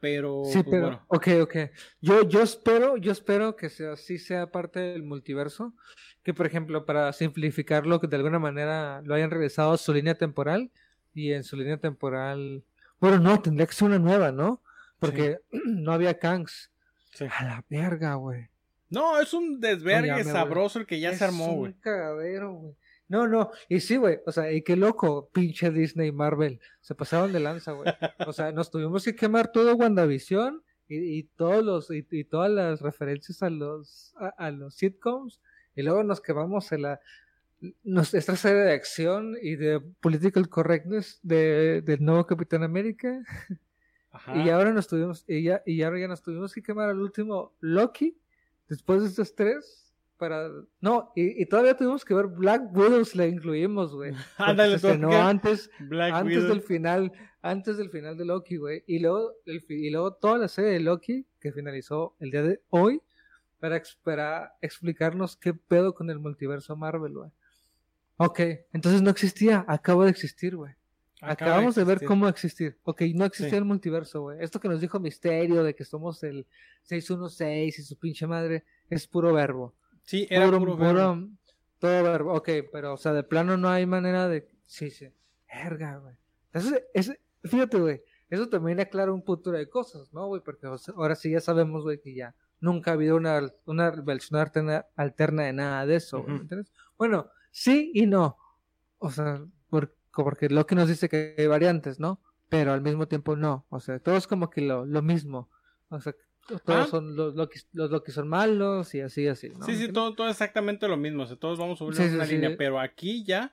Pero, 0.00 0.42
sí, 0.44 0.62
pues, 0.62 0.66
pero, 0.70 1.02
ok, 1.08 1.28
ok. 1.42 1.56
Yo, 2.00 2.28
yo 2.28 2.42
espero, 2.42 2.96
yo 2.98 3.12
espero 3.12 3.56
que 3.56 3.70
sea, 3.70 3.96
sí 3.96 4.18
sea 4.18 4.50
parte 4.50 4.80
del 4.80 5.02
multiverso. 5.02 5.74
Que, 6.26 6.34
por 6.34 6.44
ejemplo, 6.44 6.84
para 6.84 7.12
simplificarlo, 7.12 8.00
que 8.00 8.08
de 8.08 8.16
alguna 8.16 8.40
manera 8.40 9.00
lo 9.04 9.14
hayan 9.14 9.30
regresado 9.30 9.74
a 9.74 9.78
su 9.78 9.94
línea 9.94 10.16
temporal. 10.16 10.72
Y 11.14 11.32
en 11.32 11.44
su 11.44 11.56
línea 11.56 11.76
temporal. 11.76 12.64
Bueno, 12.98 13.20
no, 13.20 13.40
tendría 13.40 13.64
que 13.68 13.74
ser 13.74 13.86
una 13.86 14.00
nueva, 14.00 14.32
¿no? 14.32 14.60
Porque 14.98 15.38
no 15.66 15.92
había 15.92 16.18
Kangs. 16.18 16.72
A 17.30 17.44
la 17.44 17.64
verga, 17.70 18.16
güey. 18.16 18.48
No, 18.90 19.20
es 19.20 19.32
un 19.34 19.60
desvergue 19.60 20.24
sabroso 20.24 20.80
el 20.80 20.86
que 20.86 20.98
ya 20.98 21.14
se 21.14 21.24
armó, 21.24 21.54
güey. 21.54 21.72
Un 21.72 21.78
cagadero, 21.78 22.52
güey. 22.54 22.74
No, 23.08 23.28
no, 23.28 23.52
y 23.68 23.78
sí, 23.78 23.96
güey, 23.96 24.18
o 24.26 24.32
sea, 24.32 24.50
y 24.50 24.62
qué 24.62 24.74
loco, 24.74 25.30
pinche 25.32 25.70
Disney 25.70 26.08
y 26.08 26.12
Marvel, 26.12 26.58
se 26.80 26.96
pasaron 26.96 27.32
de 27.32 27.38
lanza, 27.38 27.70
güey. 27.70 27.88
O 28.26 28.32
sea, 28.32 28.50
nos 28.50 28.68
tuvimos 28.68 29.04
que 29.04 29.14
quemar 29.14 29.52
todo 29.52 29.76
WandaVision 29.76 30.60
y, 30.88 31.18
y 31.18 31.22
todos 31.22 31.64
los, 31.64 31.90
y, 31.90 32.24
todas 32.24 32.50
las 32.50 32.80
referencias 32.80 33.44
a 33.44 33.50
los, 33.50 34.12
a, 34.36 34.50
los 34.50 34.74
sitcoms, 34.74 35.40
y 35.76 35.82
luego 35.82 36.02
nos 36.02 36.20
quemamos 36.20 36.72
en 36.72 36.82
la, 36.82 37.00
nos, 37.84 38.14
esta 38.14 38.34
serie 38.36 38.62
de 38.62 38.72
acción 38.72 39.36
y 39.40 39.56
de 39.56 39.80
political 40.00 40.48
correctness 40.48 41.20
de, 41.22 41.82
del 41.82 42.04
nuevo 42.04 42.26
Capitán 42.26 42.62
América. 42.62 43.22
Y 44.34 44.48
ahora 44.48 44.72
nos 44.72 44.88
tuvimos, 44.88 45.24
y 45.28 45.42
ya, 45.42 45.62
y 45.66 45.82
ahora 45.82 46.00
ya 46.00 46.08
nos 46.08 46.22
tuvimos 46.22 46.54
que 46.54 46.62
quemar 46.62 46.88
al 46.88 47.00
último 47.00 47.52
Loki, 47.60 48.16
después 48.66 49.02
de 49.02 49.08
estos 49.08 49.34
tres, 49.34 49.94
para 50.16 50.50
no 50.80 51.12
y, 51.14 51.44
todavía 51.46 51.76
tuvimos 51.76 52.02
que 52.02 52.14
ver 52.14 52.26
Black 52.26 52.74
Widow 52.74 53.04
si 53.04 53.18
la 53.18 53.26
incluimos 53.26 53.94
güey. 53.94 54.12
Ándale 54.38 54.78
antes 55.14 55.70
antes 55.78 56.48
del 56.48 56.62
final 56.62 57.12
antes 57.42 57.76
del 57.76 57.90
final 57.90 58.16
de 58.16 58.24
Loki 58.24 58.56
güey. 58.56 58.82
Y 58.86 58.98
luego 58.98 59.34
y 59.44 59.90
luego 59.90 60.14
toda 60.14 60.38
la 60.38 60.48
serie 60.48 60.70
de 60.70 60.80
Loki 60.80 61.26
que 61.38 61.52
finalizó 61.52 62.16
el 62.18 62.30
día 62.30 62.42
de 62.42 62.62
hoy 62.70 63.02
para, 63.58 63.82
para 64.02 64.56
explicarnos 64.60 65.36
qué 65.36 65.54
pedo 65.54 65.94
con 65.94 66.10
el 66.10 66.18
multiverso 66.18 66.76
Marvel 66.76 67.14
güey 67.14 67.30
Ok, 68.18 68.40
entonces 68.72 69.02
no 69.02 69.10
existía 69.10 69.64
acaba 69.68 70.04
de 70.04 70.10
existir 70.10 70.56
güey 70.56 70.74
Acabamos 71.20 71.74
de, 71.74 71.84
ver 71.84 72.04
cómo 72.04 72.28
existir. 72.28 72.78
Ok, 72.84 73.02
no 73.14 73.24
existía 73.24 73.58
el 73.58 73.64
multiverso, 73.64 74.22
güey. 74.22 74.38
Esto 74.40 74.60
que 74.60 74.68
nos 74.68 74.80
dijo 74.80 75.00
Misterio 75.00 75.64
de 75.64 75.74
que 75.74 75.84
somos 75.84 76.22
el 76.22 76.46
616 76.82 77.78
y 77.78 77.82
su 77.82 77.98
pinche 77.98 78.26
madre 78.26 78.64
es 78.90 79.06
puro 79.06 79.32
verbo. 79.32 79.74
Sí, 80.02 80.26
era 80.28 80.46
puro, 80.46 80.76
verbo. 80.76 81.28
todo 81.78 82.02
verbo. 82.02 82.34
Ok, 82.34 82.50
pero, 82.70 82.94
o 82.94 82.96
sea, 82.96 83.12
de 83.12 83.22
plano 83.22 83.56
no 83.56 83.70
hay 83.70 83.86
manera 83.86 84.28
de. 84.28 84.46
Sí, 84.66 84.90
sí. 84.90 85.08
Verga, 85.48 85.96
güey. 85.96 86.14
Eso 86.52 86.76
es, 86.92 87.12
fíjate, 87.44 87.78
güey. 87.78 88.02
Eso 88.28 88.48
también 88.48 88.80
aclara 88.80 89.12
un 89.12 89.22
punto 89.22 89.50
de 89.52 89.68
cosas, 89.68 90.12
¿no, 90.12 90.26
güey? 90.26 90.42
Porque 90.42 90.66
ahora 90.94 91.14
sí 91.14 91.30
ya 91.30 91.40
sabemos, 91.40 91.84
güey, 91.84 92.00
que 92.00 92.14
ya 92.14 92.34
nunca 92.60 92.90
ha 92.90 92.94
habido 92.94 93.16
una, 93.16 93.40
una 93.64 93.90
versión 93.90 94.40
alterna, 94.40 95.42
de 95.42 95.52
nada 95.52 95.86
de 95.86 95.96
eso, 95.96 96.24
¿entiendes? 96.28 96.72
Bueno, 96.96 97.30
sí 97.50 97.90
y 97.94 98.06
no. 98.06 98.38
O 98.98 99.10
sea, 99.10 99.44
porque, 99.68 99.94
porque 100.12 100.48
lo 100.48 100.66
que 100.66 100.74
nos 100.74 100.88
dice 100.88 101.08
que 101.08 101.34
hay 101.36 101.46
variantes, 101.46 102.00
¿no? 102.00 102.20
Pero 102.48 102.72
al 102.72 102.80
mismo 102.80 103.08
tiempo 103.08 103.36
no. 103.36 103.66
O 103.68 103.80
sea, 103.80 103.98
todo 103.98 104.16
es 104.16 104.26
como 104.26 104.50
que 104.50 104.60
lo, 104.60 104.86
lo 104.86 105.02
mismo. 105.02 105.50
O 105.88 106.00
sea, 106.00 106.14
todos 106.46 106.86
ah. 106.86 106.86
son 106.86 107.16
los 107.16 107.34
Loki, 107.34 107.58
los 107.72 108.02
que 108.02 108.12
son 108.12 108.28
malos 108.28 108.94
y 108.94 109.00
así, 109.00 109.26
así. 109.26 109.48
¿no? 109.50 109.64
Sí, 109.66 109.76
sí, 109.76 109.92
todo, 109.92 110.14
todo 110.14 110.28
exactamente 110.28 110.86
lo 110.86 110.96
mismo. 110.96 111.24
O 111.24 111.26
sea, 111.26 111.36
todos 111.36 111.58
vamos 111.58 111.80
a 111.80 111.84
subir 111.84 112.14
una 112.14 112.24
línea, 112.24 112.54
pero 112.56 112.78
aquí 112.78 113.24
ya 113.24 113.52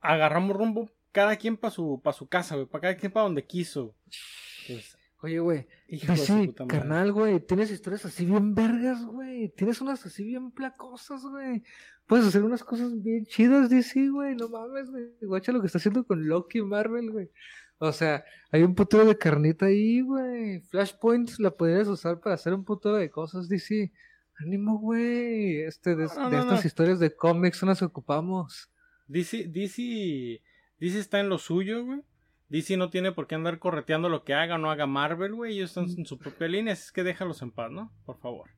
agarramos 0.00 0.56
rumbo 0.56 0.90
cada 1.12 1.36
quien 1.36 1.56
para 1.56 1.70
su, 1.70 2.00
pa 2.02 2.12
su 2.12 2.28
casa, 2.28 2.56
güey, 2.56 2.66
para 2.66 2.82
cada 2.82 2.96
quien 2.96 3.12
para 3.12 3.24
donde 3.24 3.44
quiso. 3.44 3.94
Pues, 5.20 5.32
Oye, 5.32 5.40
güey, 5.40 5.66
sí, 6.16 6.54
carnal, 6.68 7.12
güey, 7.12 7.40
tienes 7.40 7.72
historias 7.72 8.04
así 8.04 8.24
bien 8.24 8.54
vergas, 8.54 9.04
güey, 9.04 9.48
tienes 9.48 9.80
unas 9.80 10.06
así 10.06 10.22
bien 10.22 10.52
placosas, 10.52 11.22
güey. 11.22 11.64
Puedes 12.06 12.26
hacer 12.26 12.44
unas 12.44 12.62
cosas 12.62 13.02
bien 13.02 13.26
chidas, 13.26 13.68
DC, 13.68 14.10
güey, 14.10 14.36
no 14.36 14.48
mames, 14.48 14.90
güey. 14.90 15.08
Guacha 15.20 15.50
lo 15.50 15.60
que 15.60 15.66
está 15.66 15.78
haciendo 15.78 16.04
con 16.04 16.26
Loki 16.28 16.58
y 16.58 16.62
Marvel, 16.62 17.10
güey. 17.10 17.30
O 17.78 17.92
sea, 17.92 18.24
hay 18.52 18.62
un 18.62 18.74
putero 18.74 19.04
de 19.04 19.18
carnita 19.18 19.66
ahí, 19.66 20.02
güey. 20.02 20.60
Flashpoint 20.60 21.30
la 21.38 21.50
podrías 21.50 21.88
usar 21.88 22.20
para 22.20 22.36
hacer 22.36 22.54
un 22.54 22.64
putero 22.64 22.94
de 22.96 23.10
cosas, 23.10 23.48
DC. 23.48 23.92
Ánimo, 24.38 24.78
güey. 24.78 25.62
Este, 25.62 25.96
de, 25.96 26.04
estas 26.04 26.64
historias 26.64 27.00
de 27.00 27.14
cómics 27.14 27.62
nos 27.64 27.82
ocupamos. 27.82 28.70
DC, 29.08 29.48
DC, 29.48 30.40
DC 30.78 30.98
está 30.98 31.18
en 31.18 31.28
lo 31.28 31.38
suyo, 31.38 31.84
güey. 31.84 32.02
DC 32.48 32.76
no 32.76 32.90
tiene 32.90 33.12
por 33.12 33.26
qué 33.26 33.34
andar 33.34 33.58
correteando 33.58 34.08
lo 34.08 34.24
que 34.24 34.34
haga 34.34 34.54
o 34.54 34.58
no 34.58 34.70
haga 34.70 34.86
Marvel, 34.86 35.34
güey. 35.34 35.54
Ellos 35.54 35.70
están 35.70 35.84
en 35.98 36.06
su 36.06 36.18
propia 36.18 36.48
línea, 36.48 36.72
así 36.72 36.84
es 36.84 36.92
que 36.92 37.02
déjalos 37.04 37.42
en 37.42 37.50
paz, 37.50 37.70
¿no? 37.70 37.92
Por 38.06 38.18
favor. 38.18 38.50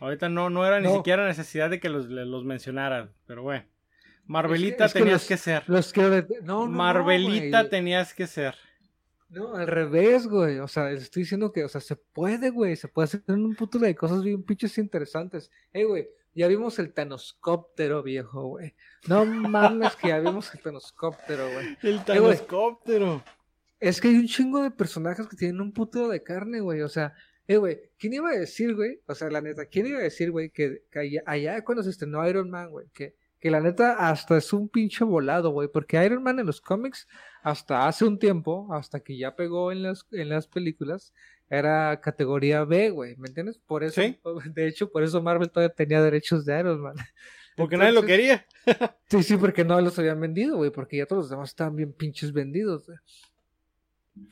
Ahorita 0.00 0.28
no, 0.28 0.48
no 0.50 0.64
era 0.66 0.80
ni 0.80 0.88
siquiera 0.88 1.26
necesidad 1.26 1.68
de 1.70 1.78
que 1.80 1.88
los, 1.88 2.06
los 2.08 2.44
mencionaran, 2.44 3.12
pero 3.26 3.42
bueno. 3.42 3.64
Marvelita 4.26 4.84
es 4.86 4.92
que 4.92 5.00
tenías 5.00 5.22
los- 5.22 5.28
que 5.28 5.36
ser. 5.36 5.62
Los. 5.66 5.92
No, 6.42 6.66
no, 6.66 6.66
Marvelita 6.68 7.60
güey. 7.60 7.70
tenías 7.70 8.14
que 8.14 8.26
ser. 8.26 8.54
No, 9.28 9.54
al 9.56 9.66
revés, 9.66 10.26
güey. 10.26 10.58
O 10.58 10.68
sea, 10.68 10.90
estoy 10.90 11.22
diciendo 11.22 11.52
que, 11.52 11.64
o 11.64 11.68
sea, 11.68 11.80
se 11.80 11.96
puede, 11.96 12.50
güey. 12.50 12.76
Se 12.76 12.86
puede 12.88 13.04
hacer 13.04 13.22
un 13.28 13.54
puto 13.56 13.78
de 13.78 13.94
cosas 13.94 14.22
bien 14.22 14.42
pinches 14.42 14.76
interesantes. 14.78 15.50
Ey, 15.72 15.84
güey, 15.84 16.08
ya 16.34 16.48
vimos 16.48 16.78
el 16.78 16.92
Thanoscóptero, 16.92 18.02
viejo, 18.02 18.46
güey. 18.46 18.74
No 19.08 19.24
mames 19.24 19.96
que 19.96 20.08
ya 20.08 20.20
vimos 20.20 20.52
el 20.54 20.60
Thanoscóptero, 20.60 21.50
güey. 21.52 21.76
El 21.82 21.96
Eh, 21.96 22.02
tanoscóptero. 22.06 23.22
Es 23.80 24.00
que 24.00 24.08
hay 24.08 24.14
un 24.14 24.26
chingo 24.28 24.62
de 24.62 24.70
personajes 24.70 25.26
que 25.26 25.36
tienen 25.36 25.60
un 25.60 25.72
puto 25.72 26.08
de 26.08 26.22
carne, 26.22 26.60
güey. 26.60 26.82
O 26.82 26.88
sea, 26.88 27.14
eh, 27.48 27.56
güey, 27.56 27.90
¿quién 27.98 28.12
iba 28.12 28.30
a 28.30 28.38
decir, 28.38 28.74
güey? 28.74 29.00
O 29.06 29.14
sea, 29.14 29.28
la 29.28 29.40
neta, 29.40 29.66
¿quién 29.66 29.86
iba 29.86 29.98
a 29.98 30.02
decir, 30.02 30.30
güey, 30.30 30.50
que, 30.50 30.84
que 30.90 30.98
allá, 30.98 31.22
allá 31.26 31.64
cuando 31.64 31.82
se 31.82 31.90
estrenó 31.90 32.26
Iron 32.28 32.48
Man, 32.48 32.70
güey, 32.70 32.86
que, 32.94 33.16
que 33.42 33.50
la 33.50 33.60
neta 33.60 33.94
hasta 34.08 34.36
es 34.36 34.52
un 34.52 34.68
pinche 34.68 35.02
volado, 35.02 35.50
güey, 35.50 35.66
porque 35.66 36.02
Iron 36.04 36.22
Man 36.22 36.38
en 36.38 36.46
los 36.46 36.60
cómics, 36.60 37.08
hasta 37.42 37.88
hace 37.88 38.04
un 38.04 38.20
tiempo, 38.20 38.72
hasta 38.72 39.00
que 39.00 39.18
ya 39.18 39.34
pegó 39.34 39.72
en 39.72 39.82
las, 39.82 40.06
en 40.12 40.28
las 40.28 40.46
películas, 40.46 41.12
era 41.50 42.00
categoría 42.00 42.62
B, 42.64 42.90
güey, 42.90 43.16
¿me 43.16 43.26
entiendes? 43.26 43.58
Por 43.58 43.82
eso, 43.82 44.00
Sí. 44.00 44.16
de 44.54 44.68
hecho, 44.68 44.92
por 44.92 45.02
eso 45.02 45.20
Marvel 45.20 45.50
todavía 45.50 45.74
tenía 45.74 46.00
derechos 46.00 46.44
de 46.44 46.60
Iron 46.60 46.82
Man. 46.82 46.94
Porque 47.56 47.76
nadie 47.76 47.92
lo 47.92 48.04
quería. 48.04 48.46
Sí, 49.10 49.24
sí, 49.24 49.36
porque 49.36 49.64
no 49.64 49.78
los 49.80 49.98
habían 49.98 50.20
vendido, 50.20 50.56
güey, 50.56 50.70
porque 50.70 50.98
ya 50.98 51.04
todos 51.04 51.24
los 51.24 51.30
demás 51.30 51.50
estaban 51.50 51.74
bien 51.76 51.92
pinches 51.92 52.32
vendidos, 52.32 52.86
güey. 52.86 52.98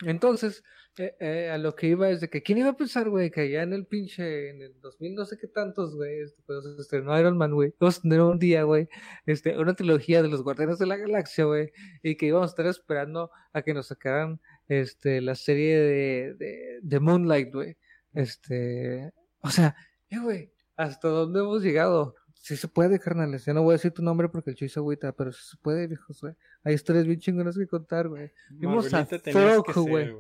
Entonces, 0.07 0.63
eh, 0.99 1.15
eh, 1.21 1.51
a 1.51 1.59
lo 1.59 1.75
que 1.75 1.87
iba 1.87 2.11
es 2.11 2.21
de 2.21 2.29
que, 2.29 2.43
¿quién 2.43 2.59
iba 2.59 2.71
a 2.71 2.77
pensar, 2.77 3.09
güey, 3.09 3.31
que 3.31 3.43
allá 3.43 3.63
en 3.63 3.73
el 3.73 3.87
pinche, 3.87 4.51
en 4.51 4.61
el 4.61 4.81
2000 4.81 5.15
no 5.15 5.25
sé 5.25 5.39
qué 5.39 5.47
tantos, 5.47 5.95
güey, 5.95 6.21
este, 6.21 6.43
se 6.43 6.83
estrenó 6.83 7.19
Iron 7.19 7.39
Man, 7.39 7.55
güey, 7.55 7.73
íbamos 7.81 7.99
a 7.99 8.03
tener 8.03 8.21
un 8.21 8.39
día, 8.39 8.65
güey, 8.65 8.89
este, 9.25 9.57
una 9.57 9.75
trilogía 9.75 10.23
de 10.23 10.29
los 10.29 10.43
Guardianes 10.43 10.79
de 10.79 10.87
la 10.87 10.97
Galaxia, 10.97 11.45
güey, 11.45 11.73
y 12.03 12.17
que 12.17 12.27
íbamos 12.27 12.51
a 12.51 12.53
estar 12.53 12.67
esperando 12.67 13.31
a 13.53 13.63
que 13.63 13.73
nos 13.73 13.87
sacaran, 13.87 14.41
este, 14.69 15.21
la 15.21 15.37
serie 15.37 15.79
de, 15.79 16.35
de, 16.35 16.79
de 16.83 17.01
Moonlight, 17.01 17.53
güey, 17.53 17.77
este, 18.13 19.13
o 19.41 19.51
sea, 19.51 19.77
eh, 20.11 20.19
güey, 20.19 20.53
¿hasta 20.77 21.09
dónde 21.09 21.41
hemos 21.41 21.63
llegado? 21.63 22.17
Sí 22.35 22.57
se 22.57 22.69
puede, 22.69 22.99
carnales. 22.99 23.45
Ya 23.45 23.53
no 23.53 23.63
voy 23.63 23.73
a 23.73 23.77
decir 23.77 23.93
tu 23.93 24.03
nombre 24.03 24.29
porque 24.29 24.51
el 24.51 24.57
chuy 24.57 24.69
se 24.69 24.81
agüita, 24.81 25.13
pero 25.13 25.31
sí 25.31 25.43
se 25.45 25.57
puede, 25.59 25.87
viejos, 25.87 26.21
güey. 26.23 26.35
Hay 26.65 26.75
historias 26.75 27.07
bien 27.07 27.21
chingonas 27.21 27.57
que 27.57 27.67
contar, 27.67 28.09
güey. 28.09 28.33
Vimos 28.49 28.93
a 28.95 29.07
Throck, 29.07 29.77
güey. 29.77 30.15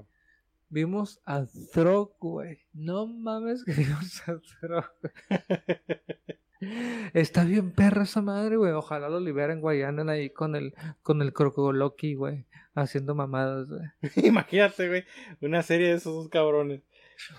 Vimos 0.70 1.20
a 1.26 1.46
Throck, 1.72 2.16
güey. 2.20 2.60
No 2.72 3.06
mames 3.06 3.64
que 3.64 3.72
vimos 3.76 4.22
a 4.28 4.40
Throck. 4.60 4.92
Está 7.12 7.44
bien 7.44 7.72
perra 7.72 8.04
esa 8.04 8.22
madre, 8.22 8.56
güey. 8.56 8.72
Ojalá 8.72 9.08
lo 9.08 9.18
liberen, 9.18 9.60
güey. 9.60 9.82
Andan 9.82 10.08
ahí 10.08 10.30
con 10.30 10.54
el, 10.54 10.74
con 11.02 11.22
el 11.22 11.32
Crocoloki, 11.32 12.14
güey. 12.14 12.46
Haciendo 12.74 13.16
mamadas, 13.16 13.66
güey. 13.66 13.82
Imagínate, 14.28 14.88
güey. 14.88 15.04
Una 15.40 15.62
serie 15.62 15.88
de 15.88 15.94
esos 15.94 16.28
cabrones. 16.28 16.82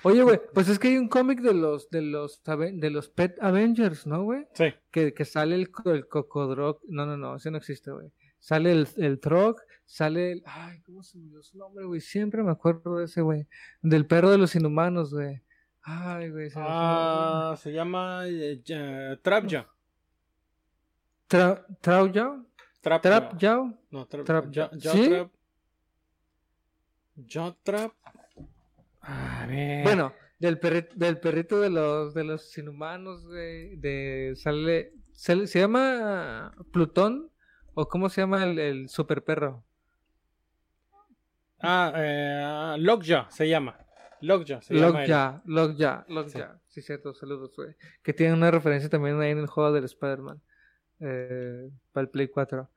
Oye, 0.04 0.22
güey, 0.24 0.40
pues 0.54 0.68
es 0.68 0.78
que 0.78 0.90
hay 0.90 0.98
un 0.98 1.08
cómic 1.08 1.40
de 1.40 1.54
los, 1.54 1.90
de 1.90 2.02
los, 2.02 2.44
de 2.44 2.90
los 2.90 3.10
Pet 3.10 3.36
Avengers, 3.42 4.06
¿no, 4.06 4.24
güey? 4.24 4.46
Sí. 4.54 4.74
que, 4.92 5.14
que 5.14 5.26
sale 5.26 5.56
el, 5.56 5.72
el 5.86 6.08
cocodroc. 6.08 6.82
No, 6.88 7.06
no, 7.06 7.18
no, 7.18 7.38
ese 7.38 7.50
no 7.50 7.58
existe, 7.58 7.92
güey. 7.92 8.12
Sale 8.40 8.72
el, 8.72 8.88
el 8.98 9.20
Trog, 9.20 9.58
sale 9.92 10.32
el. 10.34 10.44
Ay, 10.46 10.82
¿cómo 10.82 11.04
se 11.04 11.18
me 11.18 11.26
olvidó 11.26 11.44
su 11.44 11.58
nombre, 11.58 11.86
güey? 11.86 12.00
Siempre 12.02 12.42
me 12.44 12.52
acuerdo 12.52 12.98
de 12.98 13.06
ese, 13.06 13.22
güey. 13.22 13.48
Del 13.82 14.06
perro 14.06 14.32
de 14.32 14.38
los 14.38 14.56
inhumanos, 14.56 15.14
güey. 15.14 15.42
Ay, 15.82 16.30
güey. 16.30 16.50
se. 16.50 16.60
Ah, 16.62 17.56
se 17.58 17.72
llama 17.74 18.24
eh, 18.28 18.62
Trapja. 19.22 19.68
Tra-. 21.28 21.66
Trap. 22.82 23.02
¿Trap 23.02 23.38
Yao? 23.38 23.78
No, 23.90 24.06
Trap. 24.08 24.26
Trap-. 24.26 24.52
Trap. 24.52 25.32
Trap. 27.64 27.92
A 29.02 29.46
ver. 29.48 29.84
Bueno, 29.84 30.14
del 30.40 30.60
perrito, 30.60 30.94
del 30.96 31.20
perrito 31.20 31.60
de 31.60 31.70
los, 31.70 32.14
de 32.14 32.24
los 32.24 32.58
inhumanos, 32.58 33.26
güey. 33.28 33.76
De, 33.78 34.34
sale, 34.36 34.94
sale- 35.14 35.48
¿Se 35.48 35.60
llama 35.60 36.54
Plutón? 36.72 37.30
¿O 37.74 37.88
cómo 37.88 38.10
se 38.10 38.22
llama 38.22 38.44
el, 38.44 38.60
el 38.60 38.90
super 38.90 39.24
perro? 39.24 39.64
Ah, 41.62 41.94
eh, 41.96 42.76
Lockjaw 42.80 43.30
se 43.30 43.48
llama. 43.48 43.78
Lockjaw 44.22 44.62
se 44.62 44.74
llama. 44.74 45.00
Lockjaw, 45.00 45.42
Lockjaw, 45.46 46.04
Lockjaw. 46.08 46.60
Sí. 46.68 46.82
cierto, 46.82 47.14
saludos, 47.14 47.56
güey. 47.56 47.76
Que 48.04 48.14
tiene 48.14 48.34
una 48.34 48.52
referencia 48.52 48.90
también 48.90 49.20
ahí 49.20 49.32
en 49.32 49.40
el 49.40 49.48
juego 49.48 49.72
del 49.72 49.86
Spider-Man. 49.86 50.42
Eh, 51.00 51.70
para 51.92 52.04
el 52.04 52.10
Play 52.10 52.28
4. 52.28 52.70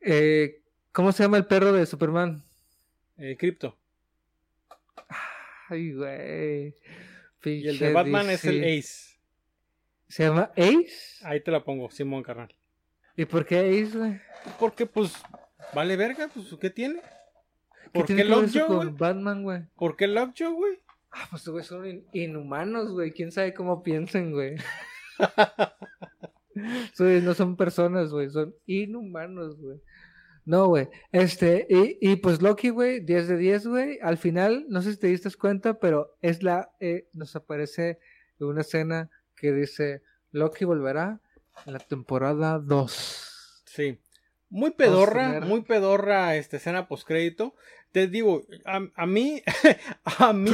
Eh, 0.00 0.62
¿Cómo 0.92 1.12
se 1.12 1.22
llama 1.22 1.38
el 1.38 1.46
perro 1.46 1.72
de 1.72 1.86
Superman? 1.86 2.44
Eh, 3.16 3.36
Crypto. 3.38 3.78
Ay, 5.68 5.92
güey. 5.94 6.76
Y 7.44 7.68
el 7.68 7.78
de 7.78 7.92
Batman 7.92 8.30
es 8.30 8.44
el. 8.44 8.62
Ace. 8.62 9.18
¿Se 10.08 10.24
llama 10.24 10.50
Ace? 10.56 11.18
Ahí 11.22 11.40
te 11.40 11.50
la 11.50 11.64
pongo, 11.64 11.90
Simón 11.90 12.22
Carnal. 12.22 12.54
¿Y 13.16 13.24
por 13.24 13.46
qué 13.46 13.60
Ace, 13.60 13.96
güey? 13.96 14.20
Porque, 14.58 14.84
pues, 14.84 15.14
vale 15.72 15.96
verga, 15.96 16.28
pues, 16.32 16.54
¿qué 16.60 16.68
tiene? 16.68 17.00
¿Qué 17.92 17.98
¿Por 18.00 18.06
qué 18.06 18.20
eso 18.22 18.24
Lockjaw, 18.30 18.76
güey? 18.76 18.88
Batman, 18.90 19.42
güey? 19.42 19.62
¿Por 19.76 19.96
qué 19.96 20.06
Lockjaw, 20.06 20.54
güey? 20.54 20.80
Ah, 21.10 21.26
pues, 21.30 21.46
güey, 21.48 21.64
son 21.64 21.86
in- 21.86 22.06
inhumanos, 22.12 22.90
güey. 22.90 23.12
¿Quién 23.12 23.32
sabe 23.32 23.52
cómo 23.54 23.82
piensen, 23.82 24.32
güey? 24.32 24.56
Sí, 26.94 27.20
no 27.22 27.32
son 27.32 27.56
personas, 27.56 28.10
güey, 28.10 28.28
son 28.28 28.54
inhumanos, 28.66 29.58
güey. 29.58 29.80
No, 30.44 30.66
güey. 30.66 30.88
Este, 31.10 31.66
y, 31.70 31.96
y 32.00 32.16
pues 32.16 32.42
Loki, 32.42 32.68
güey, 32.68 33.00
10 33.00 33.28
de 33.28 33.36
10, 33.38 33.66
güey. 33.68 33.98
Al 34.02 34.18
final, 34.18 34.66
no 34.68 34.82
sé 34.82 34.92
si 34.92 34.98
te 34.98 35.06
diste 35.06 35.30
cuenta, 35.34 35.78
pero 35.78 36.16
es 36.20 36.42
la, 36.42 36.70
eh, 36.80 37.08
nos 37.14 37.34
aparece 37.36 38.00
una 38.38 38.60
escena 38.62 39.08
que 39.36 39.52
dice, 39.52 40.02
Loki 40.30 40.64
volverá 40.64 41.20
en 41.64 41.72
la 41.72 41.78
temporada 41.78 42.58
2. 42.58 43.62
Sí. 43.66 43.98
Muy 44.50 44.72
pedorra, 44.72 45.40
muy 45.40 45.62
pedorra 45.62 46.36
esta 46.36 46.58
escena 46.58 46.86
postcrédito. 46.86 47.54
Te 47.92 48.06
digo, 48.08 48.46
a, 48.64 48.80
a 48.94 49.06
mí, 49.06 49.42
a 50.04 50.32
mí, 50.32 50.50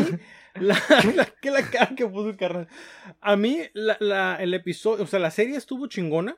la, 0.55 0.77
la, 1.15 1.25
que 1.41 1.51
la 1.51 1.63
cara 1.63 1.95
que 1.97 2.07
puso 2.07 2.31
el 2.31 2.37
carnal. 2.37 2.69
A 3.21 3.37
mí, 3.37 3.61
la, 3.75 3.97
la- 4.01 4.37
el 4.43 4.53
episodio, 4.55 5.05
o 5.05 5.07
sea, 5.07 5.19
la 5.21 5.31
serie 5.31 5.57
estuvo 5.57 5.87
chingona. 5.87 6.37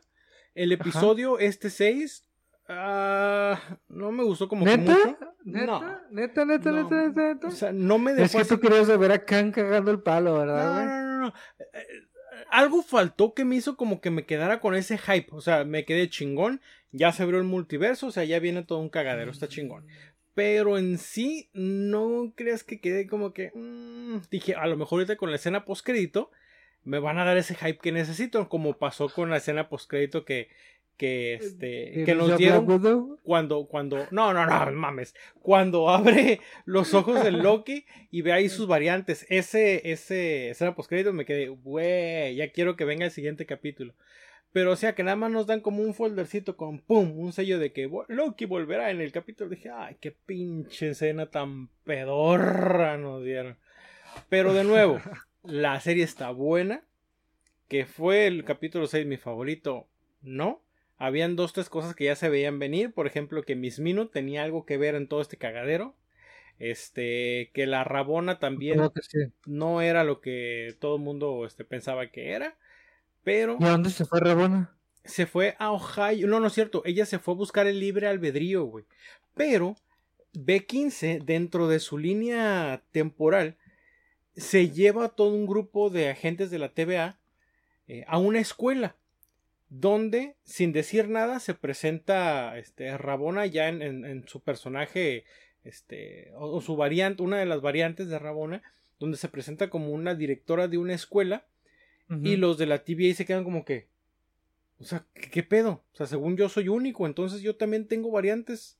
El 0.54 0.72
episodio, 0.72 1.38
este 1.38 1.70
6, 1.70 2.24
ah, 2.68 3.58
no 3.88 4.12
me 4.12 4.24
gustó 4.24 4.48
como 4.48 4.64
que 4.64 4.76
¿Neta? 4.76 4.92
mucho. 4.92 5.18
¿Neta? 5.44 5.66
No. 5.66 5.80
¿Neta, 6.10 6.44
neta, 6.44 6.70
No. 6.70 6.82
neta, 6.82 6.96
neta, 7.06 7.22
neta? 7.34 7.46
O 7.48 7.50
sea, 7.52 7.72
no 7.72 7.98
me 7.98 8.10
es 8.12 8.16
dejó 8.18 8.32
que 8.32 8.42
así 8.42 8.48
tú 8.54 8.60
querías 8.60 8.98
ver 8.98 9.12
a 9.12 9.24
Khan 9.24 9.52
cagando 9.52 9.90
el 9.90 10.00
palo, 10.02 10.38
¿verdad, 10.38 10.84
No, 10.84 10.84
no, 10.84 11.02
no, 11.02 11.18
no. 11.28 11.34
Eh, 11.72 11.86
Algo 12.50 12.82
faltó 12.82 13.32
que 13.32 13.44
me 13.44 13.56
hizo 13.56 13.76
como 13.76 14.00
que 14.00 14.10
me 14.10 14.26
quedara 14.26 14.60
con 14.60 14.74
ese 14.74 14.98
hype. 14.98 15.28
O 15.30 15.40
sea, 15.40 15.64
me 15.64 15.84
quedé 15.84 16.08
chingón. 16.10 16.60
Ya 16.92 17.12
se 17.12 17.22
abrió 17.22 17.38
el 17.38 17.44
multiverso. 17.46 18.08
O 18.08 18.10
sea, 18.10 18.24
ya 18.24 18.38
viene 18.40 18.64
todo 18.64 18.80
un 18.80 18.88
cagadero. 18.90 19.30
Está 19.30 19.46
chingón. 19.48 19.86
Pero 20.40 20.78
en 20.78 20.96
sí, 20.96 21.50
no 21.52 22.32
creas 22.34 22.64
que 22.64 22.80
quedé 22.80 23.06
como 23.06 23.34
que. 23.34 23.52
mm, 23.54 24.22
dije, 24.30 24.54
a 24.54 24.66
lo 24.68 24.78
mejor 24.78 25.00
ahorita 25.00 25.16
con 25.16 25.28
la 25.28 25.36
escena 25.36 25.66
postcrédito 25.66 26.30
me 26.82 26.98
van 26.98 27.18
a 27.18 27.26
dar 27.26 27.36
ese 27.36 27.54
hype 27.54 27.76
que 27.76 27.92
necesito. 27.92 28.48
Como 28.48 28.78
pasó 28.78 29.10
con 29.10 29.28
la 29.28 29.36
escena 29.36 29.68
postcrédito 29.68 30.24
que. 30.24 30.48
Que, 30.96 31.34
este, 31.34 32.00
¿Y 32.00 32.04
que 32.04 32.14
no 32.14 32.26
nos 32.26 32.38
dieron 32.38 32.66
cuando, 33.22 33.66
cuando, 33.66 34.06
no, 34.10 34.34
no, 34.34 34.44
no, 34.44 34.72
mames, 34.72 35.14
cuando 35.40 35.88
abre 35.88 36.40
los 36.66 36.92
ojos 36.92 37.24
del 37.24 37.38
Loki 37.38 37.86
y 38.10 38.20
ve 38.20 38.34
ahí 38.34 38.50
sus 38.50 38.66
variantes, 38.66 39.24
ese, 39.30 39.90
ese, 39.90 40.50
escena 40.50 40.74
postcrédito 40.74 41.14
me 41.14 41.24
quedé, 41.24 41.48
güey, 41.48 42.34
ya 42.34 42.52
quiero 42.52 42.76
que 42.76 42.84
venga 42.84 43.06
el 43.06 43.12
siguiente 43.12 43.46
capítulo. 43.46 43.94
Pero 44.52 44.72
o 44.72 44.76
sea 44.76 44.94
que 44.94 45.02
nada 45.04 45.16
más 45.16 45.30
nos 45.30 45.46
dan 45.46 45.60
como 45.60 45.82
un 45.82 45.94
foldercito 45.94 46.56
con 46.56 46.80
pum, 46.80 47.16
un 47.18 47.32
sello 47.32 47.58
de 47.58 47.72
que 47.72 47.88
"Vo- 47.88 48.04
Loki 48.08 48.46
volverá 48.46 48.90
en 48.90 49.00
el 49.00 49.12
capítulo. 49.12 49.48
Dije, 49.50 49.70
ay, 49.70 49.96
qué 50.00 50.10
pinche 50.10 50.90
escena 50.90 51.26
tan 51.30 51.68
pedorra 51.84 52.96
nos 52.98 53.24
dieron. 53.24 53.56
Pero 54.28 54.52
de 54.52 54.64
nuevo, 54.64 54.98
la 55.44 55.78
serie 55.80 56.04
está 56.04 56.30
buena. 56.30 56.82
Que 57.68 57.86
fue 57.86 58.26
el 58.26 58.44
capítulo 58.44 58.88
6 58.88 59.06
mi 59.06 59.16
favorito, 59.16 59.86
no. 60.22 60.60
Habían 60.96 61.36
dos, 61.36 61.52
tres 61.52 61.68
cosas 61.70 61.94
que 61.94 62.04
ya 62.06 62.16
se 62.16 62.28
veían 62.28 62.58
venir. 62.58 62.92
Por 62.92 63.06
ejemplo, 63.06 63.44
que 63.44 63.54
Miss 63.54 63.78
Minute 63.78 64.10
tenía 64.12 64.42
algo 64.42 64.66
que 64.66 64.76
ver 64.76 64.96
en 64.96 65.06
todo 65.06 65.20
este 65.20 65.36
cagadero. 65.36 65.94
Este, 66.58 67.50
que 67.54 67.66
la 67.66 67.84
Rabona 67.84 68.38
también 68.38 68.80
sí. 69.02 69.18
no 69.46 69.80
era 69.80 70.04
lo 70.04 70.20
que 70.20 70.74
todo 70.78 70.96
el 70.96 71.02
mundo 71.02 71.46
este, 71.46 71.64
pensaba 71.64 72.08
que 72.10 72.32
era. 72.32 72.58
Pero 73.22 73.56
¿Y 73.60 73.64
a 73.64 73.70
dónde 73.70 73.90
se 73.90 74.04
fue 74.04 74.20
Rabona? 74.20 74.76
se 75.04 75.26
fue 75.26 75.56
a 75.58 75.72
Ohio. 75.72 76.26
No, 76.26 76.40
no 76.40 76.46
es 76.46 76.52
cierto. 76.52 76.82
Ella 76.84 77.06
se 77.06 77.18
fue 77.18 77.34
a 77.34 77.38
buscar 77.38 77.66
el 77.66 77.80
libre 77.80 78.06
albedrío, 78.06 78.64
güey. 78.64 78.84
Pero 79.34 79.76
B15, 80.34 81.24
dentro 81.24 81.68
de 81.68 81.80
su 81.80 81.98
línea 81.98 82.82
temporal, 82.92 83.56
se 84.36 84.70
lleva 84.70 85.06
a 85.06 85.08
todo 85.10 85.34
un 85.34 85.46
grupo 85.46 85.90
de 85.90 86.10
agentes 86.10 86.50
de 86.50 86.58
la 86.58 86.72
TVA 86.72 87.18
eh, 87.88 88.04
a 88.06 88.18
una 88.18 88.40
escuela. 88.40 88.96
donde 89.68 90.36
sin 90.44 90.72
decir 90.72 91.08
nada 91.08 91.38
se 91.38 91.54
presenta 91.54 92.58
este 92.58 92.98
Rabona 92.98 93.46
ya 93.46 93.68
en, 93.68 93.82
en, 93.82 94.26
su 94.26 94.40
personaje 94.40 95.24
este 95.62 96.32
o, 96.34 96.60
su 96.60 96.74
variante 96.74 97.22
una 97.22 97.38
de 97.38 97.46
las 97.46 97.60
variantes 97.60 98.08
de 98.08 98.18
Rabona 98.18 98.62
donde 98.98 99.16
se 99.16 99.28
presenta 99.28 99.70
como 99.70 99.90
una 99.92 100.16
directora 100.16 100.66
de 100.66 100.78
una 100.78 100.94
escuela 100.94 101.46
y 102.22 102.36
los 102.36 102.58
de 102.58 102.66
la 102.66 102.82
TVA 102.82 103.14
se 103.14 103.24
quedan 103.24 103.44
como 103.44 103.64
que 103.64 103.88
o 104.80 104.84
sea 104.84 105.06
¿qué, 105.14 105.30
¿qué, 105.30 105.42
pedo 105.42 105.84
o 105.92 105.96
sea 105.96 106.06
según 106.06 106.36
yo 106.36 106.48
soy 106.48 106.68
único 106.68 107.06
entonces 107.06 107.40
yo 107.42 107.56
también 107.56 107.86
tengo 107.86 108.10
variantes. 108.10 108.78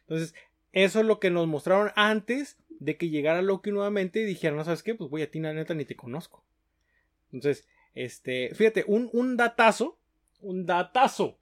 Entonces 0.00 0.34
eso 0.72 1.00
es 1.00 1.06
lo 1.06 1.20
que 1.20 1.30
nos 1.30 1.46
mostraron 1.46 1.90
antes 1.96 2.58
de 2.68 2.96
que 2.96 3.08
llegara 3.08 3.40
Loki 3.40 3.70
nuevamente 3.70 4.20
y 4.20 4.24
dijeron 4.24 4.58
no 4.58 4.64
sabes 4.64 4.82
qué 4.82 4.94
pues 4.94 5.10
voy 5.10 5.22
a 5.22 5.30
ti 5.30 5.40
la 5.40 5.54
neta 5.54 5.74
ni 5.74 5.84
te 5.84 5.96
conozco 5.96 6.44
entonces 7.32 7.66
este, 7.94 8.52
fíjate, 8.54 8.84
un, 8.86 9.08
un 9.12 9.36
datazo, 9.36 9.98
un 10.40 10.66
datazo 10.66 11.38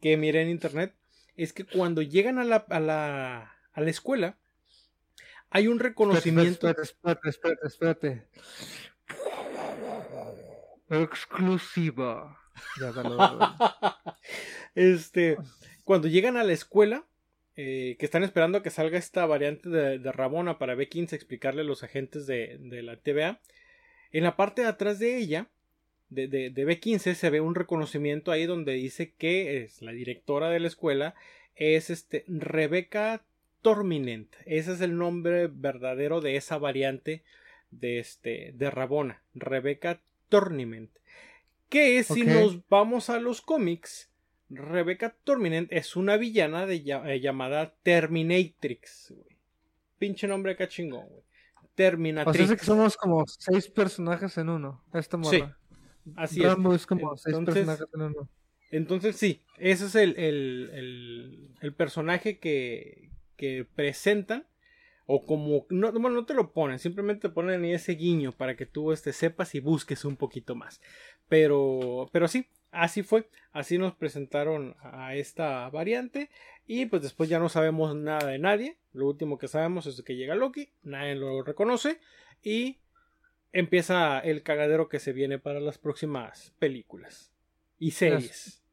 que 0.00 0.16
miré 0.16 0.42
en 0.42 0.48
internet 0.48 0.94
es 1.36 1.52
que 1.52 1.64
cuando 1.64 2.02
llegan 2.02 2.38
a 2.38 2.44
la, 2.44 2.56
a 2.56 2.80
la, 2.80 3.56
a 3.72 3.80
la 3.80 3.90
escuela, 3.90 4.36
hay 5.50 5.68
un 5.68 5.78
reconocimiento. 5.78 6.68
Espérate, 6.68 7.28
espérate, 7.28 7.66
espérate, 7.66 8.26
Exclusiva. 11.02 12.38
este, 14.74 15.36
cuando 15.84 16.08
llegan 16.08 16.36
a 16.36 16.44
la 16.44 16.52
escuela, 16.52 17.04
eh, 17.56 17.96
que 17.98 18.06
están 18.06 18.24
esperando 18.24 18.58
a 18.58 18.62
que 18.62 18.70
salga 18.70 18.98
esta 18.98 19.26
variante 19.26 19.68
de, 19.68 19.98
de 19.98 20.12
Rabona 20.12 20.58
para 20.58 20.74
B15 20.74 21.12
explicarle 21.12 21.62
a 21.62 21.64
los 21.64 21.82
agentes 21.82 22.26
de, 22.26 22.58
de 22.60 22.82
la 22.82 22.96
TVA, 22.96 23.40
en 24.12 24.24
la 24.24 24.36
parte 24.36 24.62
de 24.62 24.68
atrás 24.68 24.98
de 24.98 25.16
ella 25.16 25.48
de, 26.08 26.28
de, 26.28 26.66
B15 26.66 27.14
se 27.14 27.30
ve 27.30 27.40
un 27.40 27.54
reconocimiento 27.54 28.30
ahí 28.30 28.46
donde 28.46 28.74
dice 28.74 29.12
que 29.14 29.62
es 29.62 29.82
la 29.82 29.92
directora 29.92 30.48
de 30.50 30.60
la 30.60 30.68
escuela 30.68 31.14
es 31.56 31.90
este 31.90 32.24
Rebeca 32.28 33.24
Torminent. 33.62 34.34
Ese 34.46 34.72
es 34.72 34.80
el 34.80 34.96
nombre 34.96 35.48
verdadero 35.48 36.20
de 36.20 36.36
esa 36.36 36.58
variante 36.58 37.24
de 37.70 37.98
este 37.98 38.52
de 38.54 38.70
Rabona, 38.70 39.22
Rebeca 39.34 40.00
Torminent. 40.34 40.90
Que 41.68 42.02
si 42.02 42.22
nos 42.22 42.66
vamos 42.68 43.08
a 43.08 43.20
los 43.20 43.40
cómics, 43.40 44.10
Rebeca 44.50 45.14
Torminent 45.24 45.72
es 45.72 45.94
una 45.96 46.16
villana 46.16 46.66
de, 46.66 46.82
eh, 46.86 47.20
llamada 47.20 47.74
Terminatrix, 47.82 49.14
Pinche 49.98 50.26
nombre 50.26 50.56
cachingón, 50.56 51.08
güey. 51.08 51.22
Terminatrix. 51.76 52.44
O 52.44 52.46
sea, 52.46 52.56
que 52.56 52.64
somos 52.64 52.96
como 52.96 53.24
seis 53.26 53.68
personajes 53.68 54.36
en 54.38 54.48
uno. 54.48 54.84
Esta 54.92 55.16
morra. 55.16 55.56
Así 56.16 56.42
es. 56.42 56.86
como 56.86 57.14
entonces, 57.26 57.68
entonces 58.70 59.16
sí, 59.16 59.40
ese 59.58 59.86
es 59.86 59.94
el, 59.94 60.16
el, 60.18 61.50
el, 61.60 61.74
personaje 61.74 62.38
que, 62.38 63.10
que 63.36 63.66
presentan. 63.74 64.46
O 65.06 65.26
como, 65.26 65.66
no, 65.68 65.92
bueno, 65.92 66.10
no 66.10 66.24
te 66.24 66.34
lo 66.34 66.52
ponen, 66.52 66.78
simplemente 66.78 67.28
te 67.28 67.34
ponen 67.34 67.64
ese 67.64 67.92
guiño 67.92 68.32
para 68.32 68.56
que 68.56 68.64
tú 68.64 68.92
este, 68.92 69.12
sepas 69.12 69.54
y 69.54 69.60
busques 69.60 70.04
un 70.04 70.16
poquito 70.16 70.54
más. 70.54 70.80
Pero, 71.28 72.08
pero 72.12 72.26
sí, 72.26 72.46
así 72.70 73.02
fue, 73.02 73.28
así 73.52 73.78
nos 73.78 73.94
presentaron 73.94 74.76
a 74.80 75.14
esta 75.14 75.68
variante 75.70 76.30
y 76.66 76.86
pues 76.86 77.02
después 77.02 77.28
ya 77.28 77.38
no 77.38 77.48
sabemos 77.48 77.94
nada 77.94 78.30
de 78.30 78.38
nadie. 78.38 78.78
Lo 78.92 79.06
último 79.06 79.38
que 79.38 79.48
sabemos 79.48 79.86
es 79.86 80.00
que 80.02 80.16
llega 80.16 80.34
Loki, 80.34 80.70
nadie 80.82 81.14
lo 81.14 81.42
reconoce 81.42 82.00
y 82.42 82.78
empieza 83.52 84.18
el 84.20 84.42
cagadero 84.42 84.88
que 84.88 85.00
se 85.00 85.12
viene 85.12 85.38
para 85.38 85.60
las 85.60 85.78
próximas 85.78 86.54
películas 86.58 87.32
y 87.78 87.92
series. 87.92 88.63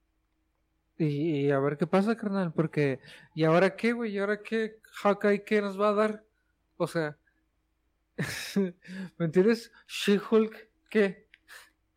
Y, 1.03 1.49
a 1.49 1.59
ver 1.59 1.77
qué 1.77 1.87
pasa, 1.87 2.15
carnal, 2.15 2.53
porque 2.53 2.99
¿y 3.33 3.43
ahora 3.43 3.75
qué, 3.75 3.91
güey? 3.91 4.11
¿Y 4.11 4.19
ahora 4.19 4.43
qué? 4.43 4.77
Hawkeye 5.01 5.43
qué 5.43 5.59
nos 5.59 5.79
va 5.79 5.89
a 5.89 5.93
dar? 5.93 6.23
O 6.77 6.85
sea, 6.85 7.17
¿me 9.17 9.25
entiendes? 9.25 9.71
She-Hulk, 9.87 10.69
¿qué? 10.91 11.27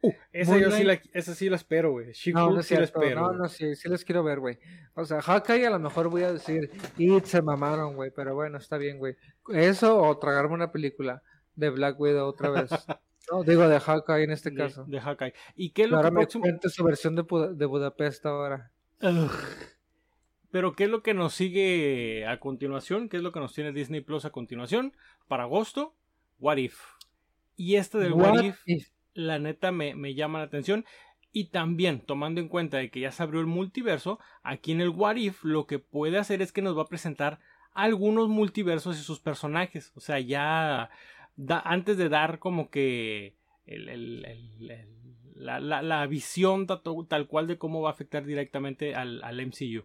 Uh, 0.01 0.13
esa 0.33 0.57
yo 0.59 0.71
sí 0.71 0.85
la, 0.85 1.01
esa 1.13 1.35
sí 1.35 1.51
la 1.51 1.57
espero, 1.57 1.93
güey. 1.93 2.13
She-Hulk 2.13 2.63
sí 2.63 2.77
la 2.77 2.85
espero. 2.85 3.21
No, 3.21 3.33
no, 3.33 3.49
sí, 3.49 3.77
sí 3.77 3.91
les 3.91 4.07
quiero 4.07 4.25
ver, 4.25 4.41
güey. 4.41 4.59
O 4.95 5.05
sea, 5.05 5.21
Hawkeye 5.21 5.67
a 5.67 5.71
lo 5.71 5.79
mejor 5.79 6.09
voy 6.09 6.23
a 6.23 6.33
decir, 6.33 6.71
y 6.97 7.21
se 7.21 7.43
mamaron, 7.43 7.97
güey, 7.97 8.11
pero 8.11 8.35
bueno, 8.35 8.57
está 8.57 8.79
bien, 8.79 8.97
güey. 8.97 9.17
Eso 9.53 10.01
o 10.01 10.19
tragarme 10.19 10.55
una 10.55 10.73
película 10.73 11.23
de 11.57 11.69
Black 11.69 12.01
Widow 12.01 12.27
otra 12.27 12.49
vez. 12.49 12.71
no, 13.31 13.43
digo 13.43 13.69
de 13.69 13.81
Hawkeye 13.81 14.25
en 14.25 14.31
este 14.31 14.55
caso. 14.55 14.87
De 14.87 14.99
Hawkeye. 14.99 15.35
¿Y 15.57 15.73
qué 15.73 15.83
es 15.83 15.91
lo 15.91 15.97
ahora 15.97 16.09
que 16.09 16.15
me 16.15 16.21
próximo... 16.23 16.45
su 16.69 16.85
versión 16.85 17.15
de, 17.17 17.25
de 17.55 17.67
Budapest 17.67 18.25
ahora. 18.25 18.71
Pero 20.51 20.75
¿qué 20.75 20.85
es 20.85 20.91
lo 20.91 21.03
que 21.03 21.15
nos 21.15 21.35
sigue 21.35 22.27
a 22.27 22.39
continuación? 22.39 23.09
¿Qué 23.09 23.17
es 23.17 23.23
lo 23.23 23.33
que 23.33 23.41
nos 23.41 23.55
tiene 23.55 23.73
Disney 23.73 24.01
Plus 24.01 24.25
a 24.25 24.31
continuación? 24.31 24.93
Para 25.29 25.45
agosto, 25.45 25.95
What 26.39 26.59
If. 26.59 26.81
Y 27.57 27.77
este 27.77 27.99
del 27.99 28.13
What, 28.13 28.45
If, 28.67 28.89
la 29.15 29.39
neta 29.39 29.73
me, 29.73 29.95
me 29.95 30.15
llama 30.15 30.39
la 30.39 30.45
atención. 30.45 30.85
Y 31.33 31.47
también, 31.47 32.01
tomando 32.01 32.41
en 32.41 32.49
cuenta 32.49 32.79
de 32.79 32.91
que 32.91 33.01
ya 33.01 33.11
se 33.11 33.23
abrió 33.23 33.41
el 33.41 33.47
multiverso, 33.47 34.21
aquí 34.45 34.71
en 34.71 34.81
el 34.81 34.91
What 34.91 35.17
If 35.17 35.43
lo 35.43 35.67
que 35.67 35.81
puede 35.81 36.19
hacer 36.19 36.41
es 36.43 36.53
que 36.53 36.63
nos 36.63 36.79
va 36.79 36.83
a 36.83 36.89
presentar 36.89 37.41
algunos 37.73 38.29
multiversos 38.29 38.97
y 38.99 39.03
sus 39.03 39.19
personajes. 39.19 39.93
O 39.97 40.01
sea, 40.01 40.21
ya 40.21 40.91
antes 41.65 41.97
de 41.97 42.09
dar 42.09 42.39
como 42.39 42.71
que 42.71 43.35
la, 45.35 46.07
visión 46.07 46.67
tal, 46.67 47.27
cual 47.27 47.47
de 47.47 47.59
cómo 47.59 47.83
va 47.83 47.91
a 47.91 47.93
afectar 47.93 48.25
directamente 48.25 48.95
al, 48.95 49.47
MCU. 49.47 49.85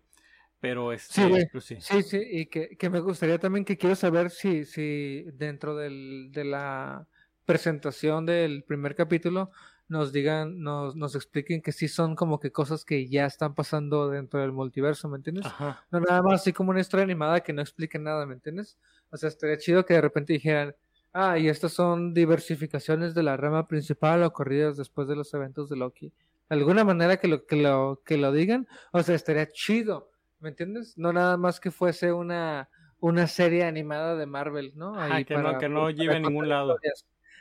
Pero 0.60 0.92
es 0.92 1.10
este, 1.10 1.50
pues 1.54 1.64
sí, 1.64 1.78
sí. 1.80 2.04
sí. 2.04 2.22
y 2.30 2.46
que, 2.48 2.90
me 2.90 3.00
gustaría 3.00 3.40
también 3.40 3.64
que 3.64 3.78
quiero 3.78 3.96
saber 3.96 4.30
si, 4.30 4.66
si 4.66 5.24
dentro 5.34 5.76
del, 5.76 6.32
de 6.34 6.44
la 6.44 7.08
presentación 7.46 8.26
del 8.26 8.64
primer 8.64 8.94
capítulo 8.94 9.52
nos 9.90 10.14
digan, 10.14 10.62
nos, 10.62 10.96
nos 10.96 11.16
expliquen 11.16 11.62
que 11.62 11.72
sí 11.72 11.88
son 11.88 12.16
como 12.16 12.40
que 12.40 12.52
cosas 12.52 12.86
que 12.86 13.08
ya 13.08 13.26
están 13.26 13.56
pasando 13.56 14.08
dentro 14.10 14.40
del 14.40 14.52
multiverso, 14.52 15.10
¿me 15.10 15.18
entiendes? 15.18 15.46
No 15.92 16.00
nada 16.00 16.22
más 16.22 16.42
así 16.42 16.54
como 16.54 16.70
una 16.70 16.80
historia 16.80 17.04
animada 17.04 17.40
que 17.40 17.54
no 17.54 17.62
explique 17.62 17.98
nada, 17.98 18.28
¿me 18.28 18.36
entiendes? 18.36 18.78
O 19.10 19.18
sea, 19.18 19.30
estaría 19.30 19.58
chido 19.58 19.86
que 19.86 19.96
de 19.96 20.02
repente 20.02 20.34
dijeran, 20.34 20.76
Ah, 21.22 21.38
y 21.38 21.50
estas 21.50 21.74
son 21.74 22.14
diversificaciones 22.14 23.14
de 23.14 23.24
la 23.24 23.36
rama 23.36 23.68
principal 23.68 24.24
ocurridas 24.24 24.78
después 24.78 25.06
de 25.10 25.18
los 25.18 25.34
eventos 25.34 25.68
de 25.70 25.76
Loki. 25.76 26.14
De 26.50 26.56
alguna 26.56 26.86
manera 26.86 27.18
que 27.18 27.28
lo, 27.28 27.46
que 27.46 27.58
lo, 27.58 28.02
que 28.06 28.16
lo 28.16 28.32
digan, 28.32 28.70
o 28.94 29.04
sea, 29.04 29.16
estaría 29.16 29.46
chido, 29.50 30.12
¿me 30.40 30.48
entiendes? 30.48 30.98
No 30.98 31.12
nada 31.12 31.36
más 31.36 31.60
que 31.60 31.72
fuese 31.72 32.14
una, 32.14 32.70
una 33.02 33.28
serie 33.28 33.66
animada 33.66 34.16
de 34.16 34.28
Marvel, 34.28 34.72
¿no? 34.76 34.94
Ah, 34.96 35.22
que, 35.26 35.36
no, 35.36 35.58
que 35.58 35.68
no 35.68 35.90
lleve 35.90 36.16
a 36.16 36.20
ningún 36.20 36.48
lado. 36.48 36.78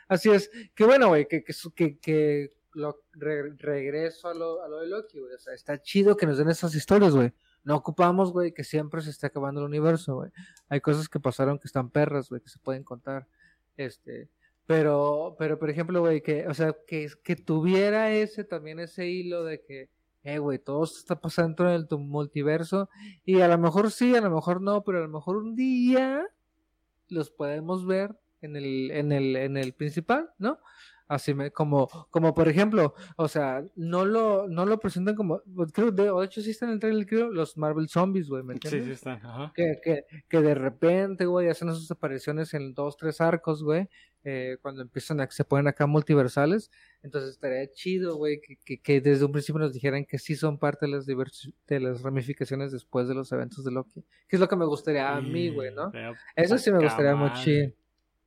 Así 0.09 0.29
es, 0.29 0.51
que 0.75 0.85
bueno, 0.85 1.07
güey, 1.07 1.29
que, 1.29 1.45
que, 1.45 2.01
que, 2.01 2.53
lo, 2.73 3.05
regreso 3.13 4.27
a 4.27 4.35
lo, 4.35 4.61
a 4.65 4.69
lo 4.69 4.81
de 4.81 4.89
Loki, 4.89 5.21
güey. 5.21 5.35
O 5.35 5.39
sea, 5.39 5.55
está 5.55 5.81
chido 5.81 6.17
que 6.17 6.27
nos 6.27 6.37
den 6.37 6.49
esas 6.49 6.75
historias, 6.75 7.15
güey. 7.15 7.33
No 7.63 7.77
ocupamos, 7.77 8.33
güey, 8.33 8.53
que 8.53 8.65
siempre 8.65 9.03
se 9.03 9.11
esté 9.11 9.29
acabando 9.29 9.61
el 9.61 9.67
universo, 9.67 10.17
güey. 10.17 10.33
Hay 10.69 10.81
cosas 10.81 11.09
que 11.09 11.21
pasaron 11.21 11.61
que 11.61 11.69
están 11.69 11.91
perras, 11.91 12.29
güey, 12.29 12.41
que 12.41 12.49
se 12.49 12.59
pueden 12.59 12.83
contar. 12.83 13.29
Este, 13.79 14.29
pero, 14.67 15.37
pero 15.39 15.59
por 15.59 15.71
ejemplo, 15.71 16.01
güey, 16.01 16.21
que, 16.21 16.47
o 16.47 16.53
sea, 16.53 16.77
que, 16.87 17.09
que 17.25 17.37
tuviera 17.37 18.13
ese, 18.13 18.45
también 18.45 18.81
ese 18.81 19.09
hilo 19.09 19.45
de 19.45 19.63
que, 19.63 19.89
eh, 20.25 20.39
güey, 20.39 20.59
todo 20.59 20.85
esto 20.85 20.99
está 20.99 21.19
pasando 21.19 21.67
en 21.67 21.75
el 21.75 21.87
multiverso, 21.99 22.91
y 23.25 23.41
a 23.41 23.49
lo 23.49 23.57
mejor 23.57 23.91
sí, 23.91 24.15
a 24.15 24.21
lo 24.21 24.31
mejor 24.31 24.61
no, 24.61 24.85
pero 24.85 24.99
a 24.99 25.03
lo 25.03 25.09
mejor 25.09 25.39
un 25.39 25.55
día 25.55 26.27
los 27.09 27.31
podemos 27.31 27.87
ver 27.87 28.15
en 28.41 28.57
el, 28.57 28.91
en 28.91 29.13
el, 29.13 29.37
en 29.37 29.57
el 29.57 29.73
principal, 29.73 30.31
¿no? 30.39 30.59
Así 31.09 31.33
me, 31.33 31.51
como, 31.51 31.89
como 32.11 32.35
por 32.35 32.49
ejemplo, 32.49 32.95
o 33.17 33.29
sea, 33.29 33.65
no 33.77 34.05
lo, 34.05 34.47
no 34.47 34.67
lo 34.67 34.79
presentan 34.79 35.17
como, 35.17 35.41
creo, 35.73 35.91
de, 35.91 36.13
hecho 36.23 36.43
sí 36.43 36.51
están 36.51 36.69
en 36.69 36.75
el 36.75 36.81
trailer, 36.81 37.07
creo, 37.07 37.31
los 37.31 37.57
Marvel 37.57 37.89
Zombies, 37.89 38.29
güey, 38.29 38.43
¿me 38.43 38.53
entiendes? 38.53 38.83
Sí, 38.83 38.89
sí 38.89 38.93
están, 38.93 39.25
ajá. 39.25 39.51
Que, 39.55 39.81
que, 39.83 40.05
que 40.29 40.41
de 40.43 40.55
repente, 40.55 41.25
güey, 41.25 41.49
hacen 41.49 41.73
sus 41.73 41.91
apariciones 41.91 42.53
en 42.53 42.75
dos, 42.75 42.99
tres 42.99 43.23
arcos, 43.23 43.63
güey, 43.63 43.89
eh, 44.23 44.59
cuando 44.61 44.83
empiezan 44.83 45.23
a, 45.23 45.31
se 45.31 45.45
ponen 45.45 45.69
acá 45.69 45.87
multiversales, 45.87 46.71
entonces 47.03 47.31
estaría 47.31 47.73
chido, 47.73 48.17
güey, 48.17 48.43
que, 48.43 48.57
que, 48.63 48.79
que, 48.79 49.01
desde 49.01 49.25
un 49.25 49.33
principio 49.33 49.61
nos 49.61 49.73
dijeran 49.73 50.05
que 50.05 50.19
sí 50.19 50.37
son 50.37 50.59
parte 50.59 50.85
de 50.85 50.93
las, 50.93 51.07
de 51.07 51.81
las 51.81 52.03
ramificaciones 52.03 52.71
después 52.71 53.09
de 53.09 53.15
los 53.15 53.33
eventos 53.33 53.65
de 53.65 53.71
Loki, 53.71 54.05
que 54.29 54.37
es 54.37 54.41
lo 54.41 54.49
que 54.49 54.57
me 54.57 54.67
gustaría 54.67 55.17
a 55.17 55.23
mí, 55.23 55.49
güey, 55.49 55.75
¿no? 55.75 55.91
Eso 56.37 56.59
sí 56.59 56.71
me 56.71 56.83
gustaría 56.83 57.17
machín, 57.17 57.75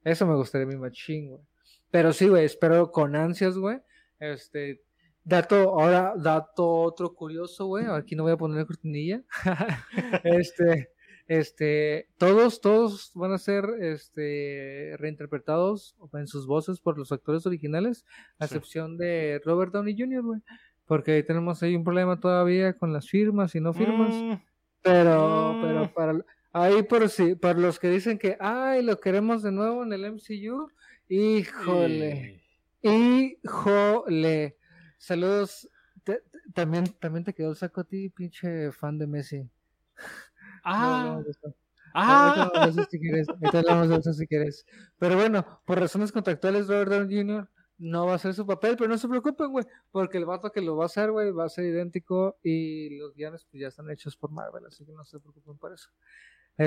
eso 0.04 0.26
me 0.26 0.36
gustaría 0.36 0.68
mí 0.68 0.76
machín, 0.76 1.30
güey. 1.30 1.42
Pero 1.90 2.14
sí, 2.14 2.28
güey, 2.28 2.46
espero 2.46 2.92
con 2.92 3.16
ansias, 3.16 3.58
güey. 3.58 3.80
Este, 4.20 4.82
dato, 5.24 5.80
ahora, 5.80 6.14
dato 6.18 6.68
otro 6.70 7.14
curioso, 7.14 7.66
güey. 7.66 7.86
Aquí 7.86 8.16
no 8.16 8.24
voy 8.24 8.32
a 8.32 8.38
poner 8.38 8.58
la 8.60 8.66
cortinilla. 8.66 9.24
este, 10.24 10.90
este, 11.28 12.08
todos, 12.18 12.62
todos 12.62 13.12
van 13.14 13.32
a 13.34 13.38
ser, 13.38 13.66
este, 13.82 14.96
reinterpretados 14.98 15.96
en 16.14 16.28
sus 16.28 16.46
voces 16.48 16.80
por 16.80 16.98
los 16.98 17.12
actores 17.12 17.46
originales, 17.46 18.06
a 18.40 18.46
excepción 18.46 18.98
de 18.98 19.42
Robert 19.46 19.72
Downey 19.74 19.96
Jr., 19.98 20.22
güey. 20.24 20.40
porque 20.86 21.24
tenemos 21.24 21.64
ahí 21.64 21.76
un 21.76 21.84
problema 21.86 22.20
todavía 22.20 22.74
con 22.78 22.92
las 22.92 23.08
firmas 23.10 23.56
y 23.56 23.62
no 23.62 23.74
firmas. 23.74 24.14
Mm, 24.14 24.34
Pero, 24.82 25.54
Mm. 25.54 25.62
pero 25.62 25.94
para 25.94 26.26
ahí 26.54 26.84
por 26.84 27.10
si, 27.10 27.36
para 27.36 27.60
los 27.60 27.80
que 27.80 27.90
dicen 27.90 28.18
que 28.20 28.38
ay 28.40 28.84
lo 28.84 29.00
queremos 29.00 29.44
de 29.44 29.52
nuevo 29.52 29.84
en 29.84 29.94
el 29.94 30.06
MCU, 30.06 30.70
híjole, 31.10 32.44
híjole. 32.82 34.58
Saludos. 34.98 35.70
Te- 36.04 36.22
te- 36.32 36.40
también, 36.54 36.86
también 37.00 37.24
te 37.24 37.34
quedó 37.34 37.50
el 37.52 37.56
saco 37.56 37.82
a 37.82 37.84
ti, 37.84 38.10
pinche 38.10 38.72
fan 38.72 38.98
de 38.98 39.08
Messi. 39.08 39.40
No 39.40 39.50
Ah, 40.64 41.22
de 41.24 41.32
eso. 41.32 41.56
ah. 41.94 42.28
Ahorita 42.30 42.44
hablamos 42.44 42.76
de 42.76 42.82
eso 42.82 42.90
si 42.92 43.00
quieres. 43.00 43.30
Ahorita 43.30 43.60
hablamos 43.60 43.90
de 43.90 43.96
eso 43.98 44.14
si 44.14 44.28
quieres. 44.28 44.66
Pero 45.00 45.16
bueno, 45.16 45.62
por 45.66 45.80
razones 45.80 46.12
contractuales, 46.12 46.68
Robert 46.68 46.92
Downey 46.92 47.18
Jr. 47.18 47.50
no 47.80 48.06
va 48.06 48.14
a 48.14 48.16
hacer 48.16 48.34
su 48.36 48.46
papel, 48.46 48.76
pero 48.78 48.90
no 48.90 48.98
se 48.98 49.08
preocupen, 49.08 49.52
güey, 49.52 49.66
porque 49.92 50.18
el 50.20 50.26
vato 50.26 50.52
que 50.52 50.62
lo 50.62 50.76
va 50.78 50.84
a 50.84 50.88
hacer, 50.88 51.10
güey, 51.12 51.32
va 51.32 51.46
a 51.46 51.50
ser 51.50 51.66
idéntico 51.66 52.38
y 52.44 52.96
los 53.00 53.16
guiones 53.16 53.46
pues, 53.50 53.62
ya 53.62 53.68
están 53.70 53.90
hechos 53.90 54.16
por 54.16 54.30
Marvel, 54.32 54.66
así 54.68 54.86
que 54.86 54.92
no 54.92 55.04
se 55.04 55.20
preocupen 55.20 55.58
por 55.58 55.74
eso. 55.74 55.90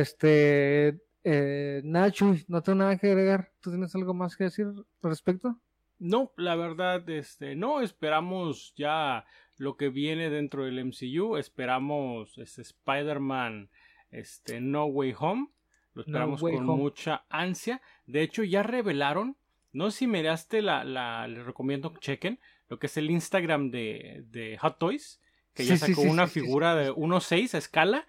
Este, 0.01 1.01
eh, 1.23 1.81
Nacho, 1.85 2.35
no 2.49 2.63
tengo 2.63 2.79
nada 2.79 2.99
que 2.99 3.07
agregar. 3.09 3.53
¿Tú 3.61 3.71
tienes 3.71 3.95
algo 3.95 4.13
más 4.13 4.37
que 4.37 4.45
decir 4.45 4.67
al 4.67 4.85
respecto? 5.03 5.59
No, 5.99 6.33
la 6.37 6.57
verdad, 6.57 7.09
este, 7.09 7.55
no 7.55 7.81
esperamos 7.81 8.75
ya 8.77 9.25
lo 9.57 9.77
que 9.77 9.89
viene 9.91 10.31
dentro 10.31 10.65
del 10.65 10.85
MCU. 10.85 11.37
Esperamos 11.37 12.37
este 12.39 12.63
Spider-Man, 12.63 13.71
este, 14.11 14.61
No 14.61 14.87
Way 14.87 15.15
Home. 15.19 15.49
Lo 15.95 16.03
esperamos 16.03 16.41
con 16.41 16.55
Home. 16.57 16.83
mucha 16.83 17.25
ansia. 17.29 17.81
De 18.07 18.23
hecho, 18.23 18.43
ya 18.43 18.65
revelaron. 18.65 19.37
No 19.73 19.91
sé 19.91 19.99
si 19.99 20.07
miraste 20.09 20.61
la, 20.61 20.83
la, 20.83 21.29
les 21.29 21.45
recomiendo 21.47 21.93
que 21.93 22.01
chequen 22.01 22.41
lo 22.69 22.79
que 22.79 22.87
es 22.87 22.97
el 22.97 23.11
Instagram 23.11 23.71
de, 23.71 24.25
de 24.27 24.59
Hot 24.59 24.79
Toys, 24.79 25.21
que 25.53 25.65
ya 25.65 25.77
Sí, 25.77 25.93
sacó 25.93 26.03
sí, 26.03 26.09
una 26.09 26.27
sí, 26.27 26.41
figura 26.41 26.75
de 26.75 26.93
1.6 26.93 27.55
a 27.55 27.59
escala 27.59 28.07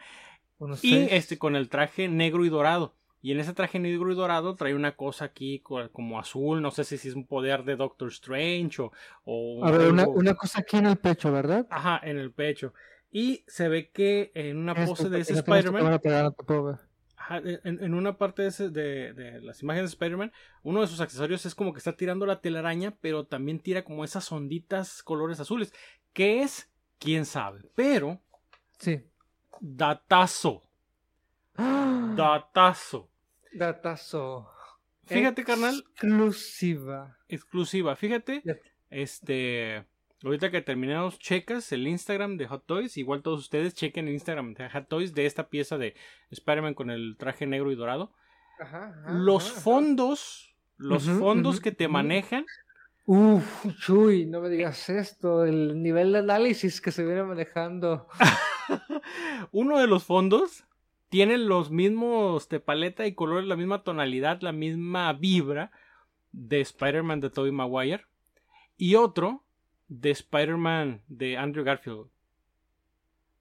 Unos 0.58 0.84
y 0.84 0.90
seis. 0.92 1.10
este 1.12 1.38
con 1.38 1.56
el 1.56 1.70
traje 1.70 2.08
negro 2.08 2.46
y 2.46 2.50
dorado. 2.50 2.96
Y 3.22 3.32
en 3.32 3.40
ese 3.40 3.54
traje 3.54 3.80
negro 3.80 4.12
y 4.12 4.16
dorado 4.16 4.56
trae 4.56 4.76
una 4.76 4.96
cosa 4.96 5.26
aquí 5.26 5.60
co- 5.60 5.90
como 5.92 6.20
azul, 6.20 6.62
no 6.62 6.70
sé 6.70 6.84
si 6.84 6.96
es 6.96 7.16
un 7.16 7.26
poder 7.26 7.64
de 7.64 7.76
Doctor 7.76 8.10
Strange 8.10 8.82
o... 8.84 8.92
o 9.24 9.66
A 9.66 9.72
ver, 9.72 9.92
una, 9.92 10.36
cosa 10.36 10.60
aquí 10.60 10.78
en 10.78 10.86
el 10.86 10.98
pecho, 10.98 11.32
¿verdad? 11.32 11.66
Ajá, 11.72 12.00
en 12.04 12.18
el 12.20 12.32
pecho. 12.32 12.74
Y 13.12 13.44
se 13.48 13.68
ve 13.68 13.90
que 13.90 14.32
en 14.36 14.58
una 14.58 14.74
pose 14.86 15.10
de 15.10 15.20
ese 15.22 15.34
Spider-Man, 15.40 15.82
ajá, 17.18 17.38
en, 17.44 17.84
en 17.84 17.94
una 17.96 18.18
parte 18.20 18.44
de, 18.44 18.50
ese- 18.50 18.70
de, 18.70 19.14
de 19.14 19.42
las 19.42 19.64
imágenes 19.64 19.90
de 19.90 19.94
Spider-Man, 19.96 20.32
uno 20.62 20.82
de 20.82 20.88
sus 20.88 21.00
accesorios 21.02 21.46
es 21.48 21.56
como 21.56 21.74
que 21.74 21.80
está 21.80 21.96
tirando 21.98 22.28
la 22.28 22.42
telaraña, 22.42 22.96
pero 23.02 23.26
también 23.26 23.60
tira 23.60 23.84
como 23.84 24.04
esas 24.04 24.32
onditas 24.32 25.02
colores 25.02 25.40
azules. 25.40 25.74
¿Qué 26.14 26.44
es? 26.44 26.70
¿Quién 27.00 27.26
sabe? 27.26 27.62
Pero, 27.74 28.22
Sí. 28.78 29.02
Datazo, 29.60 30.64
datazo. 31.58 33.10
Datazo. 33.54 34.50
Fíjate, 35.06 35.44
carnal, 35.44 35.76
Exclusiva. 35.92 37.18
exclusiva. 37.30 37.96
Fíjate, 37.96 38.42
este, 38.90 39.86
ahorita 40.24 40.52
que 40.52 40.62
terminamos, 40.62 41.20
checas 41.20 41.72
el 41.72 41.88
Instagram 41.88 42.38
de 42.38 42.48
Hot 42.48 42.66
Toys. 42.66 42.98
Igual 42.98 43.22
todos 43.22 43.40
ustedes 43.40 43.76
chequen 43.76 44.08
el 44.08 44.16
Instagram 44.16 44.54
de 44.56 44.70
Hot 44.70 44.88
Toys 44.90 45.14
de 45.14 45.26
esta 45.26 45.50
pieza 45.50 45.78
de 45.78 45.96
Spider-Man 46.32 46.74
con 46.74 46.90
el 46.90 47.16
traje 47.18 47.46
negro 47.46 47.72
y 47.72 47.76
dorado. 47.76 48.14
Ajá, 48.60 48.90
ajá, 48.90 49.12
los 49.12 49.52
ajá. 49.52 49.62
fondos, 49.62 50.56
los 50.78 51.04
fondos 51.04 51.60
que 51.60 51.72
te 51.72 51.88
manejan, 51.88 52.46
Uf, 53.08 53.68
Chuy, 53.78 54.26
no 54.26 54.42
me 54.42 54.50
digas 54.50 54.90
esto. 54.90 55.46
El 55.46 55.84
nivel 55.84 56.12
de 56.12 56.20
análisis 56.20 56.82
que 56.82 56.92
se 56.92 57.06
viene 57.06 57.24
manejando. 57.24 58.08
uno 59.52 59.80
de 59.80 59.86
los 59.86 60.04
fondos 60.04 60.66
tiene 61.10 61.38
los 61.38 61.70
mismos 61.70 62.50
de 62.50 62.60
paleta 62.60 63.06
y 63.06 63.14
colores, 63.14 63.48
la 63.48 63.56
misma 63.56 63.84
tonalidad, 63.84 64.42
la 64.42 64.52
misma 64.52 65.14
vibra 65.14 65.72
de 66.32 66.62
Spider-Man 66.62 67.20
de 67.20 67.30
Tobey 67.30 67.52
Maguire. 67.52 68.06
Y 68.76 68.96
otro 68.96 69.44
de 69.88 70.10
Spider-Man 70.10 71.04
de 71.08 71.38
Andrew 71.38 71.64
Garfield. 71.64 72.00
O 72.00 72.10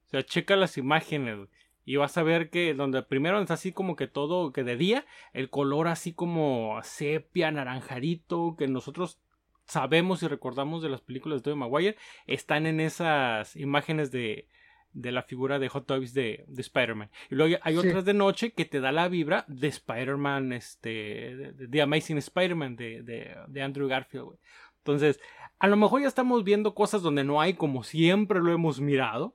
sea, 0.09 0.23
checa 0.23 0.57
las 0.57 0.77
imágenes 0.77 1.49
y 1.87 1.97
vas 1.97 2.17
a 2.19 2.23
ver 2.23 2.51
que 2.51 2.75
donde 2.75 3.03
primero 3.03 3.41
está 3.41 3.55
así 3.55 3.73
como 3.73 3.97
que 3.97 4.09
todo, 4.09 4.53
que 4.53 4.63
de 4.63 4.77
día, 4.77 5.07
el 5.33 5.51
color 5.51 5.89
así 5.89 6.13
como 6.13 6.79
sepia, 6.83 7.51
naranjarito, 7.51 8.57
que 8.57 8.69
nosotros 8.69 9.21
sabemos 9.67 10.23
y 10.23 10.29
recordamos 10.29 10.83
de 10.83 10.89
las 10.89 11.01
películas 11.01 11.39
de 11.39 11.43
Tobey 11.45 11.59
Maguire, 11.59 11.97
están 12.27 12.67
en 12.67 12.81
esas 12.81 13.57
imágenes 13.57 14.11
de, 14.11 14.49
de 14.93 15.11
la 15.13 15.23
figura 15.23 15.59
de 15.59 15.69
Hot 15.69 15.87
Toys 15.87 16.15
de, 16.15 16.45
de 16.47 16.61
Spider-Man. 16.63 17.11
Y 17.31 17.35
luego 17.35 17.57
hay 17.63 17.75
Sí. 17.75 17.89
otras 17.89 18.05
de 18.05 18.15
noche 18.15 18.53
que 18.53 18.65
te 18.65 18.81
da 18.81 18.93
la 18.93 19.09
vibra 19.09 19.45
de 19.49 19.69
Spider-Man, 19.69 20.53
este, 20.53 21.53
de, 21.57 21.83
Amazing 21.83 22.19
Spider-Man 22.19 22.77
de, 22.77 23.03
de, 23.03 23.37
de 23.49 23.63
Andrew 23.63 23.89
Garfield. 23.89 24.39
Entonces, 24.79 25.21
a 25.59 25.67
lo 25.67 25.77
mejor 25.77 26.03
ya 26.03 26.09
estamos 26.09 26.45
viendo 26.45 26.75
cosas 26.75 27.03
donde 27.03 27.25
no 27.25 27.41
hay 27.41 27.55
como 27.55 27.83
siempre 27.85 28.41
lo 28.41 28.53
hemos 28.53 28.81
mirado, 28.81 29.35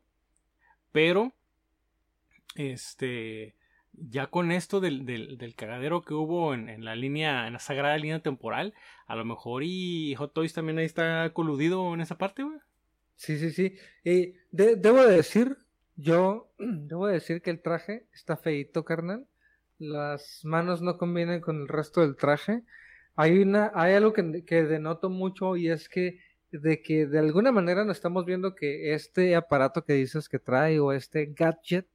pero, 0.91 1.33
este, 2.55 3.55
ya 4.09 4.27
con 4.27 4.51
esto 4.51 4.79
del, 4.79 5.05
del, 5.05 5.37
del 5.37 5.55
cagadero 5.55 6.01
que 6.01 6.13
hubo 6.13 6.53
en, 6.53 6.69
en 6.69 6.85
la 6.85 6.95
línea, 6.95 7.47
en 7.47 7.53
la 7.53 7.59
sagrada 7.59 7.97
línea 7.97 8.21
temporal, 8.21 8.73
a 9.07 9.15
lo 9.15 9.25
mejor 9.25 9.63
y 9.65 10.15
Hot 10.15 10.33
Toys 10.33 10.53
también 10.53 10.77
ahí 10.79 10.85
está 10.85 11.31
coludido 11.33 11.93
en 11.93 12.01
esa 12.01 12.17
parte, 12.17 12.43
güey. 12.43 12.57
Sí, 13.15 13.37
sí, 13.37 13.51
sí. 13.51 13.75
Y 14.03 14.33
de- 14.51 14.75
debo 14.77 15.03
de 15.05 15.15
decir, 15.17 15.57
yo 15.95 16.51
debo 16.59 17.07
de 17.07 17.13
decir 17.15 17.41
que 17.41 17.49
el 17.51 17.61
traje 17.61 18.05
está 18.13 18.37
feito, 18.37 18.85
carnal. 18.85 19.27
Las 19.77 20.41
manos 20.43 20.81
no 20.81 20.97
combinan 20.97 21.41
con 21.41 21.61
el 21.61 21.67
resto 21.67 22.01
del 22.01 22.15
traje. 22.15 22.63
Hay 23.15 23.39
una, 23.39 23.71
hay 23.75 23.93
algo 23.93 24.13
que, 24.13 24.43
que 24.45 24.63
denoto 24.63 25.09
mucho 25.09 25.55
y 25.57 25.69
es 25.69 25.89
que 25.89 26.19
de 26.51 26.81
que 26.81 27.05
de 27.05 27.19
alguna 27.19 27.51
manera 27.51 27.85
nos 27.85 27.97
estamos 27.97 28.25
viendo 28.25 28.55
que 28.55 28.93
este 28.93 29.35
aparato 29.35 29.83
que 29.85 29.93
dices 29.93 30.27
que 30.29 30.39
trae 30.39 30.79
o 30.79 30.91
este 30.93 31.27
gadget 31.35 31.87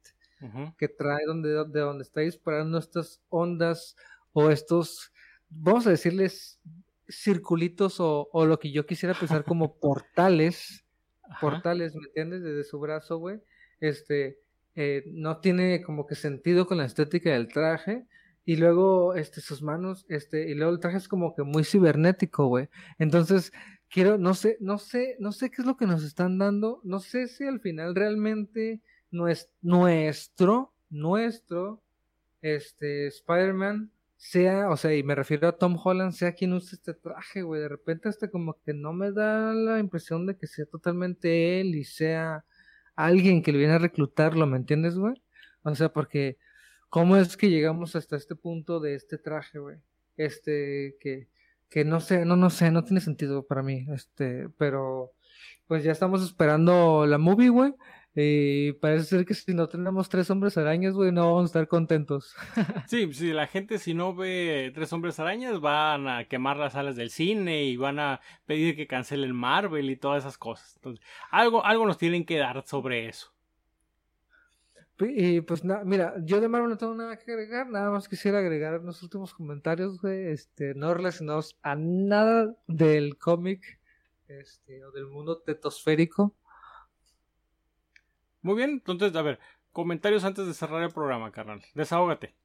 Que 0.77 0.87
trae 0.87 1.25
donde, 1.25 1.49
de 1.49 1.79
donde 1.79 2.03
está 2.03 2.21
disparando 2.21 2.77
estas 2.77 3.21
ondas 3.29 3.95
o 4.33 4.49
estos, 4.49 5.11
vamos 5.49 5.87
a 5.87 5.91
decirles, 5.91 6.59
circulitos 7.07 7.99
o, 7.99 8.29
o 8.31 8.45
lo 8.45 8.59
que 8.59 8.71
yo 8.71 8.85
quisiera 8.85 9.13
pensar 9.13 9.43
como 9.45 9.79
portales, 9.79 10.85
Ajá. 11.29 11.39
portales, 11.39 11.95
¿me 11.95 12.05
entiendes? 12.07 12.43
Desde 12.43 12.63
su 12.63 12.79
brazo, 12.79 13.17
güey. 13.17 13.41
Este, 13.79 14.39
eh, 14.75 15.03
no 15.07 15.37
tiene 15.39 15.81
como 15.81 16.05
que 16.05 16.15
sentido 16.15 16.67
con 16.67 16.77
la 16.77 16.85
estética 16.85 17.31
del 17.31 17.47
traje. 17.47 18.05
Y 18.47 18.57
luego, 18.57 19.15
este, 19.15 19.41
sus 19.41 19.63
manos, 19.63 20.05
este, 20.07 20.49
y 20.49 20.53
luego 20.53 20.71
el 20.71 20.79
traje 20.79 20.97
es 20.97 21.07
como 21.07 21.33
que 21.33 21.41
muy 21.41 21.63
cibernético, 21.63 22.45
güey. 22.45 22.69
Entonces, 22.99 23.51
quiero, 23.89 24.19
no 24.19 24.35
sé, 24.35 24.57
no 24.59 24.77
sé, 24.77 25.15
no 25.19 25.31
sé 25.31 25.49
qué 25.49 25.63
es 25.63 25.65
lo 25.65 25.77
que 25.77 25.87
nos 25.87 26.03
están 26.03 26.37
dando. 26.37 26.79
No 26.83 26.99
sé 26.99 27.27
si 27.27 27.45
al 27.45 27.59
final 27.59 27.95
realmente 27.95 28.81
nuestro, 29.15 30.73
nuestro, 30.89 31.81
este, 32.41 33.07
Spider-Man 33.07 33.91
sea, 34.17 34.69
o 34.69 34.77
sea, 34.77 34.95
y 34.95 35.03
me 35.03 35.15
refiero 35.15 35.47
a 35.47 35.57
Tom 35.57 35.77
Holland, 35.81 36.13
sea 36.13 36.33
quien 36.33 36.53
use 36.53 36.75
este 36.75 36.93
traje, 36.93 37.41
güey. 37.41 37.61
De 37.61 37.69
repente 37.69 38.09
hasta 38.09 38.29
como 38.29 38.59
que 38.65 38.73
no 38.73 38.93
me 38.93 39.11
da 39.11 39.53
la 39.53 39.79
impresión 39.79 40.25
de 40.25 40.37
que 40.37 40.47
sea 40.47 40.65
totalmente 40.65 41.59
él 41.61 41.75
y 41.75 41.83
sea 41.83 42.45
alguien 42.95 43.43
que 43.43 43.51
le 43.51 43.59
viene 43.59 43.73
a 43.73 43.79
reclutarlo, 43.79 44.47
¿me 44.47 44.57
entiendes, 44.57 44.97
güey? 44.97 45.21
O 45.63 45.75
sea, 45.75 45.89
porque 45.89 46.37
¿cómo 46.89 47.17
es 47.17 47.37
que 47.37 47.49
llegamos 47.49 47.95
hasta 47.95 48.15
este 48.15 48.35
punto 48.35 48.79
de 48.79 48.95
este 48.95 49.17
traje, 49.17 49.59
güey? 49.59 49.77
Este, 50.17 50.95
que, 50.99 51.29
que 51.69 51.85
no 51.85 51.99
sé, 51.99 52.25
no, 52.25 52.35
no 52.35 52.49
sé, 52.49 52.71
no 52.71 52.83
tiene 52.83 53.01
sentido 53.01 53.45
para 53.45 53.63
mí, 53.63 53.85
este, 53.93 54.49
pero 54.57 55.13
pues 55.67 55.83
ya 55.83 55.91
estamos 55.91 56.23
esperando 56.23 57.05
la 57.05 57.17
movie, 57.17 57.49
güey. 57.49 57.73
Y 58.17 58.71
parece 58.73 59.05
ser 59.05 59.25
que 59.25 59.33
si 59.33 59.53
no 59.53 59.67
tenemos 59.67 60.07
tres 60.07 60.29
hombres 60.29 60.57
arañas, 60.57 60.93
güey, 60.93 61.11
no 61.11 61.25
vamos 61.25 61.43
a 61.43 61.45
estar 61.47 61.67
contentos. 61.67 62.33
Sí, 62.87 63.11
si 63.13 63.33
la 63.33 63.47
gente 63.47 63.77
si 63.77 63.93
no 63.93 64.15
ve 64.15 64.71
Tres 64.73 64.93
Hombres 64.93 65.19
Arañas 65.19 65.59
van 65.59 66.07
a 66.07 66.25
quemar 66.25 66.57
las 66.57 66.73
salas 66.73 66.95
del 66.95 67.09
cine 67.09 67.63
y 67.65 67.77
van 67.77 67.99
a 67.99 68.21
pedir 68.45 68.75
que 68.75 68.87
cancelen 68.87 69.35
Marvel 69.35 69.89
y 69.89 69.97
todas 69.97 70.23
esas 70.23 70.37
cosas. 70.37 70.75
Entonces, 70.75 71.05
algo, 71.29 71.65
algo 71.65 71.85
nos 71.85 71.97
tienen 71.97 72.25
que 72.25 72.37
dar 72.37 72.63
sobre 72.65 73.07
eso. 73.07 73.33
Y 74.99 75.41
pues 75.41 75.65
nada, 75.65 75.83
mira, 75.83 76.13
yo 76.23 76.39
de 76.39 76.47
Marvel 76.47 76.69
no 76.69 76.77
tengo 76.77 76.95
nada 76.95 77.17
que 77.17 77.29
agregar, 77.29 77.67
nada 77.67 77.89
más 77.91 78.07
quisiera 78.07 78.39
agregar 78.39 78.79
unos 78.79 79.03
últimos 79.03 79.33
comentarios, 79.33 79.99
güey, 79.99 80.27
este, 80.27 80.73
no 80.73 80.93
relacionados 80.93 81.57
a 81.63 81.75
nada 81.75 82.55
del 82.67 83.17
cómic, 83.17 83.79
este, 84.29 84.85
o 84.85 84.91
del 84.91 85.07
mundo 85.07 85.39
tetosférico. 85.39 86.33
Muy 88.45 88.57
bien, 88.57 88.69
entonces, 88.73 89.15
a 89.15 89.23
ver, 89.23 89.39
comentarios 89.71 90.23
antes 90.23 90.45
de 90.45 90.53
cerrar 90.53 90.83
el 90.83 90.91
programa, 90.91 91.31
carnal. 91.31 91.63
Desahógate. 91.73 92.35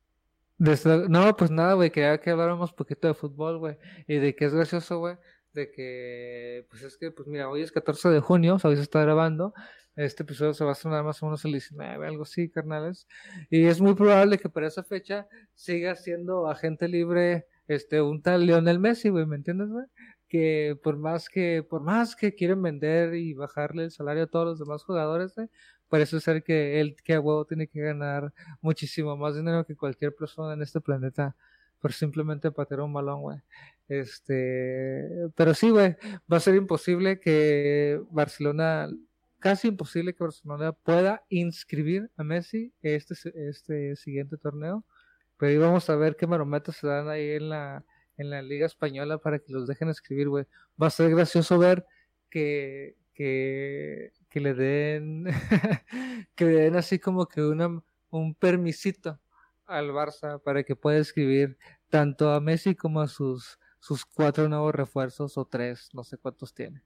Desde- 0.56 1.10
no, 1.10 1.36
pues 1.36 1.51
nada, 1.51 1.74
güey, 1.74 1.90
quería 1.90 2.16
que 2.18 2.31
habláramos 2.31 2.72
poquito 2.72 3.06
de 3.06 3.12
fútbol, 3.12 3.59
güey, 3.59 3.77
y 4.09 4.16
de 4.16 4.35
que 4.35 4.47
es 4.47 4.55
gracioso, 4.55 4.98
güey, 4.98 5.16
de 5.52 5.70
que, 5.70 6.66
pues 6.70 6.81
es 6.85 6.97
que, 6.97 7.10
pues 7.10 7.28
mira, 7.28 7.51
hoy 7.51 7.60
es 7.60 7.70
14 7.70 8.09
de 8.09 8.20
junio, 8.20 8.55
o 8.55 8.59
sea, 8.59 8.70
está 8.70 9.02
grabando, 9.02 9.52
este 9.94 10.22
episodio 10.22 10.55
se 10.55 10.64
va 10.64 10.70
a 10.70 10.72
estrenar 10.72 11.05
más 11.05 11.22
o 11.22 11.27
menos 11.27 11.44
el 11.44 11.52
19, 11.52 12.06
algo 12.06 12.22
así, 12.22 12.48
carnales, 12.48 13.06
y 13.51 13.66
es 13.66 13.78
muy 13.82 13.93
probable 13.94 14.39
que 14.39 14.48
para 14.48 14.68
esa 14.68 14.82
fecha 14.82 15.28
siga 15.52 15.97
siendo 15.97 16.48
agente 16.48 16.89
libre, 16.89 17.47
este, 17.68 18.01
un 18.01 18.22
tal 18.22 18.47
Lionel 18.47 18.78
Messi, 18.78 19.10
güey, 19.10 19.27
¿me 19.27 19.36
entiendes, 19.36 19.68
güey? 19.68 19.85
Que 20.28 20.78
por 20.82 20.97
más 20.97 21.28
que, 21.28 21.62
por 21.68 21.82
más 21.82 22.16
que 22.16 22.35
quieren 22.35 22.62
vender 22.62 23.14
y 23.16 23.35
bajarle 23.35 23.85
el 23.85 23.90
salario 23.90 24.22
a 24.22 24.27
todos 24.28 24.47
los 24.47 24.59
demás 24.60 24.85
jugadores, 24.85 25.35
güey, 25.35 25.48
parece 25.90 26.20
ser 26.20 26.42
que 26.42 26.80
él, 26.80 26.96
que 27.04 27.14
a 27.14 27.20
huevo 27.20 27.44
tiene 27.44 27.66
que 27.66 27.80
ganar 27.80 28.32
muchísimo 28.62 29.16
más 29.16 29.36
dinero 29.36 29.66
que 29.66 29.76
cualquier 29.76 30.14
persona 30.14 30.54
en 30.54 30.62
este 30.62 30.80
planeta 30.80 31.36
por 31.80 31.92
simplemente 31.92 32.50
patear 32.52 32.80
un 32.80 32.92
balón, 32.92 33.22
güey. 33.22 33.38
Este, 33.88 35.28
pero 35.34 35.52
sí, 35.52 35.70
güey, 35.70 35.96
va 36.32 36.36
a 36.36 36.40
ser 36.40 36.54
imposible 36.54 37.18
que 37.18 38.00
Barcelona, 38.10 38.88
casi 39.40 39.68
imposible 39.68 40.14
que 40.14 40.22
Barcelona 40.22 40.72
pueda 40.72 41.24
inscribir 41.28 42.10
a 42.16 42.22
Messi 42.22 42.72
este, 42.82 43.14
este 43.48 43.96
siguiente 43.96 44.36
torneo. 44.36 44.84
Pero 45.38 45.50
ahí 45.50 45.58
vamos 45.58 45.90
a 45.90 45.96
ver 45.96 46.16
qué 46.16 46.26
marometas 46.26 46.76
se 46.76 46.86
dan 46.86 47.08
ahí 47.08 47.30
en 47.30 47.48
la, 47.48 47.84
en 48.16 48.30
la 48.30 48.42
Liga 48.42 48.66
Española 48.66 49.18
para 49.18 49.38
que 49.38 49.52
los 49.52 49.66
dejen 49.66 49.88
escribir, 49.88 50.28
güey. 50.28 50.44
Va 50.80 50.88
a 50.88 50.90
ser 50.90 51.10
gracioso 51.10 51.58
ver 51.58 51.86
que, 52.28 52.94
que, 53.14 54.12
que 54.31 54.40
le 54.40 54.55
den, 54.55 55.27
que 56.35 56.44
le 56.44 56.52
den 56.52 56.77
así 56.77 56.98
como 56.98 57.27
que 57.27 57.43
una, 57.43 57.82
un 58.11 58.35
permisito 58.35 59.19
al 59.66 59.90
Barça 59.90 60.40
para 60.43 60.62
que 60.62 60.77
pueda 60.77 60.98
escribir 60.98 61.59
tanto 61.89 62.32
a 62.32 62.40
Messi 62.40 62.74
como 62.74 63.01
a 63.01 63.09
sus, 63.09 63.59
sus 63.81 64.05
cuatro 64.07 64.48
nuevos 64.48 64.74
refuerzos 64.74 65.36
o 65.36 65.44
tres, 65.44 65.90
no 65.93 66.05
sé 66.05 66.16
cuántos 66.16 66.55
tiene. 66.55 66.82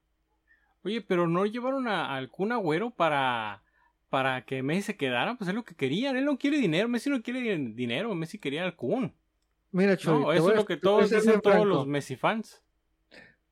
Oye, 0.83 1.01
pero 1.01 1.29
no 1.29 1.47
llevaron 1.47 1.87
a, 1.87 2.15
al 2.15 2.31
Kun 2.31 2.53
Agüero 2.53 2.91
para, 2.91 3.62
para 4.09 4.45
que 4.45 4.62
Messi 4.62 4.83
se 4.83 4.97
quedara, 4.97 5.37
pues 5.37 5.49
es 5.49 5.55
lo 5.55 5.65
que 5.65 5.75
querían. 5.75 6.16
Él 6.16 6.25
no 6.25 6.39
quiere 6.39 6.59
dinero, 6.59 6.89
Messi 6.89 7.11
no 7.11 7.23
quiere 7.23 7.57
dinero, 7.59 8.15
Messi 8.15 8.39
quería 8.39 8.65
al 8.65 8.77
Kun. 8.77 9.15
Mira, 9.71 9.97
Chuy, 9.97 10.21
no, 10.21 10.33
eso 10.33 10.51
es 10.51 10.57
lo 10.57 10.65
que 10.65 10.77
todos 10.77 11.11
dicen 11.11 11.41
todos 11.41 11.66
los 11.66 11.87
Messi 11.87 12.16
fans. 12.16 12.62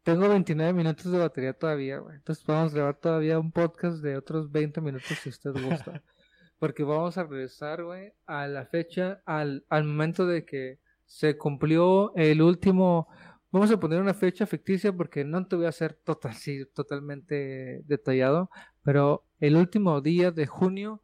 Tengo 0.03 0.29
29 0.29 0.73
minutos 0.73 1.13
de 1.13 1.19
batería 1.19 1.53
todavía, 1.53 1.99
güey. 1.99 2.17
Entonces 2.17 2.45
podemos 2.45 2.75
grabar 2.75 2.97
todavía 2.97 3.39
un 3.39 3.53
podcast 3.53 4.03
de 4.03 4.17
otros 4.17 4.51
20 4.51 4.81
minutos 4.81 5.17
si 5.23 5.29
usted 5.29 5.53
gusta. 5.53 6.03
Porque 6.59 6.83
vamos 6.83 7.19
a 7.19 7.25
regresar, 7.25 7.85
güey, 7.85 8.13
a 8.27 8.49
la 8.49 8.67
fecha, 8.67 9.23
al, 9.27 9.65
al 9.69 9.85
momento 9.85 10.27
de 10.27 10.45
que 10.45 10.81
se 11.07 11.37
cumplió 11.37 12.13
el 12.17 12.43
último. 12.43 13.09
Vamos 13.53 13.71
a 13.71 13.79
poner 13.79 14.01
una 14.01 14.15
fecha 14.15 14.47
ficticia 14.47 14.93
porque 14.93 15.25
no 15.25 15.47
te 15.47 15.57
voy 15.57 15.67
a 15.67 15.71
hacer 15.71 15.93
total, 15.93 16.35
sí, 16.35 16.65
totalmente 16.73 17.83
detallado. 17.85 18.49
Pero 18.83 19.27
el 19.41 19.57
último 19.57 20.01
día 20.01 20.31
de 20.31 20.47
junio, 20.47 21.03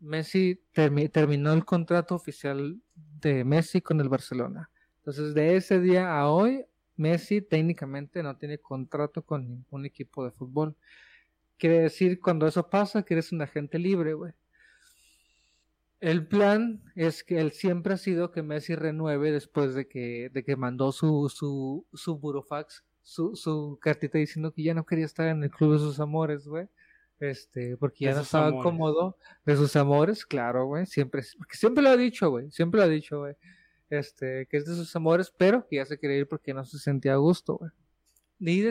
Messi 0.00 0.62
terminó 0.72 1.52
el 1.52 1.64
contrato 1.64 2.14
oficial 2.14 2.80
de 2.94 3.44
Messi 3.44 3.80
con 3.80 4.00
el 4.00 4.08
Barcelona. 4.08 4.70
Entonces, 4.98 5.34
de 5.34 5.56
ese 5.56 5.80
día 5.80 6.18
a 6.18 6.30
hoy, 6.30 6.64
Messi 6.96 7.40
técnicamente 7.40 8.22
no 8.22 8.36
tiene 8.36 8.58
contrato 8.58 9.22
con 9.22 9.48
ningún 9.48 9.86
equipo 9.86 10.24
de 10.24 10.30
fútbol. 10.30 10.76
Quiere 11.58 11.80
decir, 11.80 12.20
cuando 12.20 12.46
eso 12.46 12.68
pasa, 12.68 13.02
que 13.02 13.14
eres 13.14 13.32
un 13.32 13.42
agente 13.42 13.78
libre, 13.78 14.14
güey. 14.14 14.32
El 16.00 16.26
plan 16.26 16.82
es 16.94 17.24
que 17.24 17.40
él 17.40 17.52
siempre 17.52 17.94
ha 17.94 17.96
sido 17.96 18.30
que 18.30 18.42
Messi 18.42 18.74
renueve 18.74 19.32
después 19.32 19.74
de 19.74 19.88
que, 19.88 20.30
de 20.32 20.44
que 20.44 20.56
mandó 20.56 20.92
su, 20.92 21.30
su, 21.34 21.86
su 21.94 22.18
burofax, 22.18 22.84
su, 23.02 23.34
su 23.36 23.78
cartita 23.80 24.18
diciendo 24.18 24.52
que 24.52 24.62
ya 24.62 24.74
no 24.74 24.84
quería 24.84 25.06
estar 25.06 25.28
en 25.28 25.42
el 25.42 25.50
club 25.50 25.72
de 25.72 25.78
sus 25.78 26.00
amores, 26.00 26.46
güey. 26.46 26.68
Este, 27.20 27.76
porque 27.76 28.06
ya 28.06 28.14
no 28.14 28.20
estaba 28.20 28.50
cómodo 28.50 29.16
de 29.46 29.56
sus 29.56 29.74
amores, 29.76 30.26
claro, 30.26 30.66
güey. 30.66 30.84
Siempre, 30.84 31.22
porque 31.38 31.56
siempre 31.56 31.82
lo 31.82 31.90
ha 31.90 31.96
dicho, 31.96 32.28
güey. 32.28 32.50
Siempre 32.50 32.80
lo 32.80 32.84
ha 32.84 32.88
dicho, 32.88 33.20
güey. 33.20 33.34
Este, 33.90 34.46
que 34.46 34.56
es 34.56 34.66
de 34.66 34.74
sus 34.74 34.94
amores, 34.96 35.32
pero 35.36 35.66
que 35.66 35.76
ya 35.76 35.84
se 35.84 35.98
quería 35.98 36.18
ir 36.18 36.28
porque 36.28 36.54
no 36.54 36.64
se 36.64 36.78
sentía 36.78 37.14
a 37.14 37.16
gusto, 37.16 37.56
güey. 37.56 37.70
Y, 38.40 38.64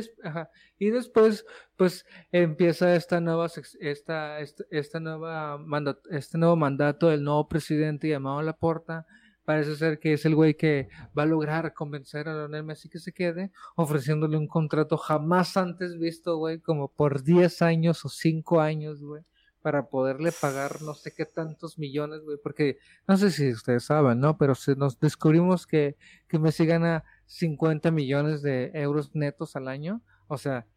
y 0.77 0.89
después, 0.89 1.45
pues, 1.77 2.05
empieza 2.31 2.95
esta 2.95 3.19
nueva, 3.21 3.47
esta, 3.79 4.39
esta, 4.39 4.65
esta 4.69 4.99
nueva 4.99 5.57
mandato, 5.57 6.09
este 6.09 6.37
nuevo 6.37 6.55
mandato 6.55 7.09
del 7.09 7.23
nuevo 7.23 7.47
presidente 7.47 8.07
llamado 8.07 8.41
Laporta. 8.41 9.07
Parece 9.45 9.75
ser 9.75 9.99
que 9.99 10.13
es 10.13 10.25
el 10.25 10.35
güey 10.35 10.55
que 10.55 10.87
va 11.17 11.23
a 11.23 11.25
lograr 11.25 11.73
convencer 11.73 12.29
a 12.29 12.33
Lionel 12.33 12.63
Messi 12.63 12.87
que 12.87 12.99
se 12.99 13.11
quede, 13.11 13.51
ofreciéndole 13.75 14.37
un 14.37 14.47
contrato 14.47 14.97
jamás 14.97 15.57
antes 15.57 15.97
visto, 15.97 16.37
güey, 16.37 16.59
como 16.59 16.87
por 16.87 17.23
10 17.23 17.61
años 17.61 18.05
o 18.05 18.09
5 18.09 18.61
años, 18.61 19.01
güey, 19.01 19.23
para 19.63 19.87
poderle 19.87 20.31
pagar 20.31 20.81
no 20.81 20.93
sé 20.93 21.13
qué 21.15 21.25
tantos 21.25 21.79
millones, 21.79 22.21
güey, 22.23 22.37
porque 22.43 22.77
no 23.07 23.17
sé 23.17 23.31
si 23.31 23.49
ustedes 23.49 23.85
saben, 23.85 24.19
¿no? 24.19 24.37
Pero 24.37 24.53
si 24.53 24.75
nos 24.75 24.99
descubrimos 24.99 25.65
que, 25.65 25.95
que 26.27 26.37
Messi 26.37 26.65
gana 26.65 27.05
50 27.25 27.89
millones 27.89 28.41
de 28.43 28.71
euros 28.75 29.15
netos 29.15 29.55
al 29.55 29.69
año, 29.69 30.01
o 30.27 30.37
sea, 30.37 30.67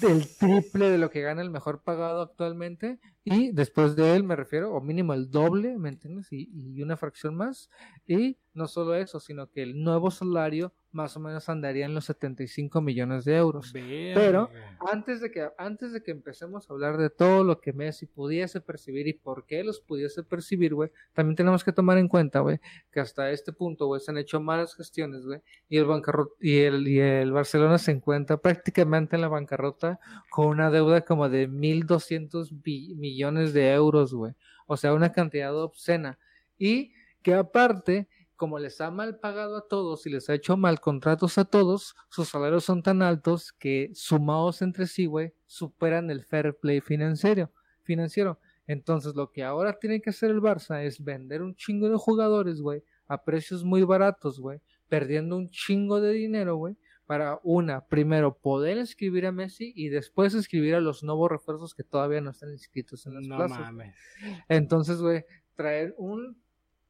del 0.00 0.28
triple 0.36 0.90
de 0.90 0.98
lo 0.98 1.10
que 1.10 1.22
gana 1.22 1.42
el 1.42 1.50
mejor 1.50 1.82
pagado 1.82 2.22
actualmente 2.22 3.00
y 3.24 3.50
después 3.50 3.96
de 3.96 4.14
él 4.14 4.22
me 4.22 4.36
refiero 4.36 4.72
o 4.72 4.80
mínimo 4.80 5.12
el 5.12 5.28
doble 5.28 5.76
me 5.76 5.88
entiendes 5.88 6.32
y, 6.32 6.48
y, 6.52 6.82
una 6.82 6.96
fracción 6.96 7.34
más 7.34 7.68
y 8.06 8.38
no 8.56 8.66
solo 8.66 8.94
eso 8.94 9.20
sino 9.20 9.50
que 9.50 9.62
el 9.62 9.82
nuevo 9.82 10.10
salario 10.10 10.72
más 10.96 11.14
o 11.16 11.20
menos 11.20 11.48
andaría 11.48 11.84
en 11.84 11.94
los 11.94 12.06
75 12.06 12.80
millones 12.80 13.24
de 13.24 13.36
euros. 13.36 13.70
Pero 13.72 14.50
antes 14.90 15.20
de 15.20 15.30
que 15.30 15.48
antes 15.58 15.92
de 15.92 16.02
que 16.02 16.10
empecemos 16.10 16.68
a 16.68 16.72
hablar 16.72 16.96
de 16.96 17.10
todo 17.10 17.44
lo 17.44 17.60
que 17.60 17.74
Messi 17.74 18.06
pudiese 18.06 18.60
percibir 18.62 19.06
y 19.06 19.12
por 19.12 19.44
qué 19.44 19.62
los 19.62 19.80
pudiese 19.80 20.22
percibir, 20.24 20.74
güey, 20.74 20.90
también 21.12 21.36
tenemos 21.36 21.62
que 21.62 21.72
tomar 21.72 21.98
en 21.98 22.08
cuenta, 22.08 22.40
güey, 22.40 22.60
que 22.90 23.00
hasta 23.00 23.30
este 23.30 23.52
punto, 23.52 23.86
güey, 23.86 24.00
se 24.00 24.10
han 24.10 24.18
hecho 24.18 24.40
malas 24.40 24.74
gestiones, 24.74 25.26
güey, 25.26 25.40
y 25.68 25.76
el 25.76 25.86
y 26.40 26.58
el 26.60 26.88
y 26.88 26.98
el 26.98 27.30
Barcelona 27.30 27.76
se 27.78 27.92
encuentra 27.92 28.38
prácticamente 28.38 29.16
en 29.16 29.22
la 29.22 29.28
bancarrota 29.28 30.00
con 30.30 30.46
una 30.46 30.70
deuda 30.70 31.02
como 31.02 31.28
de 31.28 31.46
1200 31.46 32.52
millones 32.64 33.52
de 33.52 33.72
euros, 33.72 34.14
güey. 34.14 34.32
O 34.66 34.76
sea, 34.76 34.94
una 34.94 35.12
cantidad 35.12 35.54
obscena 35.54 36.18
y 36.58 36.92
que 37.22 37.34
aparte 37.34 38.08
como 38.36 38.58
les 38.58 38.80
ha 38.80 38.90
mal 38.90 39.18
pagado 39.18 39.56
a 39.56 39.66
todos 39.66 40.06
y 40.06 40.10
les 40.10 40.28
ha 40.28 40.34
hecho 40.34 40.56
mal 40.56 40.80
contratos 40.80 41.38
a 41.38 41.44
todos, 41.44 41.96
sus 42.08 42.28
salarios 42.28 42.64
son 42.64 42.82
tan 42.82 43.02
altos 43.02 43.52
que 43.52 43.90
sumados 43.94 44.62
entre 44.62 44.86
sí, 44.86 45.06
güey, 45.06 45.32
superan 45.46 46.10
el 46.10 46.24
fair 46.24 46.54
play 46.54 46.80
financiero. 46.80 47.50
financiero. 47.82 48.38
Entonces, 48.66 49.14
lo 49.14 49.30
que 49.30 49.44
ahora 49.44 49.78
tiene 49.78 50.00
que 50.00 50.10
hacer 50.10 50.30
el 50.30 50.40
Barça 50.40 50.82
es 50.82 51.02
vender 51.02 51.42
un 51.42 51.54
chingo 51.54 51.88
de 51.88 51.96
jugadores, 51.96 52.60
güey, 52.60 52.82
a 53.06 53.22
precios 53.22 53.64
muy 53.64 53.84
baratos, 53.84 54.40
güey, 54.40 54.60
perdiendo 54.88 55.36
un 55.36 55.50
chingo 55.50 56.00
de 56.00 56.12
dinero, 56.12 56.56
güey, 56.56 56.76
para 57.06 57.38
una, 57.44 57.86
primero 57.86 58.36
poder 58.36 58.78
escribir 58.78 59.26
a 59.26 59.32
Messi 59.32 59.72
y 59.76 59.88
después 59.88 60.34
escribir 60.34 60.74
a 60.74 60.80
los 60.80 61.04
nuevos 61.04 61.30
refuerzos 61.30 61.74
que 61.74 61.84
todavía 61.84 62.20
no 62.20 62.30
están 62.30 62.50
inscritos 62.50 63.06
en 63.06 63.14
las 63.14 63.26
no 63.26 63.38
Mames. 63.48 63.94
Entonces, 64.48 65.00
güey, 65.00 65.24
traer 65.54 65.94
un 65.98 66.36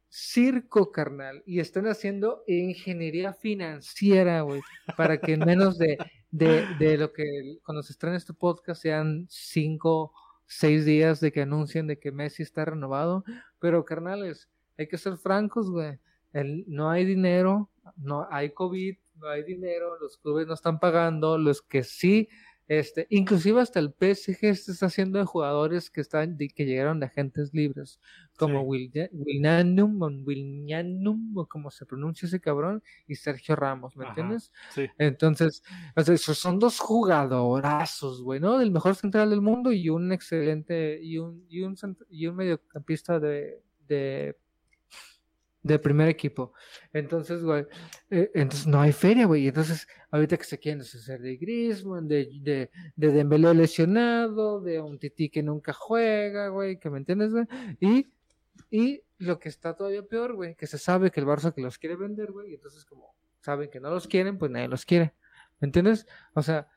circo, 0.08 0.92
carnal, 0.92 1.42
y 1.46 1.60
están 1.60 1.86
haciendo 1.86 2.42
ingeniería 2.46 3.32
financiera, 3.32 4.42
güey, 4.42 4.60
para 4.96 5.18
que 5.18 5.34
en 5.34 5.40
menos 5.40 5.78
de, 5.78 5.98
de, 6.30 6.66
de, 6.78 6.96
lo 6.96 7.12
que 7.12 7.58
cuando 7.64 7.82
se 7.82 7.92
estrene 7.92 8.16
este 8.16 8.32
podcast 8.32 8.82
sean 8.82 9.26
cinco, 9.28 10.12
seis 10.46 10.84
días 10.84 11.20
de 11.20 11.32
que 11.32 11.42
anuncien 11.42 11.86
de 11.86 11.98
que 11.98 12.12
Messi 12.12 12.42
está 12.42 12.64
renovado, 12.64 13.24
pero 13.58 13.84
carnales, 13.84 14.48
hay 14.78 14.88
que 14.88 14.98
ser 14.98 15.16
francos, 15.16 15.70
güey, 15.70 15.98
no 16.66 16.90
hay 16.90 17.04
dinero, 17.04 17.70
no 17.96 18.26
hay 18.30 18.50
COVID, 18.50 18.96
no 19.16 19.28
hay 19.28 19.42
dinero, 19.42 19.98
los 19.98 20.18
clubes 20.18 20.46
no 20.46 20.54
están 20.54 20.78
pagando, 20.78 21.38
los 21.38 21.62
que 21.62 21.82
sí 21.82 22.28
este, 22.68 23.06
inclusive 23.10 23.60
hasta 23.60 23.78
el 23.78 23.90
PSG 23.90 24.44
está 24.44 24.86
haciendo 24.86 25.18
de 25.18 25.24
jugadores 25.24 25.88
que 25.88 26.00
están 26.00 26.36
que 26.36 26.64
llegaron 26.64 26.98
de 26.98 27.06
agentes 27.06 27.54
libres, 27.54 28.00
como 28.36 28.62
sí. 28.72 28.90
Wilnanum, 29.12 30.02
o 31.36 31.46
como 31.46 31.70
se 31.70 31.86
pronuncia 31.86 32.26
ese 32.26 32.40
cabrón, 32.40 32.82
y 33.06 33.14
Sergio 33.14 33.54
Ramos, 33.54 33.96
¿me 33.96 34.06
entiendes? 34.06 34.52
Sí. 34.70 34.88
Entonces, 34.98 35.62
o 35.94 36.02
sea, 36.02 36.16
son 36.16 36.58
dos 36.58 36.80
jugadorazos, 36.80 38.22
güey, 38.22 38.40
¿no? 38.40 38.58
Del 38.58 38.72
mejor 38.72 38.96
central 38.96 39.30
del 39.30 39.42
mundo 39.42 39.70
y 39.70 39.88
un 39.88 40.12
excelente, 40.12 40.98
y 41.00 41.18
un, 41.18 41.46
y 41.48 41.62
un, 41.62 41.76
y 42.10 42.26
un 42.26 42.36
mediocampista 42.36 43.20
de, 43.20 43.62
de 43.86 44.36
de 45.66 45.78
primer 45.78 46.08
equipo. 46.08 46.52
Entonces, 46.92 47.42
güey, 47.42 47.66
eh, 48.10 48.30
entonces 48.34 48.66
no 48.66 48.80
hay 48.80 48.92
feria, 48.92 49.26
güey. 49.26 49.48
Entonces, 49.48 49.86
ahorita 50.10 50.36
que 50.36 50.44
se 50.44 50.58
quieren 50.58 50.78
deshacer 50.78 51.20
de 51.20 51.36
Griezmann, 51.36 52.06
de, 52.06 52.28
de, 52.40 52.70
de 52.94 53.12
Dembélé 53.12 53.52
lesionado, 53.54 54.60
de 54.60 54.80
un 54.80 54.98
Titi 54.98 55.28
que 55.28 55.42
nunca 55.42 55.72
juega, 55.72 56.48
güey, 56.48 56.78
que 56.78 56.90
me 56.90 56.98
entiendes, 56.98 57.32
güey. 57.32 57.46
Y, 57.80 58.08
y 58.70 59.02
lo 59.18 59.38
que 59.38 59.48
está 59.48 59.74
todavía 59.74 60.02
peor, 60.02 60.34
güey, 60.34 60.54
que 60.54 60.66
se 60.66 60.78
sabe 60.78 61.10
que 61.10 61.20
el 61.20 61.26
Barça 61.26 61.52
que 61.52 61.60
los 61.60 61.78
quiere 61.78 61.96
vender, 61.96 62.32
güey, 62.32 62.52
y 62.52 62.54
entonces 62.54 62.84
como 62.84 63.14
saben 63.40 63.70
que 63.70 63.80
no 63.80 63.90
los 63.90 64.06
quieren, 64.06 64.38
pues 64.38 64.50
nadie 64.50 64.68
los 64.68 64.84
quiere. 64.84 65.14
¿Me 65.60 65.66
entiendes? 65.66 66.06
O 66.34 66.42
sea, 66.42 66.68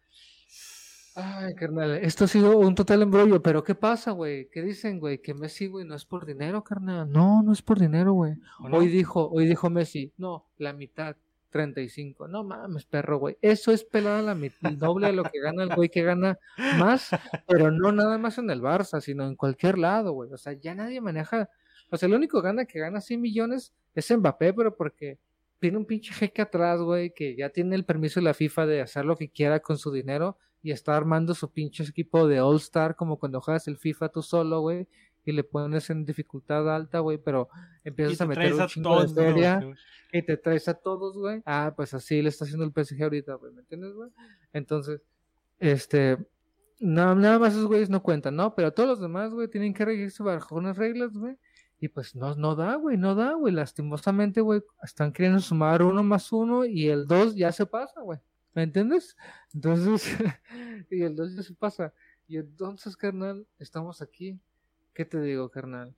ay, 1.15 1.55
carnal, 1.55 1.97
esto 1.97 2.25
ha 2.25 2.27
sido 2.27 2.57
un 2.57 2.75
total 2.75 3.01
embrollo, 3.01 3.41
pero 3.41 3.63
¿qué 3.63 3.75
pasa, 3.75 4.11
güey? 4.11 4.49
¿Qué 4.49 4.61
dicen, 4.61 4.99
güey? 4.99 5.19
Que 5.19 5.33
Messi, 5.33 5.67
güey, 5.67 5.85
no 5.85 5.95
es 5.95 6.05
por 6.05 6.25
dinero, 6.25 6.63
carnal. 6.63 7.11
No, 7.11 7.43
no 7.43 7.53
es 7.53 7.61
por 7.61 7.79
dinero, 7.79 8.13
güey. 8.13 8.35
Hoy 8.71 8.87
dijo, 8.87 9.29
hoy 9.29 9.45
dijo 9.45 9.69
Messi, 9.69 10.11
no, 10.17 10.45
la 10.57 10.73
mitad, 10.73 11.15
35. 11.49 12.27
No 12.27 12.43
mames, 12.43 12.85
perro, 12.85 13.17
güey. 13.17 13.37
Eso 13.41 13.71
es 13.71 13.83
pelada 13.83 14.21
la 14.21 14.35
mitad, 14.35 14.71
el 14.71 14.77
doble 14.77 15.07
de 15.07 15.13
lo 15.13 15.23
que 15.23 15.39
gana 15.39 15.63
el 15.63 15.75
güey 15.75 15.89
que 15.89 16.03
gana 16.03 16.37
más, 16.77 17.09
pero 17.47 17.71
no 17.71 17.91
nada 17.91 18.17
más 18.17 18.37
en 18.37 18.49
el 18.49 18.61
Barça, 18.61 19.01
sino 19.01 19.27
en 19.27 19.35
cualquier 19.35 19.77
lado, 19.77 20.13
güey. 20.13 20.31
O 20.31 20.37
sea, 20.37 20.53
ya 20.53 20.75
nadie 20.75 21.01
maneja. 21.01 21.49
O 21.91 21.97
sea, 21.97 22.07
el 22.07 22.13
único 22.13 22.41
gana 22.41 22.65
que 22.65 22.79
gana 22.79 23.01
100 23.01 23.19
millones 23.19 23.73
es 23.95 24.15
Mbappé, 24.15 24.53
pero 24.53 24.75
porque 24.75 25.17
tiene 25.59 25.77
un 25.77 25.85
pinche 25.85 26.13
jeque 26.13 26.41
atrás, 26.41 26.79
güey, 26.79 27.13
que 27.13 27.35
ya 27.35 27.49
tiene 27.49 27.75
el 27.75 27.83
permiso 27.83 28.19
de 28.19 28.25
la 28.25 28.33
FIFA 28.33 28.65
de 28.65 28.81
hacer 28.81 29.05
lo 29.05 29.17
que 29.17 29.29
quiera 29.29 29.59
con 29.59 29.77
su 29.77 29.91
dinero 29.91 30.37
y 30.61 30.71
está 30.71 30.95
armando 30.95 31.33
su 31.33 31.51
pinche 31.51 31.83
equipo 31.83 32.27
de 32.27 32.41
All 32.41 32.57
Star, 32.57 32.95
como 32.95 33.17
cuando 33.17 33.41
juegas 33.41 33.67
el 33.67 33.77
FIFA 33.77 34.09
tú 34.09 34.21
solo, 34.21 34.61
güey, 34.61 34.87
y 35.25 35.31
le 35.31 35.43
pones 35.43 35.89
en 35.89 36.05
dificultad 36.05 36.73
alta, 36.73 36.99
güey, 36.99 37.17
pero 37.17 37.49
empiezas 37.83 38.21
a 38.21 38.25
meter 38.25 38.53
un 38.53 38.61
a 38.61 38.67
chingo 38.67 38.89
todos, 38.89 39.15
de 39.15 39.23
feria 39.23 39.59
¿no? 39.59 39.73
y 40.11 40.21
te 40.21 40.37
traes 40.37 40.67
a 40.67 40.73
todos, 40.73 41.17
güey. 41.17 41.41
Ah, 41.45 41.73
pues 41.75 41.93
así 41.93 42.21
le 42.21 42.29
está 42.29 42.45
haciendo 42.45 42.65
el 42.65 42.71
PSG 42.71 43.03
ahorita, 43.03 43.35
güey, 43.35 43.53
¿me 43.53 43.61
entiendes, 43.61 43.93
güey? 43.93 44.09
Entonces, 44.53 45.01
este, 45.59 46.17
no, 46.79 47.13
nada 47.15 47.39
más 47.39 47.53
esos 47.53 47.67
güeyes 47.67 47.89
no 47.89 48.01
cuentan, 48.01 48.35
¿no? 48.35 48.55
Pero 48.55 48.73
todos 48.73 48.89
los 48.89 49.01
demás, 49.01 49.33
güey, 49.33 49.49
tienen 49.49 49.73
que 49.73 49.85
regirse 49.85 50.23
bajo 50.23 50.55
unas 50.55 50.77
reglas, 50.77 51.13
güey. 51.13 51.37
Y 51.81 51.87
pues 51.87 52.15
no, 52.15 52.35
no 52.35 52.55
da, 52.55 52.75
güey, 52.75 52.97
no 52.97 53.15
da, 53.15 53.33
güey. 53.33 53.53
Lastimosamente, 53.53 54.41
güey, 54.41 54.61
están 54.83 55.13
queriendo 55.13 55.39
sumar 55.39 55.81
uno 55.81 56.03
más 56.03 56.31
uno 56.31 56.65
y 56.65 56.87
el 56.89 57.05
dos 57.05 57.35
ya 57.35 57.51
se 57.51 57.65
pasa, 57.65 58.01
güey. 58.01 58.19
¿Me 58.59 58.63
entiendes? 58.63 59.15
Entonces, 59.53 60.17
y 60.91 61.01
el 61.01 61.15
dos 61.15 61.33
ya 61.33 61.43
se 61.43 61.53
pasa. 61.53 61.93
Y 62.27 62.35
entonces, 62.35 62.97
carnal, 62.97 63.47
estamos 63.57 64.01
aquí. 64.01 64.37
¿Qué 64.93 65.05
te 65.05 65.21
digo, 65.21 65.47
carnal? 65.47 65.95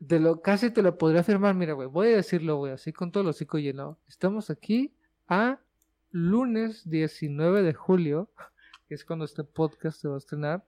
De 0.00 0.18
lo, 0.18 0.42
casi 0.42 0.72
te 0.72 0.82
lo 0.82 0.98
podría 0.98 1.20
afirmar, 1.20 1.54
mira, 1.54 1.74
güey, 1.74 1.86
voy 1.86 2.08
a 2.08 2.16
decirlo, 2.16 2.56
güey, 2.56 2.72
así 2.72 2.92
con 2.92 3.12
todo 3.12 3.22
el 3.22 3.28
hocico 3.28 3.56
lleno. 3.56 4.00
Estamos 4.08 4.50
aquí 4.50 4.92
a 5.28 5.60
lunes 6.10 6.90
19 6.90 7.62
de 7.62 7.72
julio, 7.72 8.32
que 8.88 8.96
es 8.96 9.04
cuando 9.04 9.24
este 9.24 9.44
podcast 9.44 10.00
se 10.00 10.08
va 10.08 10.16
a 10.16 10.18
estrenar, 10.18 10.64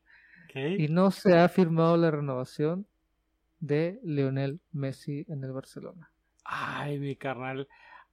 y 0.55 0.87
no 0.87 1.11
se 1.11 1.37
ha 1.37 1.49
firmado 1.49 1.97
la 1.97 2.13
renovación 2.13 2.87
de 3.59 3.99
Lionel 4.05 4.61
Messi 4.71 5.27
en 5.27 5.43
el 5.43 5.51
Barcelona. 5.51 6.13
Ay, 6.45 7.01
mi 7.01 7.17
carnal. 7.17 7.67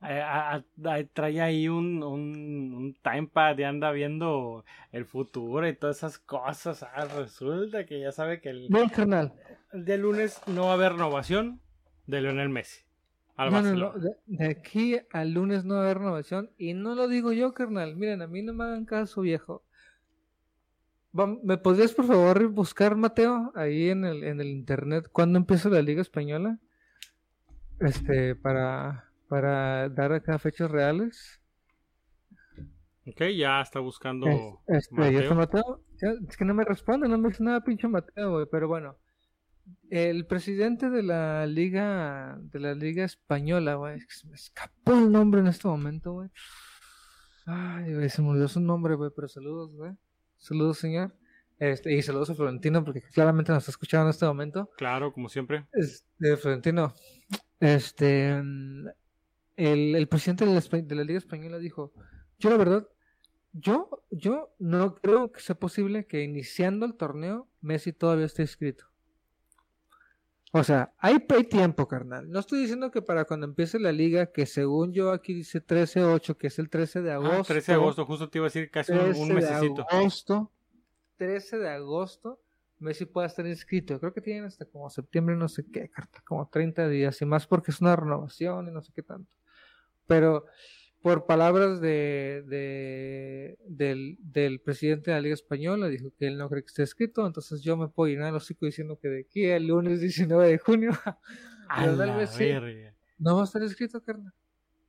Eh, 0.04 0.20
a- 0.22 0.54
a- 0.56 0.64
a- 0.94 1.04
trae 1.14 1.42
ahí 1.42 1.68
un, 1.68 2.02
un, 2.04 2.74
un 2.74 2.94
timepad 3.04 3.58
y 3.58 3.64
anda 3.64 3.92
viendo 3.92 4.66
el 4.92 5.06
futuro 5.06 5.68
y 5.68 5.76
todas 5.76 5.98
esas 5.98 6.18
cosas. 6.20 6.84
Ah, 6.84 7.06
resulta 7.06 7.86
que 7.86 8.00
ya 8.00 8.12
sabe 8.12 8.42
que 8.42 8.50
el, 8.50 8.68
carnal. 8.94 9.34
día 9.74 9.98
lunes 9.98 10.42
no 10.48 10.64
va 10.66 10.72
a 10.72 10.74
haber 10.74 10.94
renovación 10.94 11.60
de 12.08 12.22
Lionel 12.22 12.50
Messi. 12.50 12.82
Al 13.38 13.52
No, 13.52 13.62
no, 13.62 13.64
Barcelona. 13.64 13.94
no. 13.96 14.02
De, 14.02 14.16
de 14.26 14.52
aquí 14.52 15.00
al 15.12 15.32
lunes 15.34 15.64
no 15.66 15.76
va 15.76 15.82
a 15.82 15.84
haber 15.86 16.00
renovación. 16.00 16.52
Y 16.58 16.74
no 16.74 16.96
lo 16.96 17.08
digo 17.08 17.32
yo, 17.32 17.54
carnal. 17.54 17.96
Miren, 17.96 18.22
a 18.22 18.28
mí 18.28 18.42
no 18.42 18.54
me 18.54 18.64
hagan 18.66 18.86
caso, 18.86 19.22
viejo. 19.22 19.64
¿Me 21.14 21.58
podrías, 21.58 21.94
por 21.94 22.06
favor, 22.08 22.48
buscar, 22.48 22.96
Mateo, 22.96 23.52
ahí 23.56 23.90
en 23.90 24.06
el, 24.06 24.24
en 24.24 24.40
el 24.40 24.48
internet, 24.48 25.10
cuándo 25.12 25.38
empieza 25.38 25.68
la 25.70 25.82
Liga 25.82 26.02
Española? 26.02 26.58
Este, 27.82 28.34
para, 28.36 29.11
para 29.32 29.88
dar 29.88 30.12
acá 30.12 30.38
fechas 30.40 30.70
reales. 30.70 31.40
Ok, 33.08 33.22
ya 33.38 33.62
está 33.62 33.80
buscando 33.80 34.28
Es- 34.68 34.90
Este, 34.90 34.94
¿y 35.26 35.34
Mateo. 35.34 35.82
Ya, 36.02 36.10
Es 36.28 36.36
que 36.36 36.44
no 36.44 36.54
me 36.54 36.66
responde, 36.66 37.08
no 37.08 37.18
me 37.18 37.30
dice 37.30 37.42
nada, 37.42 37.64
pinche 37.64 37.88
Mateo, 37.88 38.32
güey. 38.34 38.46
Pero 38.52 38.68
bueno, 38.68 38.98
el 39.90 40.28
presidente 40.28 40.90
de 40.90 41.02
la 41.02 41.48
liga, 41.48 42.38
de 42.42 42.60
la 42.60 42.74
liga 42.76 43.06
española, 43.06 43.76
güey, 43.76 43.96
es 44.00 44.06
que 44.06 44.14
se 44.16 44.28
me 44.28 44.36
escapó 44.36 44.92
el 44.96 45.10
nombre 45.10 45.40
en 45.40 45.48
este 45.48 45.66
momento, 45.70 46.12
güey. 46.12 46.30
Ay, 47.46 47.94
güey, 47.94 48.10
se 48.10 48.22
me 48.22 48.28
olvidó 48.32 48.50
su 48.50 48.60
nombre, 48.60 48.96
güey, 48.96 49.12
pero 49.16 49.30
saludos, 49.30 49.74
güey. 49.74 49.94
Saludos, 50.40 50.78
señor. 50.78 51.16
Este, 51.58 51.94
y 51.94 52.02
saludos 52.02 52.30
a 52.32 52.36
Florentino, 52.36 52.84
porque 52.84 53.02
claramente 53.02 53.54
nos 53.54 53.64
está 53.64 53.72
escuchando 53.72 54.08
en 54.08 54.10
este 54.10 54.26
momento. 54.26 54.70
Claro, 54.78 55.14
como 55.14 55.30
siempre. 55.30 55.68
Este, 55.72 56.36
Florentino, 56.36 56.94
este, 57.62 58.42
el, 59.68 59.96
el 59.96 60.08
presidente 60.08 60.46
de 60.46 60.54
la, 60.54 60.60
Espa- 60.60 60.86
de 60.86 60.96
la 60.96 61.04
Liga 61.04 61.18
Española 61.20 61.58
dijo, 61.60 61.94
yo 62.40 62.50
la 62.50 62.58
verdad, 62.58 62.88
yo, 63.54 64.04
yo 64.10 64.54
no 64.60 64.96
creo 64.96 65.32
que 65.32 65.42
sea 65.42 65.56
posible 65.56 66.06
que 66.08 66.24
iniciando 66.24 66.86
el 66.86 66.96
torneo 66.96 67.48
Messi 67.62 67.94
todavía 67.94 68.26
esté 68.26 68.42
inscrito. 68.44 68.86
O 70.54 70.64
sea, 70.66 70.92
hay, 70.98 71.26
hay 71.30 71.44
tiempo, 71.46 71.88
carnal. 71.88 72.30
No 72.30 72.40
estoy 72.40 72.60
diciendo 72.60 72.92
que 72.92 73.02
para 73.02 73.24
cuando 73.24 73.46
empiece 73.46 73.80
la 73.80 73.94
liga, 73.94 74.32
que 74.34 74.46
según 74.46 74.92
yo 74.92 75.12
aquí 75.12 75.34
dice 75.34 75.66
13-8, 75.66 76.36
que 76.38 76.48
es 76.48 76.60
el 76.60 76.70
13 76.70 77.02
de 77.02 77.12
agosto. 77.12 77.38
Ah, 77.40 77.44
13 77.48 77.72
de 77.72 77.76
agosto, 77.78 78.06
justo 78.06 78.30
te 78.30 78.38
iba 78.40 78.48
a 78.48 78.50
decir 78.50 78.70
casi 78.70 78.92
un, 78.92 79.00
13 79.00 79.22
un 79.22 79.28
de 79.30 79.34
mesecito. 79.36 79.86
agosto, 79.90 80.52
13 81.16 81.58
de 81.58 81.70
agosto, 81.70 82.42
Messi 82.80 83.06
pueda 83.06 83.28
estar 83.28 83.48
inscrito. 83.48 83.98
Creo 84.00 84.14
que 84.14 84.20
tienen 84.20 84.44
hasta 84.44 84.66
como 84.66 84.90
septiembre, 84.90 85.38
no 85.38 85.48
sé 85.48 85.64
qué, 85.72 85.90
carta, 85.90 86.22
como 86.26 86.46
30 86.50 86.90
días 86.90 87.22
y 87.22 87.26
más 87.26 87.48
porque 87.48 87.72
es 87.72 87.80
una 87.80 87.96
renovación 87.96 88.68
y 88.68 88.72
no 88.72 88.82
sé 88.82 88.92
qué 88.94 89.04
tanto. 89.04 89.34
Pero 90.12 90.46
por 91.02 91.26
palabras 91.26 91.80
de, 91.82 92.44
de- 92.48 93.58
del, 93.68 94.18
del 94.20 94.60
presidente 94.60 95.10
de 95.12 95.16
la 95.18 95.22
Liga 95.22 95.34
Española, 95.34 95.88
dijo 95.88 96.12
que 96.18 96.28
él 96.28 96.38
no 96.38 96.50
cree 96.50 96.62
que 96.64 96.68
esté 96.68 96.84
escrito, 96.84 97.26
entonces 97.26 97.62
yo 97.62 97.78
me 97.78 97.88
puedo 97.88 98.12
llenar 98.12 98.30
el 98.30 98.36
hocico 98.36 98.66
diciendo 98.66 99.00
que 99.02 99.08
de 99.08 99.22
aquí 99.22 99.50
al 99.50 99.66
lunes 99.68 100.02
19 100.02 100.48
de 100.48 100.58
junio 100.60 100.92
Messi 102.18 102.44
verga. 102.46 102.94
no 103.18 103.36
va 103.36 103.42
a 103.42 103.46
estar 103.46 103.64
escrito, 103.64 104.02
carnal. 104.04 104.34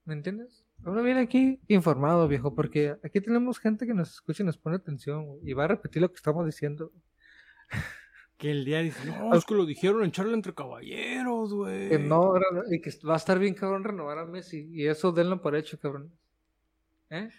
¿Me 0.04 0.14
entiendes? 0.14 0.64
Uno 0.84 1.00
viene 1.02 1.20
aquí 1.20 1.60
informado, 1.68 2.26
viejo, 2.26 2.54
porque 2.56 2.96
aquí 3.04 3.20
tenemos 3.20 3.60
gente 3.60 3.86
que 3.86 3.94
nos 3.94 4.10
escucha 4.14 4.42
y 4.42 4.46
nos 4.46 4.58
pone 4.58 4.74
atención, 4.76 5.38
y 5.44 5.52
va 5.52 5.64
a 5.64 5.68
repetir 5.68 6.02
lo 6.02 6.08
que 6.10 6.16
estamos 6.16 6.44
diciendo. 6.44 6.92
Que 8.42 8.50
el 8.50 8.64
día 8.64 8.80
dice, 8.80 8.98
no, 9.06 9.32
es 9.36 9.44
que 9.44 9.54
lo 9.54 9.64
dijeron 9.64 10.02
en 10.02 10.10
charla 10.10 10.34
entre 10.34 10.52
caballeros, 10.52 11.54
güey. 11.54 11.90
Que 11.90 11.98
no, 12.00 12.34
y 12.72 12.80
que 12.80 12.90
va 13.06 13.14
a 13.14 13.16
estar 13.16 13.38
bien 13.38 13.54
cabrón 13.54 13.84
renovar 13.84 14.18
a 14.18 14.26
Messi, 14.26 14.68
y 14.72 14.88
eso 14.88 15.12
denlo 15.12 15.40
por 15.40 15.54
hecho, 15.54 15.78
cabrón. 15.78 16.10
¿Eh? 17.10 17.30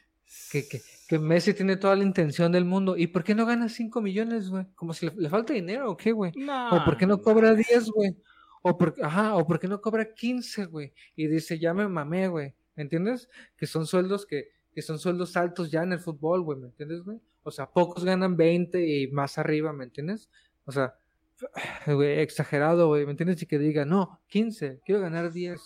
Que, 0.50 0.66
que, 0.66 0.80
que 1.10 1.20
Messi 1.20 1.54
tiene 1.54 1.76
toda 1.76 1.98
la 1.98 2.06
intención 2.06 2.54
del 2.54 2.64
mundo. 2.64 2.96
¿Y 2.96 3.08
por 3.08 3.22
qué 3.26 3.36
no 3.36 3.46
gana 3.46 3.68
5 3.68 4.00
millones, 4.00 4.50
güey? 4.50 4.66
Como 4.76 4.94
si 4.94 5.08
le, 5.08 5.14
le 5.18 5.28
falta 5.28 5.52
dinero 5.52 5.92
o 5.92 5.98
qué, 5.98 6.14
güey. 6.14 6.32
No, 6.38 6.70
¿O 6.70 6.86
por 6.86 6.96
qué 6.96 7.06
no 7.06 7.22
cobra 7.22 7.54
10, 7.54 7.90
güey? 7.90 8.16
O 8.62 8.78
por, 8.78 8.96
ajá, 9.02 9.36
o 9.36 9.46
por 9.46 9.60
qué 9.60 9.68
no 9.68 9.82
cobra 9.82 10.14
15, 10.14 10.68
güey? 10.68 10.94
Y 11.18 11.28
dice, 11.28 11.60
ya 11.60 11.74
me 11.74 11.86
mamé, 11.86 12.30
güey. 12.30 12.54
¿Me 12.78 12.84
entiendes? 12.84 13.28
Que 13.58 13.68
son 13.68 13.86
sueldos 13.86 14.26
que, 14.26 14.52
que 14.74 14.82
son 14.82 15.00
sueldos 15.00 15.36
altos 15.36 15.70
ya 15.70 15.84
en 15.84 15.92
el 15.92 16.00
fútbol, 16.00 16.44
güey, 16.44 16.60
¿me 16.60 16.68
entiendes, 16.68 17.04
güey? 17.04 17.20
O 17.44 17.52
sea, 17.52 17.70
pocos 17.70 18.06
ganan 18.06 18.38
20 18.38 18.88
y 18.88 19.08
más 19.12 19.38
arriba, 19.38 19.74
¿me 19.74 19.84
entiendes? 19.84 20.30
O 20.66 20.72
sea, 20.72 20.96
güey, 21.88 22.20
exagerado, 22.20 22.88
güey, 22.88 23.06
¿me 23.06 23.12
entiendes? 23.12 23.42
Y 23.42 23.46
que 23.46 23.60
diga, 23.60 23.86
no, 23.86 24.22
15, 24.28 24.82
quiero 24.86 25.02
ganar 25.02 25.32
10, 25.32 25.62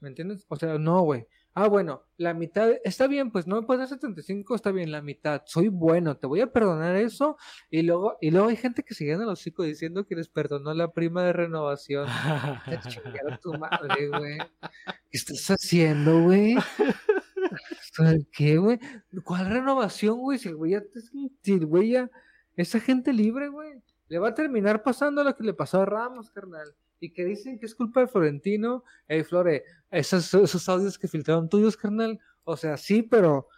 ¿me 0.00 0.08
entiendes? 0.08 0.44
O 0.48 0.56
sea, 0.56 0.78
no, 0.78 1.02
güey. 1.02 1.26
Ah, 1.54 1.68
bueno, 1.68 2.02
la 2.16 2.32
mitad, 2.32 2.70
está 2.82 3.06
bien, 3.06 3.30
pues 3.30 3.46
no 3.46 3.60
me 3.60 3.66
puedes 3.66 3.80
dar 3.80 3.88
75, 4.00 4.54
está 4.54 4.72
bien, 4.72 4.90
la 4.90 5.02
mitad, 5.02 5.42
soy 5.44 5.68
bueno, 5.68 6.16
te 6.16 6.26
voy 6.26 6.40
a 6.40 6.50
perdonar 6.50 6.96
eso. 6.96 7.36
Y 7.68 7.82
luego, 7.82 8.16
y 8.22 8.30
luego 8.30 8.48
hay 8.48 8.56
gente 8.56 8.82
que 8.82 8.94
sigue 8.94 9.12
en 9.12 9.20
el 9.20 9.28
hocico 9.28 9.62
diciendo 9.62 10.06
que 10.06 10.16
les 10.16 10.28
perdonó 10.28 10.72
la 10.72 10.90
prima 10.92 11.22
de 11.24 11.34
renovación. 11.34 12.06
Te 12.64 13.36
tu 13.42 13.52
madre, 13.52 14.08
güey. 14.08 14.38
¿Qué 14.38 15.18
estás 15.18 15.46
haciendo, 15.50 16.22
güey? 16.22 16.56
¿Qué, 18.32 18.56
güey? 18.56 18.78
¿Cuál 19.22 19.50
renovación, 19.50 20.18
güey? 20.20 20.38
Si 20.38 20.48
el 20.48 20.56
güey 20.56 20.72
ya, 20.72 20.80
te- 20.80 21.00
si 21.42 21.52
el 21.52 21.66
güey 21.66 21.90
ya, 21.90 22.10
esa 22.56 22.80
gente 22.80 23.12
libre, 23.12 23.48
güey, 23.48 23.74
le 24.12 24.18
va 24.18 24.28
a 24.28 24.34
terminar 24.34 24.82
pasando 24.82 25.24
lo 25.24 25.34
que 25.34 25.42
le 25.42 25.54
pasó 25.54 25.80
a 25.80 25.86
Ramos, 25.86 26.28
carnal. 26.30 26.68
Y 27.00 27.14
que 27.14 27.24
dicen 27.24 27.58
que 27.58 27.64
es 27.64 27.74
culpa 27.74 28.00
de 28.00 28.08
Florentino. 28.08 28.84
Ey, 29.08 29.24
Flore, 29.24 29.64
esos, 29.90 30.34
esos 30.34 30.68
audios 30.68 30.98
que 30.98 31.08
filtraron 31.08 31.48
tuyos, 31.48 31.78
carnal. 31.78 32.20
O 32.44 32.54
sea, 32.58 32.76
sí, 32.76 33.02
pero, 33.02 33.48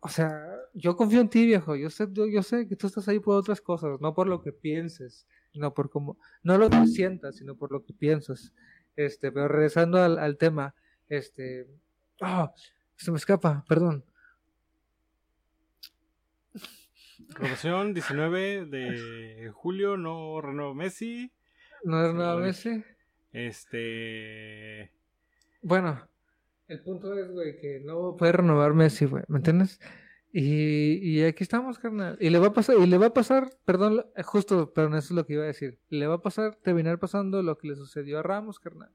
o 0.00 0.08
sea, 0.08 0.48
yo 0.72 0.96
confío 0.96 1.20
en 1.20 1.28
ti, 1.28 1.44
viejo. 1.44 1.76
Yo 1.76 1.90
sé, 1.90 2.08
yo, 2.10 2.26
yo 2.26 2.42
sé 2.42 2.66
que 2.66 2.74
tú 2.74 2.86
estás 2.86 3.06
ahí 3.06 3.20
por 3.20 3.36
otras 3.36 3.60
cosas, 3.60 4.00
no 4.00 4.14
por 4.14 4.28
lo 4.28 4.40
que 4.40 4.50
pienses, 4.50 5.26
no 5.52 5.74
por 5.74 5.90
cómo, 5.90 6.16
no 6.42 6.56
lo 6.56 6.70
que 6.70 6.86
sientas, 6.86 7.36
sino 7.36 7.54
por 7.54 7.70
lo 7.70 7.84
que 7.84 7.92
piensas. 7.92 8.54
Este, 8.96 9.30
pero 9.30 9.46
regresando 9.46 10.02
al, 10.02 10.18
al 10.18 10.38
tema, 10.38 10.74
este, 11.06 11.68
ah, 12.22 12.50
se 12.96 13.10
me 13.10 13.18
escapa, 13.18 13.62
perdón. 13.68 14.06
Renovación 17.30 17.94
19 17.94 18.66
de 18.66 19.50
julio, 19.54 19.96
no 19.96 20.40
renueva 20.40 20.74
Messi. 20.74 21.32
No 21.84 22.12
nada 22.12 22.34
Lo 22.34 22.40
Messi. 22.40 22.84
Este. 23.32 24.90
Bueno, 25.62 26.00
el 26.68 26.80
punto 26.80 27.16
es, 27.18 27.30
güey, 27.30 27.58
que 27.58 27.80
no 27.80 28.16
puede 28.16 28.32
renovar 28.32 28.74
Messi, 28.74 29.04
güey, 29.04 29.24
¿me 29.28 29.38
entiendes? 29.38 29.80
Y, 30.32 30.94
y 31.02 31.22
aquí 31.24 31.44
estamos, 31.44 31.78
carnal. 31.78 32.16
Y 32.18 32.30
le 32.30 32.38
va 32.38 32.48
a 32.48 32.52
pasar, 32.52 32.76
y 32.78 32.86
le 32.86 32.96
va 32.96 33.06
a 33.06 33.14
pasar, 33.14 33.50
perdón, 33.66 34.06
eh, 34.16 34.22
justo, 34.22 34.72
perdón, 34.72 34.94
eso 34.94 35.08
es 35.08 35.10
lo 35.10 35.26
que 35.26 35.34
iba 35.34 35.42
a 35.42 35.48
decir. 35.48 35.78
Le 35.90 36.06
va 36.06 36.14
a 36.14 36.22
pasar, 36.22 36.56
terminar 36.56 36.98
pasando 36.98 37.42
lo 37.42 37.58
que 37.58 37.68
le 37.68 37.76
sucedió 37.76 38.18
a 38.18 38.22
Ramos, 38.22 38.58
carnal. 38.58 38.90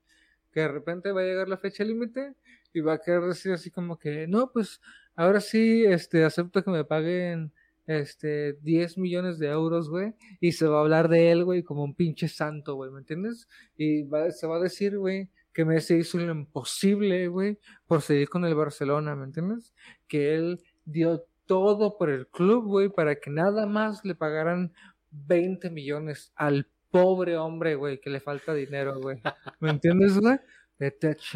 Que 0.52 0.62
de 0.62 0.70
repente 0.70 1.12
va 1.12 1.22
a 1.22 1.26
llegar 1.26 1.48
la 1.48 1.58
fecha 1.58 1.84
límite 1.84 2.34
y 2.74 2.82
va 2.82 2.94
a 2.94 3.02
querer 3.02 3.22
decir 3.22 3.52
así 3.52 3.70
como 3.70 4.00
que, 4.00 4.28
no, 4.28 4.52
pues 4.52 4.82
ahora 5.16 5.40
sí, 5.40 5.86
este, 5.86 6.24
acepto 6.26 6.64
que 6.64 6.72
me 6.72 6.84
paguen, 6.84 7.54
este, 7.88 8.54
10 8.62 8.98
millones 8.98 9.40
de 9.40 9.48
euros, 9.48 9.90
güey. 9.90 10.14
Y 10.40 10.52
se 10.52 10.68
va 10.68 10.78
a 10.78 10.82
hablar 10.82 11.08
de 11.08 11.32
él, 11.32 11.44
güey, 11.44 11.64
como 11.64 11.84
un 11.84 11.96
pinche 11.96 12.28
santo, 12.28 12.76
güey, 12.76 12.92
¿me 12.92 13.00
entiendes? 13.00 13.48
Y 13.78 14.04
se 14.32 14.48
va 14.48 14.58
a 14.58 14.62
decir, 14.62 14.98
güey, 14.98 15.30
que 15.54 15.66
Messi 15.66 15.96
hizo 15.96 16.20
lo 16.20 16.32
imposible, 16.32 17.28
güey, 17.30 17.58
por 17.88 18.02
seguir 18.02 18.30
con 18.30 18.46
el 18.46 18.54
Barcelona, 18.54 19.16
¿me 19.16 19.26
entiendes? 19.26 19.74
Que 20.08 20.36
él 20.36 20.62
dio 20.86 21.26
todo 21.48 21.98
por 21.98 22.10
el 22.12 22.28
club, 22.28 22.66
güey, 22.66 22.90
para 22.90 23.16
que 23.16 23.32
nada 23.32 23.66
más 23.66 24.06
le 24.06 24.14
pagaran 24.14 24.74
20 25.10 25.70
millones 25.72 26.32
al 26.36 26.68
pobre 26.92 27.38
hombre, 27.38 27.76
güey, 27.76 28.00
que 28.00 28.10
le 28.10 28.20
falta 28.20 28.54
dinero, 28.54 29.00
güey. 29.00 29.20
¿Me 29.60 29.72
entiendes, 29.72 30.20
güey? 30.20 30.38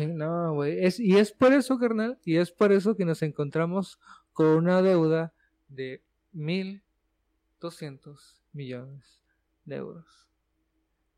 No, 0.07 0.53
güey. 0.53 0.85
Es, 0.85 0.99
y 0.99 1.17
es 1.17 1.31
por 1.31 1.51
eso, 1.53 1.79
carnal, 1.79 2.19
y 2.23 2.37
es 2.37 2.51
por 2.51 2.71
eso 2.71 2.95
que 2.95 3.05
nos 3.05 3.23
encontramos 3.23 3.99
con 4.33 4.47
una 4.47 4.81
deuda 4.81 5.33
de 5.67 6.03
1.200 6.33 8.41
millones 8.53 9.21
de 9.65 9.75
euros. 9.75 10.29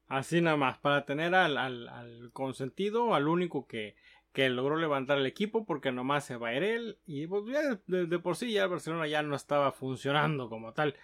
Así 0.08 0.42
nada 0.42 0.58
más, 0.58 0.78
para 0.78 1.06
tener 1.06 1.34
al, 1.34 1.58
al, 1.58 1.88
al 1.88 2.32
consentido, 2.34 3.16
al 3.16 3.28
único 3.28 3.68
que, 3.68 3.96
que 4.34 4.50
logró 4.50 4.78
levantar 4.78 5.20
el 5.20 5.26
equipo 5.26 5.66
porque 5.66 5.92
nomás 5.92 6.26
se 6.26 6.38
va 6.38 6.50
a 6.50 6.56
ir 6.56 6.64
él 6.64 6.98
y 7.06 7.28
pues 7.28 7.44
ya 7.46 7.80
de, 7.88 8.20
por 8.20 8.36
sí 8.36 8.52
ya 8.52 8.68
Barcelona 8.68 9.08
ya 9.08 9.22
no 9.22 9.36
estaba 9.36 9.72
funcionando 9.72 10.50
como 10.50 10.74
tal. 10.74 10.96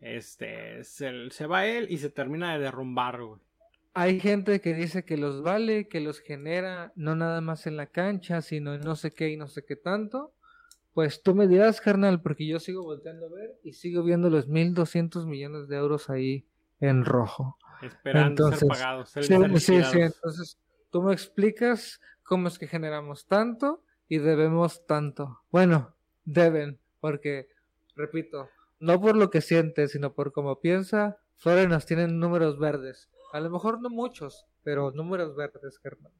Este 0.00 0.82
se, 0.82 1.30
se 1.30 1.46
va 1.46 1.66
él 1.66 1.86
y 1.90 1.98
se 1.98 2.08
termina 2.08 2.54
de 2.54 2.60
derrumbar, 2.60 3.22
güey. 3.22 3.40
Hay 3.92 4.20
gente 4.20 4.60
que 4.60 4.72
dice 4.72 5.04
que 5.04 5.16
los 5.16 5.42
vale, 5.42 5.88
que 5.88 6.00
los 6.00 6.20
genera 6.20 6.92
no 6.96 7.16
nada 7.16 7.40
más 7.40 7.66
en 7.66 7.76
la 7.76 7.86
cancha, 7.86 8.40
sino 8.40 8.74
en 8.74 8.80
no 8.80 8.96
sé 8.96 9.10
qué 9.10 9.30
y 9.30 9.36
no 9.36 9.48
sé 9.48 9.64
qué 9.64 9.76
tanto. 9.76 10.32
Pues 11.00 11.22
tú 11.22 11.34
me 11.34 11.48
dirás, 11.48 11.80
carnal, 11.80 12.20
porque 12.20 12.46
yo 12.46 12.60
sigo 12.60 12.82
volteando 12.82 13.24
a 13.24 13.30
ver 13.30 13.58
y 13.62 13.72
sigo 13.72 14.02
viendo 14.02 14.28
los 14.28 14.50
1.200 14.50 15.24
millones 15.24 15.66
de 15.66 15.78
euros 15.78 16.10
ahí 16.10 16.46
en 16.78 17.06
rojo. 17.06 17.56
Esperando 17.80 18.52
ser 18.52 18.68
pagados. 18.68 19.08
sí, 19.08 19.22
sí, 19.22 19.82
sí, 19.82 19.98
entonces 19.98 20.60
tú 20.90 21.00
me 21.00 21.14
explicas 21.14 22.02
cómo 22.22 22.48
es 22.48 22.58
que 22.58 22.66
generamos 22.66 23.26
tanto 23.26 23.82
y 24.10 24.18
debemos 24.18 24.84
tanto. 24.84 25.40
Bueno, 25.50 25.96
deben, 26.26 26.78
porque, 27.00 27.48
repito, 27.96 28.50
no 28.78 29.00
por 29.00 29.16
lo 29.16 29.30
que 29.30 29.40
siente, 29.40 29.88
sino 29.88 30.12
por 30.12 30.32
cómo 30.32 30.60
piensa, 30.60 31.16
Florenas 31.36 31.86
tienen 31.86 32.18
números 32.18 32.58
verdes. 32.58 33.08
A 33.32 33.40
lo 33.40 33.48
mejor 33.48 33.80
no 33.80 33.88
muchos, 33.88 34.44
pero 34.62 34.90
números 34.90 35.34
verdes, 35.34 35.78
carnal. 35.78 36.12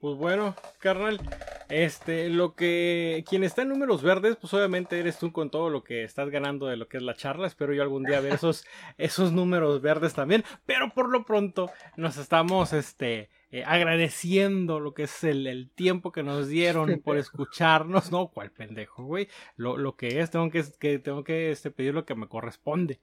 Pues 0.00 0.16
bueno, 0.16 0.54
carnal, 0.78 1.20
este, 1.68 2.28
lo 2.28 2.54
que, 2.54 3.24
quien 3.28 3.42
está 3.42 3.62
en 3.62 3.70
números 3.70 4.00
verdes, 4.00 4.36
pues 4.36 4.54
obviamente 4.54 5.00
eres 5.00 5.18
tú 5.18 5.32
con 5.32 5.50
todo 5.50 5.70
lo 5.70 5.82
que 5.82 6.04
estás 6.04 6.30
ganando 6.30 6.66
de 6.66 6.76
lo 6.76 6.86
que 6.86 6.98
es 6.98 7.02
la 7.02 7.16
charla. 7.16 7.48
Espero 7.48 7.74
yo 7.74 7.82
algún 7.82 8.04
día 8.04 8.20
ver 8.20 8.34
esos, 8.34 8.64
esos 8.98 9.32
números 9.32 9.82
verdes 9.82 10.14
también. 10.14 10.44
Pero 10.66 10.90
por 10.90 11.08
lo 11.10 11.24
pronto 11.24 11.70
nos 11.96 12.16
estamos, 12.16 12.72
este, 12.72 13.28
eh, 13.50 13.64
agradeciendo 13.64 14.78
lo 14.78 14.94
que 14.94 15.02
es 15.04 15.24
el, 15.24 15.68
tiempo 15.74 16.12
que 16.12 16.22
nos 16.22 16.46
dieron 16.46 17.00
por 17.00 17.16
escucharnos, 17.18 18.12
no, 18.12 18.28
cuál 18.28 18.52
pendejo, 18.52 19.02
güey, 19.02 19.28
lo, 19.56 19.76
lo 19.76 19.96
que 19.96 20.20
es, 20.20 20.30
tengo 20.30 20.48
que, 20.50 20.64
que 20.78 21.00
tengo 21.00 21.24
que 21.24 21.50
este, 21.50 21.72
pedir 21.72 21.92
lo 21.92 22.04
que 22.04 22.14
me 22.14 22.28
corresponde. 22.28 23.00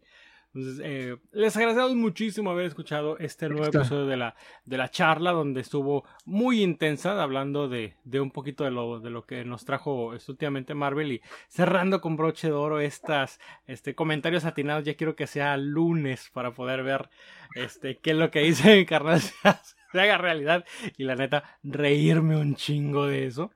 Entonces, 0.55 0.81
eh, 0.85 1.17
les 1.33 1.57
agradecemos 1.57 1.95
muchísimo 1.95 2.49
haber 2.49 2.67
escuchado 2.67 3.17
este 3.17 3.49
nuevo 3.49 3.65
episodio 3.65 4.05
de 4.05 4.15
la, 4.15 4.35
de 4.63 4.77
la 4.77 4.89
charla, 4.89 5.31
donde 5.31 5.59
estuvo 5.59 6.05
muy 6.23 6.63
intensa, 6.63 7.21
hablando 7.21 7.67
de, 7.67 7.95
de 8.05 8.21
un 8.21 8.31
poquito 8.31 8.63
de 8.63 8.71
lo, 8.71 9.01
de 9.01 9.09
lo 9.09 9.25
que 9.25 9.43
nos 9.43 9.65
trajo 9.65 10.13
últimamente 10.27 10.73
Marvel 10.73 11.11
y 11.11 11.21
cerrando 11.49 11.99
con 11.99 12.15
broche 12.15 12.47
de 12.47 12.53
oro 12.53 12.79
estas 12.79 13.41
este, 13.67 13.95
comentarios 13.95 14.45
atinados. 14.45 14.85
Ya 14.85 14.95
quiero 14.95 15.17
que 15.17 15.27
sea 15.27 15.57
lunes 15.57 16.29
para 16.31 16.51
poder 16.51 16.83
ver 16.83 17.09
este, 17.55 17.97
qué 17.97 18.11
es 18.11 18.17
lo 18.17 18.31
que 18.31 18.39
dice 18.39 18.77
mi 18.77 18.85
carnal 18.85 19.19
se 19.91 19.99
haga 19.99 20.17
realidad 20.17 20.63
y 20.97 21.03
la 21.03 21.15
neta 21.15 21.43
reírme 21.63 22.37
un 22.37 22.55
chingo 22.55 23.07
de 23.07 23.25
eso. 23.25 23.51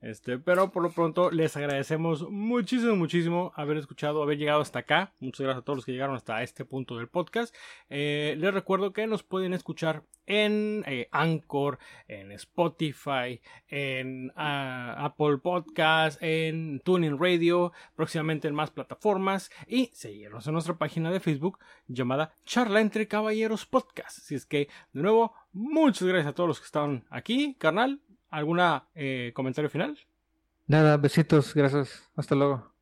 Este, 0.00 0.38
pero 0.38 0.70
por 0.70 0.82
lo 0.82 0.90
pronto 0.90 1.30
les 1.30 1.56
agradecemos 1.56 2.30
muchísimo, 2.30 2.94
muchísimo 2.94 3.52
haber 3.56 3.78
escuchado, 3.78 4.22
haber 4.22 4.38
llegado 4.38 4.60
hasta 4.60 4.80
acá. 4.80 5.12
Muchas 5.18 5.40
gracias 5.40 5.62
a 5.62 5.64
todos 5.64 5.78
los 5.78 5.84
que 5.84 5.92
llegaron 5.92 6.14
hasta 6.14 6.42
este 6.42 6.64
punto 6.64 6.96
del 6.96 7.08
podcast. 7.08 7.54
Eh, 7.90 8.36
les 8.38 8.54
recuerdo 8.54 8.92
que 8.92 9.06
nos 9.06 9.22
pueden 9.24 9.54
escuchar 9.54 10.04
en 10.26 10.84
eh, 10.86 11.08
Anchor, 11.10 11.78
en 12.06 12.32
Spotify, 12.32 13.40
en 13.66 14.30
ah, 14.36 14.94
Apple 14.98 15.38
Podcast, 15.38 16.22
en 16.22 16.80
Tuning 16.80 17.18
Radio, 17.18 17.72
próximamente 17.96 18.46
en 18.46 18.54
más 18.54 18.70
plataformas 18.70 19.50
y 19.66 19.86
seguirnos 19.94 20.46
en 20.46 20.52
nuestra 20.52 20.76
página 20.76 21.10
de 21.10 21.20
Facebook 21.20 21.58
llamada 21.88 22.34
Charla 22.44 22.80
entre 22.80 23.08
Caballeros 23.08 23.66
Podcast. 23.66 24.18
Así 24.18 24.34
es 24.34 24.46
que, 24.46 24.68
de 24.92 25.02
nuevo, 25.02 25.32
muchas 25.52 26.06
gracias 26.06 26.30
a 26.30 26.34
todos 26.34 26.48
los 26.48 26.60
que 26.60 26.66
están 26.66 27.04
aquí, 27.10 27.56
carnal. 27.58 28.00
¿Alguna 28.30 28.88
eh, 28.94 29.32
comentario 29.34 29.70
final? 29.70 29.98
Nada, 30.66 30.96
besitos, 30.96 31.54
gracias. 31.54 32.08
Hasta 32.16 32.34
luego. 32.34 32.72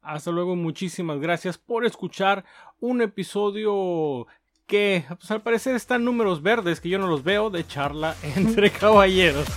Hasta 0.00 0.30
luego, 0.30 0.56
muchísimas 0.56 1.20
gracias 1.20 1.58
por 1.58 1.84
escuchar 1.84 2.44
un 2.80 3.02
episodio 3.02 4.26
que 4.66 5.04
pues, 5.08 5.30
al 5.30 5.42
parecer 5.42 5.74
están 5.74 6.04
números 6.04 6.42
verdes 6.42 6.80
que 6.80 6.88
yo 6.88 6.98
no 6.98 7.08
los 7.08 7.24
veo 7.24 7.50
de 7.50 7.66
charla 7.66 8.14
entre 8.36 8.70
caballeros. 8.70 9.48